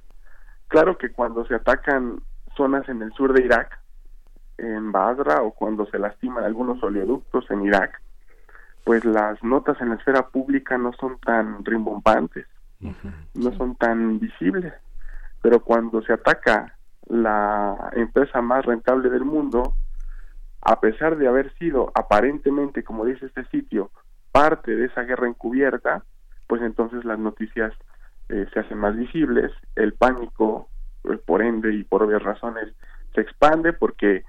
Claro 0.68 0.98
que 0.98 1.12
cuando 1.12 1.46
se 1.46 1.56
atacan 1.56 2.22
zonas 2.56 2.88
en 2.88 3.02
el 3.02 3.12
sur 3.14 3.34
de 3.34 3.46
Irak, 3.46 3.80
en 4.60 4.92
Basra 4.92 5.42
o 5.42 5.52
cuando 5.52 5.86
se 5.88 6.00
lastiman 6.00 6.44
algunos 6.44 6.82
oleoductos 6.84 7.50
en 7.52 7.64
Irak, 7.64 8.02
pues 8.84 9.06
las 9.06 9.44
notas 9.44 9.80
en 9.82 9.90
la 9.90 9.96
esfera 9.96 10.28
pública 10.28 10.78
no 10.78 10.94
son 10.94 11.20
tan 11.20 11.64
rimbombantes, 11.64 12.46
no 13.34 13.52
son 13.58 13.76
tan 13.76 14.20
visibles, 14.20 14.74
pero 15.42 15.60
cuando 15.60 16.02
se 16.02 16.14
ataca 16.14 16.76
la 17.08 17.92
empresa 17.94 18.42
más 18.42 18.66
rentable 18.66 19.10
del 19.10 19.26
mundo, 19.26 19.74
a 20.62 20.80
pesar 20.80 21.18
de 21.18 21.28
haber 21.28 21.54
sido 21.58 21.92
aparentemente, 21.96 22.84
como 22.84 23.06
dice 23.06 23.26
este 23.26 23.46
sitio, 23.46 23.92
parte 24.32 24.76
de 24.76 24.86
esa 24.86 25.04
guerra 25.04 25.28
encubierta, 25.28 26.04
pues 26.48 26.62
entonces 26.62 27.06
las 27.06 27.20
noticias 27.20 27.74
eh, 28.30 28.46
se 28.54 28.60
hacen 28.60 28.78
más 28.78 28.96
visibles, 28.96 29.52
el 29.76 29.94
pánico, 29.94 30.70
pues, 31.02 31.20
por 31.22 31.42
ende 31.42 31.74
y 31.74 31.84
por 31.84 32.04
obvias 32.04 32.24
razones, 32.24 32.74
se 33.14 33.22
expande 33.22 33.74
porque 33.74 34.24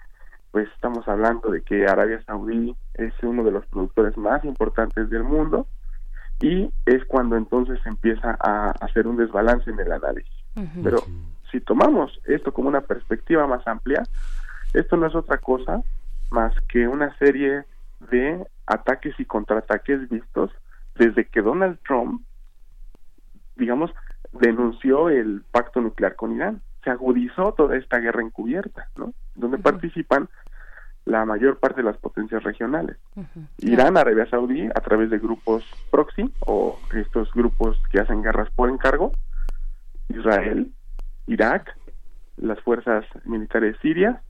pues 0.50 0.68
estamos 0.74 1.06
hablando 1.08 1.50
de 1.50 1.62
que 1.62 1.86
Arabia 1.86 2.22
Saudí 2.24 2.74
es 2.94 3.12
uno 3.22 3.44
de 3.44 3.52
los 3.52 3.66
productores 3.66 4.16
más 4.16 4.44
importantes 4.44 5.08
del 5.10 5.22
mundo 5.22 5.66
y 6.40 6.70
es 6.86 7.04
cuando 7.04 7.36
entonces 7.36 7.78
empieza 7.84 8.36
a 8.40 8.70
hacer 8.80 9.06
un 9.06 9.16
desbalance 9.16 9.70
en 9.70 9.78
el 9.78 9.92
análisis. 9.92 10.32
Pero 10.82 10.98
si 11.50 11.60
tomamos 11.60 12.20
esto 12.24 12.52
como 12.52 12.68
una 12.68 12.80
perspectiva 12.80 13.46
más 13.46 13.66
amplia, 13.66 14.02
esto 14.74 14.96
no 14.96 15.06
es 15.06 15.14
otra 15.14 15.38
cosa 15.38 15.82
más 16.30 16.54
que 16.68 16.88
una 16.88 17.16
serie 17.18 17.64
de 18.10 18.44
ataques 18.66 19.18
y 19.18 19.24
contraataques 19.24 20.08
vistos 20.08 20.50
desde 20.96 21.26
que 21.26 21.42
Donald 21.42 21.78
Trump, 21.86 22.22
digamos, 23.56 23.90
denunció 24.32 25.08
el 25.08 25.42
pacto 25.50 25.80
nuclear 25.80 26.16
con 26.16 26.32
Irán. 26.32 26.62
Se 26.84 26.90
agudizó 26.90 27.52
toda 27.52 27.76
esta 27.76 27.98
guerra 27.98 28.22
encubierta, 28.22 28.88
¿no? 28.96 29.12
Donde 29.34 29.58
participan 29.58 30.28
la 31.10 31.24
mayor 31.24 31.58
parte 31.58 31.82
de 31.82 31.82
las 31.82 31.96
potencias 31.96 32.42
regionales. 32.44 32.96
Irán, 33.58 33.96
Arabia 33.96 34.26
Saudí, 34.30 34.66
a 34.66 34.80
través 34.80 35.10
de 35.10 35.18
grupos 35.18 35.64
proxy 35.90 36.32
o 36.46 36.78
estos 36.94 37.32
grupos 37.32 37.76
que 37.90 38.00
hacen 38.00 38.22
guerras 38.22 38.48
por 38.54 38.70
encargo, 38.70 39.12
Israel, 40.08 40.72
Irak, 41.26 41.76
las 42.36 42.60
fuerzas 42.60 43.04
militares 43.24 43.76
sirias 43.82 44.20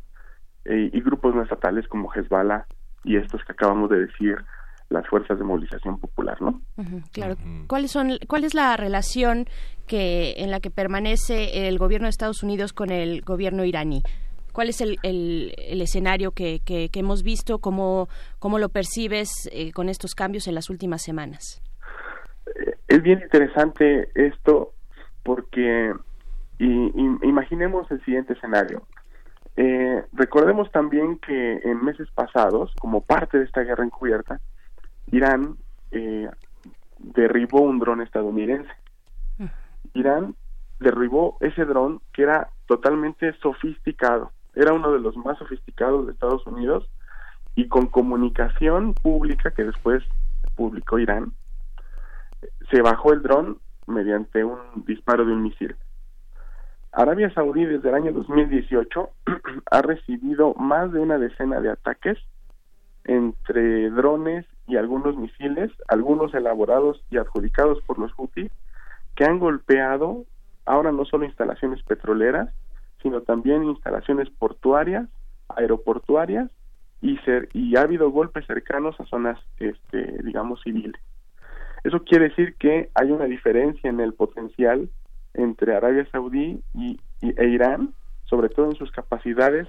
eh, 0.64 0.90
y 0.92 1.00
grupos 1.00 1.34
no 1.34 1.42
estatales 1.42 1.86
como 1.86 2.10
Hezbollah 2.12 2.66
y 3.04 3.16
estos 3.16 3.44
que 3.44 3.52
acabamos 3.52 3.90
de 3.90 4.06
decir, 4.06 4.38
las 4.88 5.06
fuerzas 5.06 5.38
de 5.38 5.44
movilización 5.44 5.98
popular, 5.98 6.40
¿no? 6.42 6.60
claro. 7.12 7.36
¿Cuáles 7.68 7.92
son, 7.92 8.18
¿Cuál 8.26 8.44
es 8.44 8.54
la 8.54 8.76
relación 8.76 9.46
que 9.86 10.34
en 10.38 10.50
la 10.50 10.60
que 10.60 10.70
permanece 10.70 11.68
el 11.68 11.78
gobierno 11.78 12.06
de 12.06 12.10
Estados 12.10 12.42
Unidos 12.42 12.72
con 12.72 12.90
el 12.90 13.22
gobierno 13.22 13.64
iraní? 13.64 14.02
¿Cuál 14.52 14.68
es 14.68 14.80
el, 14.80 14.98
el, 15.02 15.80
escenario 15.80 16.32
que, 16.32 16.60
que, 16.64 16.90
hemos 16.94 17.22
visto? 17.22 17.58
¿Cómo, 17.58 18.08
cómo 18.38 18.58
lo 18.58 18.68
percibes 18.68 19.48
eh, 19.52 19.72
con 19.72 19.88
estos 19.88 20.14
cambios 20.14 20.48
en 20.48 20.54
las 20.54 20.70
últimas 20.70 21.02
semanas? 21.02 21.62
Eh, 22.46 22.74
es 22.88 23.02
bien 23.02 23.20
interesante 23.22 24.10
esto 24.14 24.72
porque 25.22 25.92
imaginemos 26.58 27.90
el 27.90 28.04
siguiente 28.04 28.34
escenario. 28.34 28.82
Eh, 29.56 30.02
recordemos 30.12 30.70
también 30.72 31.18
que 31.18 31.60
en 31.64 31.82
meses 31.84 32.08
pasados, 32.14 32.72
como 32.80 33.00
parte 33.00 33.38
de 33.38 33.44
esta 33.44 33.62
guerra 33.62 33.84
encubierta, 33.84 34.40
Irán 35.10 35.56
derribó 36.98 37.62
un 37.62 37.78
dron 37.78 38.00
estadounidense. 38.02 38.70
Mm. 39.38 39.46
Irán 39.94 40.34
derribó 40.80 41.36
ese 41.40 41.64
dron 41.64 42.00
que 42.12 42.22
era 42.22 42.48
totalmente 42.66 43.32
sofisticado. 43.40 44.32
Era 44.60 44.74
uno 44.74 44.92
de 44.92 45.00
los 45.00 45.16
más 45.16 45.38
sofisticados 45.38 46.04
de 46.04 46.12
Estados 46.12 46.46
Unidos 46.46 46.86
y 47.54 47.66
con 47.68 47.86
comunicación 47.86 48.92
pública 48.92 49.52
que 49.52 49.64
después 49.64 50.04
publicó 50.54 50.98
Irán, 50.98 51.32
se 52.70 52.82
bajó 52.82 53.14
el 53.14 53.22
dron 53.22 53.58
mediante 53.86 54.44
un 54.44 54.58
disparo 54.84 55.24
de 55.24 55.32
un 55.32 55.44
misil. 55.44 55.76
Arabia 56.92 57.32
Saudí 57.32 57.64
desde 57.64 57.88
el 57.88 57.94
año 57.94 58.12
2018 58.12 59.08
ha 59.70 59.80
recibido 59.80 60.52
más 60.56 60.92
de 60.92 61.00
una 61.00 61.16
decena 61.16 61.58
de 61.62 61.70
ataques 61.70 62.18
entre 63.04 63.88
drones 63.88 64.44
y 64.66 64.76
algunos 64.76 65.16
misiles, 65.16 65.70
algunos 65.88 66.34
elaborados 66.34 67.02
y 67.08 67.16
adjudicados 67.16 67.80
por 67.86 67.98
los 67.98 68.12
Houthi, 68.12 68.50
que 69.16 69.24
han 69.24 69.38
golpeado 69.38 70.26
ahora 70.66 70.92
no 70.92 71.06
solo 71.06 71.24
instalaciones 71.24 71.82
petroleras, 71.84 72.50
sino 73.02 73.22
también 73.22 73.64
instalaciones 73.64 74.28
portuarias, 74.30 75.08
aeroportuarias 75.48 76.50
y, 77.00 77.16
ser, 77.18 77.48
y 77.52 77.76
ha 77.76 77.82
habido 77.82 78.10
golpes 78.10 78.46
cercanos 78.46 78.98
a 79.00 79.06
zonas, 79.06 79.38
este, 79.58 80.22
digamos, 80.22 80.60
civiles. 80.62 81.00
Eso 81.84 82.04
quiere 82.04 82.28
decir 82.28 82.54
que 82.56 82.90
hay 82.94 83.10
una 83.10 83.24
diferencia 83.24 83.88
en 83.88 84.00
el 84.00 84.12
potencial 84.12 84.90
entre 85.34 85.74
Arabia 85.74 86.06
Saudí 86.10 86.60
y, 86.74 87.00
e 87.22 87.48
Irán, 87.48 87.94
sobre 88.24 88.48
todo 88.48 88.66
en 88.66 88.76
sus 88.76 88.90
capacidades 88.90 89.68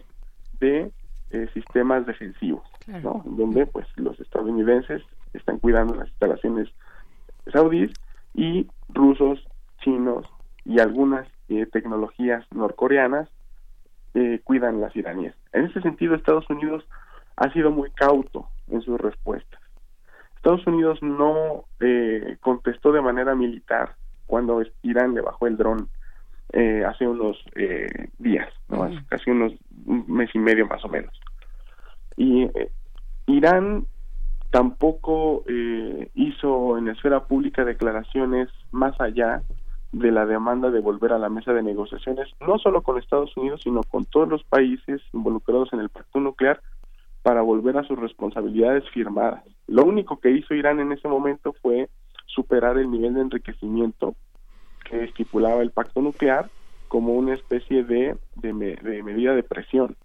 de 0.59 0.91
eh, 1.31 1.47
sistemas 1.53 2.05
defensivos, 2.05 2.63
¿no? 2.87 3.23
Donde 3.25 3.65
pues 3.65 3.87
los 3.95 4.19
estadounidenses 4.19 5.01
están 5.33 5.59
cuidando 5.59 5.95
las 5.95 6.09
instalaciones 6.09 6.69
saudíes 7.51 7.91
y 8.33 8.67
rusos, 8.89 9.47
chinos 9.81 10.25
y 10.65 10.79
algunas 10.79 11.27
eh, 11.51 11.65
tecnologías 11.67 12.45
norcoreanas 12.51 13.29
eh, 14.13 14.39
cuidan 14.43 14.81
las 14.81 14.95
iraníes. 14.95 15.33
En 15.53 15.65
ese 15.65 15.81
sentido, 15.81 16.15
Estados 16.15 16.49
Unidos 16.49 16.83
ha 17.37 17.51
sido 17.53 17.71
muy 17.71 17.89
cauto 17.91 18.47
en 18.69 18.81
sus 18.81 18.99
respuestas. 18.99 19.61
Estados 20.35 20.65
Unidos 20.65 20.99
no 21.03 21.65
eh, 21.79 22.37
contestó 22.41 22.91
de 22.91 23.01
manera 23.01 23.35
militar 23.35 23.95
cuando 24.25 24.63
Irán 24.81 25.13
le 25.13 25.21
bajó 25.21 25.45
el 25.45 25.55
dron 25.55 25.87
eh, 26.53 26.83
hace 26.83 27.07
unos 27.07 27.37
eh, 27.55 28.09
días, 28.17 28.49
¿no? 28.67 28.89
casi 29.07 29.29
unos 29.29 29.53
un 29.85 30.05
mes 30.07 30.29
y 30.33 30.39
medio 30.39 30.65
más 30.65 30.83
o 30.83 30.89
menos. 30.89 31.13
Y 32.17 32.49
Irán 33.27 33.85
tampoco 34.49 35.43
hizo 36.15 36.77
en 36.77 36.85
la 36.85 36.91
esfera 36.91 37.25
pública 37.25 37.63
declaraciones 37.63 38.49
más 38.71 38.99
allá 38.99 39.41
de 39.91 40.11
la 40.11 40.25
demanda 40.25 40.71
de 40.71 40.79
volver 40.79 41.11
a 41.13 41.19
la 41.19 41.29
mesa 41.29 41.53
de 41.53 41.63
negociaciones, 41.63 42.29
no 42.39 42.57
solo 42.59 42.81
con 42.81 42.97
Estados 42.97 43.35
Unidos, 43.35 43.61
sino 43.63 43.83
con 43.83 44.05
todos 44.05 44.29
los 44.29 44.43
países 44.43 45.01
involucrados 45.13 45.73
en 45.73 45.79
el 45.79 45.89
pacto 45.89 46.19
nuclear 46.19 46.61
para 47.21 47.41
volver 47.41 47.77
a 47.77 47.83
sus 47.83 47.99
responsabilidades 47.99 48.89
firmadas. 48.89 49.43
Lo 49.67 49.83
único 49.83 50.19
que 50.19 50.31
hizo 50.31 50.53
Irán 50.53 50.79
en 50.79 50.91
ese 50.91 51.07
momento 51.07 51.53
fue 51.61 51.89
superar 52.25 52.77
el 52.77 52.89
nivel 52.89 53.13
de 53.15 53.21
enriquecimiento 53.21 54.15
que 54.89 55.03
estipulaba 55.03 55.61
el 55.61 55.71
pacto 55.71 56.01
nuclear 56.01 56.49
como 56.87 57.13
una 57.13 57.33
especie 57.33 57.83
de, 57.83 58.17
de, 58.35 58.53
medida 58.53 59.33
de 59.33 59.43
presión 59.43 59.95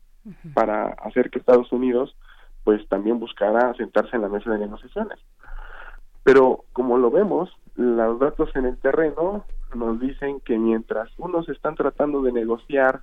para 0.55 0.89
hacer 0.89 1.31
que 1.31 1.39
Estados 1.39 1.71
Unidos 1.73 2.17
pues 2.65 2.87
también 2.89 3.21
buscara 3.21 3.75
sentarse 3.75 4.17
en 4.17 4.23
la 4.23 4.29
mesa 4.29 4.51
de 4.51 4.59
negociaciones. 4.59 5.19
Pero 6.25 6.65
como 6.73 6.99
lo 6.99 7.11
vemos, 7.11 7.51
los 7.77 8.19
datos 8.19 8.51
en 8.57 8.67
el 8.67 8.77
terreno 8.79 9.45
nos 9.77 10.01
dicen 10.01 10.41
que 10.41 10.59
mientras 10.59 11.11
unos 11.19 11.49
están 11.49 11.75
tratando 11.75 12.23
de 12.23 12.33
negociar, 12.33 13.03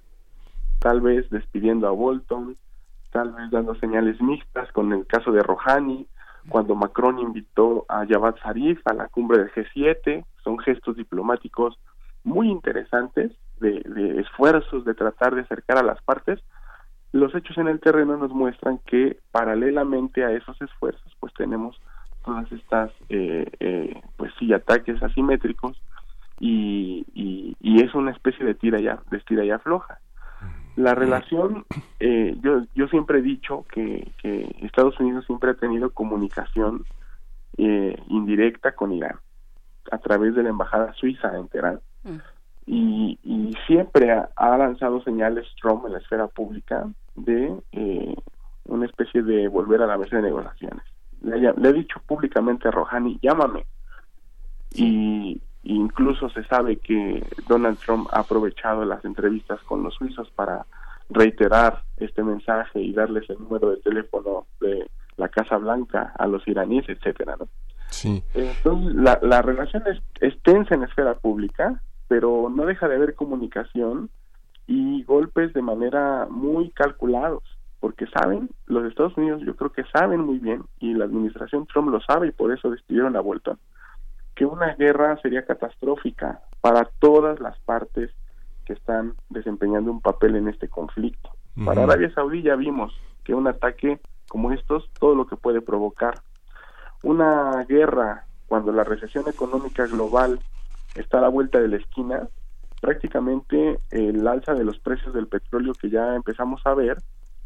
tal 0.79 1.01
vez 1.01 1.29
despidiendo 1.29 1.87
a 1.87 1.91
Bolton, 1.91 2.57
tal 3.11 3.31
vez 3.31 3.49
dando 3.51 3.75
señales 3.75 4.21
mixtas 4.21 4.71
con 4.71 4.91
el 4.91 5.05
caso 5.05 5.31
de 5.31 5.41
Rouhani, 5.41 6.07
cuando 6.49 6.75
Macron 6.75 7.19
invitó 7.19 7.85
a 7.87 8.05
Javad 8.05 8.35
Zarif 8.43 8.81
a 8.85 8.93
la 8.93 9.07
cumbre 9.07 9.37
del 9.37 9.51
G7, 9.51 10.25
son 10.43 10.59
gestos 10.59 10.97
diplomáticos 10.97 11.79
muy 12.23 12.49
interesantes 12.49 13.31
de, 13.59 13.81
de, 13.85 14.19
esfuerzos 14.19 14.83
de 14.83 14.93
tratar 14.93 15.35
de 15.35 15.41
acercar 15.41 15.77
a 15.77 15.83
las 15.83 16.01
partes. 16.01 16.39
Los 17.13 17.33
hechos 17.35 17.57
en 17.57 17.67
el 17.67 17.79
terreno 17.79 18.17
nos 18.17 18.31
muestran 18.31 18.79
que 18.85 19.19
paralelamente 19.31 20.25
a 20.25 20.31
esos 20.31 20.61
esfuerzos, 20.61 21.15
pues 21.19 21.33
tenemos 21.33 21.79
todas 22.25 22.51
estas, 22.51 22.91
eh, 23.09 23.49
eh, 23.59 24.01
pues 24.17 24.31
sí, 24.39 24.51
ataques 24.53 25.01
asimétricos 25.01 25.79
y, 26.45 27.05
y, 27.13 27.55
y, 27.61 27.81
es 27.81 27.95
una 27.95 28.11
especie 28.11 28.45
de 28.45 28.53
tira 28.53 28.77
ya, 28.81 29.01
de 29.09 29.19
tira 29.19 29.45
ya 29.45 29.59
floja. 29.59 29.99
La 30.75 30.93
relación, 30.93 31.65
eh, 32.01 32.35
yo, 32.41 32.63
yo 32.75 32.87
siempre 32.89 33.19
he 33.19 33.21
dicho 33.21 33.65
que, 33.71 34.11
que 34.21 34.53
Estados 34.61 34.99
Unidos 34.99 35.25
siempre 35.25 35.51
ha 35.51 35.53
tenido 35.53 35.91
comunicación 35.91 36.83
eh, 37.57 37.95
indirecta 38.09 38.73
con 38.73 38.91
Irán 38.91 39.15
a 39.89 39.99
través 39.99 40.35
de 40.35 40.43
la 40.43 40.49
embajada 40.49 40.93
suiza 40.95 41.37
en 41.37 41.47
Teherán 41.47 41.79
mm. 42.03 42.17
y, 42.65 43.19
y, 43.23 43.55
siempre 43.65 44.11
ha, 44.11 44.57
lanzado 44.57 45.01
señales 45.03 45.47
Trump 45.61 45.85
en 45.85 45.93
la 45.93 45.99
esfera 45.99 46.27
pública 46.27 46.89
de 47.15 47.55
eh, 47.71 48.15
una 48.65 48.85
especie 48.85 49.23
de 49.23 49.47
volver 49.47 49.81
a 49.81 49.87
la 49.87 49.97
mesa 49.97 50.17
de 50.17 50.23
negociaciones. 50.23 50.83
Le, 51.21 51.39
le 51.39 51.69
he 51.69 51.73
dicho 51.73 52.01
públicamente 52.05 52.67
a 52.67 52.71
Rouhani, 52.71 53.17
llámame. 53.21 53.65
Y, 54.75 55.41
Incluso 55.63 56.29
se 56.29 56.43
sabe 56.45 56.77
que 56.77 57.25
Donald 57.47 57.77
Trump 57.79 58.07
ha 58.11 58.19
aprovechado 58.19 58.83
las 58.83 59.03
entrevistas 59.05 59.61
con 59.63 59.83
los 59.83 59.93
suizos 59.95 60.29
para 60.31 60.65
reiterar 61.09 61.83
este 61.97 62.23
mensaje 62.23 62.81
y 62.81 62.93
darles 62.93 63.29
el 63.29 63.39
número 63.39 63.69
de 63.71 63.77
teléfono 63.77 64.45
de 64.59 64.89
la 65.17 65.29
Casa 65.29 65.57
Blanca 65.57 66.13
a 66.17 66.27
los 66.27 66.45
iraníes, 66.47 66.87
etcétera, 66.89 67.35
¿no? 67.39 67.47
Sí. 67.89 68.23
Entonces, 68.33 68.95
la, 68.95 69.19
la 69.21 69.41
relación 69.41 69.83
es, 69.85 70.01
es 70.19 70.41
tensa 70.41 70.75
en 70.75 70.83
esfera 70.83 71.13
pública, 71.15 71.79
pero 72.07 72.51
no 72.53 72.65
deja 72.65 72.87
de 72.87 72.95
haber 72.95 73.15
comunicación 73.15 74.09
y 74.67 75.03
golpes 75.03 75.53
de 75.53 75.61
manera 75.61 76.27
muy 76.29 76.71
calculados, 76.71 77.43
porque 77.79 78.07
saben, 78.07 78.49
los 78.65 78.85
Estados 78.85 79.15
Unidos 79.17 79.41
yo 79.45 79.55
creo 79.55 79.71
que 79.71 79.83
saben 79.85 80.21
muy 80.21 80.39
bien, 80.39 80.63
y 80.79 80.93
la 80.93 81.05
administración 81.05 81.67
Trump 81.67 81.89
lo 81.89 82.01
sabe 82.01 82.27
y 82.27 82.31
por 82.31 82.51
eso 82.51 82.71
despidieron 82.71 83.15
a 83.15 83.21
Bolton, 83.21 83.59
que 84.35 84.45
una 84.45 84.75
guerra 84.75 85.17
sería 85.21 85.45
catastrófica 85.45 86.41
para 86.61 86.85
todas 86.99 87.39
las 87.39 87.57
partes 87.59 88.11
que 88.65 88.73
están 88.73 89.13
desempeñando 89.29 89.91
un 89.91 90.01
papel 90.01 90.35
en 90.35 90.47
este 90.47 90.67
conflicto. 90.67 91.29
Para 91.65 91.83
Arabia 91.83 92.11
Saudí 92.13 92.41
ya 92.41 92.55
vimos 92.55 92.93
que 93.23 93.35
un 93.35 93.47
ataque 93.47 93.99
como 94.27 94.51
estos, 94.51 94.89
todo 94.99 95.13
lo 95.13 95.27
que 95.27 95.35
puede 95.35 95.61
provocar. 95.61 96.15
Una 97.03 97.63
guerra, 97.65 98.25
cuando 98.47 98.71
la 98.71 98.83
recesión 98.83 99.25
económica 99.27 99.85
global 99.85 100.39
está 100.95 101.19
a 101.19 101.21
la 101.21 101.27
vuelta 101.27 101.59
de 101.59 101.67
la 101.67 101.77
esquina, 101.77 102.27
prácticamente 102.81 103.79
el 103.91 104.27
alza 104.27 104.53
de 104.55 104.63
los 104.63 104.79
precios 104.79 105.13
del 105.13 105.27
petróleo 105.27 105.73
que 105.73 105.89
ya 105.89 106.15
empezamos 106.15 106.61
a 106.65 106.73
ver, 106.73 106.97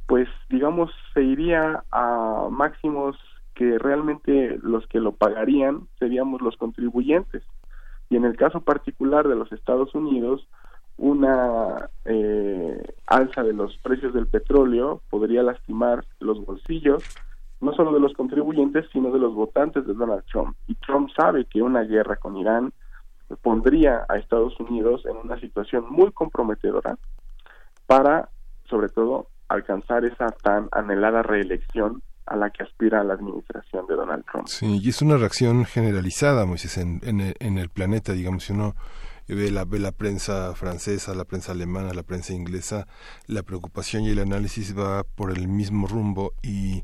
pues 0.06 0.30
digamos 0.50 0.92
se 1.14 1.22
iría 1.22 1.84
a 1.92 2.48
máximos 2.50 3.18
que 3.58 3.80
realmente 3.80 4.60
los 4.62 4.86
que 4.88 5.00
lo 5.00 5.14
pagarían 5.14 5.88
seríamos 5.98 6.42
los 6.42 6.56
contribuyentes. 6.58 7.44
Y 8.10 8.16
en 8.16 8.24
el 8.24 8.38
caso 8.38 8.62
particular 8.62 9.28
de 9.28 9.36
los 9.36 9.52
Estados 9.52 9.96
Unidos, 9.96 10.48
una 10.98 11.90
eh, 12.06 12.82
alza 13.08 13.44
de 13.44 13.54
los 13.54 13.76
precios 13.80 14.14
del 14.14 14.28
petróleo 14.28 15.02
podría 15.10 15.42
lastimar 15.42 16.06
los 16.20 16.46
bolsillos 16.46 17.04
no 17.60 17.74
solo 17.74 17.92
de 17.92 18.00
los 18.00 18.14
contribuyentes, 18.14 18.86
sino 18.94 19.12
de 19.12 19.18
los 19.18 19.34
votantes 19.34 19.88
de 19.88 19.96
Donald 19.96 20.24
Trump. 20.32 20.56
Y 20.68 20.76
Trump 20.76 21.10
sabe 21.18 21.46
que 21.46 21.64
una 21.64 21.82
guerra 21.82 22.16
con 22.18 22.38
Irán 22.38 22.72
pondría 23.42 24.06
a 24.08 24.18
Estados 24.18 24.60
Unidos 24.60 25.04
en 25.08 25.18
una 25.18 25.40
situación 25.40 25.86
muy 25.90 26.12
comprometedora 26.12 27.00
para, 27.88 28.30
sobre 28.70 28.90
todo, 28.90 29.30
alcanzar 29.48 30.06
esa 30.06 30.28
tan 30.28 30.70
anhelada 30.72 31.24
reelección 31.24 32.04
a 32.28 32.36
la 32.36 32.50
que 32.50 32.64
aspira 32.64 33.04
la 33.04 33.14
administración 33.14 33.88
de 33.88 33.96
Donald 33.96 34.26
Trump. 34.30 34.48
Sí, 34.48 34.80
y 34.84 34.90
es 34.90 35.02
una 35.02 35.18
reacción 35.18 35.66
generalizada, 35.66 36.46
Moisés, 36.46 36.78
en, 36.78 37.00
en, 37.04 37.58
el, 37.58 37.70
planeta, 37.70 38.14
digamos, 38.14 38.44
si 38.44 38.54
uno 38.54 38.76
ve 39.36 39.52
la, 39.52 39.66
ve 39.66 39.80
la 39.80 39.92
prensa 39.92 40.54
francesa, 40.56 41.14
la 41.14 41.26
prensa 41.26 41.52
alemana, 41.52 41.94
la 41.94 42.04
prensa 42.04 42.34
inglesa, 42.34 42.88
la 43.26 43.44
preocupación 43.44 44.04
y 44.04 44.10
el 44.10 44.20
análisis 44.20 44.78
va 44.78 45.04
por 45.04 45.32
el 45.32 45.48
mismo 45.48 45.88
rumbo 45.88 46.34
y 46.42 46.84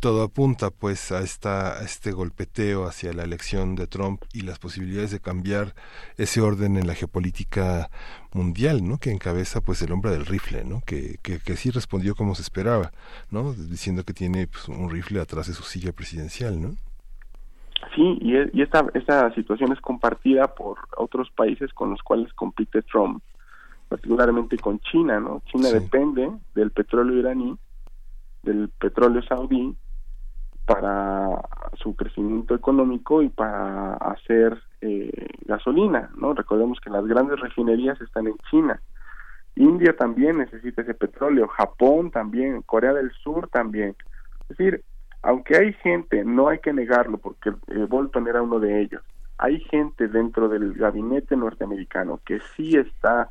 todo 0.00 0.22
apunta 0.22 0.70
pues 0.70 1.12
a 1.12 1.20
esta 1.20 1.78
a 1.78 1.84
este 1.84 2.12
golpeteo 2.12 2.86
hacia 2.86 3.12
la 3.12 3.22
elección 3.22 3.74
de 3.74 3.86
Trump 3.86 4.22
y 4.32 4.40
las 4.40 4.58
posibilidades 4.58 5.10
de 5.10 5.20
cambiar 5.20 5.74
ese 6.16 6.40
orden 6.40 6.76
en 6.76 6.86
la 6.86 6.94
geopolítica 6.94 7.90
mundial, 8.32 8.86
¿no? 8.86 8.98
Que 8.98 9.10
encabeza 9.10 9.60
pues 9.60 9.82
el 9.82 9.92
hombre 9.92 10.10
del 10.10 10.26
rifle, 10.26 10.64
¿no? 10.64 10.80
Que, 10.86 11.18
que, 11.22 11.38
que 11.38 11.56
sí 11.56 11.70
respondió 11.70 12.14
como 12.14 12.34
se 12.34 12.42
esperaba, 12.42 12.92
¿no? 13.30 13.52
Diciendo 13.52 14.04
que 14.04 14.14
tiene 14.14 14.46
pues, 14.46 14.68
un 14.68 14.90
rifle 14.90 15.20
atrás 15.20 15.48
de 15.48 15.54
su 15.54 15.62
silla 15.62 15.92
presidencial, 15.92 16.60
¿no? 16.60 16.76
Sí, 17.94 18.18
y, 18.20 18.58
y 18.58 18.62
esta, 18.62 18.86
esta 18.94 19.32
situación 19.34 19.72
es 19.72 19.80
compartida 19.80 20.54
por 20.54 20.78
otros 20.96 21.30
países 21.30 21.72
con 21.72 21.90
los 21.90 22.02
cuales 22.02 22.32
compite 22.34 22.82
Trump, 22.82 23.22
particularmente 23.88 24.56
con 24.58 24.78
China, 24.80 25.20
¿no? 25.20 25.42
China 25.46 25.70
depende 25.70 26.30
del 26.54 26.70
petróleo 26.70 27.18
iraní, 27.18 27.56
del 28.42 28.68
petróleo 28.68 29.22
saudí, 29.22 29.76
para 30.66 31.42
su 31.74 31.94
crecimiento 31.94 32.54
económico 32.54 33.22
y 33.22 33.28
para 33.28 33.94
hacer 33.94 34.62
eh, 34.80 35.28
gasolina, 35.44 36.10
¿no? 36.16 36.32
Recordemos 36.32 36.80
que 36.80 36.90
las 36.90 37.06
grandes 37.06 37.38
refinerías 37.40 38.00
están 38.00 38.26
en 38.26 38.36
China. 38.50 38.80
India 39.56 39.94
también 39.96 40.38
necesita 40.38 40.82
ese 40.82 40.94
petróleo, 40.94 41.48
Japón 41.48 42.10
también, 42.10 42.62
Corea 42.62 42.92
del 42.92 43.12
Sur 43.22 43.48
también. 43.48 43.94
Es 44.48 44.56
decir, 44.56 44.84
aunque 45.24 45.56
hay 45.56 45.72
gente, 45.72 46.22
no 46.22 46.48
hay 46.48 46.58
que 46.58 46.72
negarlo 46.72 47.16
porque 47.16 47.50
eh, 47.68 47.86
Bolton 47.88 48.28
era 48.28 48.42
uno 48.42 48.60
de 48.60 48.82
ellos, 48.82 49.02
hay 49.38 49.58
gente 49.60 50.06
dentro 50.06 50.48
del 50.48 50.74
gabinete 50.74 51.34
norteamericano 51.34 52.20
que 52.24 52.40
sí 52.54 52.76
está 52.76 53.30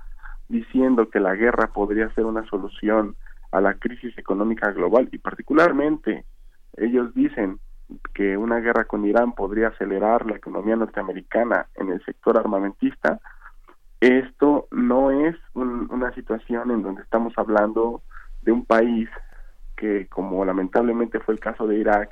diciendo 0.50 1.10
que 1.10 1.20
la 1.20 1.36
guerra 1.36 1.68
podría 1.68 2.14
ser 2.16 2.26
una 2.26 2.46
solución 2.48 3.16
a 3.52 3.62
la 3.62 3.76
crisis 3.76 4.18
económica 4.18 4.72
global 4.72 5.08
y 5.12 5.20
particularmente 5.20 6.26
ellos 6.78 7.14
dicen 7.14 7.60
que 8.16 8.38
una 8.38 8.60
guerra 8.60 8.86
con 8.86 9.06
Irán 9.06 9.34
podría 9.34 9.68
acelerar 9.68 10.26
la 10.26 10.38
economía 10.38 10.76
norteamericana 10.76 11.68
en 11.76 11.90
el 11.90 12.04
sector 12.04 12.38
armamentista, 12.40 13.20
esto 14.00 14.68
no 14.72 15.12
es 15.12 15.36
una 15.54 16.12
situación 16.16 16.72
en 16.72 16.82
donde 16.82 17.04
estamos 17.04 17.34
hablando 17.38 18.02
de 18.42 18.52
un 18.52 18.66
país 18.66 19.10
que, 19.84 20.08
como 20.08 20.46
lamentablemente 20.46 21.20
fue 21.20 21.34
el 21.34 21.42
caso 21.42 21.68
de 21.68 21.76
Irak, 21.76 22.10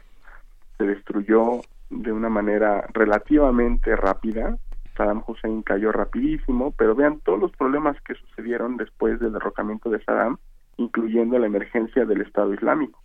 se 0.77 0.83
destruyó 0.83 1.61
de 1.89 2.11
una 2.11 2.27
manera 2.27 2.85
relativamente 2.91 3.95
rápida. 3.95 4.57
Saddam 4.97 5.23
Hussein 5.25 5.61
cayó 5.61 5.93
rapidísimo, 5.93 6.73
pero 6.77 6.95
vean 6.95 7.21
todos 7.21 7.39
los 7.39 7.53
problemas 7.53 7.95
que 8.01 8.15
sucedieron 8.15 8.75
después 8.75 9.21
del 9.21 9.31
derrocamiento 9.31 9.89
de 9.89 10.03
Saddam, 10.03 10.37
incluyendo 10.75 11.39
la 11.39 11.45
emergencia 11.45 12.03
del 12.03 12.19
Estado 12.19 12.53
Islámico. 12.53 12.99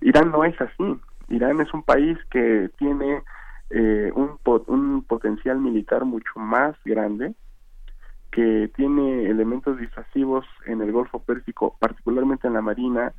Irán 0.00 0.32
no 0.32 0.42
es 0.42 0.60
así. 0.60 0.98
Irán 1.28 1.60
es 1.60 1.72
un 1.72 1.84
país 1.84 2.18
que 2.28 2.70
tiene 2.76 3.22
eh, 3.70 4.10
un, 4.16 4.36
un 4.66 5.04
potencial 5.04 5.60
militar 5.60 6.04
mucho 6.04 6.40
más 6.40 6.74
grande, 6.84 7.34
que 8.32 8.68
tiene 8.74 9.30
elementos 9.30 9.78
disuasivos 9.78 10.44
en 10.66 10.82
el 10.82 10.90
Golfo 10.90 11.20
Pérsico, 11.20 11.76
particularmente 11.78 12.48
en 12.48 12.54
la 12.54 12.62
Marina, 12.62 13.12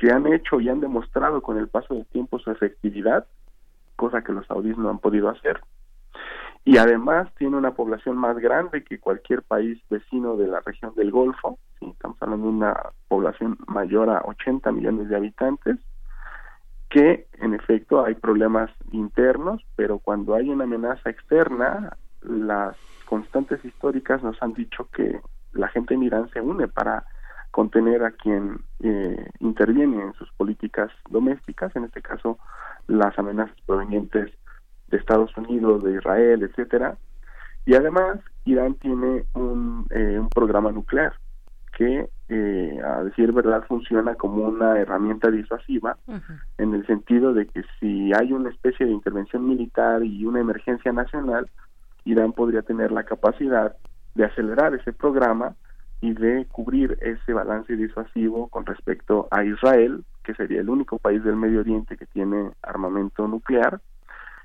que 0.00 0.10
han 0.10 0.26
hecho 0.26 0.58
y 0.60 0.70
han 0.70 0.80
demostrado 0.80 1.42
con 1.42 1.58
el 1.58 1.68
paso 1.68 1.92
del 1.92 2.06
tiempo 2.06 2.38
su 2.38 2.50
efectividad, 2.50 3.26
cosa 3.96 4.22
que 4.22 4.32
los 4.32 4.46
saudíes 4.46 4.78
no 4.78 4.88
han 4.88 4.98
podido 4.98 5.28
hacer. 5.28 5.60
Y 6.64 6.78
además 6.78 7.28
tiene 7.36 7.58
una 7.58 7.74
población 7.74 8.16
más 8.16 8.38
grande 8.38 8.82
que 8.82 8.98
cualquier 8.98 9.42
país 9.42 9.78
vecino 9.90 10.38
de 10.38 10.46
la 10.46 10.60
región 10.60 10.94
del 10.94 11.10
Golfo, 11.10 11.58
estamos 11.82 12.16
hablando 12.22 12.46
de 12.46 12.52
una 12.54 12.76
población 13.08 13.58
mayor 13.66 14.08
a 14.08 14.22
80 14.24 14.72
millones 14.72 15.10
de 15.10 15.16
habitantes, 15.16 15.76
que 16.88 17.26
en 17.34 17.52
efecto 17.52 18.02
hay 18.02 18.14
problemas 18.14 18.70
internos, 18.92 19.62
pero 19.76 19.98
cuando 19.98 20.34
hay 20.34 20.48
una 20.48 20.64
amenaza 20.64 21.10
externa, 21.10 21.94
las 22.22 22.74
constantes 23.04 23.62
históricas 23.66 24.22
nos 24.22 24.42
han 24.42 24.54
dicho 24.54 24.88
que 24.94 25.20
la 25.52 25.68
gente 25.68 25.92
en 25.92 26.04
Irán 26.04 26.30
se 26.30 26.40
une 26.40 26.68
para 26.68 27.04
contener 27.50 28.04
a 28.04 28.12
quien 28.12 28.60
eh, 28.80 29.30
interviene 29.40 30.02
en 30.02 30.12
sus 30.14 30.30
políticas 30.32 30.90
domésticas, 31.08 31.74
en 31.76 31.84
este 31.84 32.02
caso 32.02 32.38
las 32.86 33.18
amenazas 33.18 33.56
provenientes 33.66 34.30
de 34.88 34.96
Estados 34.96 35.36
Unidos, 35.36 35.82
de 35.84 35.94
Israel, 35.94 36.42
etcétera. 36.42 36.96
Y 37.66 37.74
además 37.74 38.18
Irán 38.44 38.74
tiene 38.74 39.24
un, 39.34 39.86
eh, 39.90 40.18
un 40.18 40.28
programa 40.28 40.72
nuclear 40.72 41.12
que, 41.76 42.08
eh, 42.28 42.80
a 42.84 43.04
decir 43.04 43.32
verdad, 43.32 43.64
funciona 43.66 44.14
como 44.14 44.44
una 44.44 44.78
herramienta 44.78 45.30
disuasiva 45.30 45.96
en 46.58 46.74
el 46.74 46.86
sentido 46.86 47.32
de 47.32 47.46
que 47.46 47.62
si 47.78 48.12
hay 48.12 48.32
una 48.32 48.50
especie 48.50 48.86
de 48.86 48.92
intervención 48.92 49.48
militar 49.48 50.04
y 50.04 50.24
una 50.26 50.40
emergencia 50.40 50.92
nacional, 50.92 51.48
Irán 52.04 52.32
podría 52.32 52.62
tener 52.62 52.92
la 52.92 53.04
capacidad 53.04 53.76
de 54.14 54.24
acelerar 54.24 54.74
ese 54.74 54.92
programa 54.92 55.54
y 56.00 56.14
de 56.14 56.46
cubrir 56.50 56.98
ese 57.00 57.32
balance 57.32 57.76
disuasivo 57.76 58.48
con 58.48 58.64
respecto 58.64 59.28
a 59.30 59.44
Israel, 59.44 60.04
que 60.24 60.34
sería 60.34 60.60
el 60.60 60.70
único 60.70 60.98
país 60.98 61.22
del 61.22 61.36
Medio 61.36 61.60
Oriente 61.60 61.96
que 61.96 62.06
tiene 62.06 62.50
armamento 62.62 63.28
nuclear, 63.28 63.80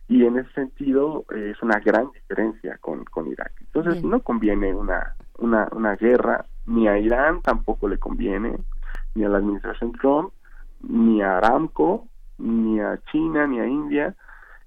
y 0.08 0.26
en 0.26 0.38
ese 0.38 0.52
sentido 0.52 1.26
eh, 1.34 1.54
es 1.56 1.64
una 1.64 1.80
gran 1.80 2.12
diferencia 2.12 2.78
con, 2.80 3.06
con 3.06 3.28
Irak. 3.28 3.54
Entonces 3.62 4.04
no 4.04 4.20
conviene 4.20 4.74
una, 4.74 5.16
una, 5.40 5.68
una 5.72 5.96
guerra, 5.96 6.46
ni 6.66 6.88
a 6.88 7.00
Irán 7.00 7.42
tampoco 7.42 7.88
le 7.88 7.98
conviene, 7.98 8.58
ni 9.16 9.24
a 9.24 9.30
la 9.30 9.38
administración 9.38 9.94
Trump, 9.94 10.32
ni 10.82 11.22
a 11.22 11.38
Aramco, 11.38 12.08
ni 12.38 12.80
a 12.80 13.00
China, 13.12 13.48
ni 13.48 13.60
a 13.60 13.68
India, 13.68 14.16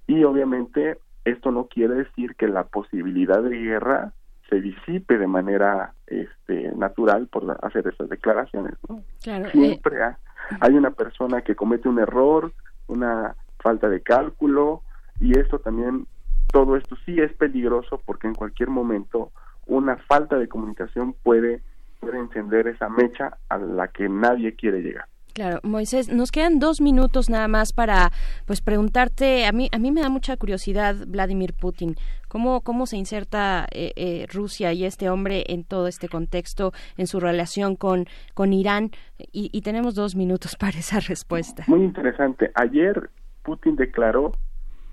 y 0.07 0.23
obviamente 0.23 0.99
esto 1.23 1.51
no 1.51 1.67
quiere 1.67 1.95
decir 1.95 2.35
que 2.35 2.47
la 2.47 2.63
posibilidad 2.63 3.43
de 3.43 3.57
guerra 3.57 4.13
se 4.49 4.61
disipe 4.61 5.17
de 5.17 5.27
manera 5.27 5.93
este, 6.07 6.71
natural 6.75 7.27
por 7.27 7.57
hacer 7.61 7.87
esas 7.87 8.09
declaraciones. 8.09 8.73
¿no? 8.87 9.03
Eh, 9.25 9.49
Siempre 9.51 9.97
hay 10.59 10.73
una 10.73 10.91
persona 10.91 11.41
que 11.41 11.55
comete 11.55 11.87
un 11.87 11.99
error, 11.99 12.51
una 12.87 13.35
falta 13.59 13.87
de 13.89 14.01
cálculo, 14.01 14.81
y 15.19 15.37
esto 15.37 15.59
también, 15.59 16.07
todo 16.51 16.75
esto 16.75 16.95
sí 17.05 17.19
es 17.19 17.31
peligroso 17.33 18.01
porque 18.05 18.27
en 18.27 18.35
cualquier 18.35 18.69
momento 18.69 19.31
una 19.67 19.97
falta 19.97 20.37
de 20.37 20.47
comunicación 20.47 21.13
puede, 21.23 21.61
puede 21.99 22.17
encender 22.17 22.67
esa 22.67 22.89
mecha 22.89 23.37
a 23.49 23.57
la 23.57 23.89
que 23.89 24.09
nadie 24.09 24.55
quiere 24.55 24.81
llegar. 24.81 25.05
Claro, 25.33 25.59
Moisés, 25.63 26.09
nos 26.11 26.31
quedan 26.31 26.59
dos 26.59 26.81
minutos 26.81 27.29
nada 27.29 27.47
más 27.47 27.71
para 27.71 28.11
pues 28.45 28.61
preguntarte, 28.61 29.45
a 29.45 29.51
mí, 29.51 29.69
a 29.71 29.77
mí 29.77 29.91
me 29.91 30.01
da 30.01 30.09
mucha 30.09 30.35
curiosidad 30.37 30.95
Vladimir 31.07 31.53
Putin, 31.53 31.95
¿cómo, 32.27 32.61
cómo 32.61 32.85
se 32.85 32.97
inserta 32.97 33.65
eh, 33.71 33.93
eh, 33.95 34.25
Rusia 34.33 34.73
y 34.73 34.85
este 34.85 35.09
hombre 35.09 35.45
en 35.47 35.63
todo 35.63 35.87
este 35.87 36.09
contexto, 36.09 36.73
en 36.97 37.07
su 37.07 37.19
relación 37.19 37.75
con, 37.75 38.05
con 38.33 38.53
Irán? 38.53 38.91
Y, 39.31 39.49
y 39.53 39.61
tenemos 39.61 39.95
dos 39.95 40.15
minutos 40.15 40.55
para 40.59 40.79
esa 40.79 40.99
respuesta. 40.99 41.63
Muy 41.67 41.83
interesante. 41.83 42.51
Ayer 42.55 43.09
Putin 43.43 43.75
declaró 43.75 44.33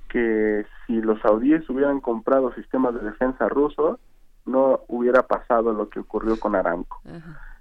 que 0.08 0.64
si 0.86 1.00
los 1.00 1.20
saudíes 1.20 1.68
hubieran 1.68 2.00
comprado 2.00 2.54
sistemas 2.54 2.94
de 2.94 3.00
defensa 3.00 3.48
rusos, 3.48 3.98
no 4.44 4.80
hubiera 4.88 5.22
pasado 5.22 5.72
lo 5.72 5.88
que 5.88 6.00
ocurrió 6.00 6.38
con 6.38 6.54
Aramco. 6.54 7.00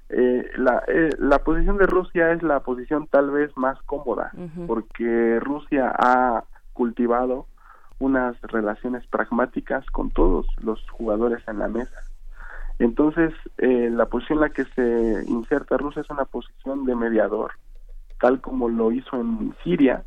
Eh, 0.09 0.51
la, 0.57 0.83
eh, 0.87 1.09
la 1.17 1.39
posición 1.39 1.77
de 1.77 1.87
Rusia 1.87 2.31
es 2.31 2.43
la 2.43 2.59
posición 2.59 3.07
tal 3.07 3.31
vez 3.31 3.55
más 3.57 3.81
cómoda, 3.83 4.31
porque 4.67 5.39
Rusia 5.39 5.93
ha 5.97 6.43
cultivado 6.73 7.47
unas 7.99 8.39
relaciones 8.41 9.05
pragmáticas 9.07 9.85
con 9.87 10.11
todos 10.11 10.45
los 10.61 10.79
jugadores 10.91 11.41
en 11.47 11.59
la 11.59 11.67
mesa. 11.67 12.01
Entonces, 12.77 13.33
eh, 13.57 13.89
la 13.89 14.07
posición 14.07 14.39
en 14.39 14.41
la 14.41 14.49
que 14.49 14.65
se 14.65 15.23
inserta 15.27 15.77
Rusia 15.77 16.01
es 16.01 16.09
una 16.09 16.25
posición 16.25 16.85
de 16.85 16.95
mediador, 16.95 17.53
tal 18.19 18.41
como 18.41 18.67
lo 18.69 18.91
hizo 18.91 19.15
en 19.19 19.55
Siria 19.63 20.03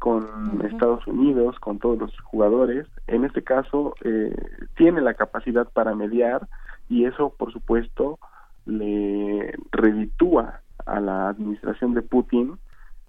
con 0.00 0.60
Estados 0.66 1.06
Unidos, 1.06 1.58
con 1.60 1.78
todos 1.78 1.98
los 1.98 2.20
jugadores. 2.20 2.86
En 3.06 3.24
este 3.24 3.42
caso, 3.42 3.94
eh, 4.04 4.34
tiene 4.76 5.00
la 5.00 5.14
capacidad 5.14 5.66
para 5.72 5.94
mediar 5.94 6.46
y 6.88 7.06
eso, 7.06 7.32
por 7.38 7.52
supuesto, 7.52 8.18
le 8.66 9.54
reditúa 9.72 10.60
a 10.86 11.00
la 11.00 11.28
administración 11.28 11.94
de 11.94 12.02
Putin 12.02 12.58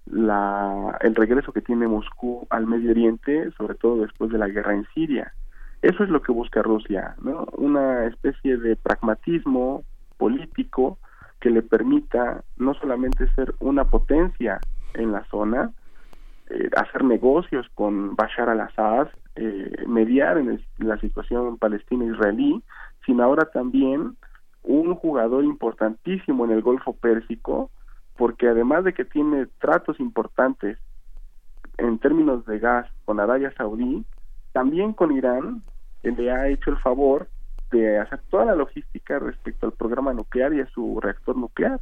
la, 0.06 0.96
el 1.00 1.14
regreso 1.14 1.52
que 1.52 1.60
tiene 1.60 1.88
Moscú 1.88 2.46
al 2.50 2.66
Medio 2.66 2.90
Oriente, 2.90 3.50
sobre 3.56 3.74
todo 3.74 4.02
después 4.02 4.30
de 4.30 4.38
la 4.38 4.48
guerra 4.48 4.74
en 4.74 4.86
Siria. 4.94 5.32
Eso 5.82 6.04
es 6.04 6.10
lo 6.10 6.22
que 6.22 6.32
busca 6.32 6.62
Rusia, 6.62 7.16
¿no? 7.22 7.46
Una 7.56 8.06
especie 8.06 8.56
de 8.56 8.76
pragmatismo 8.76 9.84
político 10.16 10.98
que 11.40 11.50
le 11.50 11.62
permita 11.62 12.42
no 12.56 12.74
solamente 12.74 13.30
ser 13.34 13.54
una 13.60 13.84
potencia 13.84 14.60
en 14.94 15.12
la 15.12 15.24
zona, 15.24 15.70
eh, 16.48 16.70
hacer 16.76 17.04
negocios 17.04 17.66
con 17.74 18.16
Bashar 18.16 18.48
al-Assad, 18.48 19.08
eh, 19.34 19.84
mediar 19.86 20.38
en 20.38 20.60
la 20.78 20.98
situación 20.98 21.58
palestina-israelí, 21.58 22.62
sino 23.04 23.22
ahora 23.22 23.44
también 23.46 24.16
un 24.66 24.94
jugador 24.96 25.44
importantísimo 25.44 26.44
en 26.44 26.50
el 26.50 26.60
Golfo 26.60 26.92
Pérsico, 26.92 27.70
porque 28.16 28.48
además 28.48 28.84
de 28.84 28.92
que 28.92 29.04
tiene 29.04 29.46
tratos 29.58 29.98
importantes 30.00 30.78
en 31.78 31.98
términos 31.98 32.44
de 32.46 32.58
gas 32.58 32.86
con 33.04 33.20
Arabia 33.20 33.52
Saudí, 33.56 34.04
también 34.52 34.92
con 34.92 35.12
Irán 35.12 35.62
le 36.02 36.30
ha 36.30 36.48
hecho 36.48 36.70
el 36.70 36.78
favor 36.78 37.28
de 37.70 37.98
hacer 37.98 38.20
toda 38.30 38.44
la 38.44 38.54
logística 38.54 39.18
respecto 39.18 39.66
al 39.66 39.72
programa 39.72 40.12
nuclear 40.12 40.54
y 40.54 40.60
a 40.60 40.68
su 40.70 41.00
reactor 41.00 41.36
nuclear. 41.36 41.80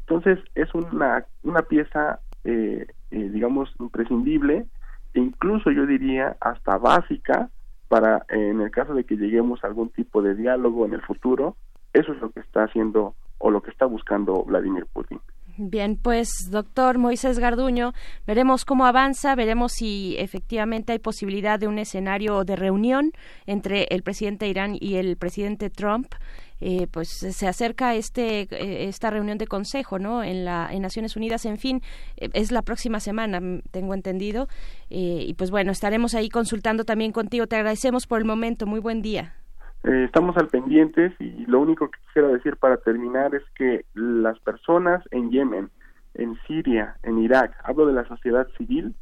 Entonces 0.00 0.38
es 0.54 0.74
una, 0.74 1.24
una 1.42 1.62
pieza, 1.62 2.20
eh, 2.44 2.86
eh, 3.10 3.30
digamos, 3.30 3.74
imprescindible 3.78 4.66
e 5.14 5.20
incluso 5.20 5.70
yo 5.70 5.86
diría 5.86 6.36
hasta 6.40 6.78
básica 6.78 7.50
para 7.88 8.24
en 8.28 8.60
el 8.60 8.70
caso 8.70 8.94
de 8.94 9.04
que 9.04 9.16
lleguemos 9.16 9.62
a 9.62 9.66
algún 9.66 9.90
tipo 9.90 10.22
de 10.22 10.34
diálogo 10.34 10.84
en 10.84 10.94
el 10.94 11.02
futuro, 11.02 11.56
eso 11.92 12.12
es 12.12 12.20
lo 12.20 12.30
que 12.30 12.40
está 12.40 12.64
haciendo 12.64 13.14
o 13.38 13.50
lo 13.50 13.62
que 13.62 13.70
está 13.70 13.86
buscando 13.86 14.44
Vladimir 14.44 14.86
Putin. 14.92 15.20
Bien, 15.60 15.96
pues 15.96 16.50
doctor 16.52 16.98
Moisés 16.98 17.40
Garduño, 17.40 17.92
veremos 18.28 18.64
cómo 18.64 18.86
avanza, 18.86 19.34
veremos 19.34 19.72
si 19.72 20.14
efectivamente 20.16 20.92
hay 20.92 21.00
posibilidad 21.00 21.58
de 21.58 21.66
un 21.66 21.80
escenario 21.80 22.44
de 22.44 22.54
reunión 22.54 23.10
entre 23.44 23.88
el 23.90 24.04
presidente 24.04 24.44
de 24.44 24.52
Irán 24.52 24.76
y 24.78 24.94
el 24.94 25.16
presidente 25.16 25.68
Trump. 25.68 26.14
Eh, 26.60 26.86
pues 26.88 27.08
se 27.08 27.48
acerca 27.48 27.96
este 27.96 28.42
eh, 28.42 28.88
esta 28.88 29.10
reunión 29.10 29.38
de 29.38 29.46
consejo 29.46 30.00
no 30.00 30.24
en 30.24 30.44
la 30.44 30.68
en 30.72 30.82
Naciones 30.82 31.14
Unidas 31.14 31.46
en 31.46 31.56
fin 31.56 31.82
eh, 32.16 32.30
es 32.32 32.50
la 32.50 32.62
próxima 32.62 33.00
semana 33.00 33.40
tengo 33.72 33.94
entendido. 33.94 34.46
Y 34.88 35.34
pues 35.34 35.50
bueno 35.50 35.72
estaremos 35.72 36.14
ahí 36.14 36.28
consultando 36.28 36.84
también 36.84 37.10
contigo. 37.10 37.48
Te 37.48 37.56
agradecemos 37.56 38.06
por 38.06 38.20
el 38.20 38.26
momento. 38.26 38.66
Muy 38.66 38.78
buen 38.78 39.02
día 39.02 39.34
eh, 39.84 40.04
estamos 40.04 40.36
al 40.36 40.48
pendientes 40.48 41.12
y 41.20 41.46
lo 41.46 41.60
único 41.60 41.90
que 41.90 42.00
quisiera 42.06 42.28
decir 42.28 42.56
para 42.56 42.78
terminar 42.78 43.34
es 43.34 43.42
que 43.54 43.84
las 43.94 44.38
personas 44.40 45.04
en 45.10 45.30
Yemen, 45.30 45.70
en 46.14 46.36
Siria, 46.46 46.96
en 47.02 47.18
Irak, 47.18 47.56
hablo 47.62 47.86
de 47.86 47.92
la 47.92 48.04
sociedad 48.06 48.48
civil, 48.56 48.94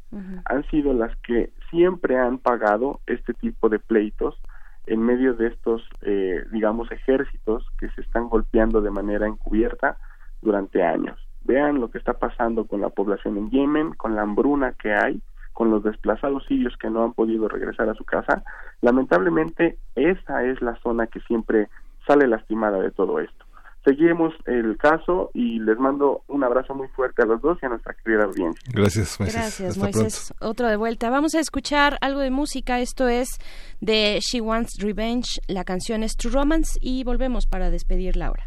han 0.45 0.63
sido 0.69 0.93
las 0.93 1.15
que 1.17 1.51
siempre 1.71 2.17
han 2.17 2.37
pagado 2.37 2.99
este 3.07 3.33
tipo 3.33 3.69
de 3.69 3.79
pleitos 3.79 4.39
en 4.85 5.01
medio 5.01 5.33
de 5.33 5.47
estos, 5.47 5.81
eh, 6.01 6.45
digamos, 6.51 6.91
ejércitos 6.91 7.65
que 7.79 7.89
se 7.89 8.01
están 8.01 8.29
golpeando 8.29 8.81
de 8.81 8.91
manera 8.91 9.27
encubierta 9.27 9.97
durante 10.41 10.83
años. 10.83 11.17
Vean 11.43 11.79
lo 11.79 11.89
que 11.89 11.97
está 11.97 12.13
pasando 12.13 12.65
con 12.65 12.81
la 12.81 12.89
población 12.89 13.37
en 13.37 13.49
Yemen, 13.49 13.93
con 13.93 14.15
la 14.15 14.21
hambruna 14.21 14.73
que 14.73 14.93
hay, 14.93 15.21
con 15.57 15.71
los 15.71 15.81
desplazados 15.81 16.45
sirios 16.45 16.77
que 16.77 16.87
no 16.87 17.03
han 17.03 17.13
podido 17.13 17.47
regresar 17.47 17.89
a 17.89 17.95
su 17.95 18.03
casa, 18.03 18.43
lamentablemente 18.81 19.79
esa 19.95 20.43
es 20.43 20.61
la 20.61 20.75
zona 20.83 21.07
que 21.07 21.19
siempre 21.21 21.67
sale 22.05 22.27
lastimada 22.27 22.79
de 22.79 22.91
todo 22.91 23.19
esto. 23.19 23.43
Seguimos 23.83 24.35
el 24.45 24.77
caso 24.77 25.31
y 25.33 25.57
les 25.57 25.79
mando 25.79 26.21
un 26.27 26.43
abrazo 26.43 26.75
muy 26.75 26.87
fuerte 26.89 27.23
a 27.23 27.25
los 27.25 27.41
dos 27.41 27.57
y 27.63 27.65
a 27.65 27.69
nuestra 27.69 27.95
querida 27.95 28.25
audiencia. 28.25 28.71
Gracias, 28.71 29.19
Moisés. 29.19 29.35
Gracias, 29.35 29.77
Moisés. 29.79 30.33
Otro 30.41 30.67
de 30.67 30.75
vuelta. 30.75 31.09
Vamos 31.09 31.33
a 31.33 31.39
escuchar 31.39 31.97
algo 32.01 32.19
de 32.19 32.29
música. 32.29 32.79
Esto 32.79 33.07
es 33.07 33.39
de 33.81 34.19
She 34.19 34.41
Wants 34.41 34.77
Revenge. 34.79 35.41
La 35.47 35.63
canción 35.63 36.03
es 36.03 36.17
True 36.17 36.33
Romance 36.33 36.77
y 36.79 37.03
volvemos 37.03 37.47
para 37.47 37.71
despedirla 37.71 38.27
ahora. 38.27 38.45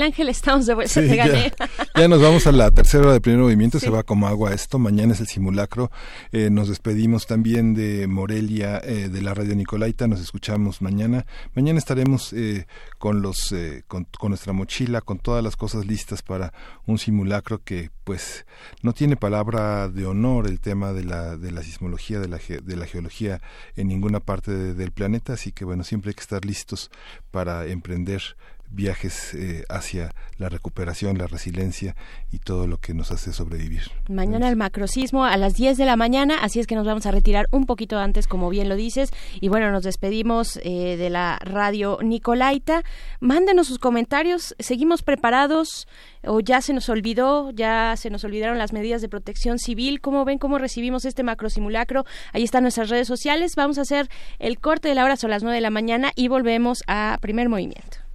Miguel 0.00 0.12
Ángel, 0.12 0.28
estamos 0.30 0.64
de 0.64 0.72
vuelta, 0.72 0.94
te 0.94 1.14
gané. 1.14 1.52
Ya, 1.94 2.08
nos 2.08 2.22
vamos 2.22 2.46
a 2.46 2.52
la 2.52 2.70
tercera 2.70 3.12
de 3.12 3.20
primer 3.20 3.40
movimiento, 3.40 3.78
se 3.78 3.90
va 3.90 4.02
como 4.02 4.26
agua 4.26 4.54
esto, 4.54 4.78
mañana 4.78 5.12
es 5.12 5.20
el 5.20 5.26
simulacro, 5.26 5.90
eh, 6.32 6.48
nos 6.48 6.68
despedimos 6.68 7.26
también 7.26 7.74
de 7.74 8.06
Morelia, 8.06 8.80
eh, 8.82 9.10
de 9.10 9.20
la 9.20 9.34
radio 9.34 9.54
Nicolaita, 9.54 10.06
nos 10.06 10.20
escuchamos 10.20 10.80
mañana, 10.80 11.26
mañana 11.54 11.78
estaremos 11.78 12.32
eh, 12.32 12.66
con 12.96 13.20
los, 13.20 13.54
con, 13.86 14.06
con, 14.18 14.30
nuestra 14.30 14.54
mochila, 14.54 15.02
con 15.02 15.18
todas 15.18 15.44
las 15.44 15.56
cosas 15.56 15.84
listas 15.84 16.22
para 16.22 16.54
un 16.86 16.98
simulacro 16.98 17.62
que 17.62 17.90
pues 18.04 18.46
no 18.82 18.94
tiene 18.94 19.16
palabra 19.16 19.88
de 19.88 20.06
honor 20.06 20.46
el 20.46 20.60
tema 20.60 20.94
de 20.94 21.04
la, 21.04 21.36
de 21.36 21.50
la 21.50 21.62
sismología, 21.62 22.18
de 22.20 22.28
la, 22.28 22.38
de 22.38 22.76
la 22.76 22.86
geología 22.86 23.42
en 23.76 23.88
ninguna 23.88 24.20
parte 24.20 24.52
del 24.52 24.92
planeta, 24.92 25.34
así 25.34 25.52
que 25.52 25.66
bueno, 25.66 25.84
siempre 25.84 26.10
hay 26.10 26.14
que 26.14 26.22
estar 26.22 26.44
listos 26.46 26.90
para 27.30 27.66
emprender 27.66 28.22
viajes 28.70 29.34
eh, 29.34 29.64
hacia 29.68 30.10
la 30.38 30.48
recuperación, 30.48 31.18
la 31.18 31.26
resiliencia 31.26 31.96
y 32.32 32.38
todo 32.38 32.66
lo 32.66 32.78
que 32.78 32.94
nos 32.94 33.10
hace 33.10 33.32
sobrevivir. 33.32 33.82
Mañana 34.08 34.48
el 34.48 34.56
macrocismo 34.56 35.24
a 35.24 35.36
las 35.36 35.54
10 35.54 35.76
de 35.76 35.84
la 35.84 35.96
mañana, 35.96 36.38
así 36.40 36.60
es 36.60 36.66
que 36.66 36.74
nos 36.74 36.86
vamos 36.86 37.04
a 37.06 37.10
retirar 37.10 37.46
un 37.50 37.66
poquito 37.66 37.98
antes, 37.98 38.26
como 38.26 38.48
bien 38.48 38.68
lo 38.68 38.76
dices, 38.76 39.10
y 39.40 39.48
bueno, 39.48 39.70
nos 39.70 39.82
despedimos 39.82 40.58
eh, 40.62 40.96
de 40.96 41.10
la 41.10 41.38
radio 41.42 41.98
Nicolaita. 42.02 42.82
Mándenos 43.20 43.66
sus 43.66 43.78
comentarios, 43.78 44.54
seguimos 44.58 45.02
preparados 45.02 45.86
o 46.24 46.40
ya 46.40 46.60
se 46.60 46.72
nos 46.72 46.88
olvidó, 46.88 47.50
ya 47.50 47.94
se 47.96 48.10
nos 48.10 48.24
olvidaron 48.24 48.58
las 48.58 48.72
medidas 48.72 49.02
de 49.02 49.08
protección 49.08 49.58
civil, 49.58 50.00
¿cómo 50.00 50.24
ven 50.24 50.38
cómo 50.38 50.58
recibimos 50.58 51.04
este 51.04 51.22
macrosimulacro? 51.22 52.04
Ahí 52.32 52.44
están 52.44 52.62
nuestras 52.62 52.88
redes 52.88 53.08
sociales, 53.08 53.52
vamos 53.56 53.78
a 53.78 53.82
hacer 53.82 54.08
el 54.38 54.58
corte 54.58 54.88
de 54.88 54.94
la 54.94 55.04
hora, 55.04 55.16
son 55.16 55.30
las 55.30 55.42
9 55.42 55.56
de 55.56 55.60
la 55.60 55.70
mañana 55.70 56.12
y 56.14 56.28
volvemos 56.28 56.82
a 56.86 57.18
primer 57.20 57.48
movimiento. 57.48 58.09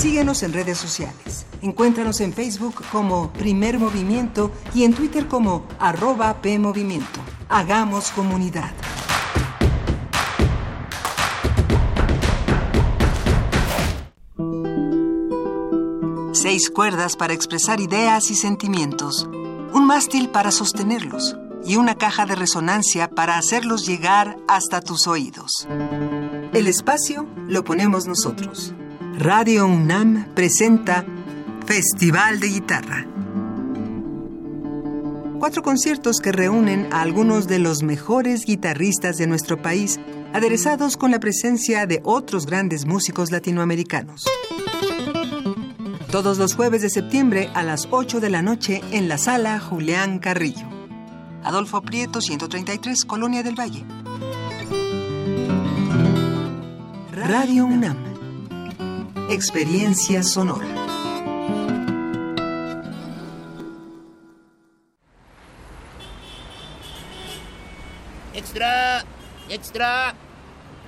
Síguenos 0.00 0.42
en 0.42 0.54
redes 0.54 0.78
sociales. 0.78 1.44
Encuéntranos 1.60 2.22
en 2.22 2.32
Facebook 2.32 2.82
como 2.90 3.30
Primer 3.34 3.78
Movimiento 3.78 4.50
y 4.74 4.84
en 4.84 4.94
Twitter 4.94 5.28
como 5.28 5.66
arroba 5.78 6.40
PMovimiento. 6.40 7.20
Hagamos 7.50 8.10
comunidad. 8.12 8.72
Seis 16.32 16.70
cuerdas 16.70 17.16
para 17.16 17.34
expresar 17.34 17.82
ideas 17.82 18.30
y 18.30 18.36
sentimientos. 18.36 19.28
Un 19.74 19.86
mástil 19.86 20.30
para 20.30 20.50
sostenerlos 20.50 21.36
y 21.62 21.76
una 21.76 21.96
caja 21.96 22.24
de 22.24 22.36
resonancia 22.36 23.10
para 23.10 23.36
hacerlos 23.36 23.86
llegar 23.86 24.38
hasta 24.48 24.80
tus 24.80 25.06
oídos. 25.06 25.68
El 26.54 26.68
espacio 26.68 27.26
lo 27.46 27.64
ponemos 27.64 28.06
nosotros. 28.06 28.72
Radio 29.20 29.66
UNAM 29.66 30.32
presenta 30.34 31.04
Festival 31.66 32.40
de 32.40 32.48
Guitarra. 32.48 33.06
Cuatro 35.38 35.60
conciertos 35.60 36.20
que 36.20 36.32
reúnen 36.32 36.90
a 36.90 37.02
algunos 37.02 37.46
de 37.46 37.58
los 37.58 37.82
mejores 37.82 38.46
guitarristas 38.46 39.18
de 39.18 39.26
nuestro 39.26 39.60
país, 39.60 40.00
aderezados 40.32 40.96
con 40.96 41.10
la 41.10 41.20
presencia 41.20 41.84
de 41.84 42.00
otros 42.02 42.46
grandes 42.46 42.86
músicos 42.86 43.30
latinoamericanos. 43.30 44.24
Todos 46.10 46.38
los 46.38 46.54
jueves 46.54 46.80
de 46.80 46.88
septiembre 46.88 47.50
a 47.52 47.62
las 47.62 47.88
8 47.90 48.20
de 48.20 48.30
la 48.30 48.40
noche 48.40 48.80
en 48.90 49.10
la 49.10 49.18
sala 49.18 49.60
Julián 49.60 50.18
Carrillo. 50.18 50.66
Adolfo 51.44 51.82
Prieto, 51.82 52.22
133, 52.22 53.04
Colonia 53.04 53.42
del 53.42 53.54
Valle. 53.54 53.84
Radio 57.12 57.66
UNAM 57.66 58.09
Experiencia 59.30 60.24
sonora. 60.24 60.66
Extra, 68.34 69.04
extra, 69.48 70.14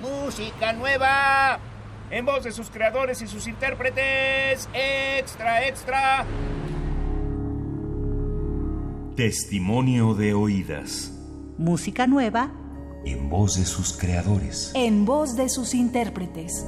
música 0.00 0.72
nueva, 0.72 1.60
en 2.10 2.26
voz 2.26 2.42
de 2.42 2.50
sus 2.50 2.68
creadores 2.68 3.22
y 3.22 3.28
sus 3.28 3.46
intérpretes. 3.46 4.68
Extra, 4.74 5.64
extra. 5.68 6.26
Testimonio 9.14 10.14
de 10.14 10.34
oídas. 10.34 11.12
Música 11.58 12.08
nueva. 12.08 12.50
En 13.04 13.28
voz 13.30 13.56
de 13.56 13.64
sus 13.64 13.96
creadores. 13.96 14.72
En 14.74 15.04
voz 15.04 15.36
de 15.36 15.48
sus 15.48 15.74
intérpretes 15.74 16.64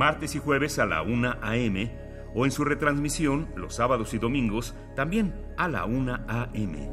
martes 0.00 0.34
y 0.34 0.38
jueves 0.38 0.78
a 0.78 0.86
la 0.86 1.02
1 1.02 1.36
a.m. 1.42 1.92
o 2.34 2.46
en 2.46 2.50
su 2.50 2.64
retransmisión 2.64 3.52
los 3.54 3.74
sábados 3.74 4.14
y 4.14 4.18
domingos 4.18 4.74
también 4.96 5.34
a 5.58 5.68
la 5.68 5.84
1 5.84 6.24
a.m. 6.26 6.90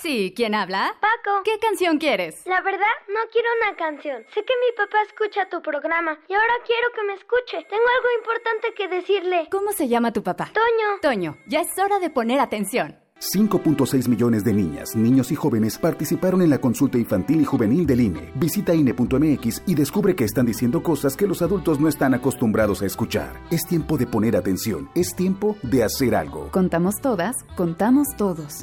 Sí, 0.00 0.32
¿quién 0.34 0.54
habla? 0.54 0.96
Paco. 1.02 1.42
¿Qué 1.44 1.58
canción 1.58 1.98
quieres? 1.98 2.46
La 2.46 2.62
verdad, 2.62 2.86
no 3.08 3.20
quiero 3.30 3.48
una 3.60 3.76
canción. 3.76 4.24
Sé 4.32 4.42
que 4.42 4.54
mi 4.54 4.74
papá 4.74 5.02
escucha 5.02 5.50
tu 5.50 5.60
programa 5.60 6.18
y 6.26 6.32
ahora 6.32 6.54
quiero 6.64 6.88
que 6.94 7.02
me 7.02 7.12
escuche. 7.12 7.62
Tengo 7.68 7.84
algo 7.96 8.08
importante 8.20 8.72
que 8.74 8.88
decirle. 8.88 9.48
¿Cómo 9.50 9.72
se 9.72 9.86
llama 9.86 10.14
tu 10.14 10.22
papá? 10.22 10.50
Toño. 10.54 10.98
Toño, 11.02 11.36
ya 11.46 11.60
es 11.60 11.78
hora 11.78 11.98
de 11.98 12.08
poner 12.08 12.40
atención. 12.40 12.98
5.6 13.20 14.08
millones 14.08 14.44
de 14.44 14.54
niñas, 14.54 14.96
niños 14.96 15.30
y 15.30 15.34
jóvenes 15.34 15.76
participaron 15.76 16.40
en 16.40 16.48
la 16.48 16.58
consulta 16.58 16.96
infantil 16.96 17.42
y 17.42 17.44
juvenil 17.44 17.86
del 17.86 18.00
INE. 18.00 18.32
Visita 18.34 18.74
INE.mx 18.74 19.62
y 19.66 19.74
descubre 19.74 20.16
que 20.16 20.24
están 20.24 20.46
diciendo 20.46 20.82
cosas 20.82 21.16
que 21.16 21.26
los 21.26 21.42
adultos 21.42 21.78
no 21.78 21.88
están 21.88 22.14
acostumbrados 22.14 22.80
a 22.80 22.86
escuchar. 22.86 23.38
Es 23.50 23.66
tiempo 23.66 23.98
de 23.98 24.06
poner 24.06 24.36
atención, 24.36 24.88
es 24.94 25.14
tiempo 25.14 25.56
de 25.62 25.84
hacer 25.84 26.14
algo. 26.14 26.48
Contamos 26.50 26.96
todas, 27.02 27.36
contamos 27.56 28.08
todos. 28.16 28.62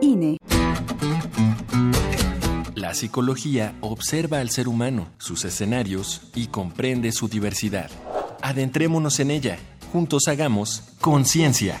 INE. 0.00 0.38
La 2.76 2.94
psicología 2.94 3.76
observa 3.80 4.40
al 4.40 4.50
ser 4.50 4.68
humano, 4.68 5.06
sus 5.18 5.44
escenarios 5.44 6.30
y 6.34 6.48
comprende 6.48 7.10
su 7.10 7.28
diversidad. 7.28 7.90
Adentrémonos 8.42 9.20
en 9.20 9.30
ella. 9.30 9.58
Juntos 9.92 10.26
hagamos 10.26 10.82
conciencia, 11.00 11.80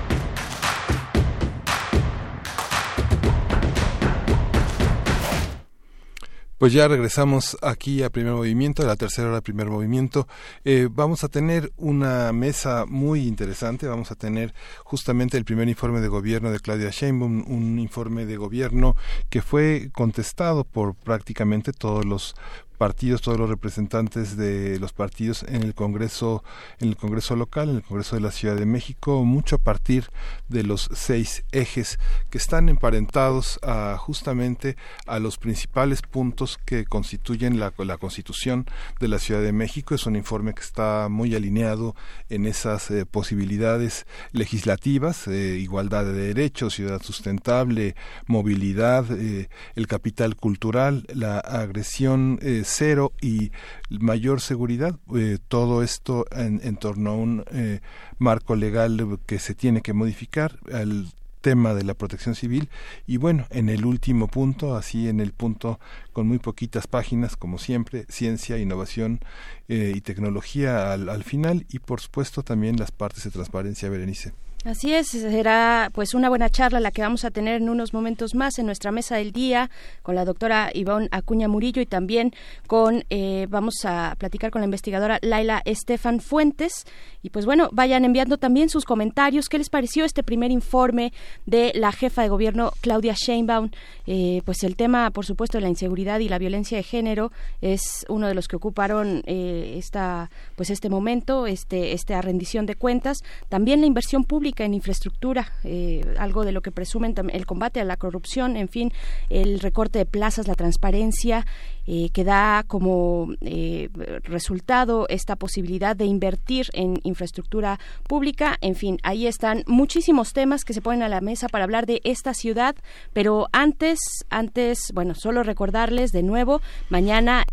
Pues 6.61 6.73
ya 6.73 6.87
regresamos 6.87 7.57
aquí 7.63 8.03
a 8.03 8.11
primer 8.11 8.33
movimiento, 8.33 8.83
a 8.83 8.85
la 8.85 8.95
tercera 8.95 9.29
hora 9.29 9.37
de 9.37 9.41
primer 9.41 9.65
movimiento. 9.65 10.27
Eh, 10.63 10.89
vamos 10.91 11.23
a 11.23 11.27
tener 11.27 11.71
una 11.75 12.31
mesa 12.33 12.85
muy 12.87 13.27
interesante. 13.27 13.87
Vamos 13.87 14.11
a 14.11 14.15
tener 14.15 14.53
justamente 14.83 15.39
el 15.39 15.43
primer 15.43 15.67
informe 15.69 16.01
de 16.01 16.07
gobierno 16.07 16.51
de 16.51 16.59
Claudia 16.59 16.91
Sheinbaum, 16.91 17.51
un 17.51 17.79
informe 17.79 18.27
de 18.27 18.37
gobierno 18.37 18.95
que 19.31 19.41
fue 19.41 19.89
contestado 19.91 20.63
por 20.63 20.93
prácticamente 20.93 21.73
todos 21.73 22.05
los 22.05 22.35
partidos, 22.81 23.21
todos 23.21 23.37
los 23.37 23.47
representantes 23.47 24.35
de 24.35 24.79
los 24.79 24.91
partidos 24.91 25.43
en 25.43 25.61
el 25.61 25.75
Congreso, 25.75 26.43
en 26.79 26.87
el 26.87 26.97
Congreso 26.97 27.35
local, 27.35 27.69
en 27.69 27.75
el 27.75 27.83
Congreso 27.83 28.15
de 28.15 28.23
la 28.23 28.31
Ciudad 28.31 28.55
de 28.55 28.65
México, 28.65 29.23
mucho 29.23 29.57
a 29.57 29.59
partir 29.59 30.05
de 30.49 30.63
los 30.63 30.89
seis 30.91 31.43
ejes 31.51 31.99
que 32.31 32.39
están 32.39 32.69
emparentados 32.69 33.59
a, 33.61 33.97
justamente 33.99 34.77
a 35.05 35.19
los 35.19 35.37
principales 35.37 36.01
puntos 36.01 36.59
que 36.65 36.85
constituyen 36.85 37.59
la, 37.59 37.71
la 37.77 37.97
Constitución 37.97 38.65
de 38.99 39.09
la 39.09 39.19
Ciudad 39.19 39.43
de 39.43 39.51
México. 39.51 39.93
Es 39.93 40.07
un 40.07 40.15
informe 40.15 40.55
que 40.55 40.63
está 40.63 41.07
muy 41.07 41.35
alineado 41.35 41.95
en 42.29 42.47
esas 42.47 42.89
eh, 42.89 43.05
posibilidades 43.05 44.07
legislativas, 44.31 45.27
eh, 45.27 45.59
igualdad 45.59 46.05
de 46.05 46.13
derechos, 46.13 46.73
ciudad 46.73 47.03
sustentable, 47.03 47.95
movilidad, 48.25 49.05
eh, 49.11 49.49
el 49.75 49.85
capital 49.85 50.35
cultural, 50.35 51.05
la 51.13 51.37
agresión 51.37 52.39
cero 52.71 53.13
y 53.21 53.51
mayor 53.89 54.41
seguridad. 54.41 54.99
Eh, 55.15 55.37
todo 55.47 55.83
esto 55.83 56.25
en, 56.31 56.61
en, 56.63 56.77
torno 56.77 57.11
a 57.11 57.15
un 57.15 57.43
eh, 57.51 57.81
marco 58.17 58.55
legal 58.55 59.19
que 59.25 59.39
se 59.39 59.53
tiene 59.55 59.81
que 59.81 59.93
modificar. 59.93 60.59
Al 60.71 61.07
tema 61.41 61.73
de 61.73 61.83
la 61.83 61.95
protección 61.95 62.35
civil 62.35 62.69
y 63.07 63.17
bueno, 63.17 63.47
en 63.49 63.69
el 63.69 63.85
último 63.85 64.27
punto, 64.27 64.75
así 64.75 65.09
en 65.09 65.19
el 65.19 65.33
punto 65.33 65.79
con 66.13 66.27
muy 66.27 66.37
poquitas 66.37 66.87
páginas, 66.87 67.35
como 67.35 67.57
siempre, 67.57 68.05
ciencia, 68.09 68.57
innovación 68.57 69.19
eh, 69.67 69.91
y 69.95 70.01
tecnología 70.01 70.93
al, 70.93 71.09
al 71.09 71.23
final 71.23 71.65
y 71.69 71.79
por 71.79 71.99
supuesto 71.99 72.43
también 72.43 72.77
las 72.77 72.91
partes 72.91 73.23
de 73.23 73.31
transparencia, 73.31 73.89
Berenice. 73.89 74.33
Así 74.63 74.93
es, 74.93 75.07
será 75.07 75.89
pues 75.91 76.13
una 76.13 76.29
buena 76.29 76.47
charla 76.47 76.79
la 76.79 76.91
que 76.91 77.01
vamos 77.01 77.25
a 77.25 77.31
tener 77.31 77.59
en 77.63 77.67
unos 77.67 77.95
momentos 77.95 78.35
más 78.35 78.59
en 78.59 78.67
nuestra 78.67 78.91
mesa 78.91 79.15
del 79.15 79.31
día 79.31 79.71
con 80.03 80.13
la 80.13 80.23
doctora 80.23 80.69
Ivonne 80.71 81.07
Acuña 81.09 81.47
Murillo 81.47 81.81
y 81.81 81.87
también 81.87 82.31
con 82.67 83.03
eh, 83.09 83.47
vamos 83.49 83.85
a 83.85 84.15
platicar 84.19 84.51
con 84.51 84.61
la 84.61 84.65
investigadora 84.65 85.17
Laila 85.23 85.63
Estefan 85.65 86.19
Fuentes. 86.19 86.85
Y 87.23 87.31
pues 87.31 87.47
bueno 87.47 87.69
vayan 87.71 88.05
enviando 88.05 88.37
también 88.37 88.69
sus 88.69 88.85
comentarios. 88.85 89.49
Qué 89.49 89.57
les 89.57 89.71
pareció 89.71 90.05
este 90.05 90.21
primer 90.21 90.51
informe 90.51 91.11
de 91.47 91.71
la 91.73 91.91
jefa 91.91 92.21
de 92.21 92.29
gobierno 92.29 92.71
Claudia 92.81 93.15
Sheinbaum 93.17 93.71
eh, 94.05 94.43
pues 94.45 94.61
el 94.61 94.75
tema 94.75 95.09
por 95.09 95.25
supuesto 95.25 95.57
de 95.57 95.63
la 95.63 95.69
inseguridad 95.69 96.19
y 96.19 96.29
la 96.29 96.37
violencia 96.37 96.77
de 96.77 96.83
género 96.83 97.31
es 97.61 98.05
uno 98.09 98.27
de 98.27 98.35
los 98.35 98.47
que 98.47 98.57
ocuparon 98.57 99.23
eh, 99.25 99.73
esta 99.77 100.29
pues 100.55 100.69
este 100.69 100.89
momento 100.89 101.47
este 101.47 101.93
esta 101.93 102.21
rendición 102.21 102.67
de 102.67 102.75
cuentas. 102.75 103.17
También 103.49 103.81
la 103.81 103.87
inversión 103.87 104.23
pública 104.23 104.50
en 104.59 104.73
infraestructura, 104.73 105.53
eh, 105.63 106.03
algo 106.19 106.43
de 106.45 106.51
lo 106.51 106.61
que 106.61 106.71
presumen 106.71 107.15
el 107.31 107.45
combate 107.45 107.79
a 107.79 107.83
la 107.83 107.97
corrupción, 107.97 108.57
en 108.57 108.67
fin, 108.67 108.91
el 109.29 109.59
recorte 109.59 109.99
de 109.99 110.05
plazas, 110.05 110.47
la 110.47 110.55
transparencia, 110.55 111.45
eh, 111.87 112.09
que 112.13 112.23
da 112.23 112.63
como 112.67 113.29
eh, 113.41 113.89
resultado 114.23 115.07
esta 115.09 115.35
posibilidad 115.35 115.95
de 115.95 116.05
invertir 116.05 116.67
en 116.73 116.99
infraestructura 117.03 117.79
pública. 118.07 118.57
En 118.61 118.75
fin, 118.75 118.99
ahí 119.03 119.25
están 119.25 119.63
muchísimos 119.65 120.33
temas 120.33 120.63
que 120.63 120.73
se 120.73 120.81
ponen 120.81 121.01
a 121.01 121.09
la 121.09 121.21
mesa 121.21 121.47
para 121.47 121.63
hablar 121.63 121.85
de 121.87 122.01
esta 122.03 122.33
ciudad, 122.33 122.75
pero 123.13 123.47
antes, 123.51 123.99
antes, 124.29 124.91
bueno, 124.93 125.15
solo 125.15 125.43
recordarles 125.43 126.11
de 126.11 126.23
nuevo, 126.23 126.61
mañana 126.89 127.45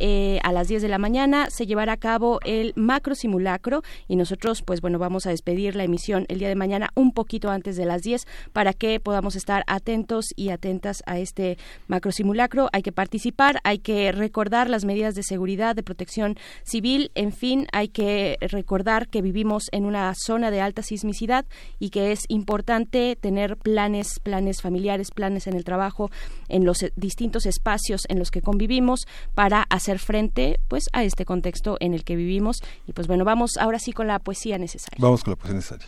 a 0.43 0.53
las 0.53 0.69
10 0.69 0.83
de 0.83 0.89
la 0.89 0.99
mañana 0.99 1.49
se 1.51 1.67
llevará 1.67 1.95
a 1.95 1.97
cabo 1.97 2.41
el 2.45 2.73
macro 2.77 3.15
simulacro 3.15 3.83
y 4.09 4.17
nosotros, 4.17 4.63
pues 4.63 4.81
bueno, 4.81 4.99
vamos 4.99 5.27
a 5.27 5.31
despedir 5.31 5.77
la 5.77 5.85
emisión 5.85 6.27
el 6.29 6.39
día 6.39 6.49
de 6.49 6.55
mañana 6.55 6.88
un 6.95 7.13
poquito 7.13 7.51
antes 7.51 7.77
de 7.77 7.85
las 7.85 8.03
10 8.03 8.27
para 8.53 8.73
que 8.73 9.01
podamos 9.01 9.37
estar 9.37 9.65
atentos 9.67 10.27
y 10.37 10.51
atentas 10.51 11.03
a 11.07 11.19
este 11.19 11.59
macro 11.87 12.13
simulacro. 12.13 12.69
Hay 12.73 12.83
que 12.83 12.93
participar, 12.93 13.61
hay 13.65 13.79
que 13.79 14.13
recordar 14.13 14.71
las 14.71 14.85
medidas 14.85 15.15
de 15.15 15.23
seguridad, 15.23 15.77
de 15.77 15.83
protección 15.83 16.37
civil, 16.65 17.11
en 17.15 17.33
fin, 17.33 17.67
hay 17.73 17.89
que 17.89 18.37
recordar 18.41 19.09
que 19.09 19.23
vivimos 19.23 19.65
en 19.73 19.85
una 19.85 20.13
zona 20.15 20.51
de 20.51 20.61
alta 20.61 20.83
sismicidad 20.83 21.47
y 21.79 21.91
que 21.91 22.13
es 22.13 22.25
importante 22.29 23.17
tener 23.17 23.57
planes, 23.57 24.21
planes 24.23 24.63
familiares, 24.63 25.11
planes 25.11 25.47
en 25.47 25.55
el 25.55 25.65
trabajo, 25.65 26.11
en 26.49 26.65
los 26.65 26.85
distintos 26.97 27.47
espacios 27.47 28.03
en 28.09 28.19
los 28.19 28.31
que 28.31 28.43
convivimos 28.43 29.07
para 29.35 29.63
hacer 29.71 29.99
frente 29.99 30.61
pues 30.69 30.85
a 30.93 31.05
este 31.05 31.25
contexto 31.25 31.77
en 31.81 31.95
el 31.95 32.05
que 32.05 32.17
vivimos 32.17 32.59
y 32.87 32.93
pues 32.93 33.07
bueno, 33.07 33.25
vamos 33.25 33.57
ahora 33.59 33.79
sí 33.79 33.93
con 33.93 34.07
la 34.07 34.19
poesía 34.19 34.59
necesaria. 34.59 34.99
Vamos 35.01 35.25
con 35.25 35.33
la 35.33 35.37
poesía 35.37 35.57
necesaria. 35.57 35.87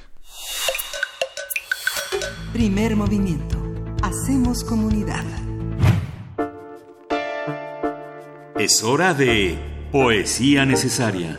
Primer 2.52 2.96
movimiento. 2.96 3.56
Hacemos 4.02 4.64
comunidad. 4.64 5.24
Es 8.58 8.82
hora 8.82 9.14
de 9.14 9.58
poesía 9.92 10.66
necesaria. 10.66 11.38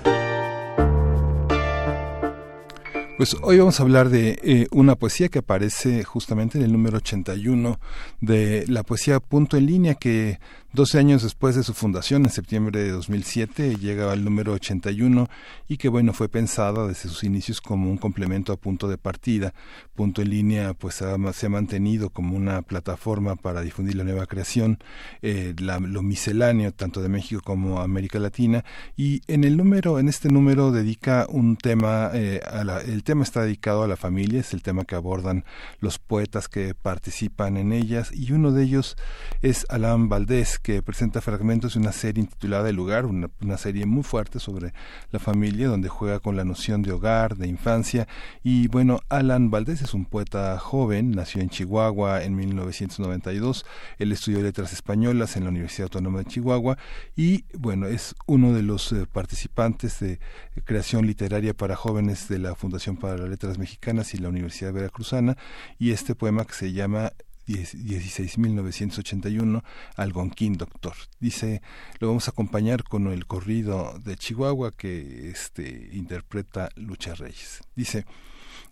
Pues 3.18 3.36
hoy 3.44 3.60
vamos 3.60 3.80
a 3.80 3.84
hablar 3.84 4.10
de 4.10 4.40
eh, 4.42 4.68
una 4.72 4.96
poesía 4.96 5.30
que 5.30 5.40
aparece 5.40 6.04
justamente 6.04 6.58
en 6.58 6.64
el 6.64 6.72
número 6.72 6.98
81 6.98 7.80
de 8.20 8.66
la 8.68 8.82
poesía 8.82 9.20
Punto 9.20 9.58
en 9.58 9.68
Línea 9.68 9.94
que 9.94 10.40
12 10.74 11.00
años 11.00 11.22
después 11.22 11.58
de 11.58 11.64
su 11.64 11.74
fundación, 11.74 12.24
en 12.24 12.30
septiembre 12.30 12.82
de 12.82 12.92
2007, 12.92 13.76
llega 13.76 14.10
al 14.10 14.24
número 14.24 14.54
81 14.54 15.28
y 15.68 15.76
que, 15.76 15.90
bueno, 15.90 16.14
fue 16.14 16.30
pensada 16.30 16.88
desde 16.88 17.10
sus 17.10 17.26
inicios 17.26 17.60
como 17.60 17.92
un 17.92 17.98
complemento 17.98 18.54
a 18.54 18.56
punto 18.56 18.88
de 18.88 18.98
partida. 18.98 19.54
Punto 19.96 20.22
en 20.22 20.30
línea, 20.30 20.74
pues 20.74 20.96
se 20.96 21.46
ha 21.46 21.50
mantenido 21.50 22.10
como 22.10 22.38
una 22.38 22.62
plataforma 22.62 23.36
para 23.36 23.62
difundir 23.62 23.96
la 23.96 24.06
nueva 24.06 24.28
creación, 24.28 24.80
eh, 25.22 25.54
lo 25.58 26.02
misceláneo, 26.04 26.72
tanto 26.72 27.02
de 27.02 27.10
México 27.10 27.42
como 27.44 27.82
América 27.82 28.20
Latina. 28.20 28.64
Y 28.96 29.24
en 29.28 29.44
el 29.44 29.58
número, 29.58 30.00
en 30.00 30.08
este 30.08 30.30
número 30.30 30.72
dedica 30.72 31.28
un 31.30 31.58
tema, 31.58 32.12
eh, 32.14 32.40
a 32.50 32.64
la, 32.64 32.80
el 32.80 33.04
tema 33.04 33.24
está 33.24 33.42
dedicado 33.42 33.84
a 33.84 33.90
la 33.90 33.98
familia, 33.98 34.40
es 34.40 34.54
el 34.54 34.64
tema 34.64 34.86
que 34.86 34.96
abordan 34.96 35.44
los 35.82 36.00
poetas 36.00 36.48
que 36.48 36.74
participan 36.76 37.58
en 37.58 37.74
ellas 37.74 38.12
y 38.14 38.32
uno 38.32 38.54
de 38.54 38.64
ellos 38.64 38.96
es 39.42 39.66
Alan 39.70 40.08
Valdés, 40.08 40.61
que 40.62 40.82
presenta 40.82 41.22
fragmentos 41.22 41.74
de 41.74 41.80
una 41.80 41.92
serie 41.92 42.24
intitulada 42.24 42.70
El 42.70 42.76
lugar, 42.76 43.06
una, 43.06 43.30
serie 43.58 43.86
muy 43.86 44.04
fuerte 44.04 44.40
sobre 44.40 44.74
la 45.12 45.20
familia, 45.20 45.68
donde 45.68 45.90
juega 45.90 46.20
con 46.20 46.36
la 46.36 46.44
noción 46.44 46.82
de 46.82 46.92
hogar, 46.92 47.36
de 47.38 47.48
infancia. 47.48 48.08
Y 48.44 48.68
bueno, 48.68 49.00
Alan 49.10 49.52
Valdés 49.52 49.82
es 49.82 49.94
un 49.94 50.06
poeta 50.06 50.58
joven, 50.58 51.12
nació 51.12 51.42
en 51.42 51.50
Chihuahua 51.50 52.24
en 52.24 52.36
1992. 52.36 53.66
Él 53.98 54.12
estudió 54.12 54.42
letras 54.42 54.74
españolas 54.74 55.36
en 55.36 55.44
la 55.44 55.50
Universidad 55.50 55.86
Autónoma 55.86 56.20
de 56.20 56.26
Chihuahua 56.26 56.78
y 57.16 57.46
bueno, 57.58 57.88
es 57.88 58.16
uno 58.28 58.54
de 58.54 58.62
los 58.62 58.92
eh, 58.92 59.06
participantes 59.12 60.00
de 60.00 60.20
creación 60.64 61.06
literaria 61.06 61.54
para 61.54 61.76
jóvenes 61.76 62.28
de 62.28 62.40
la 62.40 62.56
Fundación 62.56 62.98
para 62.98 63.18
las 63.18 63.30
Letras 63.30 63.58
Mexicanas 63.58 64.14
y 64.14 64.18
la 64.18 64.30
Universidad 64.30 64.74
Veracruzana. 64.74 65.38
Y 65.78 65.92
este 65.92 66.16
poema 66.16 66.46
que 66.46 66.54
se 66.54 66.74
llama 66.74 67.12
16.981, 67.54 69.64
Algonquín 69.96 70.58
Doctor. 70.58 70.94
Dice, 71.20 71.62
lo 72.00 72.08
vamos 72.08 72.28
a 72.28 72.32
acompañar 72.32 72.84
con 72.84 73.08
el 73.08 73.26
corrido 73.26 74.00
de 74.04 74.16
Chihuahua 74.16 74.72
que 74.72 75.30
este, 75.30 75.90
interpreta 75.94 76.70
Lucha 76.76 77.16
Reyes. 77.16 77.62
Dice, 77.76 78.06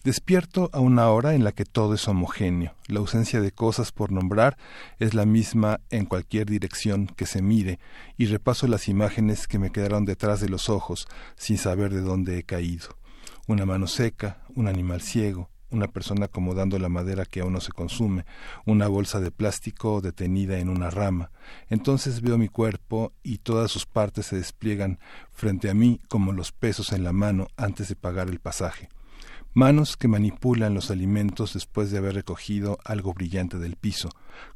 Despierto 0.03 0.69
a 0.71 0.79
una 0.79 1.09
hora 1.09 1.35
en 1.35 1.43
la 1.43 1.51
que 1.51 1.65
todo 1.65 1.93
es 1.93 2.07
homogéneo. 2.07 2.73
La 2.87 2.99
ausencia 2.99 3.41
de 3.41 3.51
cosas 3.51 3.91
por 3.91 4.13
nombrar 4.13 4.57
es 4.97 5.13
la 5.13 5.25
misma 5.25 5.81
en 5.89 6.05
cualquier 6.05 6.49
dirección 6.49 7.07
que 7.07 7.25
se 7.25 7.41
mire, 7.41 7.79
y 8.17 8.27
repaso 8.27 8.65
las 8.67 8.87
imágenes 8.87 9.45
que 9.45 9.59
me 9.59 9.71
quedaron 9.71 10.05
detrás 10.05 10.39
de 10.39 10.47
los 10.47 10.69
ojos 10.69 11.09
sin 11.35 11.57
saber 11.57 11.93
de 11.93 11.99
dónde 11.99 12.39
he 12.39 12.43
caído. 12.43 12.97
Una 13.45 13.65
mano 13.65 13.87
seca, 13.87 14.41
un 14.55 14.69
animal 14.69 15.01
ciego, 15.01 15.49
una 15.71 15.87
persona 15.87 16.25
acomodando 16.25 16.79
la 16.79 16.89
madera 16.89 17.25
que 17.25 17.41
aún 17.41 17.53
no 17.53 17.61
se 17.61 17.71
consume, 17.71 18.25
una 18.65 18.87
bolsa 18.87 19.19
de 19.19 19.31
plástico 19.31 20.01
detenida 20.01 20.59
en 20.59 20.69
una 20.69 20.89
rama. 20.89 21.31
Entonces 21.69 22.21
veo 22.21 22.37
mi 22.37 22.47
cuerpo 22.47 23.13
y 23.23 23.39
todas 23.39 23.71
sus 23.71 23.85
partes 23.85 24.27
se 24.27 24.37
despliegan 24.37 24.99
frente 25.31 25.69
a 25.69 25.73
mí 25.73 25.99
como 26.07 26.31
los 26.31 26.51
pesos 26.51 26.91
en 26.91 27.03
la 27.03 27.13
mano 27.13 27.47
antes 27.57 27.89
de 27.89 27.95
pagar 27.95 28.29
el 28.29 28.39
pasaje. 28.39 28.89
Manos 29.53 29.97
que 29.97 30.07
manipulan 30.07 30.75
los 30.75 30.91
alimentos 30.91 31.55
después 31.55 31.89
de 31.89 31.97
haber 31.97 32.13
recogido 32.13 32.77
algo 32.85 33.13
brillante 33.13 33.57
del 33.57 33.77
piso, 33.77 34.09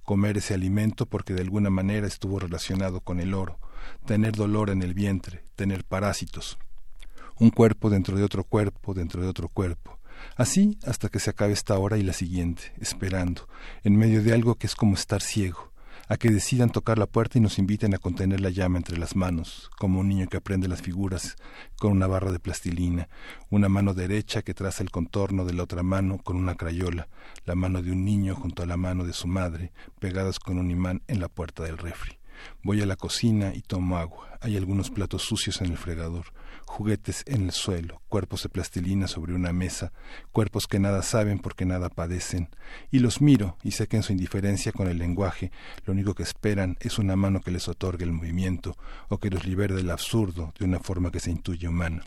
comer 0.04 0.38
ese 0.38 0.54
alimento 0.54 1.08
porque 1.08 1.34
de 1.34 1.42
alguna 1.42 1.72
manera 1.72 2.06
estuvo 2.06 2.38
relacionado 2.38 3.02
con 3.02 3.20
el 3.20 3.34
oro, 3.34 3.58
tener 4.06 4.34
dolor 4.34 4.70
en 4.70 4.84
el 4.84 4.94
vientre, 4.94 5.46
tener 5.56 5.84
parásitos, 5.84 6.60
un 7.40 7.50
cuerpo 7.50 7.90
dentro 7.90 8.16
de 8.16 8.24
otro 8.24 8.44
cuerpo, 8.44 8.94
dentro 8.94 9.24
de 9.24 9.28
otro 9.28 9.50
cuerpo, 9.50 9.98
Así 10.36 10.78
hasta 10.86 11.10
que 11.10 11.20
se 11.20 11.30
acabe 11.30 11.54
esta 11.54 11.78
hora 11.78 11.98
y 11.98 12.04
la 12.04 12.14
siguiente, 12.14 12.74
esperando, 12.80 13.48
en 13.84 13.96
medio 13.96 14.24
de 14.24 14.34
algo 14.34 14.56
que 14.56 14.68
es 14.68 14.76
como 14.76 14.96
estar 14.96 15.22
ciego, 15.22 15.72
a 16.08 16.18
que 16.18 16.30
decidan 16.30 16.70
tocar 16.70 16.98
la 16.98 17.06
puerta 17.06 17.38
y 17.38 17.42
nos 17.42 17.60
inviten 17.60 17.94
a 17.94 17.98
contener 17.98 18.42
la 18.42 18.50
llama 18.50 18.78
entre 18.78 18.98
las 18.98 19.16
manos, 19.16 19.70
como 19.78 20.00
un 20.00 20.10
niño 20.10 20.28
que 20.28 20.38
aprende 20.38 20.68
las 20.68 20.82
figuras 20.82 21.36
con 21.78 21.92
una 21.92 22.08
barra 22.08 22.32
de 22.32 22.40
plastilina, 22.40 23.10
una 23.50 23.70
mano 23.70 23.94
derecha 23.94 24.42
que 24.42 24.54
traza 24.54 24.84
el 24.84 24.92
contorno 24.92 25.46
de 25.46 25.54
la 25.54 25.64
otra 25.64 25.84
mano 25.84 26.18
con 26.18 26.38
una 26.38 26.56
crayola, 26.56 27.08
la 27.46 27.56
mano 27.56 27.82
de 27.82 27.92
un 27.92 28.04
niño 28.04 28.36
junto 28.36 28.64
a 28.64 28.66
la 28.66 28.78
mano 28.78 29.06
de 29.06 29.14
su 29.14 29.28
madre, 29.28 29.72
pegadas 30.00 30.40
con 30.40 30.58
un 30.58 30.72
imán 30.72 31.02
en 31.08 31.20
la 31.20 31.30
puerta 31.30 31.64
del 31.64 31.78
refri. 31.78 32.23
Voy 32.64 32.82
a 32.82 32.86
la 32.86 32.96
cocina 32.96 33.54
y 33.54 33.62
tomo 33.62 33.98
agua. 33.98 34.38
Hay 34.42 34.58
algunos 34.58 34.90
platos 34.90 35.24
sucios 35.24 35.62
en 35.62 35.72
el 35.72 35.78
fregador 35.78 36.26
juguetes 36.66 37.24
en 37.28 37.44
el 37.44 37.52
suelo, 37.52 38.02
cuerpos 38.10 38.44
de 38.44 38.50
plastilina 38.50 39.08
sobre 39.08 39.34
una 39.34 39.54
mesa, 39.54 39.92
cuerpos 40.32 40.66
que 40.68 40.80
nada 40.80 41.04
saben 41.04 41.40
porque 41.40 41.66
nada 41.66 41.90
padecen, 41.90 42.50
y 42.92 43.00
los 43.00 43.22
miro 43.22 43.58
y 43.64 43.72
sé 43.72 43.88
que 43.88 43.98
en 43.98 44.04
su 44.04 44.12
indiferencia 44.12 44.72
con 44.72 44.88
el 44.88 44.98
lenguaje 44.98 45.52
lo 45.86 45.94
único 45.94 46.16
que 46.16 46.24
esperan 46.24 46.78
es 46.80 46.98
una 46.98 47.16
mano 47.16 47.42
que 47.42 47.52
les 47.52 47.68
otorgue 47.68 48.06
el 48.06 48.12
movimiento 48.12 48.76
o 49.10 49.20
que 49.20 49.30
los 49.30 49.46
libere 49.46 49.76
del 49.76 49.92
absurdo 49.92 50.54
de 50.58 50.66
una 50.66 50.80
forma 50.80 51.12
que 51.12 51.20
se 51.20 51.32
intuye 51.32 51.68
humana. 51.68 52.04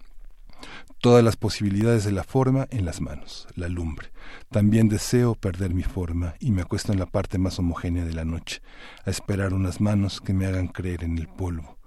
Todas 1.00 1.22
las 1.22 1.36
posibilidades 1.36 2.04
de 2.04 2.12
la 2.12 2.24
forma 2.24 2.66
en 2.70 2.84
las 2.84 3.00
manos, 3.00 3.46
la 3.54 3.68
lumbre. 3.68 4.08
También 4.50 4.88
deseo 4.88 5.34
perder 5.34 5.74
mi 5.74 5.82
forma 5.82 6.34
y 6.40 6.50
me 6.50 6.62
acuesto 6.62 6.92
en 6.92 6.98
la 6.98 7.06
parte 7.06 7.38
más 7.38 7.58
homogénea 7.58 8.04
de 8.04 8.14
la 8.14 8.24
noche, 8.24 8.62
a 9.04 9.10
esperar 9.10 9.52
unas 9.52 9.80
manos 9.80 10.20
que 10.20 10.32
me 10.32 10.46
hagan 10.46 10.68
creer 10.68 11.04
en 11.04 11.18
el 11.18 11.28
polvo 11.28 11.78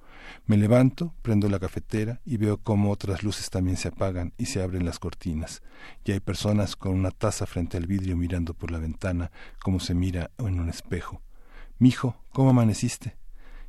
Me 0.46 0.58
levanto, 0.58 1.14
prendo 1.22 1.50
la 1.50 1.60
cafetera 1.60 2.22
y 2.24 2.38
veo 2.38 2.58
cómo 2.58 2.92
otras 2.92 3.24
luces 3.24 3.50
también 3.50 3.78
se 3.78 3.90
apagan 3.90 4.34
y 4.38 4.46
se 4.46 4.62
abren 4.62 4.86
las 4.86 5.00
cortinas. 5.00 5.64
Y 6.06 6.12
hay 6.12 6.20
personas 6.20 6.76
con 6.76 6.94
una 6.94 7.12
taza 7.12 7.46
frente 7.46 7.78
al 7.78 7.88
vidrio 7.88 8.16
mirando 8.16 8.54
por 8.54 8.72
la 8.72 8.78
ventana 8.80 9.32
como 9.60 9.80
se 9.80 9.96
mira 9.96 10.32
en 10.38 10.60
un 10.60 10.70
espejo. 10.70 11.22
Mijo, 11.78 12.16
¿cómo 12.32 12.52
amaneciste? 12.52 13.18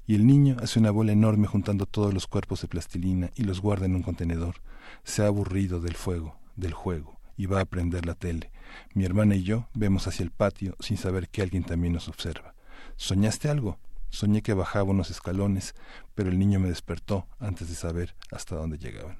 Y 0.06 0.16
el 0.16 0.26
niño 0.26 0.56
hace 0.60 0.80
una 0.80 0.90
bola 0.90 1.12
enorme 1.12 1.46
juntando 1.46 1.86
todos 1.86 2.12
los 2.12 2.26
cuerpos 2.26 2.62
de 2.62 2.68
plastilina 2.68 3.30
y 3.36 3.44
los 3.44 3.60
guarda 3.60 3.86
en 3.86 3.94
un 3.94 4.02
contenedor. 4.02 4.56
Se 5.04 5.22
ha 5.22 5.26
aburrido 5.26 5.80
del 5.80 5.94
fuego, 5.94 6.36
del 6.56 6.72
juego, 6.72 7.18
y 7.36 7.46
va 7.46 7.60
a 7.60 7.64
prender 7.64 8.06
la 8.06 8.14
tele. 8.14 8.50
Mi 8.94 9.04
hermana 9.04 9.34
y 9.34 9.42
yo 9.42 9.68
vemos 9.74 10.06
hacia 10.06 10.24
el 10.24 10.30
patio 10.30 10.76
sin 10.80 10.96
saber 10.96 11.28
que 11.28 11.42
alguien 11.42 11.64
también 11.64 11.92
nos 11.92 12.08
observa. 12.08 12.54
¿Soñaste 12.96 13.48
algo? 13.48 13.78
Soñé 14.10 14.42
que 14.42 14.54
bajaba 14.54 14.90
unos 14.90 15.10
escalones, 15.10 15.74
pero 16.14 16.30
el 16.30 16.38
niño 16.38 16.60
me 16.60 16.68
despertó 16.68 17.26
antes 17.38 17.68
de 17.68 17.74
saber 17.74 18.14
hasta 18.30 18.56
dónde 18.56 18.78
llegaban. 18.78 19.18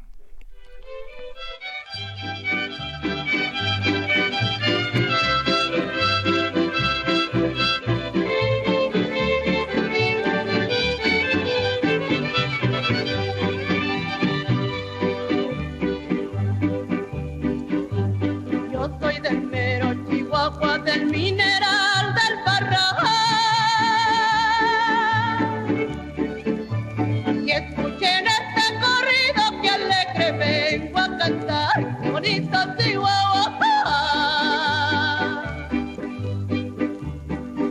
Bonito 32.21 32.59
Chihuahua. 32.77 33.49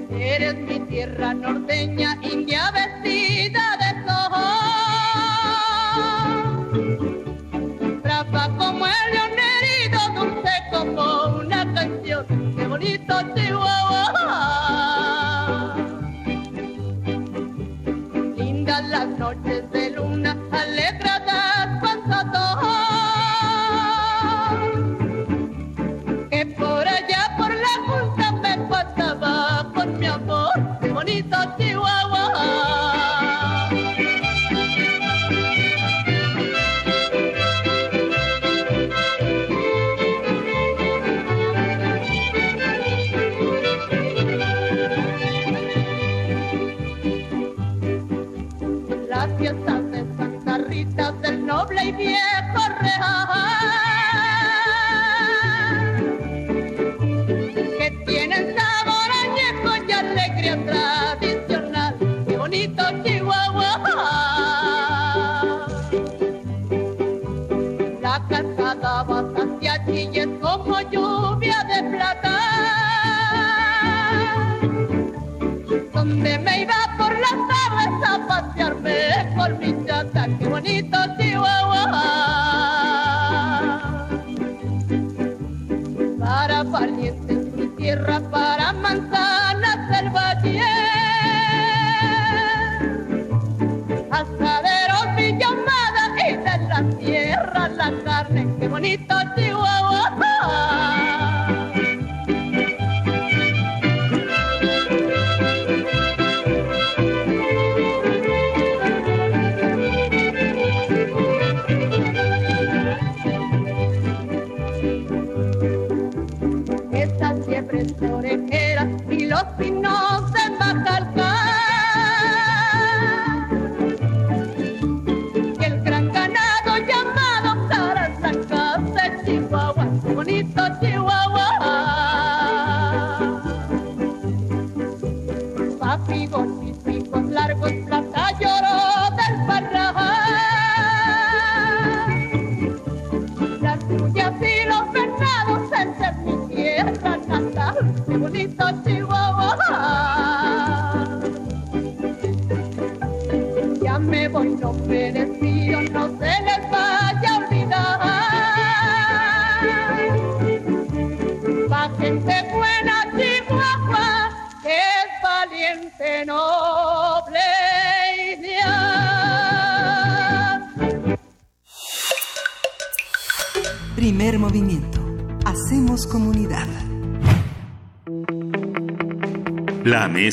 Eres 0.10 0.56
mi 0.68 0.80
tierra 0.90 1.34
norteña, 1.36 2.18
india 2.22 2.72
vestida 2.72 3.78
de 3.82 3.90
sol. 4.06 4.32
Brava 8.02 8.44
como 8.58 8.88
el 8.88 9.06
león 9.14 9.38
herido, 9.54 10.00
dulce 10.16 10.56
como 10.72 11.04
una 11.42 11.62
canción. 11.74 12.26
Qué 12.58 12.66
bonito 12.68 13.14
Chihuahua. 13.36 13.49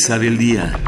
Del 0.07 0.39
día. 0.39 0.86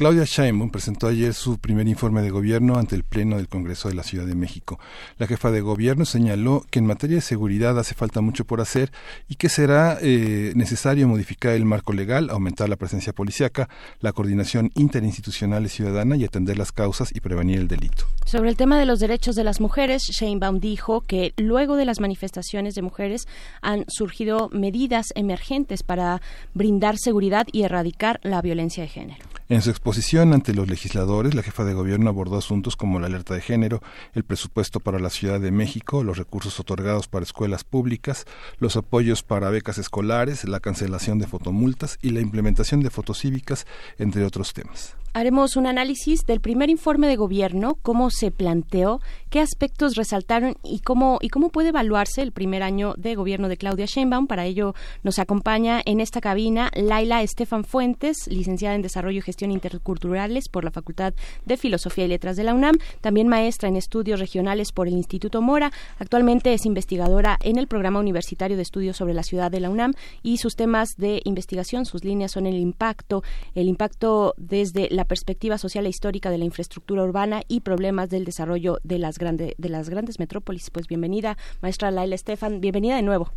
Claudia 0.00 0.24
Sheinbaum 0.24 0.70
presentó 0.70 1.08
ayer 1.08 1.34
su 1.34 1.58
primer 1.58 1.86
informe 1.86 2.22
de 2.22 2.30
gobierno 2.30 2.78
ante 2.78 2.96
el 2.96 3.04
Pleno 3.04 3.36
del 3.36 3.48
Congreso 3.48 3.90
de 3.90 3.94
la 3.94 4.02
Ciudad 4.02 4.24
de 4.24 4.34
México. 4.34 4.80
La 5.18 5.26
jefa 5.26 5.50
de 5.50 5.60
gobierno 5.60 6.06
señaló 6.06 6.64
que 6.70 6.78
en 6.78 6.86
materia 6.86 7.16
de 7.16 7.20
seguridad 7.20 7.78
hace 7.78 7.94
falta 7.94 8.22
mucho 8.22 8.46
por 8.46 8.62
hacer 8.62 8.90
y 9.28 9.34
que 9.34 9.50
será 9.50 9.98
eh, 10.00 10.54
necesario 10.56 11.06
modificar 11.06 11.52
el 11.52 11.66
marco 11.66 11.92
legal, 11.92 12.30
aumentar 12.30 12.70
la 12.70 12.76
presencia 12.76 13.12
policiaca, 13.12 13.68
la 14.00 14.14
coordinación 14.14 14.70
interinstitucional 14.74 15.66
y 15.66 15.68
ciudadana 15.68 16.16
y 16.16 16.24
atender 16.24 16.56
las 16.56 16.72
causas 16.72 17.14
y 17.14 17.20
prevenir 17.20 17.58
el 17.58 17.68
delito. 17.68 18.06
Sobre 18.24 18.48
el 18.48 18.56
tema 18.56 18.78
de 18.78 18.86
los 18.86 19.00
derechos 19.00 19.36
de 19.36 19.44
las 19.44 19.60
mujeres, 19.60 20.04
Sheinbaum 20.04 20.60
dijo 20.60 21.02
que 21.02 21.34
luego 21.36 21.76
de 21.76 21.84
las 21.84 22.00
manifestaciones 22.00 22.74
de 22.74 22.80
mujeres 22.80 23.28
han 23.60 23.84
surgido 23.86 24.48
medidas 24.50 25.08
emergentes 25.14 25.82
para 25.82 26.22
brindar 26.54 26.96
seguridad 26.96 27.46
y 27.52 27.64
erradicar 27.64 28.18
la 28.22 28.40
violencia 28.40 28.82
de 28.82 28.88
género. 28.88 29.29
En 29.50 29.62
su 29.62 29.70
exposición 29.70 30.32
ante 30.32 30.54
los 30.54 30.68
legisladores, 30.68 31.34
la 31.34 31.42
jefa 31.42 31.64
de 31.64 31.74
gobierno 31.74 32.08
abordó 32.08 32.38
asuntos 32.38 32.76
como 32.76 33.00
la 33.00 33.08
alerta 33.08 33.34
de 33.34 33.40
género, 33.40 33.82
el 34.14 34.22
presupuesto 34.22 34.78
para 34.78 35.00
la 35.00 35.10
Ciudad 35.10 35.40
de 35.40 35.50
México, 35.50 36.04
los 36.04 36.18
recursos 36.18 36.60
otorgados 36.60 37.08
para 37.08 37.24
escuelas 37.24 37.64
públicas, 37.64 38.26
los 38.60 38.76
apoyos 38.76 39.24
para 39.24 39.50
becas 39.50 39.78
escolares, 39.78 40.44
la 40.44 40.60
cancelación 40.60 41.18
de 41.18 41.26
fotomultas 41.26 41.98
y 42.00 42.10
la 42.10 42.20
implementación 42.20 42.78
de 42.78 42.90
fotocívicas, 42.90 43.66
entre 43.98 44.24
otros 44.24 44.52
temas. 44.52 44.94
Haremos 45.12 45.56
un 45.56 45.66
análisis 45.66 46.24
del 46.26 46.40
primer 46.40 46.70
informe 46.70 47.08
de 47.08 47.16
gobierno, 47.16 47.76
cómo 47.82 48.10
se 48.10 48.30
planteó, 48.30 49.00
qué 49.28 49.40
aspectos 49.40 49.96
resaltaron 49.96 50.56
y 50.62 50.80
cómo 50.80 51.18
y 51.20 51.28
cómo 51.28 51.50
puede 51.50 51.70
evaluarse 51.70 52.22
el 52.22 52.32
primer 52.32 52.62
año 52.62 52.94
de 52.96 53.14
gobierno 53.14 53.48
de 53.48 53.56
Claudia 53.56 53.86
Sheinbaum. 53.86 54.26
Para 54.26 54.46
ello 54.46 54.74
nos 55.02 55.18
acompaña 55.18 55.82
en 55.84 56.00
esta 56.00 56.20
cabina 56.20 56.70
Laila 56.74 57.22
Estefan 57.22 57.64
Fuentes, 57.64 58.26
licenciada 58.28 58.74
en 58.74 58.82
Desarrollo 58.82 59.18
y 59.18 59.22
Gestión 59.22 59.50
Interculturales 59.50 60.48
por 60.48 60.64
la 60.64 60.70
Facultad 60.70 61.14
de 61.44 61.56
Filosofía 61.56 62.04
y 62.04 62.08
Letras 62.08 62.36
de 62.36 62.44
la 62.44 62.54
UNAM, 62.54 62.78
también 63.00 63.28
maestra 63.28 63.68
en 63.68 63.76
Estudios 63.76 64.20
Regionales 64.20 64.72
por 64.72 64.88
el 64.88 64.94
Instituto 64.94 65.42
Mora. 65.42 65.72
Actualmente 65.98 66.52
es 66.52 66.66
investigadora 66.66 67.38
en 67.42 67.58
el 67.58 67.66
Programa 67.66 68.00
Universitario 68.00 68.56
de 68.56 68.62
Estudios 68.62 68.96
sobre 68.96 69.14
la 69.14 69.22
Ciudad 69.22 69.50
de 69.50 69.60
la 69.60 69.70
UNAM 69.70 69.94
y 70.22 70.38
sus 70.38 70.56
temas 70.56 70.90
de 70.96 71.20
investigación, 71.24 71.86
sus 71.86 72.04
líneas 72.04 72.32
son 72.32 72.46
el 72.46 72.56
impacto, 72.56 73.22
el 73.54 73.68
impacto 73.68 74.34
desde 74.36 74.88
la 74.90 74.99
perspectiva 75.04 75.58
social 75.58 75.86
e 75.86 75.88
histórica 75.88 76.30
de 76.30 76.38
la 76.38 76.44
infraestructura 76.44 77.02
urbana 77.04 77.42
y 77.48 77.60
problemas 77.60 78.10
del 78.10 78.24
desarrollo 78.24 78.78
de 78.82 78.98
las, 78.98 79.18
grandes 79.18 79.54
de 79.58 79.68
las 79.68 79.88
grandes 79.88 80.18
metrópolis. 80.18 80.70
Pues 80.70 80.86
bienvenida, 80.86 81.36
maestra 81.62 81.90
Laila 81.90 82.14
Estefan, 82.14 82.60
bienvenida 82.60 82.96
de 82.96 83.02
nuevo. 83.02 83.30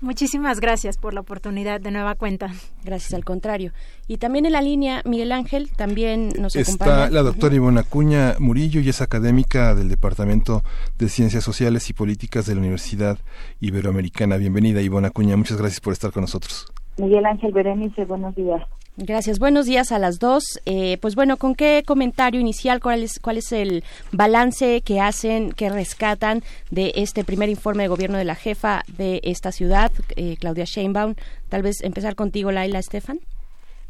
Muchísimas 0.00 0.60
gracias 0.60 0.96
por 0.96 1.14
la 1.14 1.20
oportunidad 1.20 1.80
de 1.80 1.90
nueva 1.90 2.14
cuenta. 2.14 2.52
Gracias, 2.84 3.14
al 3.14 3.24
contrario. 3.24 3.72
Y 4.06 4.18
también 4.18 4.46
en 4.46 4.52
la 4.52 4.62
línea, 4.62 5.02
Miguel 5.04 5.32
Ángel, 5.32 5.70
también 5.76 6.30
nos 6.38 6.54
Está 6.54 6.84
acompaña. 6.84 7.10
la 7.10 7.22
doctora 7.22 7.54
Ivona 7.54 7.80
Acuña 7.80 8.34
Murillo 8.38 8.80
y 8.80 8.88
es 8.88 9.00
académica 9.00 9.74
del 9.74 9.88
Departamento 9.88 10.62
de 10.98 11.08
Ciencias 11.08 11.42
Sociales 11.42 11.88
y 11.90 11.94
Políticas 11.94 12.46
de 12.46 12.54
la 12.54 12.60
Universidad 12.60 13.18
Iberoamericana. 13.60 14.36
Bienvenida, 14.36 14.82
Ivona 14.82 15.08
Acuña. 15.08 15.36
Muchas 15.36 15.58
gracias 15.58 15.80
por 15.80 15.92
estar 15.92 16.12
con 16.12 16.22
nosotros. 16.22 16.66
Miguel 16.98 17.26
Ángel 17.26 17.52
Berenice, 17.52 18.04
buenos 18.04 18.34
días. 18.36 18.62
Gracias, 18.96 19.40
buenos 19.40 19.66
días 19.66 19.90
a 19.90 19.98
las 19.98 20.20
dos. 20.20 20.44
Eh, 20.66 20.98
pues 21.00 21.16
bueno, 21.16 21.36
¿con 21.36 21.56
qué 21.56 21.82
comentario 21.84 22.40
inicial, 22.40 22.78
cuál 22.80 23.02
es, 23.02 23.18
cuál 23.18 23.38
es 23.38 23.50
el 23.50 23.82
balance 24.12 24.82
que 24.82 25.00
hacen, 25.00 25.50
que 25.50 25.68
rescatan 25.68 26.44
de 26.70 26.92
este 26.94 27.24
primer 27.24 27.48
informe 27.48 27.82
de 27.82 27.88
gobierno 27.88 28.18
de 28.18 28.24
la 28.24 28.36
jefa 28.36 28.84
de 28.96 29.20
esta 29.24 29.50
ciudad, 29.50 29.90
eh, 30.14 30.36
Claudia 30.38 30.64
Sheinbaum? 30.64 31.16
Tal 31.48 31.62
vez 31.62 31.82
empezar 31.82 32.14
contigo, 32.14 32.52
Laila 32.52 32.78
Estefan. 32.78 33.18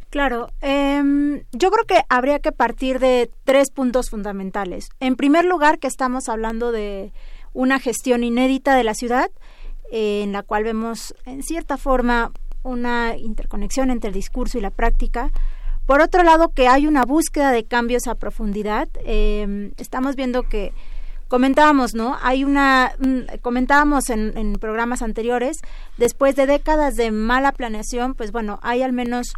Claro, 0.08 0.48
em, 0.62 1.42
yo 1.52 1.70
creo 1.70 1.84
que 1.86 2.00
habría 2.08 2.38
que 2.38 2.52
partir 2.52 2.98
de 2.98 3.30
tres 3.44 3.70
puntos 3.70 4.08
fundamentales. 4.08 4.88
En 5.00 5.16
primer 5.16 5.44
lugar, 5.44 5.80
que 5.80 5.86
estamos 5.86 6.30
hablando 6.30 6.72
de 6.72 7.12
una 7.52 7.78
gestión 7.78 8.24
inédita 8.24 8.74
de 8.74 8.84
la 8.84 8.94
ciudad, 8.94 9.30
eh, 9.92 10.22
en 10.22 10.32
la 10.32 10.42
cual 10.42 10.64
vemos 10.64 11.14
en 11.26 11.42
cierta 11.42 11.76
forma 11.76 12.32
una 12.64 13.16
interconexión 13.16 13.90
entre 13.90 14.08
el 14.08 14.14
discurso 14.14 14.58
y 14.58 14.60
la 14.60 14.70
práctica. 14.70 15.30
Por 15.86 16.00
otro 16.00 16.24
lado, 16.24 16.48
que 16.48 16.66
hay 16.66 16.86
una 16.86 17.04
búsqueda 17.04 17.52
de 17.52 17.64
cambios 17.64 18.08
a 18.08 18.16
profundidad. 18.16 18.88
Eh, 19.04 19.72
estamos 19.76 20.16
viendo 20.16 20.42
que 20.42 20.72
comentábamos, 21.28 21.94
¿no? 21.94 22.16
Hay 22.22 22.42
una, 22.42 22.92
mm, 22.98 23.38
comentábamos 23.42 24.10
en, 24.10 24.36
en, 24.36 24.54
programas 24.54 25.02
anteriores, 25.02 25.58
después 25.98 26.36
de 26.36 26.46
décadas 26.46 26.94
de 26.94 27.10
mala 27.10 27.52
planeación, 27.52 28.14
pues 28.14 28.32
bueno, 28.32 28.58
hay 28.62 28.82
al 28.82 28.92
menos 28.92 29.34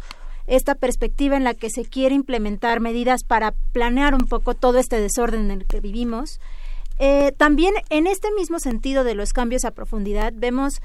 esta 0.47 0.75
perspectiva 0.75 1.35
en 1.35 1.43
la 1.43 1.53
que 1.53 1.69
se 1.69 1.83
quiere 1.83 2.15
implementar 2.15 2.79
medidas 2.79 3.23
para 3.23 3.51
planear 3.73 4.15
un 4.15 4.27
poco 4.27 4.53
todo 4.53 4.79
este 4.79 4.99
desorden 4.99 5.51
en 5.51 5.61
el 5.61 5.65
que 5.65 5.81
vivimos. 5.81 6.39
Eh, 6.99 7.31
también 7.37 7.73
en 7.89 8.07
este 8.07 8.31
mismo 8.31 8.59
sentido 8.59 9.03
de 9.03 9.13
los 9.13 9.33
cambios 9.33 9.65
a 9.65 9.71
profundidad, 9.71 10.33
vemos 10.35 10.81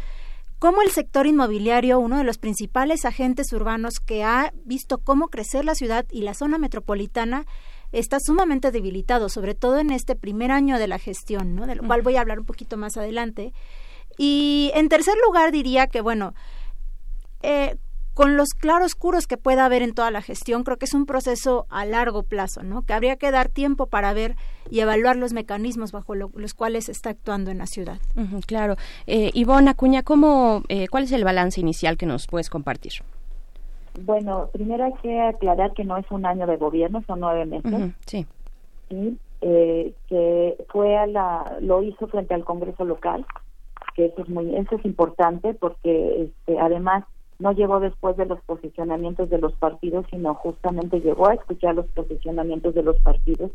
cómo 0.62 0.80
el 0.80 0.92
sector 0.92 1.26
inmobiliario, 1.26 1.98
uno 1.98 2.18
de 2.18 2.22
los 2.22 2.38
principales 2.38 3.04
agentes 3.04 3.52
urbanos 3.52 3.94
que 3.94 4.22
ha 4.22 4.52
visto 4.64 4.98
cómo 4.98 5.26
crecer 5.26 5.64
la 5.64 5.74
ciudad 5.74 6.06
y 6.08 6.22
la 6.22 6.34
zona 6.34 6.56
metropolitana, 6.56 7.46
está 7.90 8.18
sumamente 8.24 8.70
debilitado, 8.70 9.28
sobre 9.28 9.56
todo 9.56 9.80
en 9.80 9.90
este 9.90 10.14
primer 10.14 10.52
año 10.52 10.78
de 10.78 10.86
la 10.86 11.00
gestión, 11.00 11.56
¿no? 11.56 11.66
de 11.66 11.74
lo 11.74 11.82
cual 11.82 12.02
voy 12.02 12.14
a 12.14 12.20
hablar 12.20 12.38
un 12.38 12.46
poquito 12.46 12.76
más 12.76 12.96
adelante. 12.96 13.52
Y 14.16 14.70
en 14.76 14.88
tercer 14.88 15.16
lugar 15.26 15.50
diría 15.50 15.88
que, 15.88 16.00
bueno, 16.00 16.32
eh, 17.42 17.74
con 18.14 18.36
los 18.36 18.50
claroscuros 18.50 19.26
que 19.26 19.36
pueda 19.36 19.64
haber 19.64 19.82
en 19.82 19.94
toda 19.94 20.10
la 20.10 20.20
gestión, 20.22 20.64
creo 20.64 20.76
que 20.76 20.84
es 20.84 20.94
un 20.94 21.06
proceso 21.06 21.66
a 21.70 21.84
largo 21.86 22.22
plazo, 22.22 22.62
¿no? 22.62 22.82
Que 22.82 22.92
habría 22.92 23.16
que 23.16 23.30
dar 23.30 23.48
tiempo 23.48 23.86
para 23.86 24.12
ver 24.12 24.36
y 24.70 24.80
evaluar 24.80 25.16
los 25.16 25.32
mecanismos 25.32 25.92
bajo 25.92 26.14
lo, 26.14 26.30
los 26.34 26.54
cuales 26.54 26.88
está 26.88 27.10
actuando 27.10 27.50
en 27.50 27.58
la 27.58 27.66
ciudad. 27.66 27.98
Uh 28.16 28.20
-huh, 28.20 28.46
claro. 28.46 28.76
Eh, 29.06 29.30
Ivonne 29.34 29.70
Acuña, 29.70 30.02
¿cómo, 30.02 30.62
eh, 30.68 30.88
¿cuál 30.88 31.04
es 31.04 31.12
el 31.12 31.24
balance 31.24 31.60
inicial 31.60 31.96
que 31.96 32.06
nos 32.06 32.26
puedes 32.26 32.50
compartir? 32.50 32.92
Bueno, 34.00 34.48
primero 34.52 34.84
hay 34.84 34.94
que 35.02 35.20
aclarar 35.20 35.72
que 35.74 35.84
no 35.84 35.96
es 35.96 36.10
un 36.10 36.24
año 36.24 36.46
de 36.46 36.56
gobierno, 36.56 37.02
son 37.06 37.20
nueve 37.20 37.44
meses. 37.46 37.72
Uh 37.72 37.76
-huh, 37.76 37.94
sí. 38.06 38.26
Y 38.90 39.18
eh, 39.40 39.92
que 40.08 40.56
fue 40.68 40.96
a 40.96 41.06
la, 41.06 41.56
lo 41.60 41.82
hizo 41.82 42.06
frente 42.08 42.34
al 42.34 42.44
Congreso 42.44 42.84
local, 42.84 43.26
que 43.94 44.06
eso 44.06 44.22
es 44.22 44.28
muy, 44.28 44.54
eso 44.56 44.76
es 44.76 44.84
importante 44.84 45.54
porque 45.54 46.24
este, 46.24 46.58
además 46.58 47.04
no 47.42 47.50
llegó 47.50 47.80
después 47.80 48.16
de 48.16 48.24
los 48.24 48.40
posicionamientos 48.42 49.28
de 49.28 49.38
los 49.38 49.52
partidos, 49.54 50.06
sino 50.10 50.32
justamente 50.34 51.00
llegó 51.00 51.28
a 51.28 51.34
escuchar 51.34 51.74
los 51.74 51.86
posicionamientos 51.88 52.72
de 52.72 52.84
los 52.84 53.00
partidos 53.00 53.50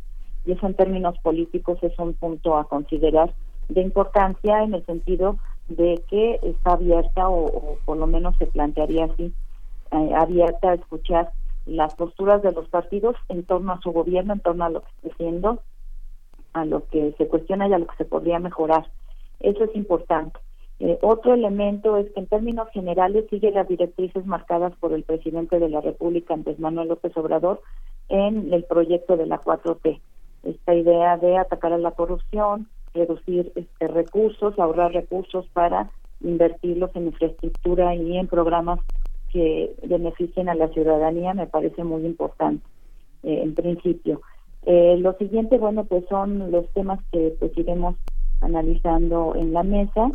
y 0.46 0.52
eso 0.52 0.68
en 0.68 0.74
términos 0.74 1.18
políticos 1.20 1.80
es 1.82 1.98
un 1.98 2.14
punto 2.14 2.58
a 2.58 2.66
considerar 2.66 3.34
de 3.70 3.82
importancia 3.82 4.62
en 4.62 4.74
el 4.74 4.86
sentido 4.86 5.38
de 5.70 6.04
que 6.10 6.38
está 6.44 6.74
abierta 6.74 7.30
o, 7.30 7.78
por 7.86 7.96
lo 7.96 8.08
menos 8.08 8.36
se 8.38 8.48
plantearía 8.48 9.06
así 9.06 9.34
eh, 9.92 10.14
abierta 10.14 10.72
a 10.72 10.76
escuchar 10.76 11.32
las 11.66 11.96
posturas 11.96 12.42
de 12.42 12.52
los 12.52 12.68
partidos 12.68 13.16
en 13.30 13.46
torno 13.46 13.72
a 13.72 13.80
su 13.80 13.92
gobierno, 13.92 14.34
en 14.34 14.42
torno 14.42 14.66
a 14.66 14.70
lo 14.70 14.82
que 14.82 14.88
está 14.98 15.10
haciendo, 15.14 15.62
a 16.52 16.66
lo 16.66 16.86
que 16.88 17.16
se 17.18 17.28
cuestiona 17.28 17.70
y 17.70 17.74
a 17.74 17.80
lo 17.80 17.88
que 17.88 17.96
se 17.96 18.06
podría 18.06 18.40
mejorar. 18.40 18.90
Eso 19.40 19.64
es 19.64 19.74
importante. 19.78 20.38
Eh, 20.80 21.00
otro 21.02 21.34
elemento 21.34 21.98
es 21.98 22.12
que 22.12 22.20
en 22.20 22.28
términos 22.28 22.68
generales 22.72 23.26
sigue 23.30 23.52
las 23.52 23.68
directrices 23.68 24.26
marcadas 24.26 24.74
por 24.80 24.94
el 24.94 25.04
presidente 25.04 25.60
de 25.60 25.70
la 25.70 25.82
República, 25.82 26.36
Andrés 26.36 26.60
Manuel 26.60 26.90
López 26.90 27.16
Obrador, 27.18 27.62
en 28.10 28.54
el 28.54 28.64
proyecto 28.64 29.18
de 29.18 29.26
la 29.26 29.42
4T. 29.42 30.00
Esta 30.44 30.76
idea 30.76 31.18
de 31.18 31.38
atacar 31.38 31.74
a 31.74 31.80
la 31.80 31.92
corrupción, 31.92 32.68
reducir 32.94 33.52
este, 33.56 33.88
recursos, 33.88 34.58
ahorrar 34.60 34.94
recursos 34.94 35.48
para 35.54 35.90
invertirlos 36.22 36.96
en 36.96 37.08
infraestructura 37.08 37.96
y 37.96 38.18
en 38.18 38.28
programas 38.28 38.80
que 39.32 39.76
beneficien 39.84 40.48
a 40.48 40.56
la 40.56 40.70
ciudadanía 40.70 41.34
me 41.34 41.48
parece 41.48 41.84
muy 41.84 42.06
importante 42.06 42.66
eh, 43.24 43.42
en 43.44 43.56
principio. 43.56 44.22
Eh, 44.66 44.98
lo 45.00 45.14
siguiente, 45.14 45.58
bueno, 45.58 45.86
pues 45.86 46.06
son 46.10 46.52
los 46.52 46.68
temas 46.74 47.00
que 47.12 47.36
pues 47.40 47.58
iremos 47.58 47.96
analizando 48.42 49.34
en 49.36 49.54
la 49.54 49.64
mesa 49.64 50.12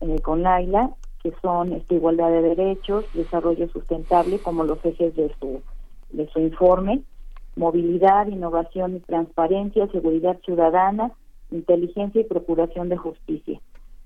eh, 0.00 0.20
con 0.20 0.42
Laila, 0.42 0.90
que 1.22 1.32
son 1.42 1.72
esta 1.72 1.94
igualdad 1.94 2.30
de 2.30 2.42
derechos, 2.42 3.04
desarrollo 3.14 3.68
sustentable 3.68 4.38
como 4.38 4.64
los 4.64 4.84
ejes 4.84 5.14
de 5.16 5.34
su 5.40 5.62
de 6.10 6.28
su 6.28 6.38
informe, 6.38 7.02
movilidad, 7.56 8.28
innovación 8.28 8.96
y 8.96 9.00
transparencia, 9.00 9.88
seguridad 9.88 10.38
ciudadana, 10.44 11.10
inteligencia 11.50 12.20
y 12.20 12.24
procuración 12.24 12.88
de 12.88 12.96
justicia. 12.96 13.60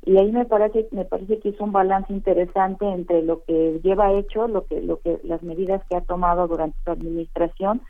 Y 0.06 0.16
ahí 0.16 0.32
me 0.32 0.46
parece 0.46 0.88
me 0.92 1.04
parece 1.04 1.40
que 1.40 1.50
es 1.50 1.60
un 1.60 1.72
balance 1.72 2.12
interesante 2.12 2.86
entre 2.86 3.22
lo 3.22 3.44
que 3.44 3.80
lleva 3.82 4.12
hecho, 4.12 4.48
lo 4.48 4.64
que 4.66 4.80
lo 4.80 5.00
que 5.00 5.20
las 5.24 5.42
medidas 5.42 5.82
que 5.88 5.96
ha 5.96 6.00
tomado 6.00 6.48
durante 6.48 6.78
su 6.84 6.90
administración 6.90 7.82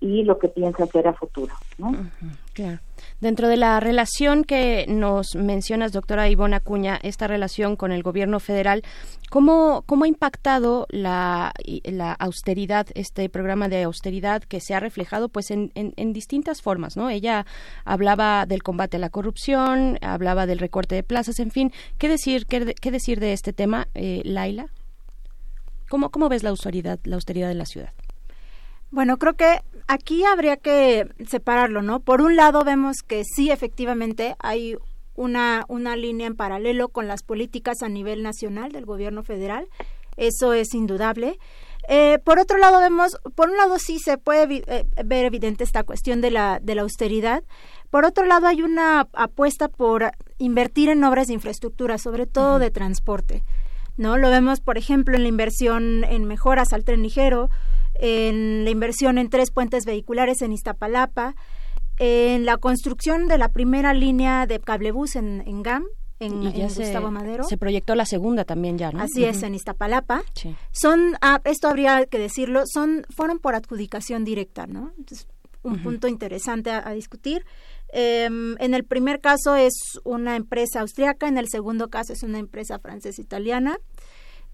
y 0.00 0.24
lo 0.24 0.38
que 0.38 0.48
piensa 0.48 0.84
hacer 0.84 1.06
a 1.06 1.12
futuro. 1.12 1.54
¿no? 1.78 1.90
Uh 1.90 1.92
-huh, 1.92 2.36
claro. 2.54 2.78
Dentro 3.20 3.48
de 3.48 3.58
la 3.58 3.80
relación 3.80 4.44
que 4.44 4.86
nos 4.88 5.34
mencionas, 5.34 5.92
doctora 5.92 6.28
Ivona 6.30 6.56
Acuña, 6.56 6.98
esta 7.02 7.26
relación 7.26 7.76
con 7.76 7.92
el 7.92 8.02
gobierno 8.02 8.40
federal, 8.40 8.82
¿cómo, 9.28 9.82
cómo 9.86 10.04
ha 10.04 10.08
impactado 10.08 10.86
la, 10.88 11.52
la 11.84 12.12
austeridad, 12.14 12.86
este 12.94 13.28
programa 13.28 13.68
de 13.68 13.82
austeridad 13.82 14.42
que 14.42 14.60
se 14.60 14.74
ha 14.74 14.80
reflejado 14.80 15.28
pues 15.28 15.50
en, 15.50 15.70
en, 15.74 15.92
en, 15.96 16.14
distintas 16.14 16.62
formas? 16.62 16.96
¿no? 16.96 17.10
Ella 17.10 17.44
hablaba 17.84 18.46
del 18.46 18.62
combate 18.62 18.96
a 18.96 19.00
la 19.00 19.10
corrupción, 19.10 19.98
hablaba 20.00 20.46
del 20.46 20.58
recorte 20.58 20.94
de 20.94 21.02
plazas, 21.02 21.40
en 21.40 21.50
fin. 21.50 21.72
¿Qué 21.98 22.08
decir, 22.08 22.46
qué, 22.46 22.74
qué 22.80 22.90
decir 22.90 23.20
de 23.20 23.34
este 23.34 23.52
tema, 23.52 23.88
eh, 23.94 24.22
Laila? 24.24 24.66
¿Cómo, 25.90 26.10
¿Cómo 26.10 26.30
ves 26.30 26.42
la 26.42 26.50
austeridad, 26.50 27.00
la 27.04 27.16
austeridad 27.16 27.48
de 27.48 27.54
la 27.54 27.66
ciudad? 27.66 27.92
Bueno, 28.92 29.18
creo 29.18 29.34
que 29.34 29.60
aquí 29.86 30.24
habría 30.24 30.56
que 30.56 31.08
separarlo, 31.26 31.82
¿no? 31.82 32.00
Por 32.00 32.22
un 32.22 32.36
lado 32.36 32.64
vemos 32.64 32.98
que 33.06 33.24
sí, 33.24 33.50
efectivamente, 33.50 34.36
hay 34.38 34.76
una, 35.14 35.64
una 35.68 35.96
línea 35.96 36.26
en 36.26 36.36
paralelo 36.36 36.88
con 36.88 37.06
las 37.08 37.22
políticas 37.22 37.82
a 37.82 37.88
nivel 37.88 38.22
nacional 38.22 38.72
del 38.72 38.86
gobierno 38.86 39.22
federal. 39.22 39.68
Eso 40.16 40.52
es 40.52 40.74
indudable. 40.74 41.38
Eh, 41.88 42.18
por 42.24 42.38
otro 42.38 42.58
lado, 42.58 42.78
vemos, 42.78 43.16
por 43.34 43.50
un 43.50 43.56
lado 43.56 43.78
sí 43.78 43.98
se 43.98 44.18
puede 44.18 44.62
eh, 44.66 44.84
ver 45.04 45.24
evidente 45.24 45.64
esta 45.64 45.82
cuestión 45.82 46.20
de 46.20 46.30
la, 46.30 46.60
de 46.60 46.74
la 46.74 46.82
austeridad. 46.82 47.42
Por 47.90 48.04
otro 48.04 48.26
lado, 48.26 48.46
hay 48.46 48.62
una 48.62 49.08
apuesta 49.12 49.68
por 49.68 50.12
invertir 50.38 50.88
en 50.88 51.02
obras 51.04 51.26
de 51.26 51.34
infraestructura, 51.34 51.98
sobre 51.98 52.26
todo 52.26 52.54
uh 52.54 52.56
-huh. 52.56 52.60
de 52.60 52.70
transporte. 52.70 53.42
¿no? 53.96 54.16
Lo 54.16 54.30
vemos, 54.30 54.60
por 54.60 54.78
ejemplo, 54.78 55.16
en 55.16 55.22
la 55.22 55.28
inversión 55.28 56.04
en 56.04 56.24
mejoras 56.24 56.72
al 56.72 56.84
tren 56.84 57.02
ligero, 57.02 57.50
en 58.00 58.64
la 58.64 58.70
inversión 58.70 59.18
en 59.18 59.28
tres 59.28 59.50
puentes 59.50 59.84
vehiculares 59.84 60.42
en 60.42 60.52
Iztapalapa, 60.52 61.34
en 61.98 62.46
la 62.46 62.56
construcción 62.56 63.28
de 63.28 63.36
la 63.36 63.50
primera 63.50 63.92
línea 63.92 64.46
de 64.46 64.58
cablebús 64.58 65.16
en, 65.16 65.42
en 65.46 65.62
GAM, 65.62 65.84
en, 66.18 66.42
y 66.42 66.52
ya 66.52 66.64
en 66.64 66.70
se, 66.70 66.84
Gustavo 66.84 67.10
Madero. 67.10 67.44
se 67.44 67.58
proyectó 67.58 67.94
la 67.94 68.06
segunda 68.06 68.44
también 68.44 68.78
ya, 68.78 68.90
¿no? 68.90 69.02
Así 69.02 69.24
es, 69.24 69.42
en 69.42 69.54
Iztapalapa. 69.54 70.22
Sí. 70.34 70.54
Son, 70.72 71.16
ah, 71.20 71.40
esto 71.44 71.68
habría 71.68 72.06
que 72.06 72.18
decirlo, 72.18 72.62
son, 72.66 73.04
fueron 73.14 73.38
por 73.38 73.54
adjudicación 73.54 74.24
directa, 74.24 74.66
¿no? 74.66 74.92
Entonces, 74.98 75.28
un 75.62 75.82
punto 75.82 76.08
interesante 76.08 76.70
a, 76.70 76.88
a 76.88 76.92
discutir. 76.92 77.44
Em, 77.92 78.56
en 78.60 78.72
el 78.72 78.84
primer 78.84 79.20
caso 79.20 79.56
es 79.56 79.74
una 80.04 80.36
empresa 80.36 80.80
austriaca, 80.80 81.28
en 81.28 81.36
el 81.36 81.48
segundo 81.50 81.88
caso 81.88 82.14
es 82.14 82.22
una 82.22 82.38
empresa 82.38 82.78
francesa-italiana. 82.78 83.78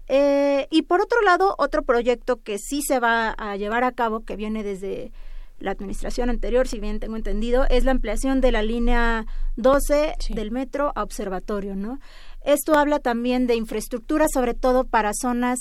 Eh, 0.07 0.67
y 0.69 0.83
por 0.83 1.01
otro 1.01 1.21
lado, 1.21 1.55
otro 1.57 1.83
proyecto 1.83 2.41
que 2.41 2.57
sí 2.57 2.81
se 2.81 2.99
va 2.99 3.31
a 3.37 3.57
llevar 3.57 3.83
a 3.83 3.91
cabo, 3.91 4.21
que 4.21 4.35
viene 4.35 4.63
desde 4.63 5.11
la 5.59 5.71
administración 5.71 6.29
anterior, 6.29 6.67
si 6.67 6.79
bien 6.79 6.99
tengo 6.99 7.15
entendido, 7.15 7.65
es 7.69 7.83
la 7.83 7.91
ampliación 7.91 8.41
de 8.41 8.51
la 8.51 8.61
línea 8.61 9.25
12 9.55 10.13
del 10.29 10.51
metro 10.51 10.91
a 10.95 11.03
observatorio, 11.03 11.75
¿no? 11.75 11.99
Esto 12.41 12.75
habla 12.75 12.99
también 12.99 13.47
de 13.47 13.55
infraestructura, 13.55 14.27
sobre 14.31 14.53
todo 14.53 14.85
para 14.85 15.11
zonas 15.13 15.59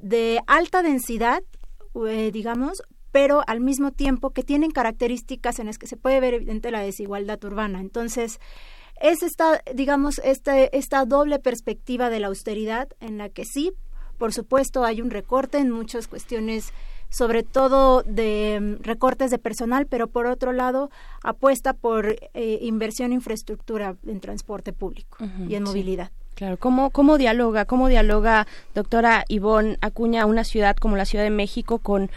de 0.00 0.40
alta 0.46 0.82
densidad, 0.82 1.42
eh, 2.08 2.30
digamos, 2.32 2.82
pero 3.12 3.42
al 3.46 3.60
mismo 3.60 3.92
tiempo 3.92 4.30
que 4.30 4.42
tienen 4.42 4.70
características 4.70 5.58
en 5.58 5.66
las 5.66 5.78
que 5.78 5.86
se 5.86 5.96
puede 5.96 6.20
ver 6.20 6.34
evidente 6.34 6.70
la 6.70 6.80
desigualdad 6.80 7.42
urbana. 7.44 7.80
Entonces, 7.80 8.40
es 9.00 9.22
esta, 9.22 9.62
digamos, 9.74 10.20
este, 10.24 10.76
esta 10.76 11.04
doble 11.04 11.38
perspectiva 11.38 12.10
de 12.10 12.20
la 12.20 12.28
austeridad 12.28 12.88
en 13.00 13.18
la 13.18 13.28
que 13.28 13.44
sí, 13.44 13.72
por 14.18 14.32
supuesto, 14.32 14.84
hay 14.84 15.02
un 15.02 15.10
recorte 15.10 15.58
en 15.58 15.70
muchas 15.70 16.08
cuestiones, 16.08 16.72
sobre 17.10 17.42
todo 17.42 18.02
de 18.02 18.58
mm, 18.60 18.82
recortes 18.82 19.30
de 19.30 19.38
personal, 19.38 19.86
pero 19.86 20.08
por 20.08 20.26
otro 20.26 20.52
lado, 20.52 20.90
apuesta 21.22 21.74
por 21.74 22.16
eh, 22.34 22.58
inversión 22.62 23.06
en 23.06 23.14
infraestructura 23.14 23.96
en 24.06 24.20
transporte 24.20 24.72
público 24.72 25.18
y 25.48 25.54
en 25.54 25.66
sí. 25.66 26.10
Claro, 26.36 26.58
¿cómo, 26.58 26.90
cómo 26.90 27.16
dialoga, 27.16 27.64
cómo 27.64 27.88
dialoga, 27.88 28.46
doctora 28.74 29.24
Ivonne 29.26 29.78
Acuña, 29.80 30.26
una 30.26 30.44
ciudad 30.44 30.76
como 30.76 30.94
la 30.94 31.06
Ciudad 31.06 31.24
de 31.24 31.30
México 31.30 31.78
con, 31.78 32.10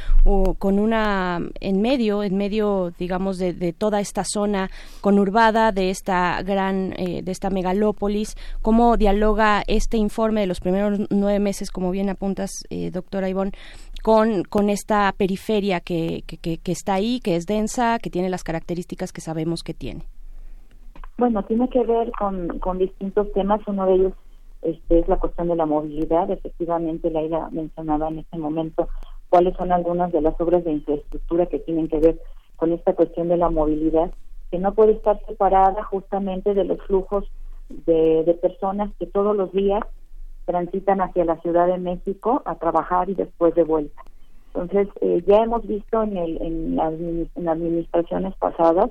con 0.58 0.78
una, 0.78 1.40
en 1.62 1.82
medio, 1.82 2.22
en 2.24 2.36
medio, 2.36 2.92
digamos, 3.00 3.38
de, 3.38 3.54
de 3.54 3.72
toda 3.72 4.02
esta 4.02 4.26
zona 4.26 4.72
conurbada, 5.00 5.72
de 5.72 5.90
esta 5.90 6.44
gran, 6.44 6.94
eh, 6.98 7.22
de 7.24 7.32
esta 7.32 7.50
megalópolis? 7.50 8.36
¿Cómo 8.62 8.98
dialoga 8.98 9.64
este 9.68 9.96
informe 9.96 10.42
de 10.42 10.48
los 10.48 10.60
primeros 10.60 11.00
nueve 11.10 11.40
meses, 11.40 11.72
como 11.72 11.90
bien 11.90 12.10
apuntas, 12.10 12.52
eh, 12.70 12.92
doctora 12.92 13.30
Ivonne, 13.30 13.54
con, 14.04 14.44
con 14.44 14.70
esta 14.70 15.14
periferia 15.16 15.80
que, 15.80 16.26
que, 16.28 16.58
que 16.58 16.72
está 16.74 16.96
ahí, 16.96 17.22
que 17.22 17.38
es 17.38 17.46
densa, 17.46 18.00
que 18.00 18.10
tiene 18.10 18.30
las 18.30 18.44
características 18.44 19.14
que 19.14 19.22
sabemos 19.22 19.64
que 19.64 19.74
tiene? 19.74 20.04
Bueno, 21.20 21.44
tiene 21.44 21.68
que 21.68 21.84
ver 21.84 22.12
con, 22.18 22.60
con 22.60 22.78
distintos 22.78 23.30
temas. 23.34 23.60
Uno 23.68 23.86
de 23.88 23.96
ellos 23.96 24.14
este, 24.62 25.00
es 25.00 25.08
la 25.10 25.18
cuestión 25.18 25.50
de 25.50 25.58
la 25.58 25.66
movilidad. 25.66 26.32
Efectivamente, 26.32 27.12
Laila 27.12 27.50
mencionaba 27.52 28.08
en 28.08 28.20
este 28.20 28.38
momento 28.38 28.88
cuáles 29.28 29.54
son 29.58 29.74
algunas 29.74 30.14
de 30.14 30.22
las 30.22 30.40
obras 30.40 30.64
de 30.64 30.72
infraestructura 30.72 31.48
que 31.48 31.60
tienen 31.60 31.90
que 31.90 32.00
ver 32.00 32.22
con 32.56 32.72
esta 32.72 32.94
cuestión 32.94 33.28
de 33.28 33.36
la 33.36 33.50
movilidad, 33.50 34.12
que 34.50 34.60
no 34.60 34.74
puede 34.74 34.94
estar 34.94 35.20
separada 35.28 35.84
justamente 35.84 36.54
de 36.54 36.64
los 36.64 36.82
flujos 36.84 37.26
de, 37.68 38.24
de 38.24 38.34
personas 38.36 38.90
que 38.98 39.06
todos 39.06 39.36
los 39.36 39.52
días 39.52 39.84
transitan 40.46 41.02
hacia 41.02 41.26
la 41.26 41.36
Ciudad 41.42 41.68
de 41.68 41.80
México 41.80 42.42
a 42.46 42.56
trabajar 42.56 43.10
y 43.10 43.16
después 43.16 43.54
de 43.56 43.66
vuelta. 43.66 44.02
Entonces, 44.54 44.88
eh, 45.02 45.22
ya 45.28 45.44
hemos 45.44 45.68
visto 45.68 46.02
en, 46.02 46.16
el, 46.16 46.42
en, 46.42 46.76
las, 46.78 46.94
en 46.94 47.50
administraciones 47.50 48.34
pasadas 48.38 48.90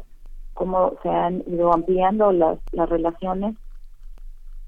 cómo 0.58 0.94
se 1.04 1.08
han 1.08 1.44
ido 1.46 1.72
ampliando 1.72 2.32
las, 2.32 2.58
las 2.72 2.88
relaciones 2.88 3.54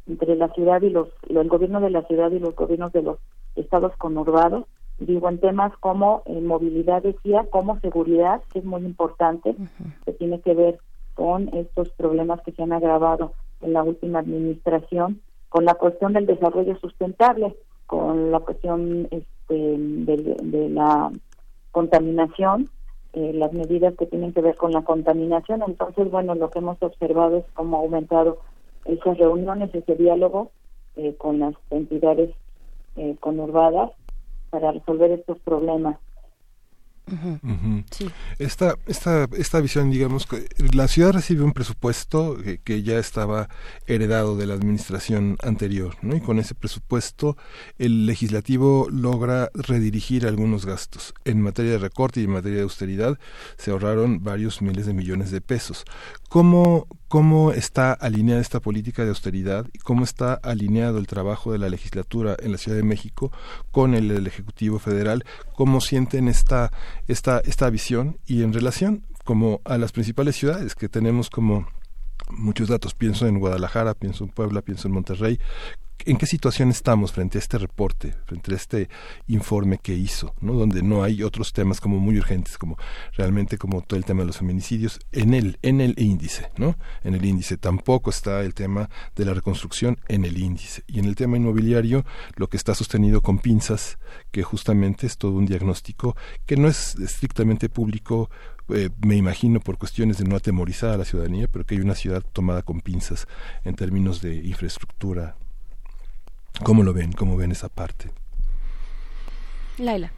entre 0.07 0.37
la 0.37 0.49
ciudad 0.51 0.81
y 0.83 0.91
los, 0.91 1.09
el 1.29 1.49
gobierno 1.49 1.81
de 1.81 1.91
la 1.91 2.03
ciudad 2.03 2.31
y 2.31 2.39
los 2.39 2.55
gobiernos 2.55 2.93
de 2.93 3.03
los 3.03 3.19
estados 3.57 3.93
conurbados. 3.97 4.67
Digo, 5.01 5.29
en 5.29 5.41
temas 5.41 5.77
como 5.79 6.23
eh, 6.27 6.41
movilidad, 6.41 7.03
decía, 7.03 7.45
como 7.51 7.81
seguridad, 7.81 8.41
que 8.53 8.61
es 8.61 8.65
muy 8.65 8.85
importante, 8.85 9.57
que 10.05 10.13
tiene 10.13 10.41
que 10.43 10.55
ver 10.55 10.79
con 11.15 11.49
estos 11.57 11.91
problemas 11.91 12.41
que 12.43 12.53
se 12.53 12.63
han 12.63 12.73
agravado 12.73 13.33
en 13.61 13.73
la 13.73 13.83
última 13.83 14.21
administración, 14.21 15.21
con 15.49 15.65
la 15.65 15.75
cuestión 15.75 16.13
del 16.13 16.27
desarrollo 16.27 16.79
sustentable, 16.79 17.57
con 17.89 18.31
la 18.31 18.39
cuestión 18.39 19.09
este, 19.11 19.77
de, 19.79 20.37
de 20.41 20.69
la 20.69 21.11
contaminación, 21.73 22.69
eh, 23.13 23.33
las 23.35 23.53
medidas 23.53 23.95
que 23.97 24.07
tienen 24.07 24.33
que 24.33 24.41
ver 24.41 24.57
con 24.57 24.73
la 24.73 24.83
contaminación. 24.83 25.63
Entonces, 25.67 26.11
bueno, 26.11 26.35
lo 26.35 26.51
que 26.51 26.61
hemos 26.61 26.81
observado 26.83 27.39
es 27.39 27.45
cómo 27.55 27.77
ha 27.77 27.81
aumentado 27.81 28.39
esas 28.85 29.19
reuniones, 29.19 29.75
ese 29.75 29.97
diálogo 29.97 30.51
eh, 30.97 31.15
con 31.17 31.39
las 31.41 31.55
entidades 31.71 32.31
eh, 32.97 33.17
conurbadas 33.21 33.91
para 34.51 34.73
resolver 34.73 35.11
estos 35.13 35.39
problemas. 35.41 35.99
Esta, 38.39 38.77
esta, 38.87 39.29
esta 39.37 39.61
visión, 39.61 39.91
digamos, 39.91 40.27
la 40.73 40.89
ciudad 40.89 41.13
recibe 41.13 41.43
un 41.43 41.53
presupuesto 41.53 42.37
que, 42.37 42.59
que 42.59 42.83
ya 42.83 42.99
estaba 42.99 43.49
heredado 43.87 44.37
de 44.37 44.47
la 44.47 44.55
administración 44.55 45.37
anterior, 45.43 45.97
¿no? 46.03 46.17
Y 46.17 46.21
con 46.21 46.39
ese 46.39 46.55
presupuesto 46.55 47.37
el 47.79 48.07
legislativo 48.07 48.89
logra 48.91 49.51
redirigir 49.55 50.27
algunos 50.27 50.67
gastos. 50.67 51.15
En 51.25 51.41
materia 51.41 51.73
de 51.73 51.79
recorte 51.79 52.21
y 52.21 52.25
en 52.25 52.31
materia 52.31 52.59
de 52.59 52.65
austeridad 52.65 53.19
se 53.57 53.71
ahorraron 53.71 54.23
varios 54.23 54.63
miles 54.63 54.87
de 54.87 54.95
millones 54.95 55.31
de 55.31 55.41
pesos. 55.41 55.85
¿Cómo, 56.29 56.87
cómo 57.11 57.51
está 57.51 57.93
alineada 57.93 58.41
esta 58.41 58.61
política 58.61 59.03
de 59.03 59.09
austeridad 59.09 59.67
y 59.73 59.81
cómo 59.81 60.05
está 60.05 60.35
alineado 60.35 60.99
el 60.99 61.09
trabajo 61.09 61.51
de 61.51 61.59
la 61.59 61.69
legislatura 61.69 62.37
en 62.39 62.53
la 62.53 62.57
Ciudad 62.57 62.77
de 62.77 62.85
México 62.85 63.33
con 63.73 63.95
el, 63.95 64.25
Ejecutivo 64.29 64.79
Federal? 64.79 65.25
¿Cómo 65.57 65.81
sienten 65.81 66.29
esta, 66.29 66.71
esta, 67.09 67.41
esta 67.41 67.69
visión 67.69 68.21
y 68.27 68.45
en 68.45 68.53
relación 68.53 69.05
como 69.25 69.61
a 69.65 69.77
las 69.77 69.91
principales 69.91 70.37
ciudades 70.37 70.77
que 70.77 70.89
tenemos 70.89 71.31
como 71.31 71.67
muchos 72.31 72.69
datos? 72.69 72.95
Pienso 72.95 73.27
en 73.27 73.41
Guadalajara, 73.41 73.95
pienso 73.95 74.23
en 74.23 74.31
Puebla, 74.31 74.63
pienso 74.63 74.87
en 74.87 74.95
Monterrey. 74.95 75.41
¿En 76.07 76.17
qué 76.17 76.27
situación 76.27 76.71
estamos 76.71 77.13
frente 77.13 77.37
a 77.37 77.41
este 77.41 77.59
reporte, 77.59 78.15
frente 78.25 78.53
a 78.53 78.57
este 78.57 78.89
informe 79.27 79.79
que 79.79 79.95
hizo, 79.95 80.35
¿no? 80.41 80.55
donde 80.55 80.83
no 80.83 81.03
hay 81.03 81.23
otros 81.23 81.53
temas 81.53 81.81
como 81.81 81.99
muy 81.99 82.17
urgentes, 82.19 82.57
como 82.57 82.79
realmente 83.17 83.59
como 83.59 83.83
todo 83.83 83.99
el 83.99 84.05
tema 84.05 84.21
de 84.21 84.29
los 84.29 84.39
feminicidios, 84.39 84.99
en 85.13 85.35
el, 85.35 85.59
en 85.63 85.81
el 85.81 85.95
índice, 85.99 86.51
¿no? 86.57 86.77
En 87.05 87.15
el 87.15 87.25
índice. 87.25 87.57
Tampoco 87.57 88.11
está 88.11 88.41
el 88.43 88.55
tema 88.55 88.89
de 89.15 89.25
la 89.25 89.35
reconstrucción 89.35 89.99
en 90.09 90.25
el 90.25 90.39
índice. 90.39 90.85
Y 90.87 90.99
en 91.01 91.05
el 91.05 91.17
tema 91.17 91.37
inmobiliario, 91.37 92.05
lo 92.37 92.49
que 92.49 92.57
está 92.57 92.75
sostenido 92.75 93.21
con 93.21 93.39
pinzas, 93.39 93.99
que 94.31 94.43
justamente 94.43 95.07
es 95.07 95.19
todo 95.19 95.33
un 95.33 95.47
diagnóstico 95.47 96.17
que 96.47 96.57
no 96.57 96.69
es 96.69 96.95
estrictamente 96.97 97.69
público, 97.69 98.31
eh, 98.73 98.89
me 99.05 99.17
imagino 99.17 99.61
por 99.61 99.79
cuestiones 99.79 100.19
de 100.19 100.25
no 100.25 100.37
atemorizar 100.37 100.91
a 100.91 100.97
la 100.97 101.05
ciudadanía, 101.05 101.49
pero 101.49 101.67
que 101.67 101.75
hay 101.75 101.81
una 101.81 101.95
ciudad 101.95 102.23
tomada 102.33 102.63
con 102.63 102.81
pinzas 102.81 103.27
en 103.65 103.75
términos 103.75 104.21
de 104.21 104.37
infraestructura, 104.37 105.37
¿Cómo 106.65 106.83
lo 106.83 106.93
ven? 106.93 107.13
¿Cómo 107.13 107.37
ven 107.37 107.53
esa 107.53 107.69
parte? 107.69 108.11
Laila. 109.79 110.13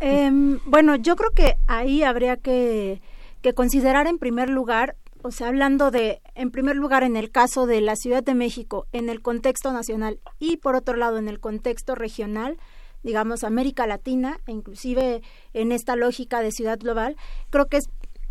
Em, 0.00 0.58
bueno, 0.64 0.96
yo 0.96 1.16
creo 1.16 1.30
que 1.30 1.56
ahí 1.66 2.02
habría 2.02 2.36
que, 2.36 3.00
que 3.42 3.52
considerar 3.54 4.06
en 4.06 4.18
primer 4.18 4.50
lugar, 4.50 4.96
o 5.22 5.30
sea, 5.30 5.48
hablando 5.48 5.90
de, 5.90 6.20
en 6.34 6.50
primer 6.50 6.76
lugar, 6.76 7.02
en 7.02 7.16
el 7.16 7.30
caso 7.30 7.66
de 7.66 7.80
la 7.80 7.96
Ciudad 7.96 8.22
de 8.22 8.34
México, 8.34 8.86
en 8.92 9.08
el 9.08 9.22
contexto 9.22 9.72
nacional 9.72 10.20
y 10.38 10.56
por 10.58 10.74
otro 10.74 10.96
lado, 10.96 11.18
en 11.18 11.28
el 11.28 11.40
contexto 11.40 11.94
regional, 11.94 12.58
digamos, 13.02 13.44
América 13.44 13.86
Latina, 13.86 14.40
e 14.46 14.52
inclusive 14.52 15.22
en 15.54 15.72
esta 15.72 15.96
lógica 15.96 16.40
de 16.40 16.52
ciudad 16.52 16.78
global, 16.78 17.16
creo 17.50 17.66
que 17.66 17.78
es, 17.78 17.88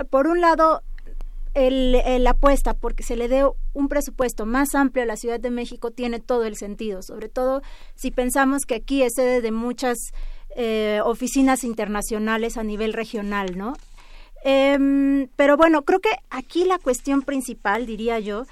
por 0.10 0.28
un 0.28 0.42
lado, 0.42 0.84
el, 1.58 1.96
el 1.96 2.28
apuesta 2.28 2.76
porque 2.76 3.04
se 3.04 3.16
le 3.16 3.28
dé 3.28 3.44
un 3.74 3.88
presupuesto 3.90 4.46
más 4.46 4.76
amplio 4.76 5.04
a 5.04 5.08
la 5.08 5.18
Ciudad 5.18 5.40
de 5.40 5.50
México 5.50 5.90
tiene 5.92 6.20
todo 6.20 6.46
el 6.46 6.56
sentido, 6.56 7.02
sobre 7.02 7.30
todo 7.30 7.62
si 7.96 8.12
pensamos 8.12 8.64
que 8.66 8.76
aquí 8.76 9.02
es 9.02 9.14
sede 9.16 9.42
de 9.42 9.52
muchas 9.52 9.98
eh, 10.56 11.02
oficinas 11.04 11.64
internacionales 11.64 12.58
a 12.58 12.64
nivel 12.64 12.94
regional, 12.94 13.58
¿no? 13.58 13.74
Em, 14.44 15.30
pero 15.36 15.58
bueno, 15.58 15.84
creo 15.84 16.00
que 16.00 16.12
aquí 16.30 16.64
la 16.64 16.78
cuestión 16.78 17.24
principal, 17.24 17.88
diría 17.88 18.20
yo, 18.20 18.46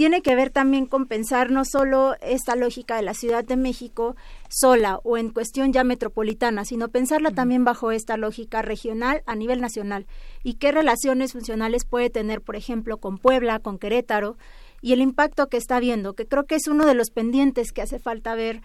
tiene 0.00 0.22
que 0.22 0.34
ver 0.34 0.48
también 0.48 0.86
con 0.86 1.04
pensar 1.04 1.50
no 1.50 1.66
solo 1.66 2.14
esta 2.22 2.56
lógica 2.56 2.96
de 2.96 3.02
la 3.02 3.12
Ciudad 3.12 3.44
de 3.44 3.58
México 3.58 4.16
sola 4.48 4.98
o 5.04 5.18
en 5.18 5.28
cuestión 5.28 5.74
ya 5.74 5.84
metropolitana, 5.84 6.64
sino 6.64 6.88
pensarla 6.88 7.32
también 7.32 7.66
bajo 7.66 7.90
esta 7.90 8.16
lógica 8.16 8.62
regional 8.62 9.22
a 9.26 9.34
nivel 9.34 9.60
nacional. 9.60 10.06
Y 10.42 10.54
qué 10.54 10.72
relaciones 10.72 11.32
funcionales 11.32 11.84
puede 11.84 12.08
tener, 12.08 12.40
por 12.40 12.56
ejemplo, 12.56 12.96
con 12.96 13.18
Puebla, 13.18 13.58
con 13.58 13.78
Querétaro 13.78 14.38
y 14.80 14.94
el 14.94 15.02
impacto 15.02 15.48
que 15.48 15.58
está 15.58 15.78
viendo, 15.80 16.14
que 16.14 16.26
creo 16.26 16.46
que 16.46 16.54
es 16.54 16.66
uno 16.66 16.86
de 16.86 16.94
los 16.94 17.10
pendientes 17.10 17.70
que 17.70 17.82
hace 17.82 17.98
falta 17.98 18.34
ver 18.34 18.62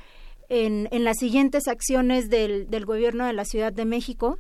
en, 0.48 0.88
en 0.92 1.04
las 1.04 1.18
siguientes 1.18 1.68
acciones 1.68 2.30
del, 2.30 2.70
del 2.70 2.86
gobierno 2.86 3.26
de 3.26 3.34
la 3.34 3.44
Ciudad 3.44 3.74
de 3.74 3.84
México 3.84 4.40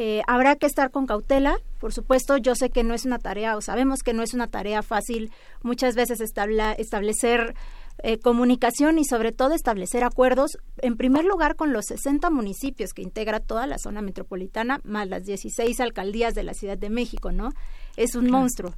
eh, 0.00 0.22
habrá 0.28 0.54
que 0.54 0.66
estar 0.66 0.92
con 0.92 1.06
cautela, 1.06 1.58
por 1.80 1.92
supuesto, 1.92 2.36
yo 2.36 2.54
sé 2.54 2.70
que 2.70 2.84
no 2.84 2.94
es 2.94 3.04
una 3.04 3.18
tarea, 3.18 3.56
o 3.56 3.60
sabemos 3.60 4.04
que 4.04 4.12
no 4.12 4.22
es 4.22 4.32
una 4.32 4.46
tarea 4.46 4.84
fácil 4.84 5.32
muchas 5.60 5.96
veces 5.96 6.20
establecer 6.20 7.56
eh, 8.04 8.20
comunicación 8.20 9.00
y 9.00 9.04
sobre 9.04 9.32
todo 9.32 9.54
establecer 9.54 10.04
acuerdos, 10.04 10.56
en 10.76 10.96
primer 10.96 11.24
lugar 11.24 11.56
con 11.56 11.72
los 11.72 11.86
60 11.86 12.30
municipios 12.30 12.92
que 12.92 13.02
integra 13.02 13.40
toda 13.40 13.66
la 13.66 13.76
zona 13.76 14.00
metropolitana, 14.00 14.80
más 14.84 15.08
las 15.08 15.24
16 15.24 15.80
alcaldías 15.80 16.32
de 16.36 16.44
la 16.44 16.54
Ciudad 16.54 16.78
de 16.78 16.90
México, 16.90 17.32
¿no? 17.32 17.50
Es 17.96 18.14
un 18.14 18.30
monstruo. 18.30 18.74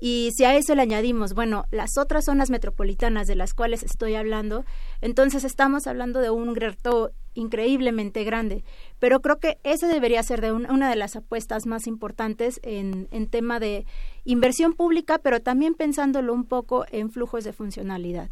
Y 0.00 0.30
si 0.36 0.44
a 0.44 0.54
eso 0.54 0.76
le 0.76 0.82
añadimos, 0.82 1.34
bueno, 1.34 1.64
las 1.72 1.98
otras 1.98 2.26
zonas 2.26 2.48
metropolitanas 2.48 3.26
de 3.26 3.34
las 3.34 3.54
cuales 3.54 3.82
estoy 3.82 4.14
hablando, 4.14 4.64
entonces 5.00 5.42
estamos 5.42 5.88
hablando 5.88 6.20
de 6.20 6.30
un 6.30 6.54
reto 6.54 7.10
increíblemente 7.34 8.24
grande. 8.24 8.64
Pero 8.98 9.20
creo 9.20 9.38
que 9.38 9.58
ese 9.64 9.86
debería 9.86 10.22
ser 10.22 10.40
de 10.40 10.52
una 10.52 10.90
de 10.90 10.96
las 10.96 11.16
apuestas 11.16 11.66
más 11.66 11.86
importantes 11.86 12.60
en, 12.62 13.08
en 13.10 13.28
tema 13.28 13.60
de 13.60 13.86
inversión 14.24 14.74
pública, 14.74 15.18
pero 15.18 15.40
también 15.40 15.74
pensándolo 15.74 16.32
un 16.34 16.44
poco 16.44 16.84
en 16.90 17.10
flujos 17.10 17.44
de 17.44 17.52
funcionalidad. 17.52 18.30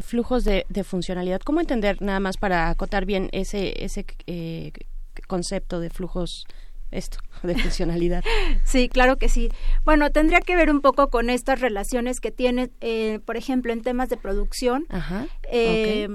Flujos 0.00 0.44
de, 0.44 0.66
de, 0.68 0.84
funcionalidad. 0.84 1.40
¿Cómo 1.40 1.60
entender, 1.60 2.00
nada 2.02 2.20
más 2.20 2.36
para 2.36 2.68
acotar 2.68 3.06
bien 3.06 3.30
ese, 3.32 3.82
ese 3.82 4.04
eh, 4.26 4.72
concepto 5.26 5.80
de 5.80 5.88
flujos 5.88 6.44
esto 6.94 7.18
de 7.42 7.54
funcionalidad. 7.62 8.24
sí, 8.64 8.88
claro 8.88 9.16
que 9.16 9.28
sí. 9.28 9.50
Bueno, 9.84 10.10
tendría 10.10 10.40
que 10.40 10.56
ver 10.56 10.70
un 10.70 10.80
poco 10.80 11.08
con 11.08 11.28
estas 11.28 11.60
relaciones 11.60 12.20
que 12.20 12.30
tiene, 12.30 12.70
eh, 12.80 13.20
por 13.24 13.36
ejemplo, 13.36 13.72
en 13.72 13.82
temas 13.82 14.08
de 14.08 14.16
producción, 14.16 14.86
Ajá, 14.88 15.26
eh, 15.50 16.08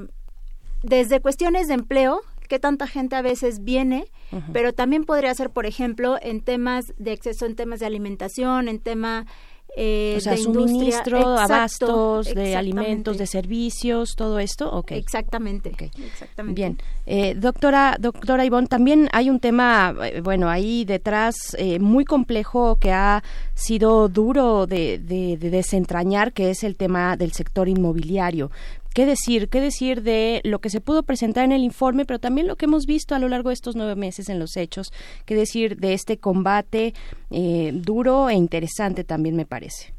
desde 0.84 1.20
cuestiones 1.20 1.68
de 1.68 1.76
empleo, 1.76 2.22
que 2.48 2.60
tanta 2.60 2.88
gente 2.88 3.16
a 3.16 3.22
veces 3.22 3.64
viene, 3.64 4.06
pero 4.54 4.74
también 4.74 5.06
podría 5.06 5.34
ser, 5.36 5.52
por 5.52 5.66
ejemplo, 5.66 6.18
en 6.22 6.42
temas 6.42 6.94
de 6.98 7.12
acceso, 7.12 7.46
en 7.46 7.56
temas 7.56 7.80
de 7.80 7.86
alimentación, 7.86 8.68
en 8.68 8.80
tema 8.80 9.28
eh, 9.76 10.16
o 10.18 10.20
sea, 10.20 10.34
de 10.34 10.40
suministro, 10.40 11.38
abastos 11.38 12.34
de 12.34 12.56
alimentos, 12.56 13.18
de 13.18 13.28
servicios, 13.28 14.16
todo 14.16 14.40
esto, 14.40 14.72
okay. 14.72 14.98
Exactamente. 14.98 15.70
exactamente. 15.70 16.60
Bien, 16.60 16.78
eh, 17.06 17.36
doctora, 17.36 17.96
doctora 18.00 18.46
Ivonne, 18.46 18.68
también 18.68 19.10
hay 19.12 19.30
un 19.30 19.40
tema, 19.40 19.96
eh, 20.04 20.22
bueno, 20.22 20.50
ahí 20.50 20.86
detrás 20.86 21.56
eh, 21.58 21.80
muy 21.80 22.04
complejo 22.04 22.78
que 22.78 22.92
ha 22.92 23.24
sido 23.54 24.10
duro 24.10 24.66
de, 24.66 24.98
de, 24.98 25.38
de 25.38 25.50
desentrañar, 25.50 26.34
que 26.34 26.50
es 26.50 26.64
el 26.64 26.76
tema 26.76 27.16
del 27.16 27.32
sector 27.32 27.70
inmobiliario 27.70 28.52
qué 28.94 29.06
decir, 29.06 29.50
qué 29.50 29.62
decir 29.62 30.02
de 30.02 30.42
lo 30.44 30.60
que 30.60 30.70
se 30.70 30.82
pudo 30.82 31.04
presentar 31.04 31.46
en 31.46 31.52
el 31.52 31.64
informe, 31.64 32.06
pero 32.06 32.20
también 32.20 32.48
lo 32.48 32.56
que 32.56 32.66
hemos 32.66 32.86
visto 32.86 33.16
a 33.16 33.20
lo 33.20 33.28
largo 33.30 33.50
de 33.50 33.54
estos 33.54 33.76
nueve 33.76 33.96
meses 33.96 34.30
en 34.30 34.40
los 34.40 34.58
hechos, 34.58 34.92
qué 35.26 35.36
decir 35.36 35.78
de 35.78 35.94
este 35.94 36.18
combate 36.18 36.94
eh, 37.32 37.72
duro 37.74 38.30
e 38.30 38.36
interesante 38.36 39.04
también 39.04 39.36
me 39.36 39.46
parece. 39.46 39.94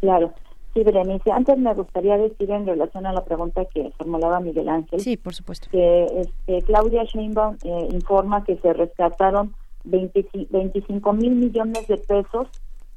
Claro. 0.00 0.32
Sí, 0.74 0.84
Berenice, 0.84 1.32
antes 1.32 1.58
me 1.58 1.74
gustaría 1.74 2.16
decir 2.18 2.50
en 2.50 2.66
relación 2.66 3.06
a 3.06 3.12
la 3.12 3.24
pregunta 3.24 3.64
que 3.64 3.90
formulaba 3.96 4.38
Miguel 4.38 4.68
Ángel. 4.68 5.00
Sí, 5.00 5.16
por 5.16 5.34
supuesto. 5.34 5.68
Que 5.70 6.04
este, 6.04 6.62
Claudia 6.66 7.04
Sheinbaum 7.04 7.56
eh, 7.64 7.88
informa 7.90 8.44
que 8.44 8.56
se 8.58 8.72
rescataron 8.74 9.54
25 9.84 11.12
mil 11.14 11.34
millones 11.34 11.88
de 11.88 11.96
pesos 11.96 12.48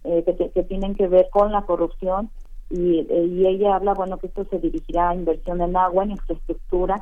eh, 0.03 0.23
que, 0.25 0.49
que, 0.49 0.63
tienen 0.63 0.95
que 0.95 1.07
ver 1.07 1.29
con 1.31 1.51
la 1.51 1.61
corrupción 1.61 2.29
y, 2.71 3.07
y, 3.09 3.47
ella 3.47 3.75
habla, 3.75 3.93
bueno, 3.93 4.17
que 4.17 4.27
esto 4.27 4.45
se 4.45 4.59
dirigirá 4.59 5.09
a 5.09 5.15
inversión 5.15 5.61
en 5.61 5.75
agua, 5.75 6.03
en 6.03 6.11
infraestructura, 6.11 7.01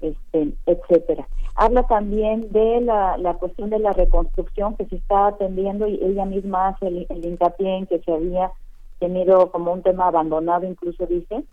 este, 0.00 0.52
etcétera. 0.66 1.26
Habla 1.54 1.84
también 1.84 2.52
de 2.52 2.82
la, 2.82 3.16
la 3.16 3.34
cuestión 3.34 3.70
de 3.70 3.78
la 3.78 3.92
reconstrucción 3.92 4.76
que 4.76 4.84
se 4.86 4.96
está 4.96 5.28
atendiendo 5.28 5.86
y 5.86 5.98
ella 6.02 6.26
misma 6.26 6.68
hace 6.68 6.88
el, 6.88 7.06
hincapié 7.08 7.78
en 7.78 7.86
que 7.86 8.00
se 8.00 8.12
había 8.12 8.52
tenido 8.98 9.50
como 9.50 9.72
un 9.72 9.82
tema 9.82 10.08
abandonado, 10.08 10.66
incluso 10.66 11.06
dice, 11.06 11.44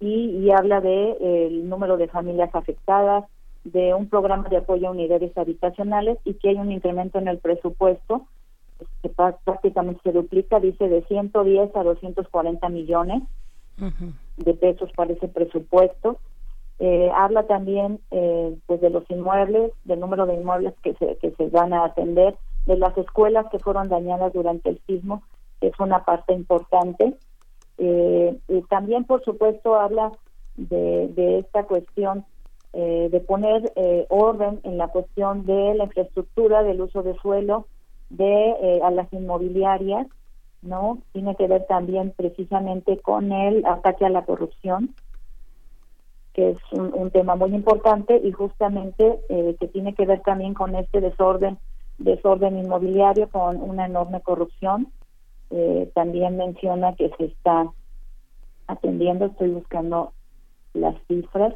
y, 0.00 0.50
habla 0.50 0.80
de 0.80 1.46
el 1.46 1.68
número 1.68 1.96
de 1.96 2.08
familias 2.08 2.50
afectadas, 2.54 3.24
de 3.64 3.94
un 3.94 4.08
programa 4.08 4.48
de 4.48 4.58
apoyo 4.58 4.88
a 4.88 4.92
unidades 4.92 5.36
habitacionales 5.36 6.18
y 6.24 6.34
que 6.34 6.50
hay 6.50 6.56
un 6.56 6.70
incremento 6.70 7.18
en 7.18 7.28
el 7.28 7.38
presupuesto 7.38 8.26
que 9.02 9.08
prácticamente 9.08 10.00
se 10.02 10.12
duplica, 10.12 10.60
dice 10.60 10.88
de 10.88 11.02
110 11.04 11.74
a 11.74 11.82
240 11.82 12.68
millones 12.68 13.22
de 14.36 14.54
pesos 14.54 14.90
para 14.96 15.12
ese 15.12 15.28
presupuesto. 15.28 16.18
Eh, 16.80 17.10
habla 17.14 17.44
también 17.46 18.00
eh, 18.12 18.56
pues 18.66 18.80
de 18.80 18.90
los 18.90 19.08
inmuebles, 19.10 19.72
del 19.84 20.00
número 20.00 20.26
de 20.26 20.34
inmuebles 20.34 20.74
que 20.82 20.94
se, 20.94 21.16
que 21.16 21.32
se 21.32 21.48
van 21.48 21.72
a 21.72 21.84
atender, 21.84 22.36
de 22.66 22.76
las 22.76 22.96
escuelas 22.96 23.46
que 23.50 23.58
fueron 23.58 23.88
dañadas 23.88 24.32
durante 24.32 24.70
el 24.70 24.80
sismo, 24.86 25.22
que 25.60 25.68
es 25.68 25.80
una 25.80 26.04
parte 26.04 26.34
importante. 26.34 27.14
Eh, 27.78 28.36
y 28.48 28.62
también, 28.62 29.04
por 29.04 29.24
supuesto, 29.24 29.76
habla 29.76 30.12
de, 30.56 31.08
de 31.08 31.40
esta 31.40 31.64
cuestión 31.64 32.24
de 32.70 33.24
poner 33.26 33.72
orden 34.08 34.60
en 34.62 34.78
la 34.78 34.86
cuestión 34.88 35.44
de 35.46 35.74
la 35.74 35.84
infraestructura, 35.84 36.62
del 36.62 36.82
uso 36.82 37.02
de 37.02 37.16
suelo, 37.16 37.66
de 38.10 38.50
eh, 38.62 38.80
a 38.82 38.90
las 38.90 39.12
inmobiliarias, 39.12 40.06
¿no? 40.62 40.98
Tiene 41.12 41.36
que 41.36 41.46
ver 41.46 41.66
también 41.66 42.12
precisamente 42.16 42.98
con 42.98 43.32
el 43.32 43.64
ataque 43.66 44.06
a 44.06 44.10
la 44.10 44.24
corrupción, 44.24 44.94
que 46.32 46.50
es 46.50 46.58
un, 46.72 47.10
tema 47.10 47.36
muy 47.36 47.54
importante 47.54 48.20
y 48.22 48.32
justamente 48.32 49.18
eh, 49.28 49.56
que 49.58 49.68
tiene 49.68 49.94
que 49.94 50.06
ver 50.06 50.20
también 50.20 50.54
con 50.54 50.74
este 50.74 51.00
desorden, 51.00 51.58
desorden 51.98 52.58
inmobiliario, 52.58 53.28
con 53.28 53.60
una 53.60 53.86
enorme 53.86 54.20
corrupción. 54.20 54.88
Eh, 55.50 55.90
también 55.94 56.36
menciona 56.36 56.94
que 56.94 57.10
se 57.16 57.24
está 57.24 57.70
atendiendo, 58.66 59.26
estoy 59.26 59.50
buscando 59.50 60.12
las 60.74 60.94
cifras. 61.08 61.54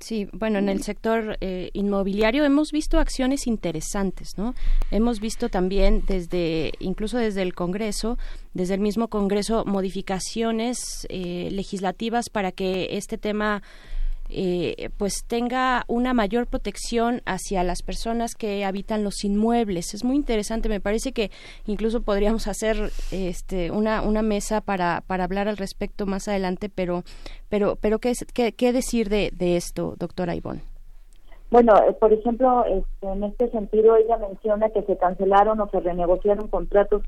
Sí, 0.00 0.28
bueno, 0.32 0.58
en 0.58 0.68
el 0.68 0.82
sector 0.82 1.38
eh, 1.40 1.70
inmobiliario 1.72 2.44
hemos 2.44 2.72
visto 2.72 2.98
acciones 2.98 3.46
interesantes, 3.46 4.36
¿no? 4.36 4.54
Hemos 4.90 5.20
visto 5.20 5.48
también 5.48 6.04
desde, 6.06 6.72
incluso 6.78 7.16
desde 7.16 7.42
el 7.42 7.54
Congreso, 7.54 8.18
desde 8.52 8.74
el 8.74 8.80
mismo 8.80 9.08
Congreso, 9.08 9.64
modificaciones 9.64 11.06
eh, 11.08 11.48
legislativas 11.52 12.28
para 12.28 12.52
que 12.52 12.88
este 12.96 13.18
tema 13.18 13.62
eh, 14.34 14.90
pues 14.98 15.24
tenga 15.26 15.84
una 15.86 16.12
mayor 16.12 16.46
protección 16.46 17.22
hacia 17.24 17.62
las 17.62 17.82
personas 17.82 18.34
que 18.34 18.64
habitan 18.64 19.04
los 19.04 19.24
inmuebles. 19.24 19.94
Es 19.94 20.04
muy 20.04 20.16
interesante, 20.16 20.68
me 20.68 20.80
parece 20.80 21.12
que 21.12 21.30
incluso 21.66 22.02
podríamos 22.02 22.48
hacer 22.48 22.90
este, 23.12 23.70
una, 23.70 24.02
una 24.02 24.22
mesa 24.22 24.60
para, 24.60 25.02
para 25.06 25.24
hablar 25.24 25.48
al 25.48 25.56
respecto 25.56 26.06
más 26.06 26.28
adelante, 26.28 26.68
pero, 26.68 27.04
pero, 27.48 27.76
pero 27.80 27.98
¿qué, 27.98 28.12
qué, 28.34 28.72
decir 28.72 29.08
de, 29.08 29.30
de 29.32 29.56
esto, 29.56 29.94
doctora 29.98 30.34
Ivonne? 30.34 30.62
Bueno, 31.50 31.74
eh, 31.88 31.92
por 31.92 32.12
ejemplo, 32.12 32.64
este, 32.64 33.06
en 33.06 33.22
este 33.22 33.50
sentido 33.50 33.96
ella 33.96 34.16
menciona 34.16 34.70
que 34.70 34.82
se 34.82 34.96
cancelaron 34.96 35.60
o 35.60 35.68
se 35.68 35.78
renegociaron 35.80 36.48
contratos 36.48 37.02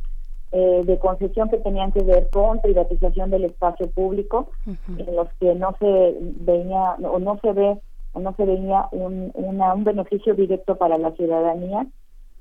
eh, 0.52 0.82
de 0.84 0.98
concesión 0.98 1.48
que 1.48 1.58
tenían 1.58 1.92
que 1.92 2.02
ver 2.02 2.28
con 2.30 2.60
privatización 2.60 3.30
del 3.30 3.44
espacio 3.44 3.90
público, 3.90 4.50
en 4.66 5.16
los 5.16 5.28
que 5.40 5.54
no 5.54 5.74
se 5.78 6.16
veía 6.20 6.96
o 7.02 7.18
no 7.18 7.38
se 7.40 7.52
ve 7.52 7.78
o 8.12 8.20
no 8.20 8.34
se 8.36 8.44
veía 8.44 8.88
un, 8.92 9.30
un 9.34 9.84
beneficio 9.84 10.34
directo 10.34 10.76
para 10.76 10.98
la 10.98 11.12
ciudadanía. 11.12 11.86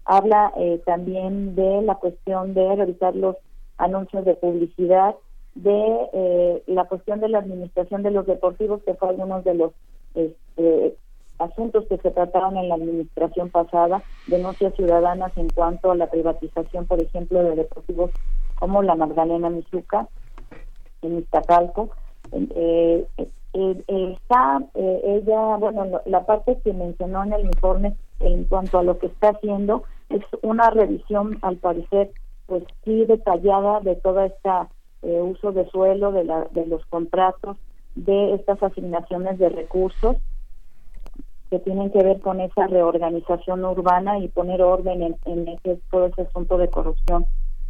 Habla 0.05 0.53
eh, 0.57 0.81
también 0.85 1.55
de 1.55 1.81
la 1.81 1.95
cuestión 1.95 2.53
de 2.53 2.75
revisar 2.75 3.15
los 3.15 3.35
anuncios 3.77 4.23
de 4.23 4.35
publicidad, 4.35 5.15
de 5.55 6.09
eh, 6.13 6.63
la 6.67 6.85
cuestión 6.85 7.19
de 7.19 7.29
la 7.29 7.39
administración 7.39 8.03
de 8.03 8.11
los 8.11 8.25
deportivos, 8.25 8.83
que 8.83 8.93
fue 8.93 9.09
algunos 9.09 9.43
de 9.43 9.53
los 9.55 9.71
este, 10.13 10.95
asuntos 11.39 11.85
que 11.87 11.97
se 11.97 12.11
trataron 12.11 12.57
en 12.57 12.69
la 12.69 12.75
administración 12.75 13.49
pasada, 13.49 14.03
denuncias 14.27 14.73
ciudadanas 14.75 15.31
en 15.37 15.49
cuanto 15.49 15.91
a 15.91 15.95
la 15.95 16.07
privatización, 16.07 16.85
por 16.85 17.01
ejemplo, 17.01 17.43
de 17.43 17.55
deportivos 17.55 18.11
como 18.55 18.81
la 18.83 18.95
Magdalena 18.95 19.49
Mizuca 19.49 20.07
en 21.01 21.19
Iztacalco. 21.19 21.89
Eh, 22.31 23.05
eh, 23.17 23.27
eh, 23.53 24.17
está 24.17 24.61
ella, 24.73 25.57
bueno, 25.57 26.01
la 26.05 26.25
parte 26.25 26.57
que 26.63 26.73
mencionó 26.73 27.23
en 27.23 27.33
el 27.33 27.45
informe 27.45 27.95
en 28.19 28.45
cuanto 28.45 28.79
a 28.79 28.83
lo 28.83 28.97
que 28.97 29.07
está 29.07 29.29
haciendo 29.29 29.83
es 30.09 30.23
una 30.41 30.69
revisión, 30.69 31.37
al 31.41 31.57
parecer, 31.57 32.11
pues 32.47 32.63
sí 32.83 33.05
detallada 33.05 33.79
de 33.81 33.95
toda 33.95 34.25
esta 34.25 34.69
uso 35.01 35.51
de 35.51 35.69
suelo, 35.69 36.11
de, 36.11 36.23
la, 36.23 36.47
de 36.49 36.65
los 36.65 36.83
contratos, 36.87 37.57
de 37.93 38.33
estas 38.33 38.61
asignaciones 38.63 39.37
de 39.37 39.49
recursos 39.49 40.17
que 41.55 41.59
tienen 41.59 41.89
que 41.89 42.03
ver 42.03 42.19
con 42.19 42.41
esa 42.41 42.67
reorganización 42.67 43.63
urbana 43.63 44.19
y 44.19 44.27
poner 44.27 44.61
orden 44.61 45.15
en, 45.25 45.47
ese, 45.47 45.79
todo 45.89 46.07
ese 46.07 46.23
asunto 46.23 46.57
de 46.57 46.67
corrupción 46.67 47.25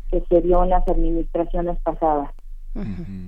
que 0.10 0.24
se 0.28 0.42
dio 0.42 0.64
en 0.64 0.72
las 0.72 0.88
administraciones 0.88 1.78
pasadas. 1.84 2.32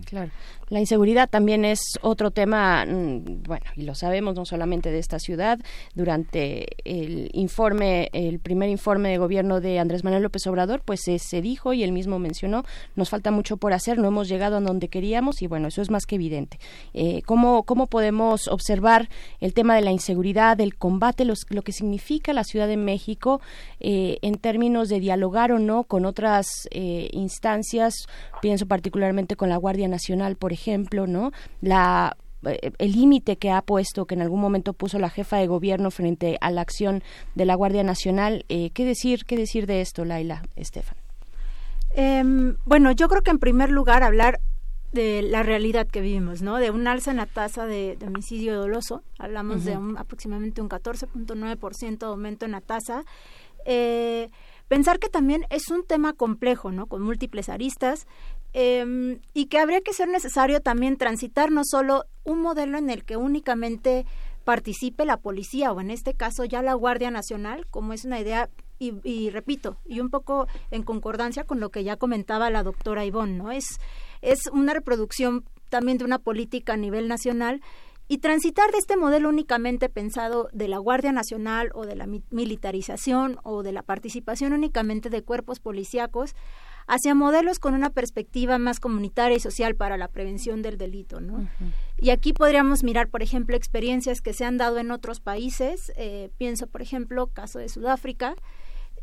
Claro. 0.05 0.31
La 0.69 0.81
inseguridad 0.81 1.29
también 1.29 1.63
es 1.63 1.79
otro 2.01 2.31
tema, 2.31 2.85
mm, 2.85 3.43
bueno, 3.43 3.65
y 3.77 3.83
lo 3.83 3.95
sabemos 3.95 4.35
no 4.35 4.45
solamente 4.45 4.91
de 4.91 4.99
esta 4.99 5.17
ciudad. 5.19 5.59
Durante 5.95 6.67
el 6.83 7.29
informe, 7.33 8.09
el 8.11 8.39
primer 8.39 8.69
informe 8.69 9.09
de 9.09 9.17
gobierno 9.17 9.61
de 9.61 9.79
Andrés 9.79 10.03
Manuel 10.03 10.23
López 10.23 10.45
Obrador, 10.47 10.81
pues 10.83 11.01
se, 11.03 11.41
dijo 11.41 11.73
y 11.73 11.83
él 11.83 11.93
mismo 11.93 12.19
mencionó, 12.19 12.63
nos 12.95 13.09
falta 13.09 13.31
mucho 13.31 13.55
por 13.57 13.71
hacer, 13.71 13.97
no 13.97 14.09
hemos 14.09 14.27
llegado 14.27 14.57
a 14.57 14.59
donde 14.59 14.89
queríamos 14.89 15.41
y 15.41 15.47
bueno, 15.47 15.69
eso 15.69 15.81
es 15.81 15.89
más 15.89 16.05
que 16.05 16.15
evidente. 16.15 16.59
Eh, 16.93 17.21
¿cómo, 17.25 17.63
¿Cómo 17.63 17.87
podemos 17.87 18.49
observar 18.49 19.07
el 19.39 19.53
tema 19.53 19.75
de 19.75 19.81
la 19.81 19.91
inseguridad, 19.91 20.59
el 20.59 20.75
combate, 20.75 21.23
lo 21.25 21.61
que 21.61 21.71
significa 21.71 22.33
la 22.33 22.43
Ciudad 22.43 22.67
de 22.67 22.77
México 22.77 23.39
eh, 23.79 24.17
en 24.21 24.35
términos 24.35 24.89
de 24.89 24.99
dialogar 24.99 25.51
o 25.51 25.59
no 25.59 25.85
con 25.85 26.05
otras 26.05 26.67
eh, 26.71 27.09
instancias? 27.13 28.07
Pienso 28.41 28.65
particularmente 28.65 29.35
con 29.35 29.49
la 29.49 29.57
Guardia 29.57 29.87
Nacional, 29.87 30.35
por 30.35 30.53
ejemplo, 30.53 31.07
¿no? 31.07 31.31
La 31.61 32.15
eh, 32.45 32.71
el 32.77 32.91
límite 32.91 33.37
que 33.37 33.49
ha 33.49 33.61
puesto, 33.61 34.05
que 34.05 34.15
en 34.15 34.21
algún 34.21 34.39
momento 34.39 34.73
puso 34.73 34.99
la 34.99 35.09
jefa 35.09 35.37
de 35.37 35.47
gobierno 35.47 35.91
frente 35.91 36.37
a 36.41 36.51
la 36.51 36.61
acción 36.61 37.03
de 37.35 37.45
la 37.45 37.55
Guardia 37.55 37.83
Nacional. 37.83 38.45
Eh, 38.49 38.69
¿Qué 38.73 38.85
decir, 38.85 39.25
qué 39.25 39.37
decir 39.37 39.65
de 39.65 39.81
esto, 39.81 40.05
Laila, 40.05 40.43
Estefan? 40.55 40.97
Em, 41.95 42.57
bueno, 42.65 42.91
yo 42.91 43.07
creo 43.07 43.23
que 43.23 43.31
en 43.31 43.39
primer 43.39 43.71
lugar 43.71 44.03
hablar 44.03 44.39
de 44.93 45.21
la 45.21 45.43
realidad 45.43 45.87
que 45.87 46.01
vivimos, 46.01 46.41
¿no? 46.41 46.57
De 46.57 46.71
un 46.71 46.87
alza 46.87 47.11
en 47.11 47.17
la 47.17 47.25
tasa 47.25 47.65
de, 47.65 47.97
homicidio 48.05 48.55
doloso, 48.55 49.03
hablamos 49.17 49.65
de 49.65 49.75
un, 49.77 49.97
aproximadamente 49.97 50.61
un 50.61 50.69
14.9% 50.69 51.97
de 51.97 52.05
aumento 52.05 52.45
en 52.45 52.51
la 52.51 52.61
tasa. 52.61 53.03
Eh, 53.65 54.29
pensar 54.67 54.99
que 54.99 55.09
también 55.09 55.45
es 55.49 55.69
un 55.69 55.85
tema 55.85 56.13
complejo, 56.13 56.71
¿no? 56.71 56.87
Con 56.87 57.01
múltiples 57.01 57.49
aristas 57.49 58.07
eh, 58.53 59.19
y 59.33 59.45
que 59.45 59.59
habría 59.59 59.81
que 59.81 59.93
ser 59.93 60.07
necesario 60.07 60.61
también 60.61 60.97
transitar 60.97 61.51
no 61.51 61.61
solo 61.63 62.05
un 62.23 62.41
modelo 62.41 62.77
en 62.77 62.89
el 62.89 63.03
que 63.03 63.17
únicamente 63.17 64.05
participe 64.43 65.05
la 65.05 65.17
policía 65.17 65.71
o 65.73 65.81
en 65.81 65.91
este 65.91 66.13
caso 66.13 66.45
ya 66.45 66.61
la 66.61 66.73
Guardia 66.73 67.11
Nacional, 67.11 67.67
como 67.69 67.93
es 67.93 68.05
una 68.05 68.19
idea 68.19 68.49
y, 68.79 68.93
y, 69.03 69.29
repito, 69.29 69.77
y 69.85 69.99
un 69.99 70.09
poco 70.09 70.47
en 70.71 70.83
concordancia 70.83 71.43
con 71.43 71.59
lo 71.59 71.69
que 71.69 71.83
ya 71.83 71.97
comentaba 71.97 72.49
la 72.49 72.63
doctora 72.63 73.05
Ivonne, 73.05 73.37
¿no? 73.37 73.51
Es, 73.51 73.65
es 74.21 74.47
una 74.51 74.73
reproducción 74.73 75.43
también 75.69 75.97
de 75.97 76.05
una 76.05 76.19
política 76.19 76.73
a 76.73 76.77
nivel 76.77 77.07
nacional 77.07 77.61
y 78.07 78.19
transitar 78.19 78.71
de 78.71 78.77
este 78.77 78.95
modelo 78.95 79.29
únicamente 79.29 79.89
pensado 79.89 80.49
de 80.53 80.67
la 80.67 80.77
Guardia 80.77 81.11
Nacional 81.11 81.71
o 81.73 81.85
de 81.85 81.95
la 81.95 82.07
militarización 82.29 83.37
o 83.43 83.63
de 83.63 83.73
la 83.73 83.83
participación 83.83 84.53
únicamente 84.53 85.09
de 85.09 85.23
cuerpos 85.23 85.59
policíacos 85.59 86.35
hacia 86.87 87.13
modelos 87.13 87.59
con 87.59 87.73
una 87.73 87.89
perspectiva 87.89 88.57
más 88.59 88.79
comunitaria 88.79 89.35
y 89.35 89.41
social 89.41 89.75
para 89.75 89.97
la 89.97 90.07
prevención 90.07 90.61
del 90.61 90.77
delito, 90.77 91.19
¿no? 91.19 91.49
Y 91.97 92.11
aquí 92.11 92.31
podríamos 92.31 92.83
mirar, 92.83 93.09
por 93.09 93.21
ejemplo, 93.21 93.57
experiencias 93.57 94.21
que 94.21 94.31
se 94.31 94.45
han 94.45 94.57
dado 94.57 94.77
en 94.77 94.91
otros 94.91 95.19
países. 95.19 95.91
Eh, 95.97 96.29
pienso, 96.37 96.67
por 96.67 96.81
ejemplo, 96.81 97.27
caso 97.27 97.59
de 97.59 97.67
Sudáfrica, 97.67 98.35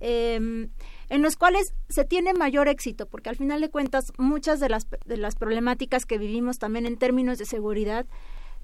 em, 0.01 0.71
en 1.11 1.21
los 1.23 1.37
cuales 1.37 1.75
se 1.91 2.07
tiene 2.07 2.33
mayor 2.33 2.69
éxito, 2.69 3.05
porque 3.07 3.29
al 3.29 3.37
final 3.37 3.61
de 3.61 3.69
cuentas 3.69 4.13
muchas 4.17 4.61
de 4.61 4.71
las, 4.71 4.87
de 5.05 5.17
las 5.19 5.35
problemáticas 5.35 6.07
que 6.07 6.17
vivimos 6.17 6.59
también 6.59 6.87
en 6.87 6.97
términos 6.97 7.37
de 7.37 7.45
seguridad 7.45 8.07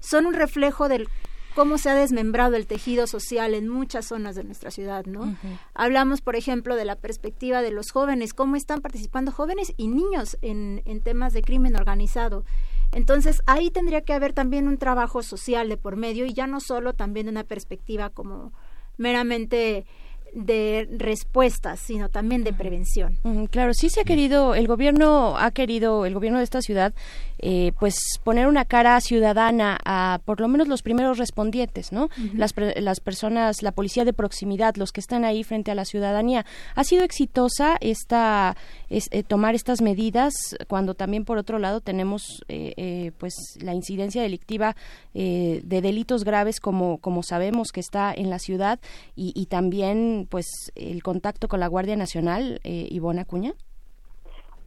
son 0.01 0.25
un 0.25 0.33
reflejo 0.33 0.89
del 0.89 1.07
cómo 1.55 1.77
se 1.77 1.89
ha 1.89 1.95
desmembrado 1.95 2.55
el 2.55 2.67
tejido 2.67 3.07
social 3.07 3.53
en 3.53 3.67
muchas 3.67 4.05
zonas 4.05 4.35
de 4.35 4.43
nuestra 4.43 4.71
ciudad, 4.71 5.05
¿no? 5.05 5.35
Hablamos, 5.73 6.21
por 6.21 6.35
ejemplo, 6.35 6.75
de 6.75 6.85
la 6.85 6.95
perspectiva 6.95 7.61
de 7.61 7.71
los 7.71 7.91
jóvenes, 7.91 8.33
cómo 8.33 8.55
están 8.55 8.81
participando 8.81 9.31
jóvenes 9.31 9.73
y 9.77 9.87
niños 9.87 10.37
en, 10.41 10.81
en 10.85 11.01
temas 11.01 11.33
de 11.33 11.41
crimen 11.41 11.75
organizado. 11.75 12.45
Entonces, 12.91 13.41
ahí 13.47 13.69
tendría 13.69 14.01
que 14.01 14.13
haber 14.13 14.33
también 14.33 14.67
un 14.67 14.77
trabajo 14.77 15.23
social 15.23 15.69
de 15.69 15.77
por 15.77 15.95
medio 15.95 16.25
y 16.25 16.33
ya 16.33 16.47
no 16.47 16.59
solo 16.59 16.93
también 16.93 17.27
de 17.27 17.31
una 17.31 17.43
perspectiva 17.43 18.09
como 18.09 18.53
meramente 18.97 19.85
de 20.33 20.87
respuestas, 20.97 21.79
sino 21.79 22.09
también 22.09 22.43
de 22.43 22.53
prevención. 22.53 23.17
claro, 23.49 23.73
sí 23.73 23.89
se 23.89 24.01
ha 24.01 24.03
querido, 24.03 24.55
el 24.55 24.67
gobierno 24.67 25.37
ha 25.37 25.51
querido, 25.51 26.05
el 26.05 26.13
gobierno 26.13 26.37
de 26.37 26.45
esta 26.45 26.61
ciudad, 26.61 26.93
eh, 27.41 27.71
pues 27.79 27.95
poner 28.23 28.47
una 28.47 28.65
cara 28.65 28.99
ciudadana 29.01 29.77
a 29.85 30.19
por 30.25 30.39
lo 30.39 30.47
menos 30.47 30.67
los 30.67 30.81
primeros 30.81 31.17
respondientes, 31.17 31.91
¿no? 31.91 32.09
las, 32.33 32.53
las 32.77 32.99
personas, 32.99 33.63
la 33.63 33.71
policía 33.71 34.05
de 34.05 34.13
proximidad, 34.13 34.75
los 34.75 34.91
que 34.91 34.99
están 34.99 35.25
ahí 35.25 35.43
frente 35.43 35.71
a 35.71 35.75
la 35.75 35.85
ciudadanía. 35.85 36.45
¿Ha 36.75 36.83
sido 36.83 37.03
exitosa 37.03 37.77
esta, 37.81 38.55
es, 38.89 39.07
eh, 39.11 39.23
tomar 39.23 39.55
estas 39.55 39.81
medidas 39.81 40.33
cuando 40.67 40.93
también 40.93 41.25
por 41.25 41.37
otro 41.37 41.59
lado 41.59 41.81
tenemos 41.81 42.43
eh, 42.47 43.11
pues 43.17 43.33
la 43.61 43.73
incidencia 43.73 44.21
delictiva 44.21 44.75
de 45.13 45.81
delitos 45.81 46.23
graves 46.23 46.59
como, 46.59 46.97
como 46.99 47.23
sabemos 47.23 47.71
que 47.71 47.79
está 47.79 48.13
en 48.13 48.29
la 48.29 48.39
ciudad 48.39 48.79
y, 49.15 49.33
y 49.35 49.47
también 49.47 50.27
pues 50.29 50.71
el 50.75 51.03
contacto 51.03 51.47
con 51.47 51.59
la 51.59 51.67
Guardia 51.67 51.95
Nacional, 51.95 52.59
eh, 52.63 52.87
Ivona 52.89 53.23
Acuña? 53.23 53.53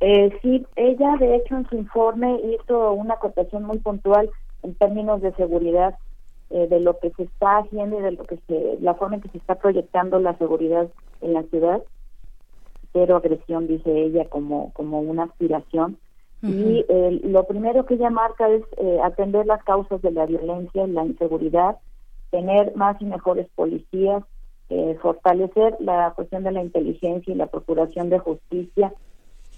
Eh, 0.07 0.39
sí, 0.43 0.67
ella 0.77 1.17
de 1.19 1.37
hecho 1.37 1.57
en 1.57 1.67
su 1.69 1.77
informe 1.77 2.39
hizo 2.45 2.93
una 2.93 3.15
acotación 3.15 3.65
muy 3.65 3.79
puntual 3.79 4.31
en 4.63 4.75
términos 4.75 5.23
de 5.23 5.33
seguridad 5.35 5.97
eh, 6.51 6.67
de 6.67 6.81
lo 6.81 6.99
que 6.99 7.11
se 7.13 7.23
está 7.23 7.59
haciendo 7.59 7.99
y 7.99 8.03
de 8.03 8.13
lo 8.13 8.25
que 8.25 8.39
se, 8.47 8.77
la 8.81 8.95
forma 8.95 9.17
en 9.17 9.23
que 9.23 9.31
se 9.31 9.39
está 9.39 9.55
proyectando 9.55 10.19
la 10.19 10.37
seguridad 10.37 10.89
en 11.23 11.33
la 11.33 11.43
ciudad, 11.45 11.83
pero 12.93 13.17
agresión 13.17 13.67
dice 13.67 13.91
ella 13.91 14.29
como 14.29 14.73
como 14.75 15.01
una 15.01 15.25
aspiración 15.25 15.97
y 16.43 16.85
lo 17.23 17.45
primero 17.45 17.87
que 17.87 17.95
ella 17.95 18.11
marca 18.11 18.47
es 18.51 18.63
atender 19.03 19.47
las 19.47 19.65
causas 19.65 20.03
de 20.03 20.11
la 20.11 20.27
violencia 20.27 20.85
y 20.87 20.91
la 20.91 21.07
inseguridad, 21.07 21.79
tener 22.31 22.77
más 22.77 23.01
y 23.01 23.07
mejores 23.07 23.47
policías, 23.55 24.23
eh, 24.71 24.99
fortalecer 25.01 25.77
la 25.79 26.13
cuestión 26.17 26.43
de 26.43 26.51
la 26.51 26.63
inteligencia 26.63 27.33
y 27.33 27.37
la 27.37 27.47
procuración 27.47 28.11
de 28.11 28.19
justicia. 28.19 28.93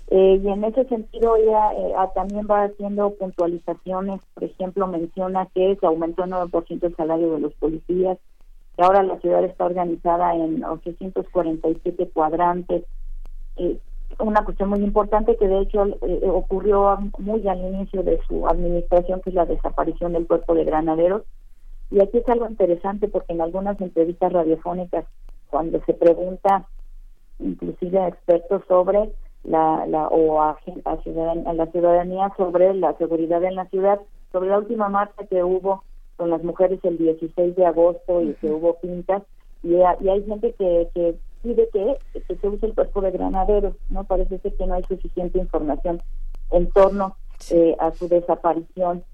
Eh, 0.08 0.40
y 0.42 0.48
en 0.48 0.62
ese 0.64 0.84
sentido 0.84 1.36
ella 1.36 1.72
eh, 1.72 1.92
ah, 1.96 2.10
también 2.14 2.46
va 2.48 2.64
haciendo 2.64 3.10
puntualizaciones, 3.14 4.20
por 4.34 4.44
ejemplo, 4.44 4.86
menciona 4.86 5.46
que 5.52 5.76
se 5.80 5.86
aumentó 5.86 6.24
el 6.24 6.30
9% 6.30 6.84
el 6.84 6.96
salario 6.96 7.32
de 7.32 7.40
los 7.40 7.54
policías, 7.54 8.16
que 8.76 8.82
ahora 8.84 9.02
la 9.02 9.18
ciudad 9.18 9.42
está 9.44 9.64
organizada 9.64 10.34
en 10.36 10.62
847 10.62 12.10
cuadrantes. 12.10 12.84
una 14.20 14.44
cuestión 14.44 14.68
muy 14.68 14.80
importante 14.80 15.36
que 15.36 15.48
de 15.48 15.60
hecho 15.62 15.82
ocurrió 16.22 16.96
muy 17.18 17.46
al 17.48 17.58
inicio 17.58 18.04
de 18.04 18.20
su 18.28 18.46
administración, 18.46 19.20
que 19.22 19.30
es 19.30 19.34
la 19.34 19.46
desaparición 19.46 20.12
del 20.12 20.26
cuerpo 20.26 20.54
de 20.54 20.64
granaderos, 20.64 21.22
y 21.90 22.00
aquí 22.00 22.18
es 22.18 22.28
algo 22.28 22.48
interesante 22.48 23.08
porque 23.08 23.32
en 23.32 23.40
algunas 23.40 23.80
entrevistas 23.80 24.32
radiofónicas, 24.32 25.04
cuando 25.50 25.82
se 25.84 25.94
pregunta 25.94 26.66
inclusive 27.38 27.98
a 27.98 28.08
expertos 28.08 28.62
sobre 28.66 29.12
la, 29.46 29.86
la 29.86 30.08
o 30.08 30.40
a, 30.40 30.58
a, 30.84 31.54
la 31.54 31.66
ciudadanía 31.66 32.32
sobre 32.36 32.74
la 32.74 32.94
seguridad 32.98 33.42
en 33.44 33.54
la 33.54 33.66
ciudad, 33.66 34.00
sobre 34.32 34.50
la 34.50 34.58
última 34.58 34.88
marcha 34.88 35.26
que 35.26 35.42
hubo 35.42 35.84
con 36.16 36.30
las 36.30 36.42
mujeres 36.42 36.80
el 36.82 36.98
16 36.98 37.56
de 37.56 37.66
agosto 37.66 38.22
y 38.22 38.34
que 38.34 38.50
hubo 38.50 38.74
pintas, 38.80 39.22
y, 39.62 39.74
y 39.74 40.08
hay 40.08 40.24
gente 40.24 40.54
que, 40.58 40.88
que 40.94 41.16
pide 41.42 41.68
que, 41.72 41.96
se 42.34 42.48
use 42.48 42.66
el 42.66 42.74
cuerpo 42.74 43.00
de 43.00 43.12
granaderos, 43.12 43.74
¿no? 43.88 44.04
Parece 44.04 44.38
ser 44.38 44.54
que 44.54 44.66
no 44.66 44.74
hay 44.74 44.82
suficiente 44.84 45.38
información 45.38 46.02
en 46.50 46.70
torno 46.70 47.16
eh, 47.50 47.76
a 47.78 47.92
su 47.92 48.08
desaparición 48.08 49.04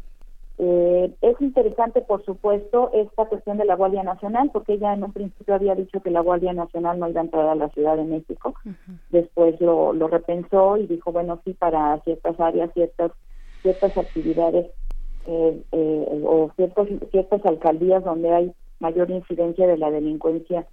eh, 0.64 1.12
es 1.22 1.40
interesante, 1.40 2.02
por 2.02 2.24
supuesto, 2.24 2.90
esta 2.92 3.24
cuestión 3.24 3.58
de 3.58 3.64
la 3.64 3.74
Guardia 3.74 4.04
Nacional, 4.04 4.50
porque 4.52 4.74
ella 4.74 4.94
en 4.94 5.02
un 5.02 5.12
principio 5.12 5.56
había 5.56 5.74
dicho 5.74 6.00
que 6.00 6.12
la 6.12 6.20
Guardia 6.20 6.52
Nacional 6.52 7.00
no 7.00 7.08
iba 7.08 7.20
a 7.20 7.24
entrar 7.24 7.48
a 7.48 7.56
la 7.56 7.68
Ciudad 7.70 7.96
de 7.96 8.04
México. 8.04 8.54
Después 9.10 9.60
lo, 9.60 9.92
lo 9.92 10.06
repensó 10.06 10.76
y 10.76 10.86
dijo, 10.86 11.10
bueno, 11.10 11.40
sí, 11.44 11.52
para 11.54 11.98
ciertas 12.04 12.38
áreas, 12.38 12.70
ciertas 12.74 13.10
ciertas 13.62 13.96
actividades 13.98 14.66
eh, 15.26 15.62
eh, 15.72 16.22
o 16.24 16.52
ciertos, 16.54 16.88
ciertas 17.10 17.44
alcaldías 17.44 18.04
donde 18.04 18.32
hay 18.32 18.52
mayor 18.78 19.10
incidencia 19.10 19.66
de 19.66 19.78
la 19.78 19.90
delincuencia 19.90 20.66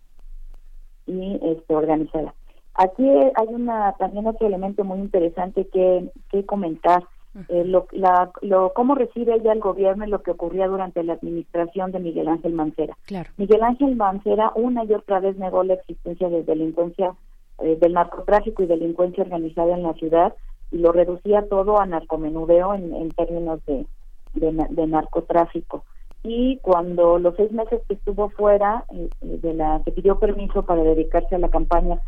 y 1.08 1.40
este, 1.42 1.76
organizada. 1.76 2.35
Aquí 2.76 3.08
hay 3.09 3.48
una 3.48 3.93
también 3.93 4.27
otro 4.27 4.45
elemento 4.45 4.84
muy 4.84 5.00
interesante 5.00 5.68
que, 5.68 6.11
que 6.30 6.45
comentar 6.45 7.03
eh, 7.48 7.64
lo, 7.64 7.88
la, 7.91 8.32
lo, 8.41 8.74
cómo 8.74 8.95
recibe 8.95 9.35
ella 9.35 9.53
el 9.53 9.59
gobierno 9.59 10.06
y 10.06 10.09
lo 10.09 10.24
que 10.24 10.32
ocurría 10.32 10.67
durante 10.67 11.03
la 11.03 11.14
administración 11.14 11.91
de 11.91 11.99
Miguel 11.99 12.27
Ángel 12.27 12.53
Mancera. 12.53 12.98
Miguel 13.38 13.64
Ángel 13.64 13.95
Mancera 13.95 14.51
una 14.56 14.83
y 14.83 14.93
otra 14.93 15.19
vez 15.19 15.38
negó 15.38 15.64
la 15.64 15.75
existencia 15.75 16.27
de 16.30 16.43
delincuencia, 16.43 17.14
eh, 17.59 17.77
del 17.80 17.93
narcotráfico 17.93 18.64
y 18.64 18.67
delincuencia 18.67 19.24
organizada 19.24 19.75
en 19.75 19.83
la 19.83 19.93
ciudad 19.93 20.33
y 20.72 20.80
lo 20.80 20.91
reducía 20.91 21.48
todo 21.48 21.80
a 21.80 21.85
narcomenudeo 21.85 22.74
en, 22.74 22.95
en 22.95 23.09
términos 23.09 23.59
de, 23.66 23.85
de, 24.33 24.88
narcotráfico. 24.88 25.83
Y 26.24 26.58
cuando 26.58 27.19
los 27.19 27.35
seis 27.35 27.51
meses 27.51 27.82
que 27.88 27.93
estuvo 27.93 28.30
fuera, 28.30 28.85
eh, 28.91 29.09
de 29.22 29.53
la 29.53 29.82
que 29.85 29.91
pidió 29.91 30.19
permiso 30.19 30.64
para 30.64 30.83
dedicarse 30.83 31.35
a 31.35 31.40
la 31.40 31.49
campaña 31.49 31.99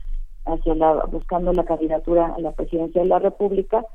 hacia 0.46 0.74
la 0.74 1.06
buscando 1.06 1.54
la 1.54 1.64
candidatura 1.64 2.34
a 2.36 2.40
la 2.40 2.52
presidencia 2.52 3.02
de 3.02 3.08
la 3.08 3.20
República, 3.20 3.86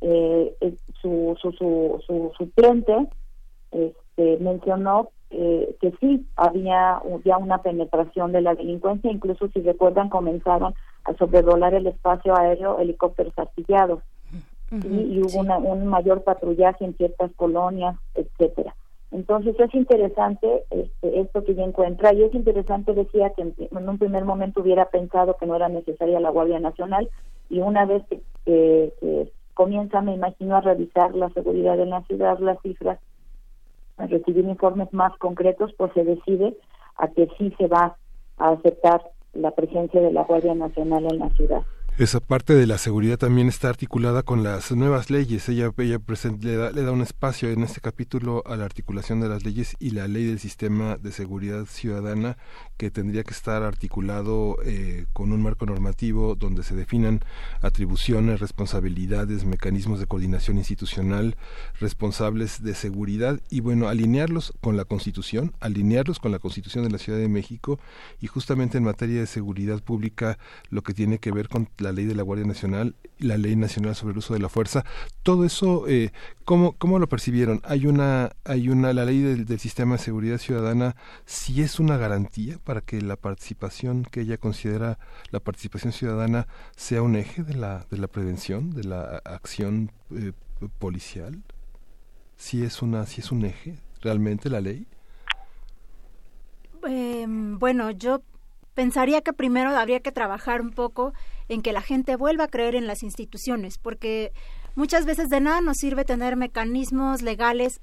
eh, 0.00 0.54
su, 1.00 1.36
su, 1.40 1.52
su, 1.52 2.02
su 2.06 2.32
suplente 2.36 3.08
este, 3.70 4.38
mencionó 4.38 5.10
eh, 5.30 5.76
que 5.80 5.92
sí 6.00 6.26
había 6.36 7.02
ya 7.24 7.36
una 7.36 7.58
penetración 7.58 8.32
de 8.32 8.40
la 8.40 8.54
delincuencia, 8.54 9.10
incluso 9.10 9.48
si 9.48 9.60
recuerdan 9.60 10.08
comenzaron 10.08 10.74
a 11.04 11.14
sobrevolar 11.14 11.74
el 11.74 11.86
espacio 11.88 12.36
aéreo 12.36 12.78
helicópteros 12.78 13.36
artillados 13.36 14.02
y, 14.70 15.20
hubo 15.20 15.40
un 15.40 15.86
mayor 15.86 16.22
patrullaje 16.24 16.84
en 16.84 16.96
ciertas 16.96 17.30
colonias, 17.36 17.96
etcétera. 18.14 18.74
Entonces 19.12 19.58
es 19.58 19.74
interesante 19.74 20.64
este, 20.70 21.20
esto 21.20 21.44
que 21.44 21.54
yo 21.54 21.62
encuentra 21.62 22.12
y 22.12 22.22
es 22.22 22.34
interesante 22.34 22.94
decía 22.94 23.30
que 23.30 23.42
en, 23.42 23.88
un 23.88 23.98
primer 23.98 24.24
momento 24.24 24.60
hubiera 24.60 24.90
pensado 24.90 25.36
que 25.36 25.46
no 25.46 25.54
era 25.54 25.68
necesaria 25.68 26.20
la 26.20 26.30
Guardia 26.30 26.58
Nacional 26.58 27.08
y 27.48 27.60
una 27.60 27.84
vez 27.84 28.02
que, 28.08 28.20
que 29.00 29.32
comienza, 29.56 30.02
me 30.02 30.14
imagino, 30.14 30.54
a 30.54 30.60
revisar 30.60 31.14
la 31.14 31.30
seguridad 31.30 31.80
en 31.80 31.88
la 31.90 32.02
ciudad, 32.02 32.38
las 32.40 32.60
cifras, 32.60 33.00
a 33.96 34.06
recibir 34.06 34.44
informes 34.44 34.92
más 34.92 35.16
concretos, 35.16 35.72
pues 35.78 35.90
se 35.94 36.04
decide 36.04 36.54
a 36.96 37.08
que 37.08 37.26
sí 37.38 37.52
se 37.56 37.66
va 37.66 37.96
a 38.36 38.50
aceptar 38.50 39.00
la 39.32 39.52
presencia 39.52 40.02
de 40.02 40.12
la 40.12 40.24
Guardia 40.24 40.54
Nacional 40.54 41.06
en 41.10 41.18
la 41.20 41.30
ciudad. 41.30 41.62
Esa 41.98 42.20
parte 42.20 42.52
de 42.52 42.66
la 42.66 42.76
seguridad 42.76 43.16
también 43.16 43.48
está 43.48 43.70
articulada 43.70 44.22
con 44.22 44.42
las 44.42 44.70
nuevas 44.70 45.08
leyes. 45.08 45.48
Ella, 45.48 45.70
ella 45.78 45.98
le, 46.42 46.56
da, 46.56 46.70
le 46.70 46.82
da 46.82 46.92
un 46.92 47.00
espacio 47.00 47.48
en 47.48 47.62
este 47.62 47.80
capítulo 47.80 48.42
a 48.44 48.54
la 48.56 48.66
articulación 48.66 49.20
de 49.20 49.30
las 49.30 49.46
leyes 49.46 49.76
y 49.78 49.92
la 49.92 50.06
ley 50.06 50.26
del 50.26 50.38
sistema 50.38 50.98
de 50.98 51.10
seguridad 51.10 51.64
ciudadana 51.64 52.36
que 52.76 52.90
tendría 52.90 53.24
que 53.24 53.32
estar 53.32 53.62
articulado 53.62 54.58
eh, 54.62 55.06
con 55.14 55.32
un 55.32 55.42
marco 55.42 55.64
normativo 55.64 56.34
donde 56.34 56.64
se 56.64 56.74
definan 56.74 57.20
atribuciones, 57.62 58.40
responsabilidades, 58.40 59.46
mecanismos 59.46 59.98
de 59.98 60.06
coordinación 60.06 60.58
institucional, 60.58 61.34
responsables 61.80 62.62
de 62.62 62.74
seguridad 62.74 63.40
y 63.48 63.60
bueno, 63.60 63.88
alinearlos 63.88 64.52
con 64.60 64.76
la 64.76 64.84
Constitución, 64.84 65.54
alinearlos 65.60 66.20
con 66.20 66.30
la 66.30 66.40
Constitución 66.40 66.84
de 66.84 66.90
la 66.90 66.98
Ciudad 66.98 67.18
de 67.18 67.28
México 67.28 67.80
y 68.20 68.26
justamente 68.26 68.76
en 68.76 68.84
materia 68.84 69.20
de 69.20 69.26
seguridad 69.26 69.82
pública 69.82 70.38
lo 70.68 70.82
que 70.82 70.92
tiene 70.92 71.18
que 71.18 71.32
ver 71.32 71.48
con 71.48 71.64
la 71.86 71.92
ley 71.92 72.04
de 72.04 72.14
la 72.14 72.22
Guardia 72.22 72.46
Nacional, 72.46 72.96
la 73.18 73.38
ley 73.38 73.54
nacional 73.54 73.94
sobre 73.94 74.12
el 74.12 74.18
uso 74.18 74.34
de 74.34 74.40
la 74.40 74.48
fuerza, 74.48 74.84
todo 75.22 75.44
eso, 75.44 75.86
eh, 75.88 76.10
¿cómo, 76.44 76.72
¿cómo 76.72 76.98
lo 76.98 77.08
percibieron? 77.08 77.60
Hay 77.64 77.86
una, 77.86 78.30
hay 78.44 78.68
una, 78.68 78.92
la 78.92 79.04
ley 79.04 79.20
del, 79.20 79.58
sistema 79.58 79.96
de 79.96 80.02
seguridad 80.02 80.38
ciudadana, 80.38 80.96
si 81.24 81.62
es 81.62 81.78
una 81.78 81.96
garantía 81.96 82.58
para 82.64 82.80
que 82.80 83.00
la 83.00 83.16
participación 83.16 84.04
que 84.04 84.22
ella 84.22 84.36
considera 84.36 84.98
la 85.30 85.40
participación 85.40 85.92
ciudadana 85.92 86.48
sea 86.76 87.02
un 87.02 87.14
eje 87.14 87.44
de 87.44 87.54
la, 87.54 87.86
de 87.90 87.98
la 87.98 88.08
prevención, 88.08 88.70
de 88.70 88.84
la 88.84 89.22
acción 89.24 89.92
eh, 90.10 90.32
policial, 90.78 91.42
si 92.36 92.64
es 92.64 92.82
una, 92.82 93.06
si 93.06 93.20
es 93.20 93.30
un 93.30 93.44
eje 93.44 93.76
realmente 94.02 94.50
la 94.50 94.60
ley. 94.60 94.86
Eh, 96.88 97.24
bueno, 97.28 97.92
yo 97.92 98.22
pensaría 98.76 99.22
que 99.22 99.32
primero 99.32 99.70
habría 99.70 100.00
que 100.00 100.12
trabajar 100.12 100.60
un 100.60 100.70
poco 100.70 101.14
en 101.48 101.62
que 101.62 101.72
la 101.72 101.80
gente 101.80 102.14
vuelva 102.14 102.44
a 102.44 102.48
creer 102.48 102.74
en 102.74 102.86
las 102.86 103.02
instituciones, 103.02 103.78
porque 103.78 104.32
muchas 104.74 105.06
veces 105.06 105.30
de 105.30 105.40
nada 105.40 105.62
nos 105.62 105.78
sirve 105.78 106.04
tener 106.04 106.36
mecanismos 106.36 107.22
legales 107.22 107.80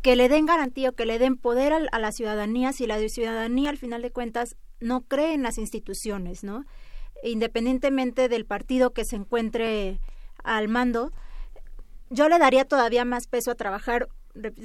que 0.00 0.16
le 0.16 0.30
den 0.30 0.46
garantía 0.46 0.88
o 0.88 0.92
que 0.94 1.04
le 1.04 1.18
den 1.18 1.36
poder 1.36 1.74
a, 1.74 1.98
la 1.98 2.10
ciudadanía 2.10 2.72
si 2.72 2.86
la 2.86 2.98
ciudadanía 3.06 3.68
al 3.68 3.76
final 3.76 4.00
de 4.00 4.12
cuentas 4.12 4.56
no 4.80 5.02
cree 5.02 5.34
en 5.34 5.42
las 5.42 5.58
instituciones, 5.58 6.42
¿no? 6.42 6.64
Independientemente 7.22 8.30
del 8.30 8.46
partido 8.46 8.94
que 8.94 9.04
se 9.04 9.16
encuentre 9.16 10.00
al 10.42 10.68
mando, 10.68 11.12
yo 12.08 12.30
le 12.30 12.38
daría 12.38 12.64
todavía 12.64 13.04
más 13.04 13.26
peso 13.26 13.50
a 13.50 13.56
trabajar 13.56 14.08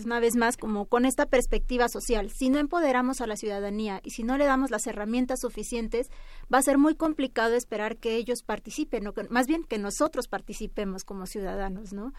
una 0.03 0.19
vez 0.19 0.35
más, 0.35 0.57
como 0.57 0.85
con 0.85 1.05
esta 1.05 1.27
perspectiva 1.27 1.89
social. 1.89 2.31
Si 2.31 2.49
no 2.49 2.57
empoderamos 2.57 3.21
a 3.21 3.27
la 3.27 3.35
ciudadanía 3.35 4.01
y 4.03 4.11
si 4.11 4.23
no 4.23 4.37
le 4.37 4.45
damos 4.45 4.71
las 4.71 4.87
herramientas 4.87 5.41
suficientes, 5.41 6.09
va 6.53 6.57
a 6.57 6.63
ser 6.63 6.77
muy 6.77 6.95
complicado 6.95 7.55
esperar 7.55 7.97
que 7.97 8.15
ellos 8.15 8.41
participen, 8.41 9.07
o 9.07 9.13
más 9.29 9.47
bien 9.47 9.63
que 9.63 9.77
nosotros 9.77 10.27
participemos 10.27 11.03
como 11.03 11.27
ciudadanos, 11.27 11.93
¿no? 11.93 12.13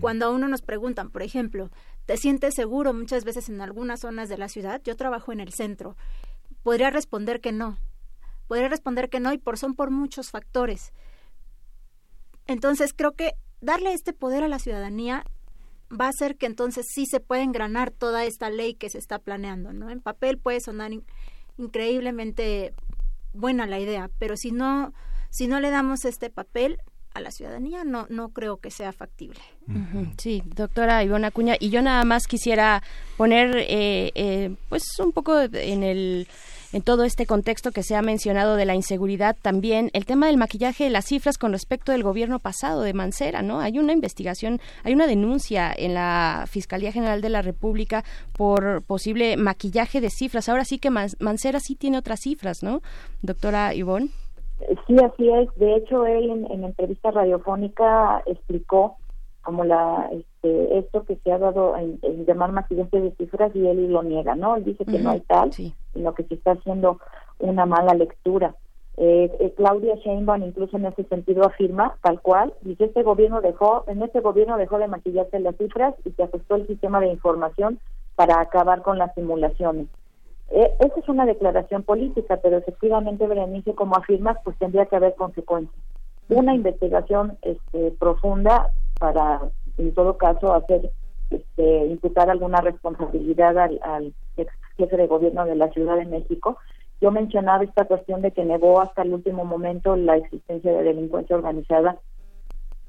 Cuando 0.00 0.26
a 0.26 0.30
uno 0.30 0.48
nos 0.48 0.62
preguntan, 0.62 1.10
por 1.10 1.22
ejemplo, 1.22 1.70
¿te 2.06 2.16
sientes 2.16 2.54
seguro 2.54 2.92
muchas 2.92 3.24
veces 3.24 3.48
en 3.48 3.60
algunas 3.60 4.00
zonas 4.00 4.28
de 4.28 4.38
la 4.38 4.48
ciudad? 4.48 4.82
Yo 4.84 4.96
trabajo 4.96 5.32
en 5.32 5.40
el 5.40 5.52
centro. 5.52 5.96
Podría 6.62 6.90
responder 6.90 7.40
que 7.40 7.52
no. 7.52 7.78
Podría 8.46 8.68
responder 8.68 9.08
que 9.08 9.20
no 9.20 9.32
y 9.32 9.38
por 9.38 9.58
son 9.58 9.74
por 9.74 9.90
muchos 9.90 10.30
factores. 10.30 10.92
Entonces 12.46 12.92
creo 12.94 13.12
que 13.12 13.34
darle 13.62 13.94
este 13.94 14.12
poder 14.12 14.44
a 14.44 14.48
la 14.48 14.58
ciudadanía 14.58 15.24
va 15.98 16.08
a 16.08 16.12
ser 16.12 16.36
que 16.36 16.46
entonces 16.46 16.86
sí 16.92 17.06
se 17.06 17.20
puede 17.20 17.42
engranar 17.42 17.90
toda 17.90 18.24
esta 18.24 18.50
ley 18.50 18.74
que 18.74 18.90
se 18.90 18.98
está 18.98 19.18
planeando, 19.18 19.72
¿no? 19.72 19.90
En 19.90 20.00
papel 20.00 20.38
puede 20.38 20.60
sonar 20.60 20.90
increíblemente 21.58 22.74
buena 23.32 23.66
la 23.66 23.78
idea, 23.78 24.10
pero 24.18 24.36
si 24.36 24.50
no 24.52 24.92
si 25.30 25.48
no 25.48 25.60
le 25.60 25.70
damos 25.70 26.04
este 26.04 26.30
papel 26.30 26.78
a 27.12 27.20
la 27.20 27.30
ciudadanía 27.30 27.84
no 27.84 28.06
no 28.08 28.30
creo 28.30 28.58
que 28.58 28.70
sea 28.70 28.92
factible. 28.92 29.40
Sí, 30.18 30.42
doctora 30.44 31.02
Ivona 31.02 31.28
Acuña, 31.28 31.56
y 31.58 31.70
yo 31.70 31.82
nada 31.82 32.04
más 32.04 32.26
quisiera 32.26 32.82
poner 33.16 33.56
eh, 33.56 34.12
eh, 34.14 34.54
pues 34.68 34.84
un 34.98 35.12
poco 35.12 35.40
en 35.40 35.82
el 35.82 36.28
en 36.74 36.82
todo 36.82 37.04
este 37.04 37.24
contexto 37.24 37.70
que 37.70 37.84
se 37.84 37.94
ha 37.94 38.02
mencionado 38.02 38.56
de 38.56 38.64
la 38.64 38.74
inseguridad, 38.74 39.36
también 39.40 39.90
el 39.92 40.06
tema 40.06 40.26
del 40.26 40.36
maquillaje, 40.36 40.90
las 40.90 41.04
cifras 41.04 41.38
con 41.38 41.52
respecto 41.52 41.92
del 41.92 42.02
gobierno 42.02 42.40
pasado 42.40 42.82
de 42.82 42.92
Mancera, 42.92 43.42
¿no? 43.42 43.60
Hay 43.60 43.78
una 43.78 43.92
investigación, 43.92 44.58
hay 44.82 44.92
una 44.92 45.06
denuncia 45.06 45.72
en 45.72 45.94
la 45.94 46.46
Fiscalía 46.48 46.90
General 46.90 47.20
de 47.20 47.28
la 47.28 47.42
República 47.42 48.02
por 48.36 48.82
posible 48.82 49.36
maquillaje 49.36 50.00
de 50.00 50.10
cifras. 50.10 50.48
Ahora 50.48 50.64
sí 50.64 50.80
que 50.80 50.90
Mancera 50.90 51.60
sí 51.60 51.76
tiene 51.76 51.96
otras 51.96 52.18
cifras, 52.18 52.64
¿no? 52.64 52.80
Doctora 53.22 53.72
Ivonne. 53.72 54.08
Sí, 54.88 54.96
así 54.96 55.30
es. 55.30 55.48
De 55.54 55.76
hecho, 55.76 56.04
él 56.06 56.28
en, 56.28 56.50
en 56.50 56.64
entrevista 56.64 57.12
radiofónica 57.12 58.20
explicó 58.26 58.96
como 59.44 59.64
la 59.64 60.10
este, 60.10 60.78
esto 60.78 61.04
que 61.04 61.16
se 61.16 61.32
ha 61.32 61.38
dado 61.38 61.76
en, 61.76 62.00
llamar 62.26 62.52
maquillaje 62.52 63.00
de 63.00 63.12
cifras 63.12 63.54
y 63.54 63.66
él 63.66 63.92
lo 63.92 64.02
niega, 64.02 64.34
¿no? 64.34 64.56
Él 64.56 64.64
dice 64.64 64.84
que 64.84 64.98
no 64.98 65.10
hay 65.10 65.20
tal, 65.20 65.52
sino 65.52 66.14
que 66.14 66.24
se 66.24 66.34
está 66.34 66.52
haciendo 66.52 66.98
una 67.38 67.66
mala 67.66 67.94
lectura. 67.94 68.54
Eh, 68.96 69.30
eh, 69.40 69.52
Claudia 69.56 69.96
Sheinbaum 69.96 70.44
incluso 70.44 70.76
en 70.76 70.86
ese 70.86 71.02
sentido 71.04 71.44
afirma 71.44 71.96
tal 72.00 72.20
cual 72.20 72.54
dice 72.60 72.84
este 72.84 73.02
gobierno 73.02 73.40
dejó 73.40 73.84
en 73.88 74.00
este 74.02 74.20
gobierno 74.20 74.56
dejó 74.56 74.78
de 74.78 74.86
maquillarse 74.86 75.40
las 75.40 75.56
cifras 75.56 75.96
y 76.04 76.12
se 76.12 76.22
ajustó 76.22 76.54
el 76.54 76.68
sistema 76.68 77.00
de 77.00 77.08
información 77.08 77.80
para 78.14 78.40
acabar 78.40 78.82
con 78.82 78.98
las 78.98 79.12
simulaciones 79.14 79.88
eh, 80.52 80.70
esa 80.78 81.00
es 81.00 81.08
una 81.08 81.26
declaración 81.26 81.82
política 81.82 82.38
pero 82.40 82.58
efectivamente 82.58 83.26
Berenice 83.26 83.74
como 83.74 83.96
afirmas 83.96 84.38
pues 84.44 84.56
tendría 84.58 84.86
que 84.86 84.94
haber 84.94 85.16
consecuencias 85.16 85.74
una 86.28 86.54
investigación 86.54 87.36
este, 87.42 87.90
profunda 87.98 88.70
para, 89.04 89.38
en 89.76 89.92
todo 89.92 90.16
caso, 90.16 90.54
hacer 90.54 90.90
este, 91.28 91.86
imputar 91.88 92.30
alguna 92.30 92.62
responsabilidad 92.62 93.58
al, 93.58 94.14
ex 94.38 94.50
jefe 94.78 94.96
de 94.96 95.06
gobierno 95.06 95.44
de 95.44 95.56
la 95.56 95.68
Ciudad 95.72 95.98
de 95.98 96.06
México. 96.06 96.56
Yo 97.02 97.10
mencionaba 97.10 97.64
esta 97.64 97.84
cuestión 97.84 98.22
de 98.22 98.30
que 98.30 98.46
negó 98.46 98.80
hasta 98.80 99.02
el 99.02 99.12
último 99.12 99.44
momento 99.44 99.94
la 99.94 100.16
existencia 100.16 100.72
de 100.72 100.84
delincuencia 100.84 101.36
organizada 101.36 101.98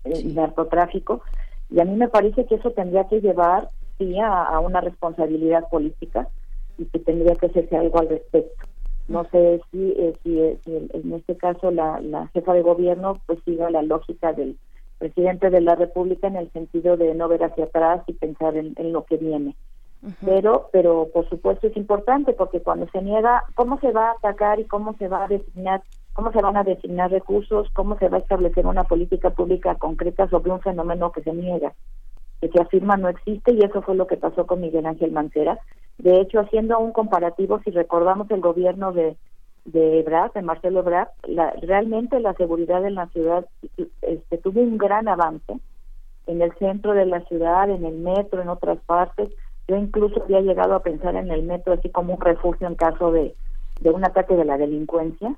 y 0.06 0.24
narcotráfico, 0.34 1.22
y 1.70 1.82
a 1.82 1.84
mí 1.84 1.98
me 1.98 2.08
parece 2.08 2.46
que 2.46 2.56
eso 2.56 2.72
tendría 2.72 3.04
que 3.10 3.20
llevar 3.20 3.68
sí 3.98 4.18
a, 4.18 4.58
una 4.62 4.80
responsabilidad 4.80 5.68
política 5.68 6.30
y 6.78 6.86
que 6.86 7.00
tendría 7.00 7.36
que 7.36 7.48
hacerse 7.48 7.76
algo 7.76 8.00
al 8.00 8.08
respecto. 8.08 8.66
No 9.10 9.26
sé 9.32 9.60
si, 9.70 9.92
eh, 9.98 10.14
si, 10.24 10.40
eh, 10.40 10.60
en 10.66 11.14
este 11.14 11.36
caso 11.36 11.72
la, 11.72 12.00
la 12.00 12.28
jefa 12.28 12.54
de 12.54 12.62
gobierno 12.62 13.20
pues 13.26 13.40
siga 13.44 13.70
la 13.70 13.82
lógica 13.82 14.32
del 14.32 14.58
presidente 14.98 15.50
de 15.50 15.62
la 15.62 15.76
República 15.76 16.28
en 16.28 16.36
el 16.36 16.52
sentido 16.52 16.98
de 16.98 17.14
no 17.16 17.28
ver 17.28 17.44
hacia 17.44 17.66
atrás 17.66 18.02
y 18.08 18.14
pensar 18.14 18.56
en, 18.56 18.74
lo 18.92 19.06
que 19.06 19.18
viene. 19.18 19.56
Pero, 20.24 20.70
pero 20.72 21.08
por 21.14 21.28
supuesto 21.30 21.68
es 21.68 21.76
importante 21.76 22.34
porque 22.34 22.62
cuando 22.62 22.88
se 22.92 23.02
niega, 23.02 23.44
¿cómo 23.56 23.80
se 23.80 23.92
va 23.92 24.10
a 24.10 24.12
atacar 24.12 24.60
y 24.60 24.66
cómo 24.66 24.96
se 24.98 25.08
va 25.08 25.24
a 25.24 25.28
designar, 25.28 25.82
cómo 26.14 26.32
se 26.32 26.42
van 26.42 26.58
a 26.58 26.64
designar 26.64 27.10
recursos, 27.10 27.70
cómo 27.74 27.98
se 27.98 28.10
va 28.10 28.18
a 28.18 28.22
establecer 28.22 28.68
una 28.68 28.84
política 28.84 29.32
pública 29.32 29.76
concreta 29.76 30.30
sobre 30.30 30.52
un 30.52 30.62
fenómeno 30.62 31.12
que 31.12 31.24
se 31.24 31.34
niega, 31.34 31.74
que 32.40 32.50
se 32.50 32.62
afirma 32.62 32.98
no 32.98 33.10
existe 33.10 33.54
y 33.54 33.64
eso 33.64 33.82
fue 33.82 33.96
lo 33.96 34.06
que 34.06 34.18
pasó 34.18 34.46
con 34.46 34.62
Miguel 34.62 34.86
Ángel 34.86 35.12
Mancera. 35.12 35.60
De 35.98 36.22
hecho, 36.22 36.40
haciendo 36.40 36.78
un 36.78 36.92
comparativo, 36.92 37.60
si 37.64 37.72
recordamos 37.72 38.30
el 38.30 38.42
gobierno 38.42 38.92
de 38.92 39.18
de 39.66 40.00
Ebrard, 40.00 40.34
de 40.34 40.42
Marcelo 40.44 40.80
Ebrard, 40.80 41.10
la, 41.28 41.52
realmente 41.62 42.20
la 42.20 42.34
seguridad 42.34 42.86
en 42.86 42.96
la 42.96 43.08
ciudad 43.08 43.46
este, 44.02 44.38
tuvo 44.38 44.62
un 44.62 44.78
gran 44.78 45.08
avance 45.08 45.60
en 46.28 46.42
el 46.42 46.54
centro 46.58 46.94
de 46.94 47.06
la 47.06 47.22
ciudad, 47.22 47.70
en 47.70 47.86
el 47.86 47.96
metro, 47.96 48.42
en 48.42 48.50
otras 48.50 48.80
partes. 48.86 49.30
Yo 49.68 49.76
incluso 49.76 50.24
había 50.24 50.42
llegado 50.42 50.76
a 50.76 50.84
pensar 50.84 51.16
en 51.16 51.32
el 51.32 51.44
metro 51.44 51.74
así 51.74 51.90
como 51.90 52.14
un 52.14 52.22
refugio 52.22 52.68
en 52.68 52.76
caso 52.76 53.12
de, 53.12 53.36
de 53.82 53.90
un 53.90 54.06
ataque 54.06 54.36
de 54.36 54.46
la 54.46 54.58
delincuencia. 54.58 55.36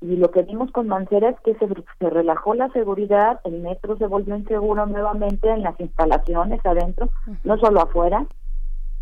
y 0.00 0.16
lo 0.16 0.30
que 0.30 0.42
vimos 0.42 0.70
con 0.70 0.88
Mancera 0.88 1.30
es 1.30 1.40
que 1.40 1.54
se, 1.54 1.66
se 1.98 2.10
relajó 2.10 2.54
la 2.54 2.68
seguridad, 2.68 3.40
el 3.44 3.60
metro 3.60 3.96
se 3.96 4.06
volvió 4.06 4.36
inseguro 4.36 4.86
nuevamente 4.86 5.50
en 5.50 5.62
las 5.62 5.78
instalaciones 5.80 6.64
adentro, 6.64 7.08
no 7.44 7.58
solo 7.58 7.80
afuera, 7.80 8.26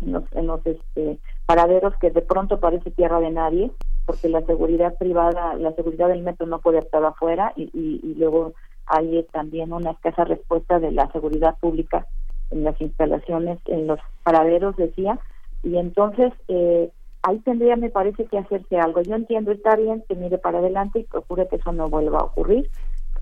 en 0.01 0.13
los, 0.13 0.23
en 0.33 0.47
los 0.47 0.65
este, 0.65 1.19
paraderos 1.45 1.93
que 1.99 2.09
de 2.11 2.21
pronto 2.21 2.59
parece 2.59 2.91
tierra 2.91 3.19
de 3.19 3.29
nadie, 3.29 3.71
porque 4.05 4.29
la 4.29 4.41
seguridad 4.41 4.95
privada, 4.97 5.55
la 5.55 5.73
seguridad 5.73 6.07
del 6.09 6.21
metro 6.21 6.45
no 6.45 6.59
puede 6.59 6.79
estar 6.79 7.03
afuera 7.03 7.53
y, 7.55 7.69
y, 7.73 8.15
luego 8.15 8.53
hay 8.85 9.23
también 9.31 9.73
una 9.73 9.91
escasa 9.91 10.23
respuesta 10.25 10.79
de 10.79 10.91
la 10.91 11.11
seguridad 11.11 11.57
pública 11.59 12.05
en 12.51 12.63
las 12.63 12.79
instalaciones, 12.79 13.59
en 13.65 13.87
los 13.87 13.99
paraderos, 14.23 14.75
decía, 14.75 15.19
y 15.63 15.77
entonces 15.77 16.31
eh, 16.47 16.91
ahí 17.23 17.39
tendría, 17.39 17.75
me 17.75 17.89
parece, 17.89 18.25
que 18.25 18.37
hacerse 18.37 18.77
algo. 18.77 19.01
Yo 19.01 19.15
entiendo, 19.15 19.51
está 19.51 19.75
bien 19.75 20.03
que 20.07 20.15
mire 20.15 20.37
para 20.37 20.59
adelante 20.59 20.99
y 20.99 21.03
procure 21.03 21.47
que 21.47 21.55
eso 21.55 21.71
no 21.71 21.89
vuelva 21.89 22.19
a 22.19 22.25
ocurrir, 22.25 22.69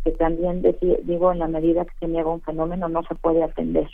que 0.04 0.12
también 0.12 0.62
digo, 1.04 1.32
en 1.32 1.40
la 1.40 1.48
medida 1.48 1.86
que 1.86 1.94
se 2.00 2.08
niega 2.08 2.30
un 2.30 2.42
fenómeno 2.42 2.90
no 2.90 3.04
se 3.04 3.16
puede 3.16 3.44
atender. 3.44 3.88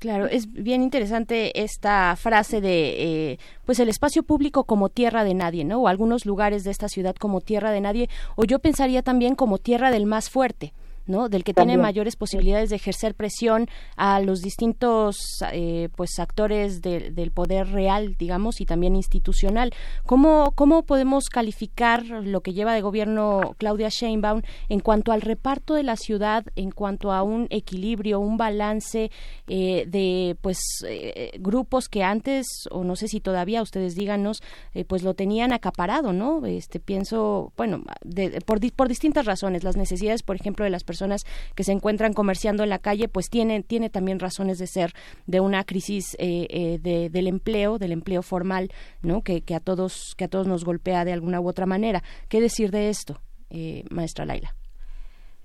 Claro, 0.00 0.24
es 0.28 0.50
bien 0.50 0.82
interesante 0.82 1.62
esta 1.62 2.16
frase 2.16 2.62
de, 2.62 3.32
eh, 3.32 3.38
pues 3.66 3.80
el 3.80 3.90
espacio 3.90 4.22
público 4.22 4.64
como 4.64 4.88
tierra 4.88 5.24
de 5.24 5.34
nadie, 5.34 5.62
¿no? 5.66 5.76
O 5.78 5.88
algunos 5.88 6.24
lugares 6.24 6.64
de 6.64 6.70
esta 6.70 6.88
ciudad 6.88 7.14
como 7.14 7.42
tierra 7.42 7.70
de 7.70 7.82
nadie, 7.82 8.08
o 8.34 8.44
yo 8.44 8.60
pensaría 8.60 9.02
también 9.02 9.34
como 9.34 9.58
tierra 9.58 9.90
del 9.90 10.06
más 10.06 10.30
fuerte. 10.30 10.72
¿No? 11.06 11.28
Del 11.28 11.44
que 11.44 11.54
tiene 11.54 11.76
mayores 11.76 12.16
posibilidades 12.16 12.70
de 12.70 12.76
ejercer 12.76 13.14
presión 13.14 13.68
a 13.96 14.20
los 14.20 14.40
distintos 14.40 15.18
eh, 15.52 15.88
pues 15.96 16.18
actores 16.18 16.82
del 16.82 17.30
poder 17.32 17.68
real, 17.68 18.16
digamos, 18.18 18.60
y 18.60 18.66
también 18.66 18.96
institucional. 18.96 19.72
¿Cómo, 20.06 20.52
¿Cómo 20.54 20.82
podemos 20.84 21.28
calificar 21.28 22.04
lo 22.04 22.40
que 22.42 22.52
lleva 22.52 22.74
de 22.74 22.80
gobierno 22.80 23.54
Claudia 23.58 23.88
Sheinbaum 23.88 24.42
en 24.68 24.80
cuanto 24.80 25.12
al 25.12 25.20
reparto 25.20 25.74
de 25.74 25.82
la 25.82 25.96
ciudad, 25.96 26.44
en 26.56 26.70
cuanto 26.70 27.12
a 27.12 27.22
un 27.22 27.46
equilibrio, 27.50 28.20
un 28.20 28.36
balance 28.36 29.10
eh, 29.46 29.84
de 29.86 30.36
pues 30.40 30.58
eh, 30.86 31.32
grupos 31.38 31.88
que 31.88 32.02
antes, 32.02 32.46
o 32.70 32.84
no 32.84 32.96
sé 32.96 33.08
si 33.08 33.20
todavía 33.20 33.62
ustedes 33.62 33.94
díganos, 33.94 34.42
pues 34.86 35.02
lo 35.02 35.14
tenían 35.14 35.52
acaparado, 35.52 36.12
¿no? 36.12 36.44
Este 36.46 36.80
pienso, 36.80 37.52
bueno, 37.56 37.82
por, 38.46 38.60
por 38.72 38.88
distintas 38.88 39.26
razones, 39.26 39.64
las 39.64 39.76
necesidades, 39.76 40.22
por 40.22 40.36
ejemplo, 40.36 40.64
de 40.64 40.70
las 40.70 40.84
personas 40.90 41.22
que 41.54 41.62
se 41.62 41.70
encuentran 41.70 42.12
comerciando 42.12 42.64
en 42.64 42.70
la 42.70 42.80
calle, 42.80 43.06
pues 43.06 43.30
tiene, 43.30 43.62
tiene 43.62 43.90
también 43.90 44.18
razones 44.18 44.58
de 44.58 44.66
ser 44.66 44.92
de 45.26 45.38
una 45.38 45.62
crisis 45.62 46.16
eh, 46.18 46.48
eh, 46.50 47.08
del 47.10 47.28
empleo, 47.28 47.78
del 47.78 47.92
empleo 47.92 48.22
formal, 48.22 48.72
¿no? 49.02 49.22
Que, 49.22 49.44
a 49.54 49.60
todos, 49.60 50.14
que 50.16 50.24
a 50.24 50.28
todos 50.28 50.48
nos 50.48 50.64
golpea 50.64 51.04
de 51.04 51.12
alguna 51.12 51.40
u 51.40 51.48
otra 51.48 51.66
manera. 51.66 52.02
¿Qué 52.28 52.40
decir 52.40 52.72
de 52.72 52.88
esto, 52.88 53.20
eh, 53.50 53.84
maestra 53.88 54.24
Laila? 54.24 54.56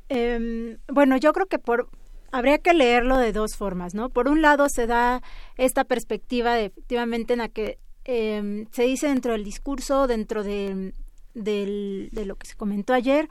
Em, 0.10 0.78
bueno, 0.92 1.18
yo 1.18 1.32
creo 1.32 1.46
que 1.46 1.60
por 1.60 1.90
habría 2.32 2.58
que 2.58 2.74
leerlo 2.74 3.18
de 3.18 3.32
dos 3.32 3.56
formas, 3.56 3.94
¿no? 3.94 4.10
Por 4.10 4.28
un 4.28 4.42
lado 4.42 4.68
se 4.70 4.88
da 4.88 5.22
esta 5.58 5.84
perspectiva 5.84 6.56
de, 6.56 6.66
efectivamente 6.66 7.34
en 7.34 7.40
la 7.40 7.50
que 7.50 7.78
em, 8.04 8.66
se 8.72 8.84
dice 8.84 9.08
dentro 9.08 9.34
del 9.34 9.44
discurso, 9.44 10.08
dentro 10.08 10.44
de, 10.44 10.94
de 11.36 12.26
lo 12.26 12.36
que 12.36 12.48
se 12.48 12.56
comentó 12.56 12.94
ayer, 12.94 13.30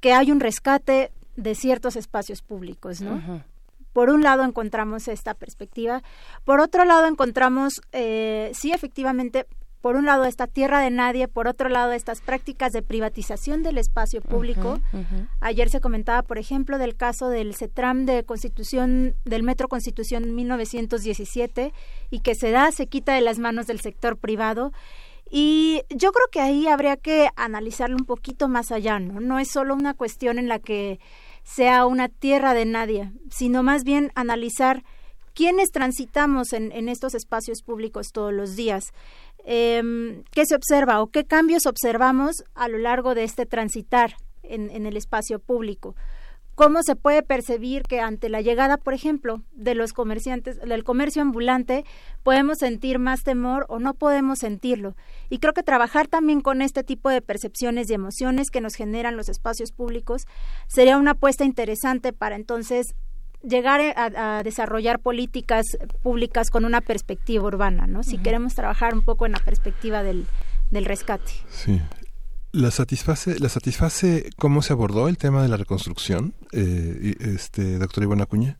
que 0.00 0.12
hay 0.12 0.30
un 0.30 0.40
rescate 0.40 1.10
de 1.38 1.54
ciertos 1.54 1.96
espacios 1.96 2.42
públicos, 2.42 3.00
¿no? 3.00 3.42
Por 3.92 4.10
un 4.10 4.22
lado 4.22 4.44
encontramos 4.44 5.08
esta 5.08 5.34
perspectiva, 5.34 6.02
por 6.44 6.60
otro 6.60 6.84
lado 6.84 7.06
encontramos, 7.06 7.80
eh, 7.92 8.50
sí, 8.54 8.72
efectivamente, 8.72 9.46
por 9.80 9.94
un 9.94 10.06
lado 10.06 10.24
esta 10.24 10.48
tierra 10.48 10.80
de 10.80 10.90
nadie, 10.90 11.28
por 11.28 11.46
otro 11.46 11.68
lado 11.68 11.92
estas 11.92 12.20
prácticas 12.20 12.72
de 12.72 12.82
privatización 12.82 13.62
del 13.62 13.78
espacio 13.78 14.20
público. 14.20 14.80
Ayer 15.40 15.70
se 15.70 15.80
comentaba, 15.80 16.22
por 16.22 16.38
ejemplo, 16.38 16.78
del 16.78 16.96
caso 16.96 17.28
del 17.28 17.54
CETRAM 17.54 18.04
de 18.04 18.24
Constitución, 18.24 19.14
del 19.24 19.44
Metro 19.44 19.68
Constitución 19.68 20.34
1917, 20.34 21.72
y 22.10 22.20
que 22.20 22.34
se 22.34 22.50
da, 22.50 22.72
se 22.72 22.88
quita 22.88 23.14
de 23.14 23.20
las 23.20 23.38
manos 23.38 23.68
del 23.68 23.80
sector 23.80 24.16
privado 24.16 24.72
y 25.30 25.82
yo 25.90 26.12
creo 26.12 26.26
que 26.30 26.40
ahí 26.40 26.66
habría 26.68 26.96
que 26.96 27.28
analizarlo 27.36 27.96
un 27.96 28.06
poquito 28.06 28.48
más 28.48 28.72
allá, 28.72 28.98
¿no? 28.98 29.20
No 29.20 29.38
es 29.38 29.50
solo 29.50 29.74
una 29.74 29.94
cuestión 29.94 30.38
en 30.38 30.48
la 30.48 30.58
que 30.58 31.00
sea 31.54 31.86
una 31.86 32.08
tierra 32.08 32.52
de 32.52 32.66
nadie, 32.66 33.10
sino 33.30 33.62
más 33.62 33.82
bien 33.82 34.12
analizar 34.14 34.84
quiénes 35.34 35.70
transitamos 35.70 36.52
en, 36.52 36.72
en 36.72 36.88
estos 36.88 37.14
espacios 37.14 37.62
públicos 37.62 38.08
todos 38.12 38.32
los 38.32 38.54
días, 38.54 38.92
eh, 39.44 40.22
qué 40.32 40.44
se 40.44 40.54
observa 40.54 41.00
o 41.00 41.06
qué 41.06 41.24
cambios 41.24 41.66
observamos 41.66 42.44
a 42.54 42.68
lo 42.68 42.78
largo 42.78 43.14
de 43.14 43.24
este 43.24 43.46
transitar 43.46 44.14
en, 44.42 44.70
en 44.70 44.84
el 44.84 44.96
espacio 44.96 45.38
público 45.38 45.94
cómo 46.58 46.82
se 46.82 46.96
puede 46.96 47.22
percibir 47.22 47.84
que 47.84 48.00
ante 48.00 48.28
la 48.28 48.40
llegada, 48.40 48.78
por 48.78 48.92
ejemplo, 48.92 49.42
de 49.52 49.76
los 49.76 49.92
comerciantes, 49.92 50.58
del 50.58 50.82
comercio 50.82 51.22
ambulante, 51.22 51.84
podemos 52.24 52.58
sentir 52.58 52.98
más 52.98 53.22
temor 53.22 53.64
o 53.68 53.78
no 53.78 53.94
podemos 53.94 54.40
sentirlo. 54.40 54.96
Y 55.30 55.38
creo 55.38 55.52
que 55.52 55.62
trabajar 55.62 56.08
también 56.08 56.40
con 56.40 56.60
este 56.60 56.82
tipo 56.82 57.10
de 57.10 57.22
percepciones 57.22 57.88
y 57.88 57.94
emociones 57.94 58.50
que 58.50 58.60
nos 58.60 58.74
generan 58.74 59.16
los 59.16 59.28
espacios 59.28 59.70
públicos 59.70 60.22
sería 60.66 60.98
una 60.98 61.12
apuesta 61.12 61.44
interesante 61.44 62.12
para 62.12 62.34
entonces 62.34 62.96
llegar 63.44 63.80
a, 63.94 64.42
desarrollar 64.42 64.98
políticas 64.98 65.64
públicas 66.02 66.50
con 66.50 66.64
una 66.64 66.80
perspectiva 66.80 67.44
urbana, 67.44 67.86
¿no? 67.86 68.02
Si 68.02 68.18
queremos 68.18 68.56
trabajar 68.56 68.94
un 68.94 69.02
poco 69.02 69.26
en 69.26 69.32
la 69.32 69.38
perspectiva 69.38 70.02
del, 70.02 70.26
del 70.72 70.86
rescate. 70.86 71.30
Sí, 71.50 71.80
¿La 72.58 72.72
satisface, 72.72 73.38
¿La 73.38 73.48
satisface 73.48 74.30
cómo 74.36 74.62
se 74.62 74.72
abordó 74.72 75.06
el 75.06 75.16
tema 75.16 75.42
de 75.42 75.48
la 75.48 75.56
reconstrucción, 75.56 76.34
eh, 76.50 77.14
este, 77.20 77.78
doctor 77.78 78.02
Iván 78.02 78.20
Acuña? 78.20 78.58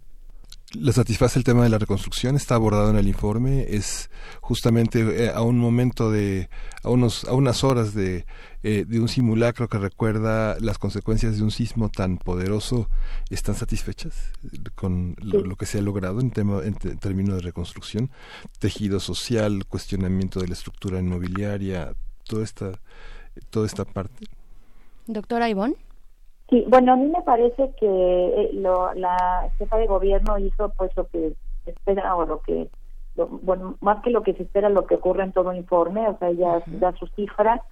¿La 0.74 0.92
satisface 0.92 1.36
el 1.36 1.44
tema 1.44 1.64
de 1.64 1.68
la 1.68 1.78
reconstrucción? 1.78 2.36
¿Está 2.36 2.54
abordado 2.54 2.90
en 2.90 2.96
el 2.96 3.08
informe? 3.08 3.66
¿Es 3.68 4.08
justamente 4.40 5.24
eh, 5.24 5.32
a 5.34 5.42
un 5.42 5.58
momento 5.58 6.12
de, 6.12 6.48
a, 6.84 6.90
unos, 6.90 7.24
a 7.24 7.32
unas 7.32 7.64
horas 7.64 7.92
de, 7.92 8.24
eh, 8.62 8.84
de 8.86 9.00
un 9.00 9.08
simulacro 9.08 9.66
que 9.68 9.78
recuerda 9.78 10.56
las 10.60 10.78
consecuencias 10.78 11.36
de 11.36 11.42
un 11.42 11.50
sismo 11.50 11.88
tan 11.88 12.18
poderoso? 12.18 12.88
¿Están 13.30 13.56
satisfechas 13.56 14.14
con 14.76 15.16
lo, 15.18 15.56
que 15.56 15.66
se 15.66 15.78
ha 15.78 15.82
logrado 15.82 16.20
en, 16.20 16.30
tema, 16.30 16.60
en 16.62 16.76
términos 17.00 17.34
de 17.34 17.42
reconstrucción? 17.42 18.12
Tejido 18.60 19.00
social, 19.00 19.66
cuestionamiento 19.66 20.38
de 20.38 20.46
la 20.46 20.54
estructura 20.54 21.00
inmobiliaria, 21.00 21.96
toda 22.28 22.44
esta 22.44 22.80
toda 23.50 23.66
esta 23.66 23.84
parte? 23.84 24.26
Doctora 25.06 25.48
Ivonne. 25.48 25.76
Sí, 26.50 26.64
bueno, 26.68 26.94
a 26.94 26.96
mí 26.96 27.06
me 27.06 27.22
parece 27.22 27.72
que 27.78 27.86
eh, 27.86 28.50
lo, 28.54 28.94
la 28.94 29.50
jefa 29.58 29.76
de 29.76 29.86
gobierno 29.86 30.38
hizo 30.38 30.70
pues 30.70 30.90
lo 30.96 31.06
que 31.08 31.34
espera 31.66 32.16
o 32.16 32.24
lo 32.24 32.40
que, 32.40 32.68
bueno, 33.42 33.76
más 33.80 34.02
que 34.02 34.10
lo 34.10 34.22
que 34.22 34.34
se 34.34 34.44
espera, 34.44 34.68
lo 34.68 34.86
que 34.86 34.94
ocurre 34.94 35.24
en 35.24 35.32
todo 35.32 35.52
informe, 35.52 36.08
o 36.08 36.16
sea, 36.18 36.30
ella 36.30 36.62
da 36.66 36.92
su 36.96 37.06
cifra, 37.08 37.62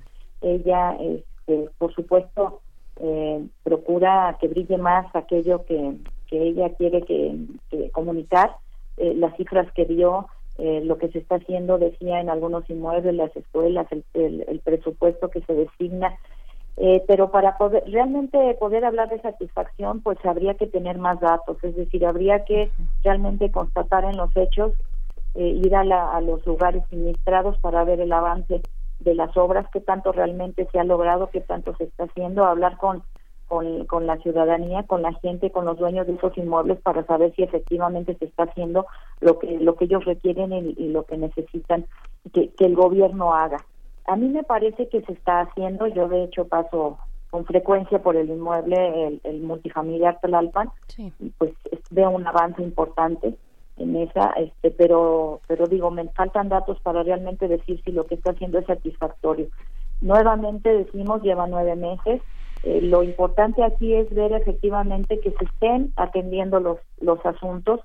ella, 0.43 0.97
este, 1.01 1.71
por 1.79 1.95
supuesto, 1.95 2.61
eh, 3.01 3.47
procura 3.63 4.37
que 4.41 4.49
brille 4.49 4.79
más 4.79 5.07
aquello 5.15 5.65
que, 5.65 5.97
que 6.27 6.43
ella 6.43 6.71
quiere 6.75 7.03
que, 7.03 7.91
comunicar, 7.93 8.57
eh, 8.97 9.15
las 9.17 9.37
cifras 9.37 9.71
que 9.73 9.85
dio, 9.85 10.27
eh, 10.59 10.81
lo 10.85 10.97
que 10.97 11.09
se 11.09 11.19
está 11.19 11.37
haciendo, 11.37 11.79
decía, 11.79 12.21
en 12.21 12.31
algunos 12.31 12.69
inmuebles, 12.71 13.15
las 13.15 13.37
escuelas, 13.37 13.87
el, 13.91 14.05
el, 14.49 14.61
presupuesto 14.61 15.29
que 15.29 15.43
se 15.43 15.55
designa. 15.55 16.19
Eh, 16.79 17.03
pero 17.07 17.31
para 17.31 17.57
poder 17.57 17.85
realmente 17.87 18.55
poder 18.61 18.85
hablar 18.85 19.09
de 19.09 19.21
satisfacción, 19.21 20.01
pues 20.01 20.19
habría 20.25 20.55
que 20.55 20.67
tener 20.67 20.99
más 20.99 21.19
datos, 21.21 21.57
es 21.63 21.75
decir, 21.75 22.05
habría 22.05 22.45
que 22.45 22.71
realmente 23.03 23.51
constatar 23.51 24.05
en 24.05 24.17
los 24.17 24.35
hechos, 24.37 24.73
eh, 25.35 25.49
ir 25.65 25.75
a, 25.75 25.85
la, 25.85 26.15
a 26.15 26.21
los 26.21 26.45
lugares 26.47 26.83
administrados 26.85 27.59
para 27.59 27.85
ver 27.85 28.01
el 28.01 28.13
avance 28.13 28.61
de 29.01 29.15
las 29.15 29.35
obras, 29.37 29.67
qué 29.73 29.81
tanto 29.81 30.13
realmente 30.13 30.69
se 30.71 30.79
ha 30.79 30.85
logrado, 30.85 31.31
qué 31.31 31.41
tanto 31.41 31.75
se 31.77 31.85
está 31.85 32.05
haciendo, 32.05 32.45
hablar 32.45 32.77
con 32.77 33.03
con, 33.47 33.87
con 33.87 34.07
la 34.07 34.17
ciudadanía, 34.19 34.83
con 34.85 35.03
la 35.03 35.13
gente, 35.15 35.51
con 35.51 35.65
los 35.65 35.79
dueños 35.79 36.07
de 36.07 36.15
esos 36.15 36.37
inmuebles 36.37 36.81
para 36.81 37.05
saber 37.05 37.33
si 37.35 37.43
efectivamente 37.43 38.17
se 38.19 38.27
está 38.27 38.45
haciendo 38.45 38.87
lo 39.21 39.39
que 39.39 39.59
lo 39.61 39.77
que 39.77 39.85
ellos 39.85 40.05
requieren 40.05 40.53
y, 40.53 40.89
lo 40.89 41.05
que 41.05 41.17
necesitan 41.17 41.87
que, 42.33 42.51
que, 42.51 42.65
el 42.65 42.75
gobierno 42.75 43.35
haga. 43.35 43.59
A 44.07 44.17
mí 44.17 44.29
me 44.29 44.43
parece 44.43 44.89
que 44.89 45.03
se 45.03 45.13
está 45.13 45.41
haciendo, 45.41 45.87
yo 45.87 46.09
de 46.09 46.25
hecho 46.25 46.47
paso 46.47 46.99
con 47.31 47.45
frecuencia 47.45 48.03
por 48.03 48.17
el 48.17 48.31
inmueble, 48.31 49.07
el, 49.07 49.21
el 49.25 49.41
multifamiliar 49.43 50.21
Tlalpan, 50.21 50.71
y 50.97 51.31
pues 51.39 51.53
veo 51.91 52.11
un 52.11 52.27
avance 52.27 52.63
importante 52.63 53.35
en 53.77 53.97
esa, 53.97 54.31
este, 54.31 54.71
pero, 54.71 55.41
pero 55.47 55.67
digo, 55.67 55.91
me 55.91 56.09
faltan 56.11 56.49
datos 56.49 56.81
para 56.81 57.03
realmente 57.03 57.47
decir 57.47 57.81
si 57.85 57.93
lo 57.93 58.07
que 58.07 58.15
está 58.15 58.31
haciendo 58.31 58.59
es 58.59 58.67
satisfactorio. 58.67 59.49
Nuevamente 60.01 60.69
decimos, 60.71 61.23
lleva 61.23 61.47
nueve 61.47 61.77
meses, 61.77 62.23
eh, 62.67 62.81
lo 62.83 63.05
importante 63.05 63.63
aquí 63.63 63.95
es 63.95 64.13
ver 64.13 64.33
efectivamente 64.33 65.21
que 65.21 65.31
se 65.31 65.45
estén 65.45 65.93
atendiendo 65.95 66.59
los, 66.59 66.79
los 67.01 67.25
asuntos. 67.25 67.79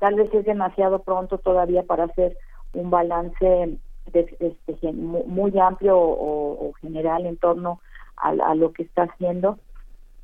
Tal 0.00 0.16
vez 0.16 0.34
es 0.34 0.44
demasiado 0.44 0.98
pronto 0.98 1.38
todavía 1.38 1.84
para 1.84 2.06
hacer 2.06 2.36
un 2.72 2.90
balance 2.90 3.78
de, 4.12 4.92
muy, 4.92 5.56
amplio 5.60 5.96
o, 5.96 6.72
general 6.80 7.26
en 7.26 7.36
torno 7.36 7.78
a, 8.16 8.56
lo 8.56 8.72
que 8.72 8.82
está 8.82 9.04
haciendo, 9.04 9.60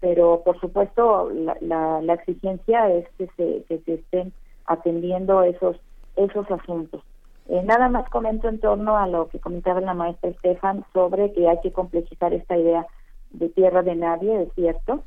pero 0.01 0.43
por 0.45 0.59
supuesto 0.59 1.31
la, 1.31 2.01
la, 2.03 2.15
exigencia 2.15 2.91
es 2.91 3.07
que 3.17 3.29
se, 3.37 3.63
que 3.69 3.79
se 3.85 3.95
estén 3.95 4.33
atendiendo 4.67 5.45
esos, 5.45 5.77
esos 6.17 6.51
asuntos. 6.51 7.01
Eh, 7.49 7.63
nada 7.63 7.89
más 7.89 8.09
comento 8.11 8.49
en 8.49 8.59
torno 8.59 8.97
a 8.97 9.07
lo 9.07 9.29
que 9.29 9.39
comentaba 9.39 9.81
la 9.81 9.95
maestra 9.95 10.31
Estefan 10.31 10.85
sobre 10.93 11.33
que 11.33 11.49
hay 11.49 11.61
que 11.61 11.73
complejizar 11.73 12.35
esta 12.35 12.57
idea 12.57 12.89
de 13.31 13.49
tierra 13.49 13.83
de 13.83 13.97
nadie, 13.97 14.43
es 14.43 14.49
cierto. 14.55 15.05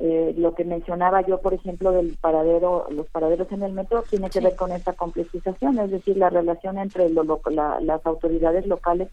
Eh, 0.00 0.32
lo 0.36 0.54
que 0.54 0.64
mencionaba 0.64 1.22
yo, 1.22 1.40
por 1.40 1.54
ejemplo, 1.54 1.90
del 1.90 2.16
paradero, 2.20 2.86
los 2.90 3.08
paraderos 3.08 3.50
en 3.50 3.62
el 3.62 3.72
metro, 3.72 4.04
tiene 4.08 4.30
que 4.30 4.40
ver 4.40 4.54
con 4.54 4.70
esta 4.70 4.92
complejización, 4.92 5.78
es 5.80 5.90
decir, 5.90 6.16
la 6.16 6.30
relación 6.30 6.78
entre 6.78 7.10
las 7.10 8.06
autoridades 8.06 8.66
locales 8.66 9.08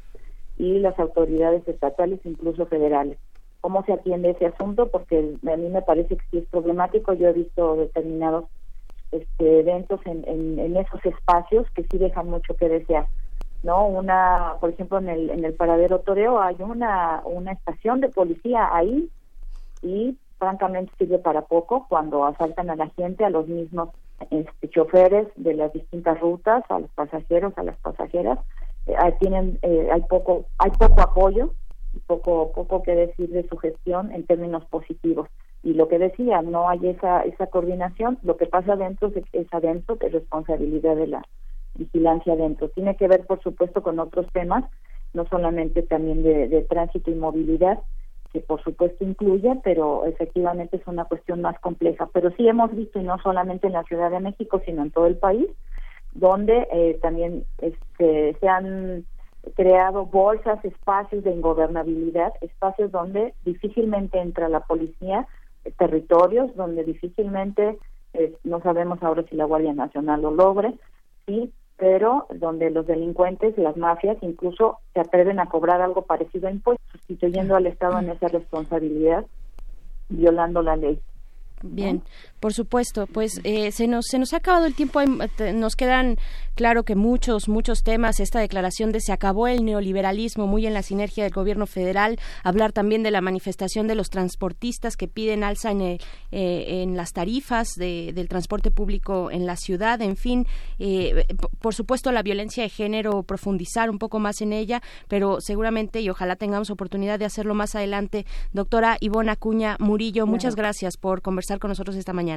y 0.58 0.80
las 0.80 0.98
autoridades 1.00 1.68
estatales, 1.68 2.20
incluso 2.24 2.68
federales. 2.68 3.18
¿Cómo 3.62 3.84
se 3.84 3.94
atiende 3.94 4.30
ese 4.30 4.46
asunto? 4.46 4.90
Porque 4.90 5.18
a 5.18 5.58
mí 5.58 5.70
me 5.70 5.82
parece 5.82 6.18
que 6.18 6.24
sí 6.30 6.38
es 6.38 6.46
problemático. 6.46 7.14
Yo 7.14 7.30
he 7.30 7.34
visto 7.34 7.76
determinados 7.78 8.46
este, 9.12 9.60
eventos 9.60 10.00
en, 10.06 10.24
en, 10.60 10.78
esos 10.78 11.04
espacios 11.04 11.66
que 11.72 11.84
sí 11.84 11.98
dejan 11.98 12.30
mucho 12.30 12.56
que 12.56 12.70
desear. 12.70 13.08
¿No? 13.66 13.88
Una, 13.88 14.54
por 14.62 14.70
ejemplo, 14.70 15.00
en 15.00 15.10
el, 15.10 15.30
en 15.32 15.44
el 15.44 15.54
paradero 15.56 16.00
Toreo 16.00 16.40
hay 16.40 16.56
una, 16.60 17.22
una 17.26 17.52
estación 17.52 18.00
de 18.00 18.10
policía 18.10 18.70
ahí 18.72 19.10
y 19.82 20.18
francamente 20.38 20.94
sirve 20.98 21.18
para 21.18 21.42
poco 21.42 21.88
cuando 21.90 22.26
asaltan 22.26 22.70
a 22.70 22.76
la 22.76 22.90
gente, 22.92 23.26
a 23.26 23.32
los 23.32 23.48
mismos 23.48 23.90
este, 24.30 24.70
choferes 24.70 25.28
de 25.36 25.56
las 25.56 25.74
distintas 25.74 26.20
rutas, 26.20 26.64
a 26.70 26.80
los 26.80 26.92
pasajeros, 26.92 27.58
a 27.58 27.64
las 27.64 27.76
pasajeras, 27.78 28.38
eh, 28.86 28.96
tienen 29.20 29.58
eh, 29.64 29.90
hay 29.92 30.02
poco 30.02 30.46
hay 30.60 30.70
poco 30.70 31.02
apoyo 31.02 31.50
poco 32.06 32.52
poco 32.52 32.84
que 32.84 32.94
decir 32.94 33.30
de 33.30 33.48
su 33.48 33.58
gestión 33.58 34.12
en 34.12 34.26
términos 34.26 34.64
positivos. 34.66 35.28
Y 35.64 35.74
lo 35.74 35.88
que 35.88 35.98
decía 35.98 36.44
no 36.44 36.70
hay 36.70 36.88
esa 36.88 37.22
esa 37.22 37.48
coordinación. 37.48 38.20
Lo 38.22 38.38
que 38.38 38.46
pasa 38.46 38.74
adentro 38.74 39.12
es, 39.34 39.48
adentro 39.52 39.98
que 39.98 40.08
es 40.08 40.14
responsabilidad 40.14 40.96
de 40.96 41.08
la 41.08 41.24
vigilancia 41.76 42.34
adentro 42.34 42.70
tiene 42.70 42.96
que 42.96 43.08
ver 43.08 43.26
por 43.26 43.42
supuesto 43.42 43.84
con 43.84 44.00
otros 44.00 44.28
temas 44.32 44.64
no 45.14 45.26
solamente 45.28 45.82
también 45.84 46.24
de, 46.24 46.48
de 46.48 46.62
tránsito 46.64 47.10
y 47.10 47.16
movilidad 47.16 47.80
que 48.36 48.42
por 48.42 48.62
supuesto 48.62 49.06
incluye, 49.06 49.50
pero 49.64 50.06
efectivamente 50.06 50.76
es 50.76 50.86
una 50.88 51.06
cuestión 51.06 51.42
más 51.42 51.58
compleja. 51.62 52.10
Pero 52.14 52.32
sí 52.32 52.46
hemos 52.46 52.76
visto, 52.76 53.00
y 53.00 53.04
no 53.04 53.18
solamente 53.20 53.68
en 53.68 53.74
la 53.74 53.84
Ciudad 53.84 54.12
de 54.12 54.20
México, 54.20 54.62
sino 54.66 54.82
en 54.82 54.92
todo 54.92 55.08
el 55.08 55.16
país, 55.16 55.48
donde 56.12 56.68
eh, 56.70 57.00
también 57.02 57.46
este, 57.60 58.36
se 58.38 58.48
han 58.50 59.06
creado 59.56 60.06
bolsas, 60.06 60.64
espacios 60.66 61.24
de 61.24 61.32
ingobernabilidad, 61.32 62.34
espacios 62.42 62.92
donde 62.92 63.34
difícilmente 63.46 64.20
entra 64.20 64.50
la 64.50 64.60
policía, 64.60 65.28
territorios 65.78 66.54
donde 66.58 66.84
difícilmente, 66.84 67.78
eh, 68.14 68.34
no 68.44 68.60
sabemos 68.62 69.02
ahora 69.02 69.24
si 69.30 69.36
la 69.38 69.46
Guardia 69.46 69.74
Nacional 69.74 70.22
lo 70.22 70.32
logre, 70.32 70.74
sí, 71.26 71.54
pero 71.78 72.28
donde 72.34 72.70
los 72.70 72.88
delincuentes, 72.88 73.58
las 73.58 73.76
mafias, 73.76 74.18
incluso 74.22 74.80
se 74.94 75.02
atreven 75.02 75.40
a 75.40 75.48
cobrar 75.48 75.82
algo 75.82 76.04
parecido 76.04 76.48
a 76.48 76.52
impuestos, 76.52 76.90
sustituyendo 76.92 77.56
al 77.56 77.66
Estado 77.68 78.00
en 78.00 78.10
esa 78.10 78.28
responsabilidad, 78.28 79.26
violando 80.10 80.62
la 80.62 80.76
ley. 80.76 81.00
Bien, 81.62 82.02
por 82.46 82.54
supuesto, 82.54 83.08
pues 83.08 83.42
eh, 83.44 83.72
se 83.72 83.88
nos 83.88 84.06
se 84.06 84.20
nos 84.20 84.34
ha 84.34 84.38
acabado 84.38 84.68
el 84.68 84.76
tiempo, 84.76 85.02
nos 85.56 85.76
quedan 85.76 86.20
claro 86.54 86.84
que 86.84 86.96
muchos 86.96 87.50
muchos 87.50 87.82
temas, 87.82 88.20
esta 88.20 88.40
declaración 88.40 88.92
de 88.92 89.02
se 89.02 89.12
acabó 89.12 89.48
el 89.48 89.66
neoliberalismo 89.66 90.46
muy 90.46 90.68
en 90.68 90.76
la 90.76 90.84
sinergia 90.84 91.24
del 91.24 91.34
gobierno 91.34 91.66
federal, 91.66 92.20
hablar 92.44 92.72
también 92.72 93.02
de 93.02 93.10
la 93.10 93.20
manifestación 93.20 93.88
de 93.88 93.96
los 93.96 94.12
transportistas 94.12 94.96
que 94.96 95.08
piden 95.08 95.44
alza 95.44 95.72
en, 95.72 95.82
eh, 95.82 96.00
en 96.32 96.96
las 96.96 97.14
tarifas 97.14 97.70
del 97.78 98.30
transporte 98.30 98.70
público 98.70 99.32
en 99.32 99.48
la 99.48 99.56
ciudad, 99.56 100.00
en 100.04 100.16
fin, 100.16 100.46
eh, 100.78 101.26
por 101.62 101.74
supuesto 101.74 102.12
la 102.12 102.22
violencia 102.22 102.62
de 102.62 102.70
género, 102.70 103.24
profundizar 103.24 103.90
un 103.90 103.98
poco 103.98 104.20
más 104.20 104.40
en 104.42 104.54
ella, 104.54 104.84
pero 105.08 105.42
seguramente 105.42 106.00
y 106.00 106.12
ojalá 106.12 106.36
tengamos 106.36 106.70
oportunidad 106.70 107.18
de 107.18 107.26
hacerlo 107.26 107.56
más 107.56 107.74
adelante. 107.74 108.28
Doctora 108.54 108.98
Ivona 109.00 109.32
Acuña 109.32 109.78
Murillo, 109.80 110.28
muchas 110.28 110.56
gracias 110.56 110.96
por 110.98 111.24
conversar 111.24 111.58
con 111.58 111.70
nosotros 111.70 111.96
esta 111.96 112.14
mañana. 112.14 112.35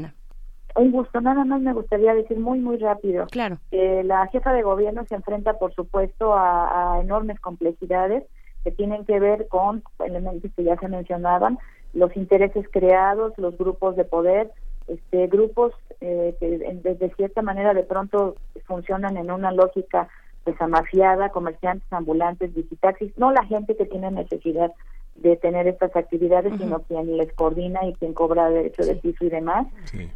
Un 0.77 0.93
gusto. 0.93 1.21
Nada 1.21 1.45
más 1.45 1.61
me 1.61 1.73
gustaría 1.73 2.15
decir 2.15 2.39
muy, 2.39 2.61
muy 2.61 2.77
rápido. 2.77 3.27
Claro. 3.27 3.59
que 3.71 4.05
la 4.05 4.27
jefa 4.29 4.53
de 4.53 4.63
gobierno 4.63 5.05
se 5.09 5.17
enfrenta, 5.17 5.55
por 5.55 5.75
supuesto, 5.75 6.35
a, 6.35 7.01
enormes 7.03 7.41
complejidades 7.41 8.25
que 8.65 8.71
tienen 8.71 9.05
que 9.05 9.19
ver 9.19 9.49
con 9.49 9.83
elementos 10.05 10.51
que 10.55 10.65
ya 10.65 10.77
se 10.77 10.89
mencionaban, 10.89 11.59
los 11.95 12.17
intereses 12.17 12.67
creados, 12.71 13.33
los 13.39 13.57
grupos 13.57 13.97
de 13.97 14.05
poder, 14.05 14.51
este, 14.89 15.27
grupos 15.27 15.73
eh, 16.01 16.37
que 16.39 16.59
de, 16.59 17.13
cierta 17.17 17.43
manera 17.43 17.75
de 17.75 17.83
pronto 17.83 18.37
funcionan 18.67 19.17
en 19.17 19.31
una 19.31 19.53
lógica 19.53 20.09
desamafiada, 20.45 21.31
comerciantes, 21.31 21.93
ambulantes, 21.93 22.55
visitaxis, 22.55 23.17
no 23.19 23.33
la 23.33 23.45
gente 23.45 23.77
que 23.77 23.85
tiene 23.85 24.11
necesidad 24.11 24.73
de 25.23 25.37
tener 25.37 25.67
estas 25.67 25.95
actividades, 25.97 26.53
sino 26.59 26.81
quien 26.81 27.17
les 27.17 27.33
coordina 27.33 27.85
y 27.87 27.95
quien 27.95 28.15
cobra 28.15 28.51
derecho 28.51 28.85
de 28.85 28.95
piso 28.97 29.25
y 29.25 29.31
demás. 29.31 29.67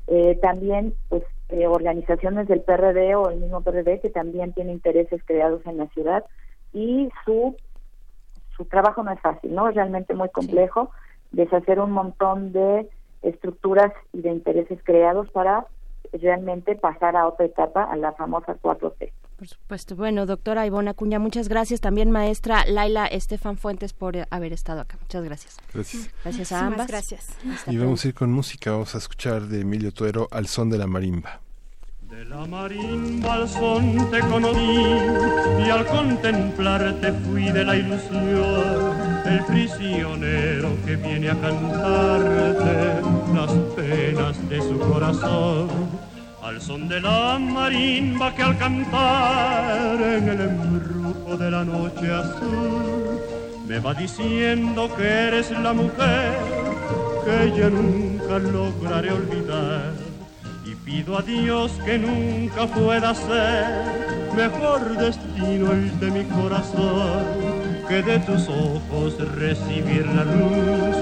Eh, 0.06 0.39
también, 0.40 0.94
pues, 1.08 1.22
eh, 1.48 1.66
organizaciones 1.66 2.48
del 2.48 2.60
PRD 2.60 3.14
o 3.14 3.31
el 3.31 3.40
mismo 3.40 3.60
PRD 3.60 4.00
que 4.00 4.10
también 4.10 4.52
tiene 4.52 4.72
intereses 4.72 5.20
creados 5.24 5.60
en 5.66 5.78
la 5.78 5.86
ciudad 5.89 6.24
y 6.72 7.10
su 7.24 7.56
su 8.56 8.64
trabajo 8.66 9.02
no 9.02 9.12
es 9.12 9.20
fácil, 9.20 9.55
¿no? 9.55 9.68
Es 9.68 9.74
realmente 9.74 10.14
muy 10.14 10.28
complejo 10.28 10.90
deshacer 11.31 11.81
un 11.81 11.90
montón 11.90 12.52
de 12.52 12.89
estructuras 13.22 13.92
y 14.12 14.20
de 14.20 14.31
intereses 14.31 14.78
creados 14.84 15.31
para 15.31 15.66
realmente 16.12 16.74
pasar 16.76 17.16
a 17.16 17.26
otra 17.26 17.47
etapa, 17.47 17.84
a 17.84 17.97
la 17.97 18.12
famosa 18.12 18.57
4T. 18.60 19.12
Por 19.36 19.49
supuesto. 19.49 19.97
Bueno, 19.97 20.26
doctora 20.26 20.66
Ivona 20.66 20.94
Cuña, 20.94 21.18
muchas 21.18 21.49
gracias. 21.49 21.81
También 21.81 22.10
maestra 22.10 22.65
Laila 22.66 23.07
Estefan 23.07 23.57
Fuentes 23.57 23.92
por 23.92 24.15
haber 24.31 24.52
estado 24.52 24.81
acá. 24.81 24.99
Muchas 25.00 25.24
gracias. 25.24 25.57
Gracias. 25.73 26.10
Gracias 26.23 26.52
a 26.52 26.66
ambas. 26.66 26.86
Gracias. 26.86 27.36
y 27.66 27.76
vamos 27.76 28.05
a 28.05 28.08
ir 28.08 28.15
con 28.15 28.31
música. 28.31 28.70
Vamos 28.70 28.94
a 28.94 28.99
escuchar 28.99 29.42
de 29.42 29.62
Emilio 29.62 29.92
Tuero 29.92 30.28
al 30.31 30.47
son 30.47 30.70
de 30.70 30.78
la 30.78 30.86
marimba. 30.86 31.41
De 32.12 32.26
la 32.26 32.47
marimba 32.47 33.32
al 33.36 33.49
son 33.49 34.10
te 34.10 34.20
conocí 34.20 34.84
y 35.66 35.70
al 35.70 35.86
contemplarte 35.86 37.10
fui 37.10 37.44
de 37.50 37.65
la 37.65 37.74
ilusión, 37.74 39.23
el 39.24 39.42
prisionero 39.47 40.76
que 40.84 40.97
viene 40.97 41.31
a 41.31 41.41
cantarte 41.41 43.00
las 43.34 43.52
penas 43.74 44.49
de 44.50 44.60
su 44.60 44.78
corazón. 44.78 45.70
Al 46.42 46.60
son 46.60 46.86
de 46.86 47.00
la 47.00 47.39
marimba 47.39 48.34
que 48.34 48.42
al 48.42 48.58
cantar 48.58 49.99
en 50.02 50.28
el 50.28 50.41
embrujo 50.42 51.39
de 51.39 51.50
la 51.50 51.65
noche 51.65 52.12
azul 52.12 53.20
me 53.66 53.78
va 53.78 53.94
diciendo 53.94 54.94
que 54.94 55.08
eres 55.28 55.50
la 55.50 55.73
mujer 55.73 56.36
que 57.24 57.58
yo 57.58 57.70
nunca 57.70 58.39
lograré 58.39 59.12
olvidar 59.12 60.01
pido 60.85 61.19
a 61.19 61.23
Dios 61.23 61.73
que 61.85 61.97
nunca 61.99 62.67
pueda 62.67 63.15
ser 63.15 64.33
mejor 64.36 64.97
destino 64.97 65.73
el 65.73 66.01
de 66.01 66.11
mi 66.11 66.25
corazón 66.25 67.25
que 67.89 68.02
de 68.02 68.19
tus 68.20 68.49
ojos 68.49 69.17
recibir 69.36 70.07
la 70.07 70.25
luz 70.25 70.97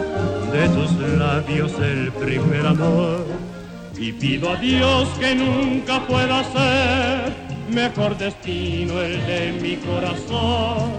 de 0.52 0.68
tus 0.68 0.92
labios 1.18 1.73
el 1.81 2.12
primer 2.12 2.67
amor 2.67 3.25
y 3.97 4.12
pido 4.12 4.50
a 4.50 4.57
Dios 4.57 5.09
que 5.18 5.34
nunca 5.34 6.07
pueda 6.07 6.44
ser 6.44 7.33
mejor 7.70 8.18
destino 8.18 9.00
el 9.00 9.26
de 9.26 9.52
mi 9.62 9.76
corazón 9.76 10.91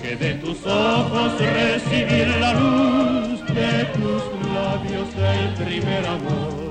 que 0.00 0.16
de 0.16 0.34
tus 0.34 0.64
ojos 0.64 1.32
recibir 1.38 2.28
la 2.40 2.54
luz 2.54 3.40
de 3.46 3.84
tus 3.94 4.22
labios 4.54 5.08
el 5.16 5.64
primer 5.64 6.06
amor. 6.06 6.61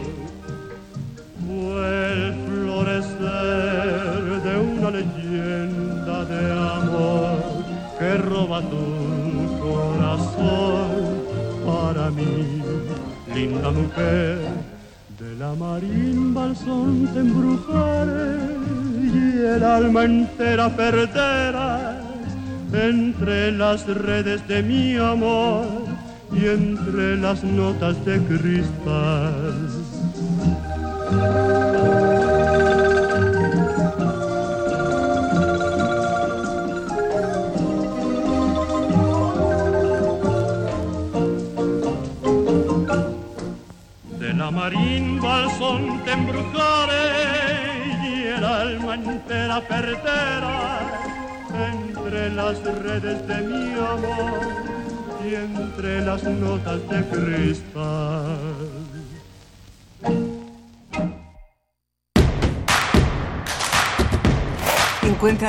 El 1.78 2.34
florecer 2.46 4.22
de 4.46 4.54
una 4.60 4.90
leyenda 4.92 6.26
de 6.26 6.42
amor 6.52 7.38
que 8.00 8.18
roba 8.18 8.62
tu 8.62 8.86
corazón 9.60 10.90
para 11.66 12.10
mí, 12.12 12.62
linda 13.34 13.70
mujer 13.72 14.72
la 15.42 15.56
marimba 15.56 16.44
al 16.44 16.56
son 16.56 17.08
te 17.14 17.20
embrujaré 17.20 18.38
y 19.02 19.40
el 19.54 19.64
alma 19.64 20.04
entera 20.04 20.70
perderás 20.70 21.96
entre 22.72 23.52
las 23.52 23.88
redes 23.88 24.48
de 24.48 24.62
mi 24.62 24.98
amor 24.98 25.66
y 26.32 26.46
entre 26.46 27.18
las 27.18 27.44
notas 27.44 27.96
de 28.06 28.20
cristal 28.20 29.91
marimba 44.52 45.44
al 45.44 45.52
son 45.58 46.04
te 46.04 46.14
y 48.04 48.28
el 48.36 48.44
alma 48.44 48.96
entera 48.96 49.62
perderá 49.62 50.80
entre 51.72 52.30
las 52.32 52.62
redes 52.64 53.28
de 53.28 53.42
mi 53.50 53.72
amor 53.74 54.42
y 55.26 55.36
entre 55.36 56.02
las 56.02 56.24
notas 56.24 56.80
de 56.90 57.00
cristal. 57.14 58.51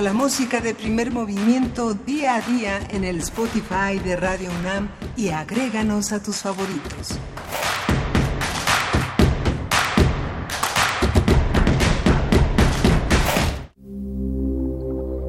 La 0.00 0.14
música 0.14 0.60
de 0.60 0.74
primer 0.74 1.12
movimiento 1.12 1.92
día 1.92 2.36
a 2.36 2.40
día 2.40 2.80
en 2.90 3.04
el 3.04 3.18
Spotify 3.18 3.98
de 4.02 4.16
Radio 4.16 4.50
UNAM 4.58 4.88
y 5.16 5.28
agréganos 5.28 6.12
a 6.12 6.22
tus 6.22 6.38
favoritos. 6.38 7.18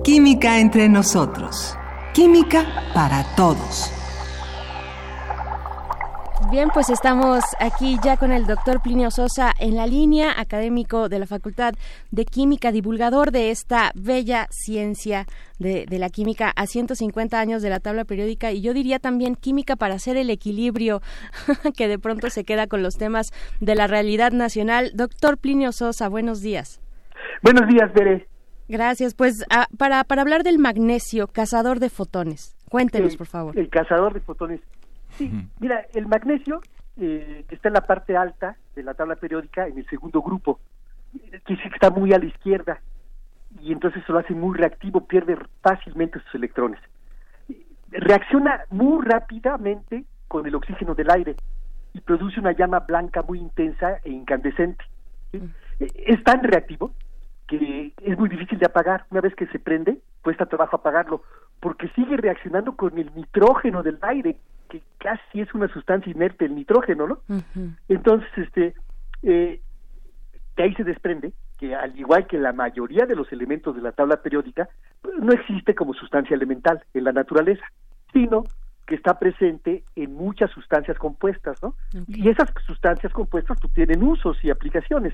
Química 0.04 0.60
entre 0.60 0.88
nosotros. 0.88 1.78
Química 2.14 2.66
para 2.96 3.36
todos. 3.36 3.92
Bien, 6.54 6.70
pues 6.72 6.92
estamos 6.92 7.44
aquí 7.60 7.98
ya 8.04 8.16
con 8.16 8.32
el 8.32 8.46
doctor 8.46 8.80
Plinio 8.80 9.10
Sosa 9.10 9.52
en 9.60 9.76
la 9.76 9.88
línea, 9.88 10.40
académico 10.40 11.10
de 11.10 11.18
la 11.18 11.26
Facultad 11.26 11.74
de 12.12 12.26
Química, 12.26 12.72
divulgador 12.72 13.32
de 13.32 13.50
esta 13.50 13.92
bella 13.96 14.46
ciencia 14.52 15.26
de, 15.58 15.88
de, 15.90 15.98
la 15.98 16.10
química 16.10 16.54
a 16.56 16.68
150 16.68 17.40
años 17.40 17.64
de 17.64 17.72
la 17.72 17.80
tabla 17.80 18.06
periódica 18.06 18.52
y 18.52 18.62
yo 18.62 18.76
diría 18.76 19.00
también 19.00 19.34
química 19.36 19.76
para 19.76 19.96
hacer 19.96 20.16
el 20.16 20.30
equilibrio 20.30 21.02
que 21.76 21.88
de 21.88 21.98
pronto 21.98 22.30
se 22.30 22.44
queda 22.44 22.68
con 22.68 22.84
los 22.84 23.00
temas 23.00 23.32
de 23.60 23.74
la 23.74 23.88
realidad 23.88 24.32
nacional. 24.32 24.92
Doctor 24.94 25.40
Plinio 25.40 25.72
Sosa, 25.72 26.08
buenos 26.08 26.42
días. 26.42 26.80
Buenos 27.42 27.68
días, 27.68 27.92
Bere. 27.96 28.28
Gracias. 28.68 29.16
Pues 29.16 29.44
ah, 29.50 29.66
para, 29.80 30.04
para 30.04 30.22
hablar 30.22 30.44
del 30.44 30.60
magnesio, 30.60 31.26
cazador 31.26 31.80
de 31.80 31.90
fotones, 31.90 32.56
cuéntenos, 32.70 33.14
el, 33.14 33.18
por 33.18 33.26
favor. 33.26 33.58
El 33.58 33.70
cazador 33.70 34.14
de 34.14 34.20
fotones. 34.20 34.62
Sí, 35.18 35.32
mira, 35.60 35.86
el 35.94 36.08
magnesio 36.08 36.62
eh, 36.98 37.46
está 37.50 37.70
en 37.70 37.74
la 37.74 37.82
parte 37.82 38.18
alta 38.18 38.58
de 38.76 38.84
la 38.84 38.94
tabla 38.94 39.16
periódica, 39.16 39.68
en 39.68 39.78
el 39.78 39.88
segundo 39.88 40.22
grupo, 40.22 40.60
que 41.46 41.54
está 41.54 41.90
muy 41.90 42.14
a 42.14 42.20
la 42.20 42.26
izquierda, 42.26 42.82
y 43.62 43.72
entonces 43.72 44.04
se 44.06 44.12
lo 44.12 44.20
hace 44.20 44.34
muy 44.34 44.58
reactivo, 44.58 45.06
pierde 45.06 45.38
fácilmente 45.62 46.20
sus 46.20 46.36
electrones. 46.36 46.80
Reacciona 47.92 48.62
muy 48.72 49.06
rápidamente 49.06 50.06
con 50.28 50.48
el 50.48 50.56
oxígeno 50.56 50.96
del 50.96 51.12
aire 51.12 51.36
y 51.94 52.02
produce 52.02 52.40
una 52.40 52.54
llama 52.54 52.80
blanca 52.80 53.22
muy 53.22 53.40
intensa 53.40 54.00
e 54.04 54.10
incandescente. 54.10 54.84
¿sí? 55.32 55.42
Es 55.80 56.24
tan 56.24 56.44
reactivo 56.44 56.92
que 57.48 57.94
es 58.02 58.18
muy 58.18 58.30
difícil 58.30 58.58
de 58.58 58.66
apagar. 58.66 59.06
Una 59.12 59.22
vez 59.22 59.36
que 59.36 59.46
se 59.48 59.60
prende, 59.60 60.00
cuesta 60.24 60.48
trabajo 60.48 60.78
apagarlo, 60.78 61.22
porque 61.60 61.88
sigue 61.90 62.18
reaccionando 62.18 62.76
con 62.76 62.98
el 62.98 63.14
nitrógeno 63.14 63.84
del 63.84 64.00
aire, 64.02 64.38
que 64.74 64.82
casi 64.98 65.42
es 65.42 65.54
una 65.54 65.68
sustancia 65.68 66.12
inerte, 66.12 66.46
el 66.46 66.56
nitrógeno, 66.56 67.08
¿no? 67.08 67.20
Entonces, 67.88 68.28
este, 68.38 68.74
eh, 69.22 69.62
de 70.58 70.64
ahí 70.64 70.74
se 70.74 70.84
desprende 70.84 71.32
que 71.60 71.76
al 71.76 71.96
igual 71.98 72.26
que 72.26 72.40
la 72.40 72.54
mayoría 72.54 73.06
de 73.06 73.16
los 73.16 73.32
elementos 73.32 73.76
de 73.76 73.84
la 73.84 73.92
tabla 73.92 74.18
periódica, 74.24 74.68
pues, 75.04 75.16
no 75.20 75.32
existe 75.32 75.76
como 75.76 75.94
sustancia 75.94 76.36
elemental 76.36 76.84
en 76.96 77.04
la 77.04 77.12
naturaleza, 77.12 77.64
sino 78.14 78.46
que 78.88 78.96
está 78.96 79.20
presente 79.20 79.84
en 79.96 80.16
muchas 80.16 80.50
sustancias 80.50 80.98
compuestas, 80.98 81.62
¿no? 81.62 81.76
Y 82.08 82.28
esas 82.30 82.50
sustancias 82.66 83.14
compuestas 83.14 83.60
pues, 83.62 83.72
tienen 83.76 84.02
usos 84.04 84.44
y 84.44 84.50
aplicaciones. 84.50 85.14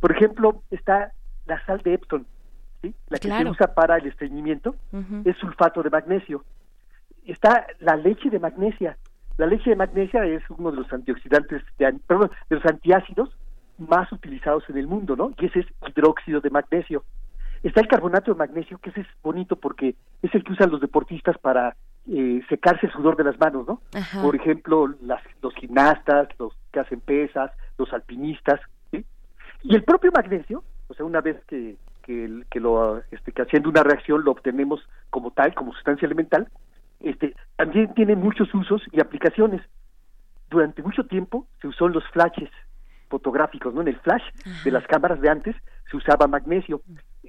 Por 0.00 0.12
ejemplo, 0.12 0.62
está 0.70 1.12
la 1.44 1.62
sal 1.66 1.82
de 1.82 1.92
Epson, 1.94 2.26
¿sí? 2.80 2.94
la 3.10 3.18
que 3.18 3.28
Claro. 3.28 3.44
se 3.44 3.50
usa 3.50 3.74
para 3.74 3.98
el 3.98 4.06
estreñimiento, 4.06 4.74
es 5.26 5.36
sulfato 5.36 5.82
de 5.82 5.90
magnesio. 5.90 6.42
Está 7.24 7.66
la 7.80 7.96
leche 7.96 8.30
de 8.30 8.38
magnesia. 8.38 8.96
La 9.36 9.46
leche 9.46 9.70
de 9.70 9.76
magnesia 9.76 10.24
es 10.24 10.42
uno 10.50 10.70
de 10.70 10.76
los 10.78 10.92
antioxidantes, 10.92 11.62
de, 11.78 11.92
perdón, 12.06 12.30
de 12.48 12.56
los 12.56 12.64
antiácidos 12.66 13.36
más 13.78 14.10
utilizados 14.12 14.64
en 14.68 14.78
el 14.78 14.86
mundo, 14.86 15.16
¿no? 15.16 15.32
Y 15.38 15.46
ese 15.46 15.60
es 15.60 15.66
hidróxido 15.88 16.40
de 16.40 16.50
magnesio. 16.50 17.04
Está 17.62 17.80
el 17.80 17.88
carbonato 17.88 18.32
de 18.32 18.38
magnesio, 18.38 18.78
que 18.78 18.90
ese 18.90 19.00
es 19.00 19.06
bonito 19.22 19.56
porque 19.56 19.96
es 20.22 20.34
el 20.34 20.44
que 20.44 20.52
usan 20.52 20.70
los 20.70 20.80
deportistas 20.80 21.36
para 21.38 21.74
eh, 22.06 22.42
secarse 22.48 22.86
el 22.86 22.92
sudor 22.92 23.16
de 23.16 23.24
las 23.24 23.38
manos, 23.40 23.66
¿no? 23.66 23.80
Ajá. 23.94 24.22
Por 24.22 24.36
ejemplo, 24.36 24.94
las, 25.00 25.22
los 25.42 25.54
gimnastas, 25.54 26.28
los 26.38 26.52
que 26.72 26.80
hacen 26.80 27.00
pesas, 27.00 27.50
los 27.78 27.92
alpinistas, 27.92 28.60
¿sí? 28.90 29.04
Y 29.62 29.74
el 29.74 29.82
propio 29.82 30.12
magnesio, 30.12 30.62
o 30.88 30.94
sea, 30.94 31.06
una 31.06 31.22
vez 31.22 31.42
que, 31.46 31.76
que, 32.02 32.42
que 32.50 32.60
lo, 32.60 32.98
este, 33.10 33.32
que 33.32 33.42
haciendo 33.42 33.70
una 33.70 33.82
reacción 33.82 34.22
lo 34.24 34.32
obtenemos 34.32 34.86
como 35.08 35.30
tal, 35.30 35.54
como 35.54 35.72
sustancia 35.72 36.06
elemental, 36.06 36.48
este, 37.04 37.34
también 37.56 37.92
tiene 37.94 38.16
muchos 38.16 38.52
usos 38.54 38.82
y 38.92 39.00
aplicaciones. 39.00 39.60
Durante 40.50 40.82
mucho 40.82 41.04
tiempo 41.06 41.46
se 41.60 41.68
usó 41.68 41.86
en 41.86 41.92
los 41.94 42.04
flashes 42.10 42.50
fotográficos, 43.08 43.74
¿no? 43.74 43.82
En 43.82 43.88
el 43.88 43.98
flash 44.00 44.22
de 44.64 44.70
las 44.70 44.86
cámaras 44.86 45.20
de 45.20 45.28
antes 45.30 45.56
se 45.90 45.96
usaba 45.96 46.26
magnesio. 46.26 46.80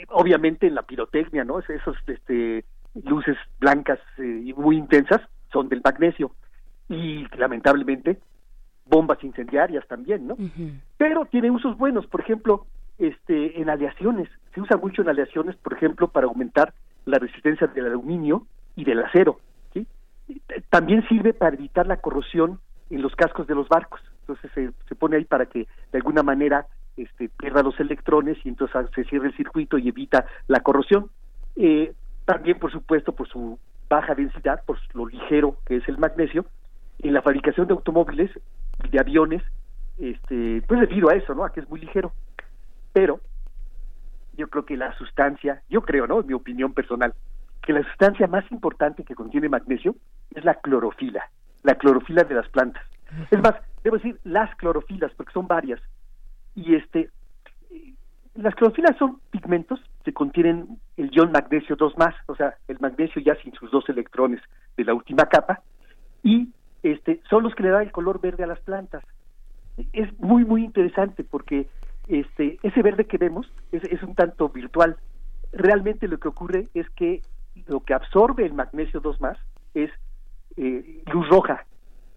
Obviamente 0.10 0.68
en 0.68 0.76
la 0.76 0.84
pirotecnia, 0.84 1.44
¿no? 1.44 1.60
Es- 1.60 1.70
Esos 1.70 1.96
este, 2.08 2.66
luces 3.04 3.38
blancas 3.60 4.00
eh, 4.18 4.42
y 4.46 4.54
muy 4.54 4.78
intensas 4.78 5.22
son 5.52 5.70
del 5.70 5.82
magnesio. 5.84 6.32
Y 6.90 7.26
lamentablemente 7.38 8.20
bombas 8.86 9.24
incendiarias 9.24 9.86
también, 9.88 10.28
¿no? 10.28 10.36
pero 10.98 11.26
tiene 11.26 11.50
usos 11.50 11.76
buenos, 11.78 12.06
por 12.06 12.22
ejemplo, 12.22 12.68
este 13.00 13.60
en 13.60 13.70
aleaciones, 13.70 14.30
se 14.54 14.62
usa 14.62 14.78
mucho 14.78 15.02
en 15.02 15.10
aleaciones, 15.10 15.56
por 15.56 15.74
ejemplo, 15.74 16.08
para 16.10 16.28
aumentar 16.28 16.74
la 17.06 17.18
resistencia 17.18 17.66
del 17.68 17.88
aluminio 17.88 18.46
y 18.76 18.84
del 18.84 19.04
acero, 19.04 19.40
También 20.70 21.08
sirve 21.08 21.34
para 21.34 21.56
evitar 21.56 21.88
la 21.88 21.98
corrosión 21.98 22.60
en 22.90 23.02
los 23.02 23.16
cascos 23.16 23.48
de 23.48 23.56
los 23.56 23.68
barcos. 23.68 24.02
Entonces 24.22 24.52
se, 24.54 24.72
se 24.88 24.96
pone 24.96 25.18
ahí 25.18 25.26
para 25.26 25.46
que 25.46 25.68
de 25.92 25.98
alguna 25.98 26.24
manera 26.24 26.68
este 26.98 27.30
pierda 27.30 27.62
los 27.62 27.80
electrones 27.80 28.38
y 28.44 28.50
entonces 28.50 28.90
se 28.96 29.04
cierre 29.06 29.28
el 29.28 29.36
circuito 29.36 29.78
y 29.78 29.90
evita 29.90 30.26
la 30.48 30.62
corrosión. 30.62 31.10
Eh, 31.56 31.94
también, 32.26 32.58
por 32.60 32.72
supuesto, 32.72 33.14
por 33.14 33.28
su 33.28 33.60
baja 33.90 34.16
densidad, 34.16 34.64
por 34.66 34.78
lo 34.94 35.06
ligero 35.06 35.58
que 35.66 35.78
es 35.78 35.88
el 35.88 35.98
magnesio, 35.98 36.46
en 37.00 37.14
la 37.14 37.22
fabricación 37.22 37.68
de 37.68 37.74
automóviles 37.74 38.32
y 38.84 38.90
de 38.90 39.00
aviones, 39.00 39.44
este, 39.98 40.64
pues 40.68 40.80
debido 40.80 41.10
a 41.10 41.16
eso, 41.16 41.36
¿no? 41.36 41.46
A 41.46 41.52
que 41.52 41.60
es 41.60 41.70
muy 41.70 41.80
ligero. 41.80 42.12
Pero 42.94 43.20
yo 44.34 44.48
creo 44.50 44.66
que 44.66 44.78
la 44.78 44.98
sustancia, 44.98 45.62
yo 45.70 45.82
creo, 45.82 46.08
¿no? 46.08 46.22
En 46.22 46.28
mi 46.28 46.34
opinión 46.34 46.74
personal, 46.74 47.14
que 47.62 47.74
la 47.74 47.84
sustancia 47.84 48.28
más 48.28 48.50
importante 48.52 49.04
que 49.04 49.16
contiene 49.16 49.50
magnesio 49.50 49.96
es 50.34 50.46
la 50.46 50.56
clorofila, 50.56 51.30
la 51.64 51.76
clorofila 51.76 52.24
de 52.24 52.36
las 52.36 52.48
plantas. 52.50 52.84
Es 53.32 53.40
más, 53.42 53.56
debo 53.84 53.98
decir 53.98 54.20
las 54.24 54.54
clorofilas, 54.56 55.12
porque 55.16 55.34
son 55.34 55.48
varias. 55.48 55.80
Y 56.56 56.76
este, 56.76 57.10
las 58.36 58.56
clorofilas 58.56 58.98
son 58.98 59.20
pigmentos 59.32 59.80
que 60.04 60.14
contienen 60.14 60.80
el 60.98 61.10
ion 61.12 61.32
magnesio 61.32 61.76
2 61.76 61.98
más, 61.98 62.14
o 62.28 62.36
sea, 62.36 62.56
el 62.68 62.80
magnesio 62.80 63.22
ya 63.22 63.36
sin 63.36 63.54
sus 63.54 63.72
dos 63.72 63.88
electrones 63.90 64.42
de 64.78 64.84
la 64.84 64.94
última 64.94 65.26
capa, 65.26 65.62
y 66.24 66.50
este, 66.84 67.22
son 67.30 67.44
los 67.44 67.56
que 67.56 67.64
le 67.64 67.70
dan 67.70 67.84
el 67.84 67.92
color 67.92 68.22
verde 68.22 68.44
a 68.44 68.48
las 68.48 68.60
plantas. 68.60 69.04
Es 69.94 70.08
muy, 70.20 70.46
muy 70.46 70.64
interesante 70.64 71.24
porque 71.24 71.68
este, 72.08 72.60
ese 72.62 72.82
verde 72.82 73.06
que 73.06 73.18
vemos 73.18 73.52
es, 73.72 73.84
es 73.86 74.02
un 74.04 74.16
tanto 74.16 74.50
virtual. 74.50 74.98
Realmente 75.52 76.08
lo 76.08 76.20
que 76.20 76.28
ocurre 76.28 76.68
es 76.74 76.90
que 76.92 77.22
lo 77.68 77.80
que 77.82 77.94
absorbe 77.94 78.46
el 78.46 78.54
magnesio 78.54 79.00
2 79.00 79.20
más 79.22 79.38
es 79.74 79.90
eh, 80.58 81.04
luz 81.12 81.28
roja, 81.30 81.66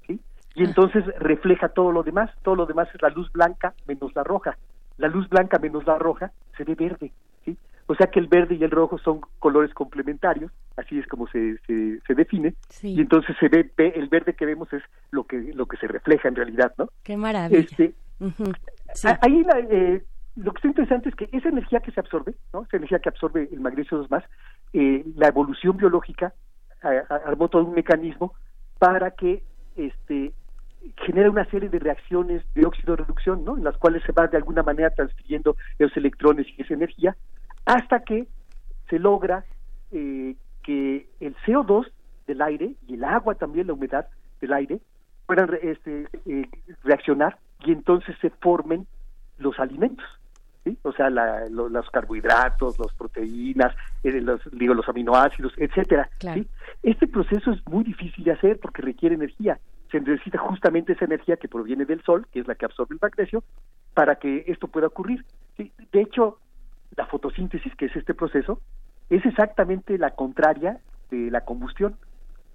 ¿sí? 0.07 0.21
y 0.55 0.65
entonces 0.65 1.05
refleja 1.19 1.69
todo 1.71 1.93
lo 1.93 2.03
demás. 2.03 2.31
Todo 2.43 2.55
lo 2.57 2.67
demás 2.67 2.89
es 2.95 3.03
la 3.03 3.09
luz 3.11 3.31
blanca 3.33 3.75
menos 3.87 4.15
la 4.15 4.25
roja. 4.25 4.57
La 4.97 5.09
luz 5.09 5.29
blanca 5.29 5.59
menos 5.59 5.87
la 5.87 5.99
roja 5.99 6.33
se 6.57 6.65
ve 6.65 6.75
verde, 6.75 7.13
¿sí? 7.45 7.57
O 7.87 7.95
sea 7.95 8.09
que 8.09 8.19
el 8.19 8.27
verde 8.27 8.57
y 8.57 8.65
el 8.65 8.71
rojo 8.71 8.99
son 8.99 9.21
colores 9.39 9.73
complementarios, 9.73 10.51
así 10.77 10.99
es 10.99 11.07
como 11.07 11.27
se, 11.29 11.57
se, 11.67 12.01
se 12.07 12.15
define, 12.15 12.55
Sí. 12.69 12.95
y 12.95 13.01
entonces 13.01 13.35
se 13.41 13.49
ve, 13.49 13.71
ve- 13.77 13.93
el 13.97 14.09
verde 14.09 14.35
que 14.35 14.45
vemos 14.45 14.71
es 14.73 14.83
lo 15.13 15.25
que 15.25 15.39
lo 15.55 15.67
que 15.67 15.77
se 15.79 15.87
refleja 15.87 16.29
en 16.29 16.35
realidad, 16.37 16.75
¿no? 16.79 16.89
Qué 17.05 17.17
maravilla. 17.17 17.61
Este, 17.61 17.95
a- 19.05 19.19
Ahí 19.23 19.43
la, 19.45 19.59
eh, 19.71 20.03
lo 20.43 20.53
que 20.53 20.59
está 20.59 20.69
interesante 20.69 21.09
es 21.09 21.15
que 21.15 21.29
esa 21.33 21.49
energía 21.49 21.81
que 21.81 21.91
se 21.93 22.01
absorbe, 22.01 22.35
¿no? 22.53 22.63
esa 22.63 22.77
energía 22.77 22.99
que 23.01 23.09
absorbe 23.09 23.49
el 23.53 23.61
magnesio 23.61 23.99
2 23.99 24.11
más, 24.11 24.25
eh, 24.73 25.05
la 25.17 25.29
evolución 25.29 25.77
biológica 25.77 26.33
a- 26.83 27.15
armó 27.27 27.49
todo 27.49 27.65
un 27.65 27.75
mecanismo 27.75 28.35
para 28.79 29.11
que 29.13 29.43
este 29.77 30.33
genere 31.05 31.29
una 31.29 31.45
serie 31.47 31.69
de 31.69 31.79
reacciones 31.81 32.43
de 32.55 32.65
óxido 32.65 32.95
reducción, 32.97 33.45
¿no? 33.45 33.57
en 33.57 33.65
las 33.65 33.77
cuales 33.77 34.03
se 34.05 34.13
va 34.13 34.27
de 34.29 34.37
alguna 34.37 34.63
manera 34.63 34.91
transfiriendo 34.91 35.57
esos 35.79 35.97
electrones 35.97 36.47
y 36.57 36.63
esa 36.63 36.75
energía, 36.75 37.17
hasta 37.67 38.01
que 38.01 38.27
se 38.89 38.99
logra 38.99 39.45
eh, 39.91 40.37
que 40.63 41.09
el 41.21 41.35
CO2 41.45 41.91
del 42.27 42.43
aire 42.43 42.75
y 42.87 42.95
el 42.95 43.05
agua 43.05 43.35
también, 43.35 43.67
la 43.67 43.73
humedad 43.73 44.07
del 44.41 44.53
aire, 44.53 44.81
puedan 45.27 45.51
este, 45.63 46.07
eh, 46.27 46.49
reaccionar 46.85 47.39
y 47.61 47.73
entonces 47.73 48.17
se 48.21 48.31
formen 48.31 48.87
los 49.39 49.59
alimentos. 49.59 50.07
¿Sí? 50.69 50.79
O 50.83 50.93
sea, 50.93 51.11
la- 51.11 51.47
lo- 51.51 51.69
los 51.69 51.89
carbohidratos, 51.91 52.79
las 52.79 52.93
proteínas, 52.95 53.75
eh, 54.03 54.21
los, 54.21 54.41
digo, 54.53 54.75
los 54.75 54.89
aminoácidos, 54.89 55.53
etcétera. 55.57 56.09
¿sí? 56.35 56.49
Este 56.83 57.07
proceso 57.07 57.51
es 57.53 57.67
muy 57.67 57.85
difícil 57.85 58.25
de 58.25 58.33
hacer 58.33 58.59
porque 58.61 58.83
requiere 58.83 59.15
energía. 59.15 59.59
Se 59.91 60.01
necesita 60.01 60.39
justamente 60.39 60.93
esa 60.93 61.07
energía 61.07 61.37
que 61.37 61.49
proviene 61.49 61.85
del 61.87 62.03
sol, 62.03 62.27
que 62.33 62.41
es 62.41 62.47
la 62.49 62.55
que 62.55 62.67
absorbe 62.67 62.95
el 62.95 62.99
magnesio, 63.01 63.43
para 63.95 64.17
que 64.17 64.45
esto 64.47 64.69
pueda 64.69 64.87
ocurrir. 64.89 65.25
¿sí? 65.57 65.73
De 65.93 66.03
hecho, 66.03 66.39
la 66.97 67.07
fotosíntesis, 67.07 67.75
que 67.77 67.87
es 67.87 67.97
este 67.97 68.15
proceso, 68.15 68.61
es 69.09 69.25
exactamente 69.25 69.97
la 69.97 70.11
contraria 70.11 70.79
de 71.11 71.31
la 71.31 71.41
combustión. 71.43 71.97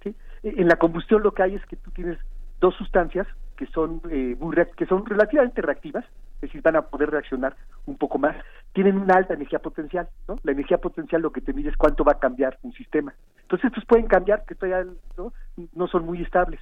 ¿sí? 0.02 0.14
En 0.44 0.68
la 0.68 0.76
combustión 0.76 1.22
lo 1.22 1.32
que 1.32 1.42
hay 1.42 1.54
es 1.56 1.66
que 1.66 1.76
tú 1.76 1.90
tienes 1.90 2.18
dos 2.60 2.74
sustancias 2.76 3.26
que 3.56 3.66
son 3.66 4.00
eh, 4.10 4.36
muy 4.38 4.54
que 4.76 4.86
son 4.86 5.04
relativamente 5.06 5.62
reactivas, 5.62 6.04
es 6.44 6.50
decir, 6.50 6.62
van 6.62 6.76
a 6.76 6.82
poder 6.82 7.10
reaccionar 7.10 7.56
un 7.86 7.96
poco 7.96 8.18
más, 8.18 8.36
tienen 8.72 8.98
una 8.98 9.14
alta 9.14 9.34
energía 9.34 9.58
potencial, 9.58 10.08
¿no? 10.28 10.36
La 10.42 10.52
energía 10.52 10.78
potencial 10.78 11.22
lo 11.22 11.32
que 11.32 11.40
te 11.40 11.52
mide 11.52 11.70
es 11.70 11.76
cuánto 11.76 12.04
va 12.04 12.12
a 12.12 12.18
cambiar 12.18 12.58
un 12.62 12.72
sistema. 12.72 13.14
Entonces 13.42 13.66
estos 13.66 13.84
pueden 13.84 14.06
cambiar, 14.06 14.44
que 14.44 14.54
todavía 14.54 14.90
no, 15.16 15.32
no 15.72 15.86
son 15.88 16.04
muy 16.04 16.22
estables. 16.22 16.60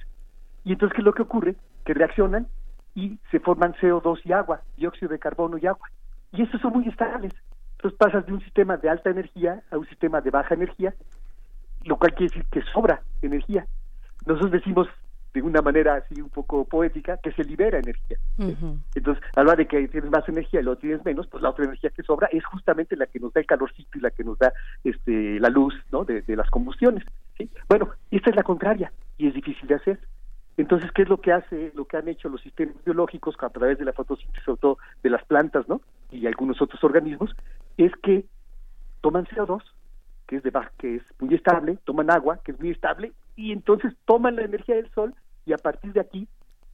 Y 0.63 0.73
entonces, 0.73 0.95
¿qué 0.95 1.01
es 1.01 1.05
lo 1.05 1.13
que 1.13 1.23
ocurre? 1.23 1.55
Que 1.85 1.93
reaccionan 1.93 2.47
y 2.95 3.17
se 3.31 3.39
forman 3.39 3.73
CO2 3.73 4.21
y 4.23 4.31
agua, 4.31 4.61
dióxido 4.77 5.11
de 5.11 5.19
carbono 5.19 5.57
y 5.57 5.67
agua. 5.67 5.89
Y 6.31 6.43
estos 6.43 6.61
son 6.61 6.73
muy 6.73 6.87
estables. 6.87 7.33
Entonces 7.77 7.97
pasas 7.97 8.25
de 8.25 8.33
un 8.33 8.41
sistema 8.41 8.77
de 8.77 8.89
alta 8.89 9.09
energía 9.09 9.61
a 9.71 9.77
un 9.77 9.87
sistema 9.87 10.21
de 10.21 10.29
baja 10.29 10.53
energía, 10.53 10.93
lo 11.83 11.97
cual 11.97 12.13
quiere 12.13 12.33
decir 12.33 12.45
que 12.49 12.61
sobra 12.71 13.01
energía. 13.21 13.65
Nosotros 14.25 14.51
decimos 14.51 14.87
de 15.33 15.41
una 15.41 15.61
manera 15.61 15.95
así 15.95 16.21
un 16.21 16.29
poco 16.29 16.63
poética 16.65 17.17
que 17.17 17.31
se 17.31 17.43
libera 17.43 17.79
energía. 17.79 18.17
Entonces, 18.95 19.23
a 19.35 19.43
la 19.43 19.51
hora 19.51 19.55
de 19.55 19.67
que 19.67 19.87
tienes 19.87 20.11
más 20.11 20.27
energía 20.29 20.59
y 20.59 20.63
lo 20.63 20.77
tienes 20.77 21.03
menos, 21.03 21.27
pues 21.27 21.41
la 21.41 21.49
otra 21.49 21.65
energía 21.65 21.89
que 21.89 22.03
sobra 22.03 22.27
es 22.31 22.45
justamente 22.45 22.95
la 22.95 23.07
que 23.07 23.19
nos 23.19 23.33
da 23.33 23.41
el 23.41 23.47
calorcito 23.47 23.97
y 23.97 24.01
la 24.01 24.11
que 24.11 24.23
nos 24.23 24.37
da 24.37 24.53
este, 24.83 25.39
la 25.39 25.49
luz 25.49 25.73
¿no? 25.91 26.05
de, 26.05 26.21
de 26.21 26.35
las 26.35 26.49
combustiones. 26.49 27.03
¿sí? 27.37 27.49
Bueno, 27.67 27.89
esta 28.11 28.29
es 28.29 28.35
la 28.35 28.43
contraria 28.43 28.91
y 29.17 29.27
es 29.27 29.33
difícil 29.33 29.67
de 29.67 29.75
hacer. 29.75 29.99
Entonces, 30.55 30.91
¿qué 30.91 31.01
es 31.01 31.09
lo 31.09 31.19
que 31.19 31.31
hace, 31.31 31.71
lo 31.73 31.85
que 31.85 31.97
han 31.97 32.07
hecho 32.07 32.29
los 32.29 32.41
sistemas 32.41 32.75
biológicos 32.85 33.35
a 33.39 33.49
través 33.49 33.79
de 33.79 33.85
la 33.85 33.93
fotosíntesis, 33.93 34.43
sobre 34.43 34.61
todo 34.61 34.77
de 35.01 35.09
las 35.09 35.25
plantas, 35.25 35.67
¿no? 35.67 35.81
Y 36.11 36.27
algunos 36.27 36.61
otros 36.61 36.83
organismos, 36.83 37.35
es 37.77 37.91
que 38.03 38.25
toman 39.01 39.25
CO2, 39.25 39.63
que 40.27 40.37
es 40.37 40.43
de 40.43 40.51
que 40.77 40.97
es 40.97 41.03
muy 41.19 41.33
estable, 41.33 41.79
toman 41.85 42.11
agua, 42.11 42.39
que 42.43 42.51
es 42.51 42.59
muy 42.59 42.69
estable, 42.69 43.13
y 43.35 43.51
entonces 43.51 43.93
toman 44.05 44.35
la 44.35 44.43
energía 44.43 44.75
del 44.75 44.91
sol 44.91 45.15
y 45.45 45.53
a 45.53 45.57
partir 45.57 45.93
de 45.93 46.01
aquí 46.01 46.27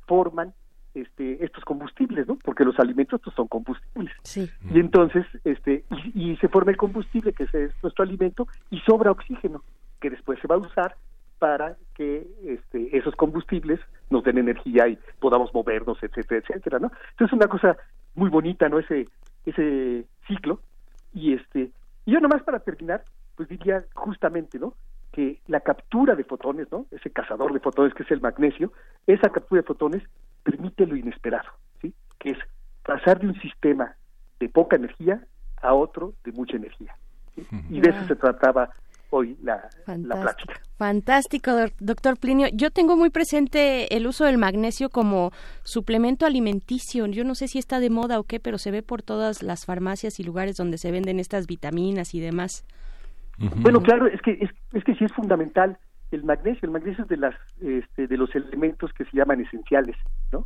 forman 0.08 0.54
este, 0.94 1.44
estos 1.44 1.64
combustibles, 1.66 2.28
¿no? 2.28 2.38
Porque 2.38 2.66
los 2.66 2.80
alimentos 2.80 3.22
pues, 3.24 3.36
son 3.36 3.48
combustibles. 3.48 4.14
Sí. 4.24 4.50
Y 4.74 4.80
entonces, 4.80 5.26
este, 5.44 5.86
y, 6.14 6.32
y 6.32 6.38
se 6.38 6.48
forma 6.48 6.72
el 6.72 6.78
combustible, 6.78 7.34
que 7.34 7.44
ese 7.44 7.66
es 7.66 7.72
nuestro 7.84 8.04
alimento, 8.04 8.48
y 8.70 8.80
sobra 8.80 9.12
oxígeno, 9.12 9.64
que 10.02 10.10
después 10.10 10.40
se 10.40 10.48
va 10.48 10.56
a 10.56 10.60
usar 10.60 10.96
para 11.40 11.78
que 11.96 12.28
este, 12.46 12.96
esos 12.98 13.16
combustibles 13.16 13.80
nos 14.10 14.24
den 14.24 14.38
energía 14.38 14.88
y 14.88 15.00
podamos 15.20 15.54
movernos, 15.54 15.98
etcétera, 16.04 16.42
etcétera, 16.42 16.80
¿no? 16.80 16.92
Entonces 17.12 17.28
es 17.28 17.34
una 17.34 17.48
cosa 17.48 17.78
muy 18.16 18.30
bonita, 18.30 18.68
¿no? 18.68 18.80
Ese, 18.80 19.08
ese 19.46 20.06
ciclo. 20.28 20.60
Y 21.14 21.34
este, 21.34 21.72
y 22.06 22.12
yo 22.12 22.20
nomás 22.20 22.44
para 22.44 22.60
terminar, 22.60 23.04
pues 23.36 23.48
diría 23.50 23.84
justamente, 23.94 24.60
¿no? 24.60 24.74
Que 25.20 25.42
la 25.48 25.60
captura 25.60 26.16
de 26.16 26.24
fotones, 26.24 26.68
¿no? 26.72 26.86
Ese 26.92 27.10
cazador 27.10 27.52
de 27.52 27.60
fotones 27.60 27.94
que 27.94 28.04
es 28.04 28.12
el 28.12 28.22
magnesio, 28.22 28.72
esa 29.06 29.30
captura 29.30 29.62
de 29.62 29.68
fotones 29.68 30.02
permite 30.44 30.86
lo 30.86 30.96
inesperado, 30.96 31.50
¿sí? 31.82 31.94
Que 32.20 32.30
es 32.32 32.38
pasar 32.86 33.20
de 33.20 33.28
un 33.28 33.40
sistema 33.42 33.96
de 34.40 34.48
poca 34.48 34.78
energía 34.78 35.22
a 35.62 35.74
otro 35.74 36.14
de 36.24 36.32
mucha 36.32 36.56
energía. 36.56 36.96
¿sí? 37.36 37.46
Y 37.70 37.82
de 37.82 37.90
eso 37.90 38.08
se 38.08 38.16
trataba 38.16 38.70
hoy 39.10 39.36
la, 39.44 39.70
la 39.88 40.22
plática. 40.22 40.54
Fantástico, 40.78 41.52
doc- 41.52 41.74
doctor 41.80 42.18
Plinio. 42.18 42.48
Yo 42.54 42.72
tengo 42.72 42.96
muy 42.96 43.10
presente 43.10 43.94
el 43.98 44.08
uso 44.08 44.24
del 44.24 44.38
magnesio 44.38 44.90
como 44.90 45.32
suplemento 45.64 46.26
alimenticio. 46.26 47.08
Yo 47.08 47.26
no 47.26 47.36
sé 47.36 47.50
si 47.50 47.60
está 47.60 47.82
de 47.82 47.90
moda 47.90 48.20
o 48.20 48.24
qué, 48.24 48.40
pero 48.40 48.58
se 48.58 48.72
ve 48.72 48.84
por 48.84 49.02
todas 49.02 49.44
las 49.44 49.66
farmacias 49.66 50.20
y 50.22 50.24
lugares 50.24 50.56
donde 50.56 50.78
se 50.78 50.92
venden 50.92 51.20
estas 51.20 51.46
vitaminas 51.46 52.16
y 52.16 52.22
demás. 52.22 52.64
Bueno, 53.62 53.82
claro, 53.82 54.08
es 54.08 54.22
que 54.22 54.32
es, 54.42 54.50
es 54.74 54.84
que 54.84 54.96
sí 54.96 55.06
es 55.06 55.14
fundamental 55.14 55.78
el 56.12 56.24
magnesio. 56.24 56.62
El 56.66 56.72
magnesio 56.72 57.04
es 57.04 57.10
de 57.10 57.18
las 57.18 57.36
este, 57.62 58.08
de 58.08 58.18
los 58.18 58.34
elementos 58.36 58.92
que 58.94 59.06
se 59.06 59.16
llaman 59.18 59.42
esenciales, 59.42 59.96
¿no? 60.32 60.46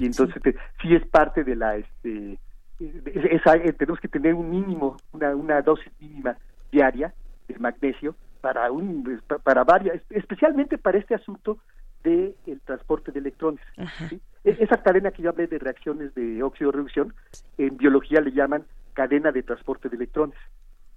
y 0.00 0.06
entonces 0.06 0.40
te- 0.42 0.54
sí 0.80 0.94
es 0.94 1.04
parte 1.06 1.44
de 1.44 1.56
la 1.56 1.76
este 1.76 2.38
es- 2.80 3.24
esa- 3.30 3.56
eh, 3.56 3.72
tenemos 3.72 4.00
que 4.00 4.08
tener 4.08 4.34
un 4.34 4.50
mínimo 4.50 4.96
una, 5.12 5.34
una 5.34 5.62
dosis 5.62 5.92
mínima 6.00 6.36
diaria 6.72 7.12
de 7.48 7.58
magnesio 7.58 8.16
para 8.40 8.70
un 8.72 9.20
pa- 9.26 9.38
para 9.38 9.64
varias 9.64 10.00
especialmente 10.10 10.78
para 10.78 10.98
este 10.98 11.14
asunto 11.14 11.58
de 12.02 12.34
el 12.46 12.60
transporte 12.62 13.12
de 13.12 13.20
electrones 13.20 13.64
¿sí? 14.08 14.20
E- 14.44 14.56
esa 14.60 14.82
cadena 14.82 15.10
que 15.10 15.22
yo 15.22 15.30
hablé 15.30 15.46
de 15.46 15.58
reacciones 15.58 16.14
de 16.14 16.42
óxido 16.42 16.70
reducción 16.72 17.14
en 17.58 17.76
biología 17.76 18.20
le 18.20 18.32
llaman 18.32 18.64
cadena 18.92 19.32
de 19.32 19.42
transporte 19.42 19.88
de 19.88 19.96
electrones 19.96 20.36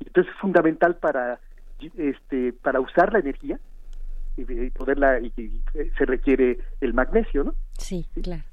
entonces 0.05 0.33
es 0.33 0.39
fundamental 0.39 0.95
para 0.95 1.39
este 1.97 2.53
para 2.53 2.79
usar 2.79 3.13
la 3.13 3.19
energía 3.19 3.59
y 4.37 4.43
poderla 4.71 5.19
y, 5.19 5.31
y, 5.37 5.61
eh, 5.73 5.91
se 5.97 6.05
requiere 6.05 6.59
el 6.81 6.93
magnesio 6.93 7.43
no 7.43 7.53
Sí, 7.77 8.05
claro. 8.21 8.43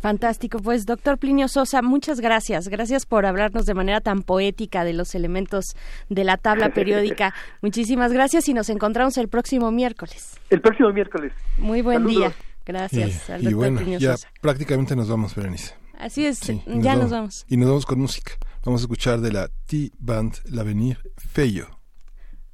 Fantástico. 0.00 0.58
Pues, 0.58 0.84
doctor 0.84 1.16
Plinio 1.16 1.46
Sosa, 1.46 1.80
muchas 1.80 2.18
gracias. 2.20 2.66
Gracias 2.68 3.06
por 3.06 3.24
hablarnos 3.24 3.66
de 3.66 3.74
manera 3.74 4.00
tan 4.00 4.22
poética 4.22 4.82
de 4.82 4.92
los 4.94 5.14
elementos 5.14 5.76
de 6.08 6.24
la 6.24 6.36
tabla 6.38 6.70
periódica. 6.74 7.32
Muchísimas 7.60 8.12
gracias 8.12 8.48
y 8.48 8.54
nos 8.54 8.68
encontramos 8.68 9.16
el 9.18 9.28
próximo 9.28 9.70
miércoles. 9.70 10.40
el 10.50 10.60
próximo 10.60 10.92
miércoles 10.92 11.32
Muy 11.56 11.82
buen 11.82 11.98
Saludos. 11.98 12.16
día. 12.16 12.32
Gracias 12.66 13.28
Y- 13.28 13.32
al 13.32 13.40
y, 13.42 13.44
doctor 13.44 13.58
bueno, 13.58 13.78
Plinio 13.78 13.98
ya 14.00 14.12
Sosa. 14.16 14.28
prácticamente 14.40 14.96
nos 14.96 15.08
vamos, 15.08 15.36
Berenice. 15.36 15.74
Así 16.02 16.26
es, 16.26 16.38
Sí, 16.38 16.60
ya 16.66 16.96
nos 16.96 17.10
vamos. 17.10 17.46
Y 17.48 17.56
nos 17.56 17.68
vamos 17.68 17.86
con 17.86 18.00
música. 18.00 18.32
Vamos 18.64 18.80
a 18.80 18.84
escuchar 18.84 19.20
de 19.20 19.30
la 19.30 19.48
T-Band 19.66 20.34
L'Avenir 20.50 20.98
Feyo. 21.16 21.68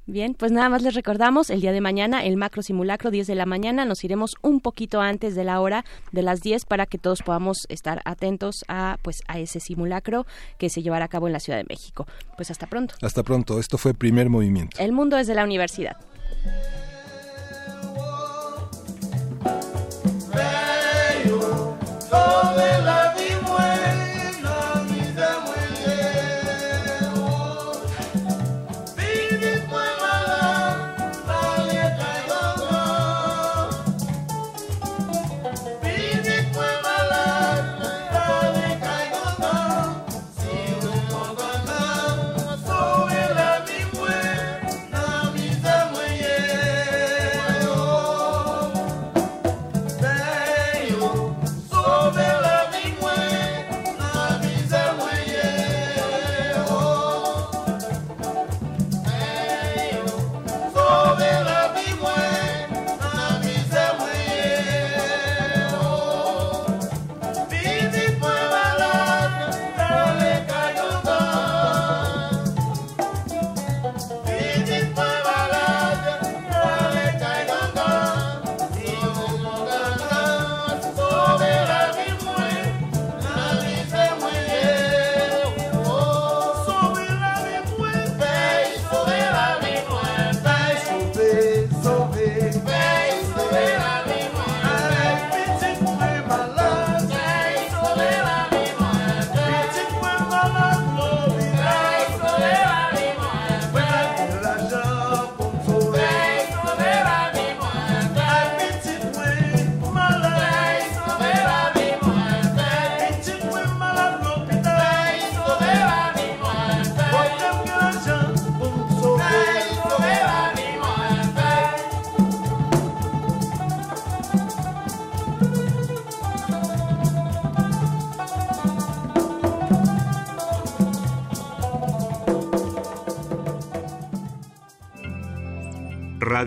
Bien, 0.05 0.35
pues 0.35 0.51
nada 0.51 0.69
más 0.69 0.83
les 0.83 0.93
recordamos, 0.93 1.49
el 1.49 1.59
día 1.59 1.71
de 1.71 1.81
mañana, 1.81 2.23
el 2.23 2.37
macro 2.37 2.61
simulacro, 2.61 3.09
10 3.09 3.25
de 3.25 3.33
la 3.33 3.47
mañana, 3.47 3.85
nos 3.85 4.03
iremos 4.03 4.35
un 4.43 4.59
poquito 4.59 5.01
antes 5.01 5.33
de 5.33 5.43
la 5.45 5.61
hora 5.61 5.83
de 6.11 6.21
las 6.21 6.41
10 6.41 6.65
para 6.65 6.85
que 6.85 6.99
todos 6.99 7.23
podamos 7.23 7.65
estar 7.69 8.03
atentos 8.05 8.63
a, 8.67 8.97
pues, 9.01 9.21
a 9.27 9.39
ese 9.39 9.59
simulacro 9.59 10.27
que 10.59 10.69
se 10.69 10.83
llevará 10.83 11.05
a 11.05 11.07
cabo 11.07 11.25
en 11.25 11.33
la 11.33 11.39
Ciudad 11.39 11.57
de 11.57 11.65
México. 11.67 12.05
Pues 12.35 12.51
hasta 12.51 12.67
pronto. 12.67 12.93
Hasta 13.01 13.23
pronto. 13.23 13.59
Esto 13.59 13.79
fue 13.79 13.95
Primer 13.95 14.29
Movimiento. 14.29 14.77
El 14.79 14.91
mundo 14.91 15.17
desde 15.17 15.33
la 15.33 15.43
universidad. 15.43 15.97